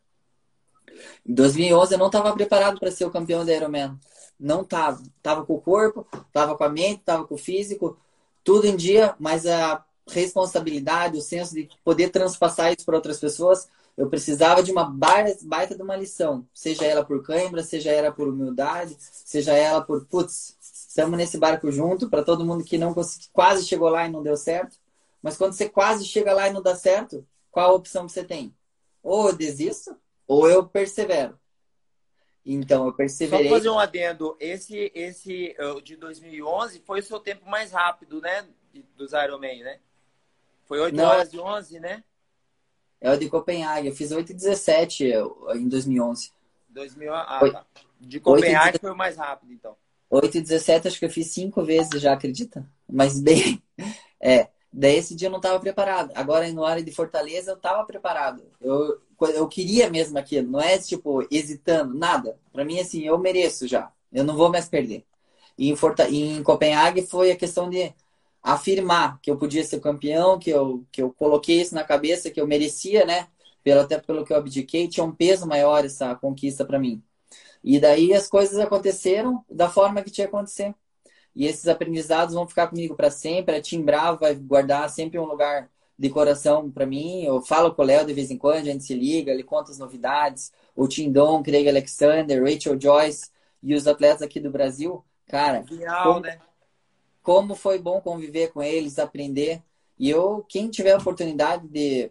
Em 1.26 1.34
2011 1.34 1.94
eu 1.94 1.98
não 1.98 2.06
estava 2.06 2.32
preparado 2.32 2.78
para 2.78 2.90
ser 2.90 3.04
o 3.04 3.10
campeão 3.10 3.44
da 3.44 3.52
Ironman. 3.52 3.98
Não 4.38 4.62
estava. 4.62 5.02
Tava 5.22 5.44
com 5.44 5.54
o 5.54 5.60
corpo, 5.60 6.06
tava 6.32 6.56
com 6.56 6.64
a 6.64 6.68
mente, 6.68 7.02
tava 7.04 7.26
com 7.26 7.34
o 7.34 7.38
físico, 7.38 7.98
tudo 8.42 8.66
em 8.66 8.76
dia, 8.76 9.14
mas 9.18 9.46
a 9.46 9.84
responsabilidade, 10.08 11.18
o 11.18 11.22
senso 11.22 11.54
de 11.54 11.68
poder 11.84 12.10
transpassar 12.10 12.72
isso 12.72 12.84
para 12.84 12.96
outras 12.96 13.18
pessoas, 13.18 13.68
eu 13.96 14.08
precisava 14.08 14.62
de 14.62 14.72
uma 14.72 14.84
baita, 14.84 15.74
de 15.74 15.82
uma 15.82 15.96
lição, 15.96 16.46
seja 16.54 16.84
ela 16.84 17.04
por 17.04 17.22
cãibra, 17.22 17.62
seja 17.62 17.90
ela 17.90 18.10
por 18.10 18.28
humildade, 18.28 18.96
seja 18.98 19.52
ela 19.52 19.82
por 19.82 20.06
putz, 20.06 20.56
estamos 20.60 21.18
nesse 21.18 21.38
barco 21.38 21.70
junto, 21.70 22.08
para 22.08 22.22
todo 22.22 22.44
mundo 22.44 22.64
que 22.64 22.78
não 22.78 22.94
quase 23.32 23.66
chegou 23.66 23.88
lá 23.88 24.06
e 24.06 24.10
não 24.10 24.22
deu 24.22 24.36
certo. 24.36 24.76
Mas 25.22 25.36
quando 25.36 25.52
você 25.52 25.68
quase 25.68 26.04
chega 26.04 26.32
lá 26.32 26.48
e 26.48 26.52
não 26.52 26.62
dá 26.62 26.74
certo, 26.74 27.26
qual 27.50 27.70
a 27.70 27.74
opção 27.74 28.06
que 28.06 28.12
você 28.12 28.24
tem? 28.24 28.54
Ou 29.02 29.28
eu 29.28 29.36
desisto, 29.36 29.94
ou 30.30 30.48
eu 30.48 30.64
persevero. 30.64 31.36
Então, 32.46 32.86
eu 32.86 32.92
perseverei. 32.92 33.48
Só 33.48 33.54
fazer 33.56 33.68
um 33.68 33.80
adendo. 33.80 34.36
Esse, 34.38 34.92
esse 34.94 35.56
de 35.82 35.96
2011 35.96 36.80
foi 36.86 37.00
o 37.00 37.02
seu 37.02 37.18
tempo 37.18 37.50
mais 37.50 37.72
rápido, 37.72 38.20
né? 38.20 38.46
Dos 38.96 39.12
Ironman, 39.12 39.64
né? 39.64 39.80
Foi 40.66 40.78
8 40.78 40.94
Não, 40.94 41.04
horas 41.04 41.32
e 41.32 41.40
11, 41.40 41.80
né? 41.80 42.04
É 43.00 43.10
o 43.10 43.18
de 43.18 43.28
Copenhague. 43.28 43.88
Eu 43.88 43.94
fiz 43.94 44.12
8 44.12 44.30
e 44.30 44.34
17 44.34 45.12
em 45.56 45.68
2011. 45.68 46.30
2000, 46.68 47.12
ah, 47.12 47.40
tá. 47.52 47.66
De 47.98 48.20
Copenhague 48.20 48.78
foi 48.78 48.92
o 48.92 48.96
mais 48.96 49.16
rápido, 49.16 49.52
então. 49.52 49.76
8 50.08 50.38
e 50.38 50.40
17 50.42 50.86
acho 50.86 50.98
que 51.00 51.06
eu 51.06 51.10
fiz 51.10 51.26
5 51.32 51.64
vezes 51.64 52.00
já, 52.00 52.12
acredita? 52.12 52.64
Mas 52.88 53.20
bem... 53.20 53.60
É, 54.22 54.50
daí 54.72 54.96
esse 54.96 55.14
dia 55.14 55.28
eu 55.28 55.30
não 55.32 55.38
estava 55.38 55.58
preparado. 55.60 56.12
Agora, 56.14 56.50
no 56.52 56.64
área 56.64 56.82
de 56.82 56.92
Fortaleza, 56.92 57.52
eu 57.52 57.56
estava 57.56 57.84
preparado. 57.84 58.42
Eu, 58.60 59.00
eu 59.34 59.48
queria 59.48 59.90
mesmo 59.90 60.18
aquilo, 60.18 60.50
não 60.50 60.60
é 60.60 60.78
tipo 60.78 61.26
hesitando, 61.30 61.94
nada. 61.94 62.38
Para 62.52 62.64
mim, 62.64 62.78
assim, 62.80 63.02
eu 63.02 63.18
mereço 63.18 63.66
já, 63.68 63.92
eu 64.12 64.24
não 64.24 64.36
vou 64.36 64.50
mais 64.50 64.68
perder. 64.68 65.04
E 65.58 65.70
em, 65.70 65.76
Forta... 65.76 66.08
em 66.08 66.42
Copenhague 66.42 67.02
foi 67.06 67.30
a 67.30 67.36
questão 67.36 67.68
de 67.68 67.92
afirmar 68.42 69.20
que 69.20 69.30
eu 69.30 69.36
podia 69.38 69.64
ser 69.64 69.80
campeão, 69.80 70.38
que 70.38 70.50
eu, 70.50 70.84
que 70.90 71.02
eu 71.02 71.12
coloquei 71.12 71.60
isso 71.60 71.74
na 71.74 71.84
cabeça, 71.84 72.30
que 72.30 72.40
eu 72.40 72.46
merecia, 72.46 73.04
né? 73.04 73.28
Pelo, 73.62 73.80
até 73.82 73.98
pelo 73.98 74.24
que 74.24 74.32
eu 74.32 74.38
abdiquei, 74.38 74.88
tinha 74.88 75.04
um 75.04 75.12
peso 75.14 75.46
maior 75.46 75.84
essa 75.84 76.14
conquista 76.14 76.64
para 76.64 76.78
mim. 76.78 77.02
E 77.62 77.78
daí 77.78 78.14
as 78.14 78.26
coisas 78.28 78.58
aconteceram 78.58 79.44
da 79.50 79.68
forma 79.68 80.02
que 80.02 80.10
tinha 80.10 80.26
que 80.26 80.34
acontecer. 80.34 80.74
E 81.34 81.46
esses 81.46 81.68
aprendizados 81.68 82.34
vão 82.34 82.46
ficar 82.46 82.68
comigo 82.68 82.94
para 82.94 83.10
sempre. 83.10 83.56
A 83.56 83.62
Tim 83.62 83.82
Bravo 83.82 84.18
vai 84.18 84.34
guardar 84.34 84.88
sempre 84.90 85.18
um 85.18 85.24
lugar 85.24 85.70
de 85.98 86.08
coração 86.08 86.70
para 86.70 86.86
mim. 86.86 87.24
Eu 87.24 87.40
falo 87.42 87.74
com 87.74 87.82
o 87.82 87.84
Léo 87.84 88.06
de 88.06 88.14
vez 88.14 88.30
em 88.30 88.38
quando, 88.38 88.56
a 88.56 88.64
gente 88.64 88.84
se 88.84 88.94
liga, 88.94 89.30
ele 89.30 89.44
conta 89.44 89.70
as 89.70 89.78
novidades. 89.78 90.52
O 90.74 90.88
Tindon, 90.88 91.42
Craig 91.42 91.68
Alexander, 91.68 92.42
Rachel 92.42 92.80
Joyce 92.80 93.30
e 93.62 93.74
os 93.74 93.86
atletas 93.86 94.22
aqui 94.22 94.40
do 94.40 94.50
Brasil. 94.50 95.04
Cara, 95.26 95.64
como, 96.02 96.20
né? 96.20 96.38
como 97.22 97.54
foi 97.54 97.78
bom 97.78 98.00
conviver 98.00 98.52
com 98.52 98.62
eles, 98.62 98.98
aprender. 98.98 99.62
E 99.98 100.08
eu, 100.08 100.44
quem 100.48 100.70
tiver 100.70 100.92
a 100.92 100.98
oportunidade 100.98 101.68
de 101.68 102.10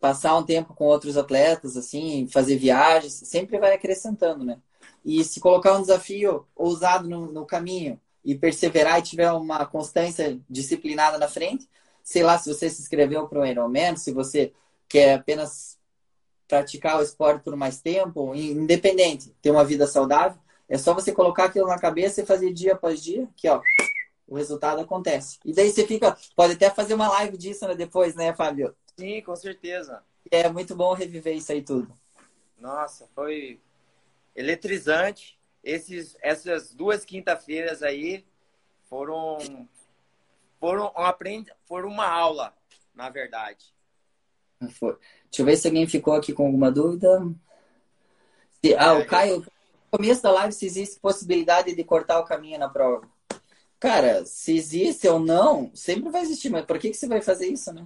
passar 0.00 0.36
um 0.36 0.42
tempo 0.42 0.74
com 0.74 0.84
outros 0.86 1.16
atletas, 1.16 1.76
assim, 1.76 2.26
fazer 2.28 2.56
viagens, 2.56 3.12
sempre 3.12 3.58
vai 3.58 3.74
acrescentando, 3.74 4.44
né? 4.44 4.58
E 5.04 5.22
se 5.22 5.40
colocar 5.40 5.76
um 5.76 5.82
desafio 5.82 6.46
ousado 6.56 7.08
no, 7.08 7.30
no 7.30 7.44
caminho 7.46 8.00
e 8.26 8.34
perseverar 8.34 8.98
e 8.98 9.02
tiver 9.02 9.30
uma 9.30 9.64
constância 9.64 10.36
disciplinada 10.50 11.16
na 11.16 11.28
frente, 11.28 11.68
sei 12.02 12.24
lá, 12.24 12.36
se 12.36 12.52
você 12.52 12.68
se 12.68 12.82
inscreveu 12.82 13.28
para 13.28 13.40
o 13.40 13.46
Ironman, 13.46 13.96
se 13.96 14.12
você 14.12 14.52
quer 14.88 15.14
apenas 15.14 15.78
praticar 16.48 16.98
o 16.98 17.02
esporte 17.02 17.44
por 17.44 17.54
mais 17.54 17.80
tempo, 17.80 18.34
independente, 18.34 19.34
ter 19.40 19.52
uma 19.52 19.64
vida 19.64 19.86
saudável, 19.86 20.38
é 20.68 20.76
só 20.76 20.92
você 20.92 21.12
colocar 21.12 21.44
aquilo 21.44 21.68
na 21.68 21.78
cabeça 21.78 22.20
e 22.20 22.26
fazer 22.26 22.52
dia 22.52 22.72
após 22.72 23.00
dia, 23.00 23.28
que 23.36 23.48
ó, 23.48 23.62
o 24.26 24.36
resultado 24.36 24.80
acontece. 24.80 25.38
E 25.44 25.52
daí 25.52 25.70
você 25.70 25.86
fica, 25.86 26.16
pode 26.34 26.54
até 26.54 26.68
fazer 26.68 26.94
uma 26.94 27.08
live 27.08 27.36
disso 27.36 27.66
né, 27.68 27.76
depois, 27.76 28.16
né, 28.16 28.34
Fábio? 28.34 28.74
Sim, 28.98 29.22
com 29.22 29.36
certeza. 29.36 30.02
É 30.32 30.48
muito 30.48 30.74
bom 30.74 30.92
reviver 30.94 31.36
isso 31.36 31.52
aí 31.52 31.62
tudo. 31.62 31.92
Nossa, 32.58 33.08
foi 33.14 33.60
eletrizante. 34.34 35.35
Esses, 35.66 36.16
essas 36.22 36.72
duas 36.72 37.04
quinta-feiras 37.04 37.82
aí 37.82 38.24
foram 38.88 39.68
foram, 40.60 40.92
um 40.96 41.02
aprend... 41.02 41.50
foram 41.64 41.88
uma 41.88 42.06
aula, 42.06 42.54
na 42.94 43.10
verdade. 43.10 43.74
Foi. 44.70 44.96
Deixa 45.24 45.42
eu 45.42 45.44
ver 45.44 45.56
se 45.56 45.66
alguém 45.66 45.84
ficou 45.88 46.14
aqui 46.14 46.32
com 46.32 46.46
alguma 46.46 46.70
dúvida. 46.70 47.20
Se... 48.62 48.76
Ah, 48.76 48.94
o 48.94 49.04
Caio, 49.04 49.40
no 49.40 49.98
começo 49.98 50.22
da 50.22 50.30
live, 50.30 50.52
se 50.52 50.64
existe 50.64 51.00
possibilidade 51.00 51.74
de 51.74 51.82
cortar 51.82 52.20
o 52.20 52.24
caminho 52.24 52.60
na 52.60 52.68
prova. 52.68 53.08
Cara, 53.80 54.24
se 54.24 54.56
existe 54.56 55.08
ou 55.08 55.18
não, 55.18 55.72
sempre 55.74 56.10
vai 56.10 56.22
existir, 56.22 56.48
mas 56.48 56.64
por 56.64 56.78
que, 56.78 56.90
que 56.90 56.96
você 56.96 57.08
vai 57.08 57.20
fazer 57.20 57.48
isso, 57.48 57.72
né? 57.72 57.84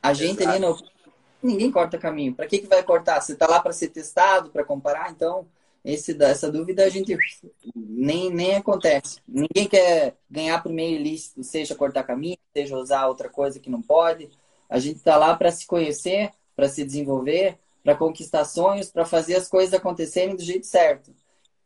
A 0.00 0.14
gente 0.14 0.42
Exato. 0.42 0.50
ali 0.50 0.60
no. 0.60 0.78
Ninguém 1.42 1.72
corta 1.72 1.98
caminho. 1.98 2.32
Para 2.32 2.46
que, 2.46 2.58
que 2.58 2.68
vai 2.68 2.82
cortar? 2.84 3.20
Você 3.20 3.34
tá 3.34 3.48
lá 3.48 3.58
para 3.58 3.72
ser 3.72 3.88
testado, 3.88 4.50
para 4.50 4.64
comparar, 4.64 5.10
então 5.10 5.48
esse, 5.84 6.16
essa 6.22 6.50
dúvida 6.50 6.84
a 6.84 6.88
gente 6.88 7.16
nem, 7.74 8.30
nem 8.30 8.56
acontece. 8.56 9.20
Ninguém 9.26 9.68
quer 9.68 10.16
ganhar 10.30 10.62
por 10.62 10.72
meio 10.72 10.98
ilícito, 10.98 11.42
seja 11.42 11.74
cortar 11.74 12.04
caminho, 12.04 12.38
seja 12.52 12.76
usar 12.76 13.06
outra 13.06 13.28
coisa 13.28 13.60
que 13.60 13.70
não 13.70 13.80
pode. 13.80 14.28
A 14.68 14.78
gente 14.78 14.96
está 14.96 15.16
lá 15.16 15.34
para 15.36 15.50
se 15.50 15.66
conhecer, 15.66 16.30
para 16.54 16.68
se 16.68 16.84
desenvolver, 16.84 17.58
para 17.82 17.94
conquistar 17.94 18.44
sonhos, 18.44 18.90
para 18.90 19.06
fazer 19.06 19.36
as 19.36 19.48
coisas 19.48 19.72
acontecerem 19.72 20.36
do 20.36 20.42
jeito 20.42 20.66
certo. 20.66 21.12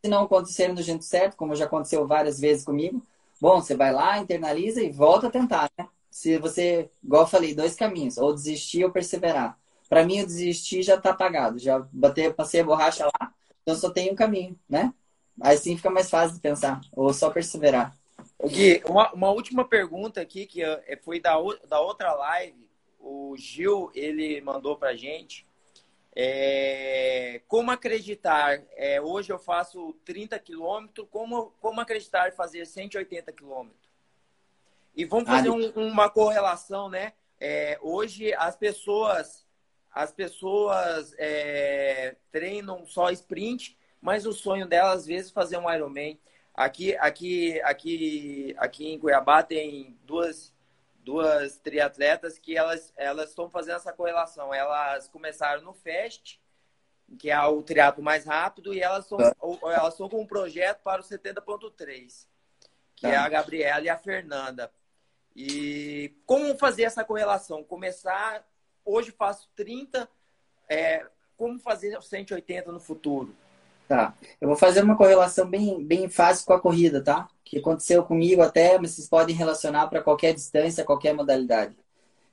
Se 0.05 0.09
não 0.11 0.25
acontecerem 0.25 0.75
do 0.75 0.83
jeito 0.83 1.05
certo, 1.05 1.37
como 1.37 1.57
já 1.57 1.65
aconteceu 1.65 2.07
várias 2.07 2.39
vezes 2.39 2.65
comigo, 2.65 3.05
bom, 3.41 3.61
você 3.61 3.75
vai 3.75 3.93
lá, 3.93 4.19
internaliza 4.19 4.83
e 4.83 4.91
volta 4.91 5.29
a 5.29 5.31
tentar, 5.31 5.71
né? 5.77 5.89
Se 6.11 6.39
você, 6.39 6.91
igual 7.03 7.23
eu 7.23 7.27
falei, 7.29 7.55
dois 7.55 7.75
caminhos, 7.75 8.19
ou 8.19 8.35
desistir 8.35 8.85
ou 8.85 8.91
perseverar. 8.93 9.59
Para 9.89 10.05
mim, 10.05 10.21
o 10.21 10.27
desistir 10.27 10.83
já 10.83 10.95
está 10.95 11.11
apagado, 11.11 11.59
já 11.59 11.79
batei, 11.93 12.33
passei 12.33 12.61
a 12.61 12.65
borracha 12.65 13.05
lá, 13.05 13.33
então 13.63 13.75
só 13.75 13.91
tem 13.91 14.11
um 14.11 14.15
caminho, 14.15 14.59
né? 14.69 14.93
Aí 15.41 15.57
sim 15.57 15.77
fica 15.77 15.91
mais 15.91 16.11
fácil 16.11 16.35
de 16.35 16.41
pensar, 16.41 16.81
ou 16.93 17.13
só 17.13 17.31
perseverar. 17.31 17.97
Gui, 18.45 18.83
uma, 18.87 19.13
uma 19.13 19.31
última 19.31 19.65
pergunta 19.65 20.21
aqui, 20.21 20.47
que 20.47 20.63
é, 20.63 20.99
foi 21.03 21.21
da, 21.21 21.37
da 21.69 21.81
outra 21.81 22.13
live, 22.13 22.69
o 22.99 23.35
Gil, 23.37 23.91
ele 23.95 24.41
mandou 24.41 24.77
pra 24.77 24.95
gente. 24.95 25.47
É, 26.15 27.41
como 27.49 27.71
acreditar? 27.71 28.63
É, 28.77 29.01
hoje 29.01 29.33
eu 29.33 29.39
faço 29.39 29.95
30 30.05 30.39
quilômetros, 30.39 31.07
como, 31.11 31.53
como 31.61 31.81
acreditar 31.81 32.29
em 32.29 32.33
fazer 32.33 32.67
180 32.67 33.33
quilômetros? 33.33 33.91
E 34.95 35.05
vamos 35.05 35.29
fazer 35.29 35.49
um, 35.49 35.71
uma 35.75 36.11
correlação, 36.11 36.91
né? 36.91 37.15
É, 37.41 37.79
hoje 37.81 38.33
as 38.35 38.55
pessoas 38.55 39.42
as 39.93 40.11
pessoas 40.11 41.15
é, 41.19 42.17
treinam 42.31 42.87
só 42.87 43.11
sprint, 43.11 43.79
mas 44.01 44.25
o 44.25 44.33
sonho 44.33 44.67
delas 44.67 45.01
às 45.01 45.07
vezes 45.07 45.31
é 45.31 45.35
fazer 45.35 45.59
um 45.59 45.71
Ironman. 45.71 46.19
Aqui, 46.55 46.97
aqui, 46.97 47.61
aqui, 47.63 48.55
aqui 48.59 48.93
em 48.93 48.99
Cuiabá 48.99 49.43
tem 49.43 49.99
duas, 50.05 50.55
duas 50.97 51.59
triatletas 51.59 52.39
que 52.39 52.57
elas 52.57 52.93
elas 52.97 53.31
estão 53.31 53.51
fazendo 53.51 53.77
essa 53.77 53.93
correlação. 53.93 54.53
Elas 54.53 55.09
começaram 55.09 55.63
no 55.63 55.75
Fast, 55.75 56.41
que 57.19 57.31
é 57.31 57.41
o 57.43 57.63
triatlo 57.63 58.03
mais 58.03 58.25
rápido, 58.25 58.73
e 58.73 58.81
elas 58.81 59.05
estão 59.05 59.19
tá. 59.19 59.35
elas 59.65 59.95
estão 59.95 60.09
com 60.09 60.23
um 60.23 60.27
projeto 60.27 60.81
para 60.83 61.03
o 61.03 61.05
70.3, 61.05 62.27
que 62.97 63.07
é 63.07 63.13
tá. 63.13 63.25
a 63.25 63.29
Gabriela 63.29 63.85
e 63.85 63.89
a 63.89 63.99
Fernanda. 63.99 64.73
E 65.35 66.15
como 66.27 66.57
fazer 66.59 66.83
essa 66.85 67.05
correlação? 67.05 67.65
Começar 67.65 68.47
hoje 68.85 69.11
faço 69.11 69.49
30, 69.55 70.09
é, 70.69 71.07
como 71.37 71.59
fazer 71.59 72.01
180 72.01 72.71
no 72.73 72.81
futuro? 72.81 73.35
Tá. 73.89 74.15
Eu 74.41 74.49
vou 74.49 74.57
fazer 74.57 74.83
uma 74.83 74.97
correlação 74.97 75.49
bem, 75.49 75.85
bem 75.85 76.09
fácil 76.09 76.47
com 76.47 76.53
a 76.53 76.61
corrida, 76.61 77.03
tá? 77.03 77.29
Que 77.45 77.59
aconteceu 77.59 78.03
comigo 78.05 78.41
até, 78.41 78.79
mas 78.79 78.93
vocês 78.93 79.09
podem 79.09 79.35
relacionar 79.35 79.89
para 79.89 80.03
qualquer 80.03 80.33
distância, 80.33 80.85
qualquer 80.85 81.15
modalidade. 81.15 81.77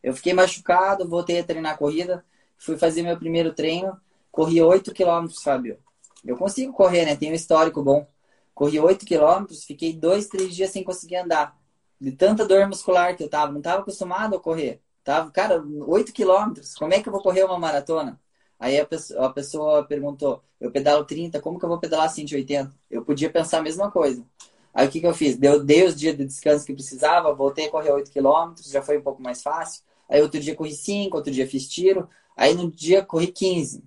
Eu 0.01 0.13
fiquei 0.13 0.33
machucado, 0.33 1.07
voltei 1.07 1.39
a 1.39 1.43
treinar 1.43 1.77
corrida, 1.77 2.23
fui 2.57 2.77
fazer 2.77 3.03
meu 3.03 3.17
primeiro 3.17 3.53
treino, 3.53 3.99
corri 4.31 4.61
8 4.61 4.93
quilômetros, 4.93 5.43
Fábio. 5.43 5.77
Eu 6.25 6.37
consigo 6.37 6.71
correr, 6.71 7.05
né? 7.05 7.15
Tenho 7.15 7.33
um 7.33 7.35
histórico 7.35 7.81
bom. 7.81 8.07
Corri 8.53 8.79
8 8.79 9.05
quilômetros, 9.05 9.63
fiquei 9.63 9.93
dois, 9.93 10.27
três 10.27 10.55
dias 10.55 10.69
sem 10.69 10.83
conseguir 10.83 11.17
andar. 11.17 11.57
De 11.99 12.11
tanta 12.11 12.45
dor 12.45 12.67
muscular 12.67 13.15
que 13.15 13.23
eu 13.23 13.29
tava. 13.29 13.51
Não 13.51 13.61
tava 13.61 13.81
acostumado 13.81 14.35
a 14.35 14.39
correr. 14.39 14.81
Tava, 15.09 15.31
cara, 15.31 15.59
8 15.87 16.13
quilômetros. 16.13 16.75
Como 16.75 16.93
é 16.93 17.01
que 17.01 17.09
eu 17.09 17.11
vou 17.11 17.23
correr 17.23 17.43
uma 17.43 17.57
maratona? 17.57 18.21
Aí 18.59 18.79
a 18.79 18.85
pessoa, 18.85 19.25
a 19.25 19.29
pessoa 19.31 19.83
perguntou, 19.83 20.43
eu 20.61 20.69
pedalo 20.69 21.03
30, 21.03 21.41
como 21.41 21.57
que 21.57 21.65
eu 21.65 21.69
vou 21.69 21.79
pedalar 21.79 22.11
180? 22.11 22.71
Eu 22.91 23.03
podia 23.03 23.27
pensar 23.27 23.57
a 23.57 23.63
mesma 23.63 23.89
coisa. 23.89 24.23
Aí 24.71 24.87
o 24.87 24.91
que, 24.91 24.99
que 24.99 25.07
eu 25.07 25.13
fiz? 25.15 25.35
Deu, 25.35 25.63
dei 25.63 25.83
os 25.83 25.95
dias 25.95 26.15
de 26.15 26.25
descanso 26.25 26.63
que 26.63 26.75
precisava, 26.75 27.33
voltei 27.33 27.65
a 27.65 27.71
correr 27.71 27.91
8 27.91 28.11
km, 28.11 28.53
já 28.63 28.83
foi 28.83 28.99
um 28.99 29.01
pouco 29.01 29.19
mais 29.19 29.41
fácil. 29.41 29.81
Aí 30.07 30.21
outro 30.21 30.39
dia 30.39 30.55
corri 30.55 30.73
5, 30.73 31.17
outro 31.17 31.33
dia 31.33 31.47
fiz 31.47 31.67
tiro. 31.67 32.07
Aí 32.37 32.53
no 32.53 32.69
dia 32.69 33.03
corri 33.03 33.31
15. 33.31 33.83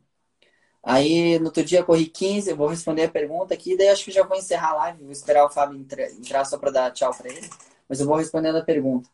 Aí 0.82 1.38
no 1.38 1.44
outro 1.46 1.62
dia 1.64 1.84
corri 1.84 2.06
15, 2.06 2.50
eu 2.50 2.56
vou 2.56 2.66
responder 2.66 3.04
a 3.04 3.08
pergunta 3.08 3.54
aqui, 3.54 3.76
daí 3.76 3.90
acho 3.90 4.04
que 4.04 4.10
já 4.10 4.24
vou 4.24 4.36
encerrar 4.36 4.70
a 4.70 4.74
live, 4.74 5.04
vou 5.04 5.12
esperar 5.12 5.44
o 5.44 5.50
Fábio 5.50 5.78
entrar, 5.78 6.10
entrar 6.10 6.44
só 6.44 6.58
para 6.58 6.72
dar 6.72 6.90
tchau 6.90 7.14
para 7.14 7.28
ele. 7.30 7.48
Mas 7.88 8.00
eu 8.00 8.06
vou 8.08 8.16
respondendo 8.16 8.58
a 8.58 8.64
pergunta. 8.64 9.08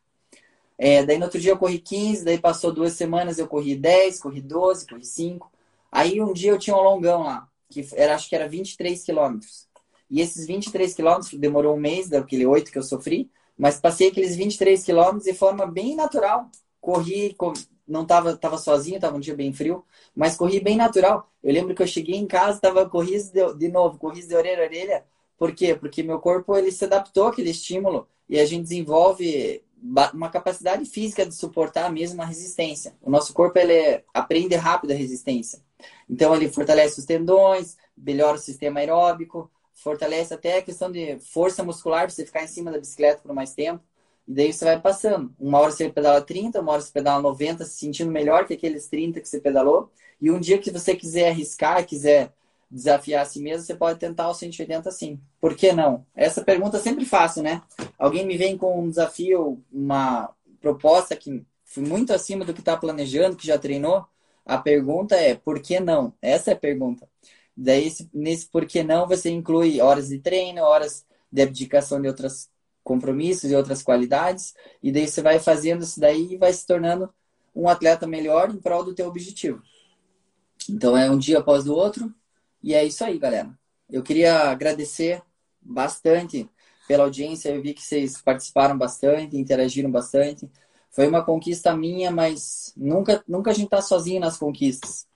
É, 0.78 1.04
daí 1.04 1.18
no 1.18 1.24
outro 1.24 1.40
dia 1.40 1.50
eu 1.52 1.58
corri 1.58 1.78
15, 1.80 2.24
daí 2.24 2.38
passou 2.38 2.72
duas 2.72 2.92
semanas 2.92 3.38
eu 3.38 3.48
corri 3.48 3.74
10, 3.74 4.20
corri 4.20 4.40
12, 4.40 4.86
corri 4.86 5.04
5. 5.04 5.50
Aí 5.90 6.20
um 6.22 6.32
dia 6.32 6.52
eu 6.52 6.58
tinha 6.58 6.76
um 6.76 6.80
longão 6.82 7.24
lá, 7.24 7.48
que 7.68 7.86
era, 7.94 8.14
acho 8.14 8.28
que 8.28 8.36
era 8.36 8.48
23 8.48 9.02
quilômetros. 9.02 9.66
E 10.08 10.20
esses 10.20 10.46
23 10.46 10.94
quilômetros 10.94 11.32
demorou 11.34 11.76
um 11.76 11.80
mês, 11.80 12.08
daquele 12.08 12.46
8 12.46 12.70
que 12.70 12.78
eu 12.78 12.82
sofri, 12.82 13.30
mas 13.56 13.80
passei 13.80 14.08
aqueles 14.08 14.36
23 14.36 14.82
quilômetros 14.84 15.24
de 15.24 15.34
forma 15.34 15.66
bem 15.66 15.96
natural. 15.96 16.48
Corri, 16.80 17.36
não 17.86 18.06
tava, 18.06 18.36
tava 18.36 18.56
sozinho, 18.56 19.00
tava 19.00 19.16
um 19.16 19.20
dia 19.20 19.34
bem 19.34 19.52
frio, 19.52 19.84
mas 20.14 20.36
corri 20.36 20.60
bem 20.60 20.76
natural. 20.76 21.28
Eu 21.42 21.52
lembro 21.52 21.74
que 21.74 21.82
eu 21.82 21.86
cheguei 21.86 22.16
em 22.16 22.26
casa, 22.26 22.60
tava 22.60 22.88
corri 22.88 23.20
de, 23.20 23.54
de 23.54 23.68
novo, 23.68 23.98
corri 23.98 24.24
de 24.24 24.34
orelha 24.34 24.62
a 24.62 24.66
orelha. 24.66 25.04
Por 25.36 25.52
quê? 25.54 25.74
Porque 25.74 26.02
meu 26.02 26.18
corpo 26.20 26.56
ele 26.56 26.70
se 26.70 26.84
adaptou 26.84 27.28
àquele 27.28 27.50
estímulo 27.50 28.08
e 28.28 28.38
a 28.38 28.44
gente 28.44 28.62
desenvolve 28.62 29.62
uma 29.82 30.28
capacidade 30.28 30.84
física 30.84 31.24
de 31.24 31.34
suportar 31.34 31.86
a 31.86 31.90
mesma 31.90 32.24
resistência. 32.24 32.94
O 33.00 33.10
nosso 33.10 33.32
corpo 33.32 33.58
ele 33.58 34.02
aprende 34.12 34.54
rápido 34.54 34.92
a 34.92 34.96
resistência. 34.96 35.60
Então 36.08 36.34
ele 36.34 36.48
fortalece 36.48 36.98
os 36.98 37.06
tendões, 37.06 37.76
melhora 37.96 38.36
o 38.36 38.40
sistema 38.40 38.80
aeróbico, 38.80 39.50
fortalece 39.72 40.34
até 40.34 40.58
a 40.58 40.62
questão 40.62 40.90
de 40.90 41.18
força 41.20 41.62
muscular 41.62 42.02
para 42.02 42.10
você 42.10 42.26
ficar 42.26 42.42
em 42.42 42.48
cima 42.48 42.70
da 42.70 42.78
bicicleta 42.78 43.22
por 43.22 43.34
mais 43.34 43.54
tempo. 43.54 43.82
E 44.26 44.34
daí 44.34 44.52
você 44.52 44.64
vai 44.64 44.80
passando. 44.80 45.34
Uma 45.38 45.58
hora 45.60 45.70
você 45.70 45.88
pedala 45.88 46.20
30, 46.20 46.60
uma 46.60 46.72
hora 46.72 46.80
você 46.82 46.92
pedala 46.92 47.22
90, 47.22 47.64
se 47.64 47.78
sentindo 47.78 48.10
melhor 48.10 48.46
que 48.46 48.54
aqueles 48.54 48.88
30 48.88 49.20
que 49.20 49.28
você 49.28 49.40
pedalou. 49.40 49.90
E 50.20 50.30
um 50.30 50.40
dia 50.40 50.58
que 50.58 50.70
você 50.70 50.96
quiser 50.96 51.30
arriscar, 51.30 51.86
quiser 51.86 52.32
desafiar 52.70 53.22
a 53.22 53.24
si 53.24 53.40
mesmo, 53.40 53.64
você 53.66 53.74
pode 53.74 53.98
tentar 53.98 54.28
o 54.28 54.34
180 54.34 54.90
sim. 54.90 55.20
Por 55.40 55.56
que 55.56 55.72
não? 55.72 56.04
Essa 56.14 56.44
pergunta 56.44 56.76
é 56.76 56.80
sempre 56.80 57.04
fácil, 57.04 57.42
né? 57.42 57.62
Alguém 57.98 58.26
me 58.26 58.36
vem 58.36 58.56
com 58.56 58.82
um 58.82 58.88
desafio, 58.88 59.62
uma 59.72 60.30
proposta 60.60 61.16
que 61.16 61.44
foi 61.64 61.82
muito 61.82 62.12
acima 62.12 62.44
do 62.44 62.52
que 62.52 62.60
está 62.60 62.76
planejando, 62.76 63.36
que 63.36 63.46
já 63.46 63.58
treinou. 63.58 64.06
A 64.44 64.58
pergunta 64.58 65.14
é 65.14 65.34
por 65.34 65.60
que 65.60 65.80
não? 65.80 66.12
Essa 66.20 66.50
é 66.50 66.54
a 66.54 66.58
pergunta. 66.58 67.08
Daí, 67.56 67.92
nesse 68.12 68.46
por 68.48 68.66
que 68.66 68.82
não, 68.82 69.06
você 69.06 69.30
inclui 69.30 69.80
horas 69.80 70.08
de 70.08 70.18
treino, 70.18 70.62
horas 70.62 71.04
de 71.30 71.42
abdicação 71.42 72.00
de 72.00 72.08
outros 72.08 72.48
compromissos 72.84 73.50
e 73.50 73.54
outras 73.54 73.82
qualidades, 73.82 74.54
e 74.82 74.90
daí 74.90 75.06
você 75.06 75.20
vai 75.20 75.38
fazendo 75.38 75.82
isso 75.82 76.00
daí 76.00 76.32
e 76.32 76.38
vai 76.38 76.50
se 76.52 76.66
tornando 76.66 77.12
um 77.54 77.68
atleta 77.68 78.06
melhor 78.06 78.50
em 78.50 78.56
prol 78.56 78.82
do 78.82 78.94
teu 78.94 79.06
objetivo. 79.06 79.62
Então 80.70 80.96
é 80.96 81.10
um 81.10 81.18
dia 81.18 81.38
após 81.38 81.68
o 81.68 81.74
outro, 81.74 82.14
e 82.62 82.74
é 82.74 82.84
isso 82.84 83.04
aí, 83.04 83.18
galera. 83.18 83.50
Eu 83.90 84.02
queria 84.02 84.50
agradecer 84.50 85.22
bastante 85.60 86.48
pela 86.86 87.04
audiência. 87.04 87.50
Eu 87.50 87.62
vi 87.62 87.74
que 87.74 87.82
vocês 87.82 88.20
participaram 88.20 88.76
bastante, 88.76 89.36
interagiram 89.36 89.90
bastante. 89.90 90.48
Foi 90.90 91.06
uma 91.06 91.24
conquista 91.24 91.76
minha, 91.76 92.10
mas 92.10 92.72
nunca, 92.76 93.22
nunca 93.28 93.50
a 93.50 93.54
gente 93.54 93.68
tá 93.68 93.80
sozinho 93.80 94.20
nas 94.20 94.36
conquistas. 94.36 95.06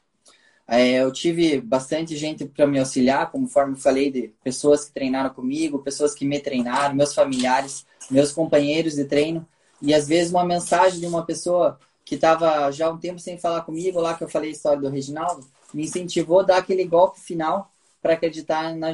É, 0.67 1.03
eu 1.03 1.13
tive 1.13 1.61
bastante 1.61 2.17
gente 2.17 2.47
para 2.47 2.67
me 2.67 2.79
auxiliar, 2.79 3.31
conforme 3.31 3.77
falei, 3.77 4.11
de 4.11 4.33
pessoas 4.43 4.85
que 4.85 4.93
treinaram 4.93 5.31
comigo, 5.31 5.83
pessoas 5.83 6.15
que 6.15 6.25
me 6.25 6.39
treinaram, 6.41 6.95
meus 6.95 7.15
familiares, 7.15 7.85
meus 8.11 8.33
companheiros 8.33 8.95
de 8.95 9.05
treino. 9.05 9.47
E 9.81 9.93
às 9.93 10.07
vezes 10.07 10.33
uma 10.33 10.45
mensagem 10.45 11.01
de 11.01 11.07
uma 11.07 11.27
pessoa 11.27 11.79
que 12.05 12.15
estava 12.15 12.71
já 12.71 12.91
um 12.91 12.99
tempo 12.99 13.19
sem 13.19 13.39
falar 13.39 13.63
comigo, 13.63 14.01
lá 14.01 14.15
que 14.15 14.25
eu 14.25 14.29
falei 14.29 14.51
a 14.51 14.53
história 14.53 14.81
do 14.81 14.89
Reginaldo, 14.89 15.47
me 15.73 15.85
incentivou 15.85 16.41
a 16.41 16.45
dar 16.45 16.59
aquele 16.59 16.85
golpe 16.85 17.21
final 17.21 17.71
para 18.01 18.15
acreditar 18.15 18.75
na, 18.75 18.93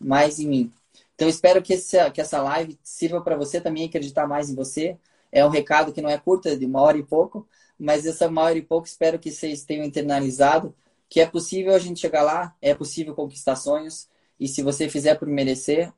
mais 0.00 0.38
em 0.38 0.46
mim. 0.46 0.72
Então, 1.14 1.28
espero 1.28 1.62
que, 1.62 1.74
esse, 1.74 2.10
que 2.10 2.20
essa 2.20 2.42
live 2.42 2.78
sirva 2.82 3.20
para 3.20 3.36
você 3.36 3.60
também 3.60 3.86
acreditar 3.86 4.26
mais 4.26 4.50
em 4.50 4.54
você. 4.54 4.96
É 5.30 5.44
um 5.44 5.50
recado 5.50 5.92
que 5.92 6.02
não 6.02 6.10
é 6.10 6.18
curto, 6.18 6.48
é 6.48 6.56
de 6.56 6.66
uma 6.66 6.80
hora 6.80 6.98
e 6.98 7.02
pouco, 7.02 7.46
mas 7.78 8.06
essa 8.06 8.28
uma 8.28 8.42
hora 8.42 8.58
e 8.58 8.62
pouco 8.62 8.86
espero 8.86 9.18
que 9.18 9.30
vocês 9.30 9.64
tenham 9.64 9.84
internalizado 9.84 10.74
que 11.12 11.20
é 11.20 11.26
possível 11.26 11.74
a 11.74 11.78
gente 11.78 12.00
chegar 12.00 12.22
lá, 12.22 12.56
é 12.58 12.74
possível 12.74 13.14
conquistar 13.14 13.54
sonhos, 13.54 14.08
e 14.40 14.48
se 14.48 14.62
você 14.62 14.88
fizer 14.88 15.14
por 15.16 15.28
merecer, 15.28 15.92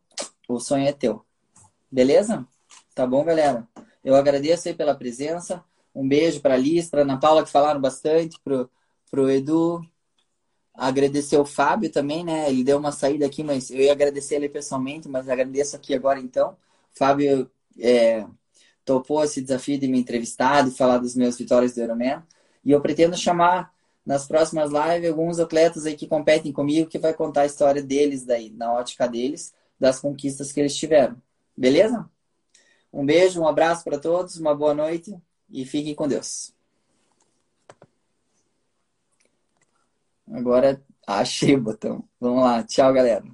o 0.48 0.59
sonho 0.59 0.89
é 0.89 0.93
teu. 0.93 1.24
Beleza? 1.89 2.44
Tá 2.97 3.06
bom, 3.06 3.22
galera? 3.22 3.64
Eu 4.02 4.16
agradeço 4.16 4.66
aí 4.66 4.74
pela 4.74 4.93
presença. 4.93 5.64
Um 5.94 6.09
beijo 6.09 6.40
para 6.40 6.55
a 6.55 6.56
Liz, 6.56 6.90
para 6.90 7.02
Ana 7.02 7.16
Paula, 7.16 7.44
que 7.44 7.51
falaram 7.52 7.81
bastante, 7.81 8.40
pro, 8.43 8.68
pro 9.09 9.31
Edu, 9.31 9.89
agradecer 10.74 11.38
o 11.38 11.44
Fábio 11.44 11.90
também, 11.90 12.24
né? 12.24 12.51
Ele 12.51 12.64
deu 12.64 12.78
uma 12.78 12.92
saída 12.92 13.26
aqui, 13.26 13.42
mas 13.42 13.70
eu 13.70 13.78
ia 13.78 13.92
agradecer 13.92 14.36
ele 14.36 14.48
pessoalmente, 14.48 15.09
mas 15.09 15.28
agradeço 15.28 15.76
aqui 15.76 15.94
agora 15.94 16.18
então. 16.20 16.56
Fábio 16.92 17.51
é, 17.78 18.26
topou 18.84 19.22
esse 19.24 19.40
desafio 19.40 19.78
de 19.78 19.88
me 19.88 19.98
entrevistar, 19.98 20.62
de 20.62 20.70
falar 20.72 20.98
das 20.98 21.14
minhas 21.14 21.38
vitórias 21.38 21.74
do 21.74 21.82
Ironman. 21.82 22.22
E 22.64 22.72
eu 22.72 22.80
pretendo 22.80 23.16
chamar 23.16 23.72
nas 24.05 24.26
próximas 24.26 24.70
lives 24.70 25.10
alguns 25.10 25.38
atletas 25.38 25.86
aí 25.86 25.96
que 25.96 26.06
competem 26.06 26.52
comigo 26.52 26.88
que 26.90 26.98
vai 26.98 27.14
contar 27.14 27.42
a 27.42 27.46
história 27.46 27.82
deles 27.82 28.24
daí, 28.24 28.51
na 28.51 28.72
ótica 28.72 29.09
deles, 29.09 29.55
das 29.78 30.01
conquistas 30.01 30.52
que 30.52 30.60
eles 30.60 30.76
tiveram. 30.76 31.16
Beleza? 31.56 32.09
Um 32.92 33.05
beijo, 33.05 33.40
um 33.40 33.48
abraço 33.48 33.84
para 33.84 33.98
todos, 33.98 34.36
uma 34.36 34.55
boa 34.55 34.74
noite 34.74 35.16
e 35.51 35.64
fiquem 35.64 35.94
com 35.94 36.06
Deus. 36.09 36.52
Agora 40.32 40.82
achei 41.06 41.55
o 41.56 41.62
botão. 41.62 42.09
Vamos 42.20 42.42
lá. 42.42 42.62
Tchau, 42.64 42.92
galera. 42.92 43.24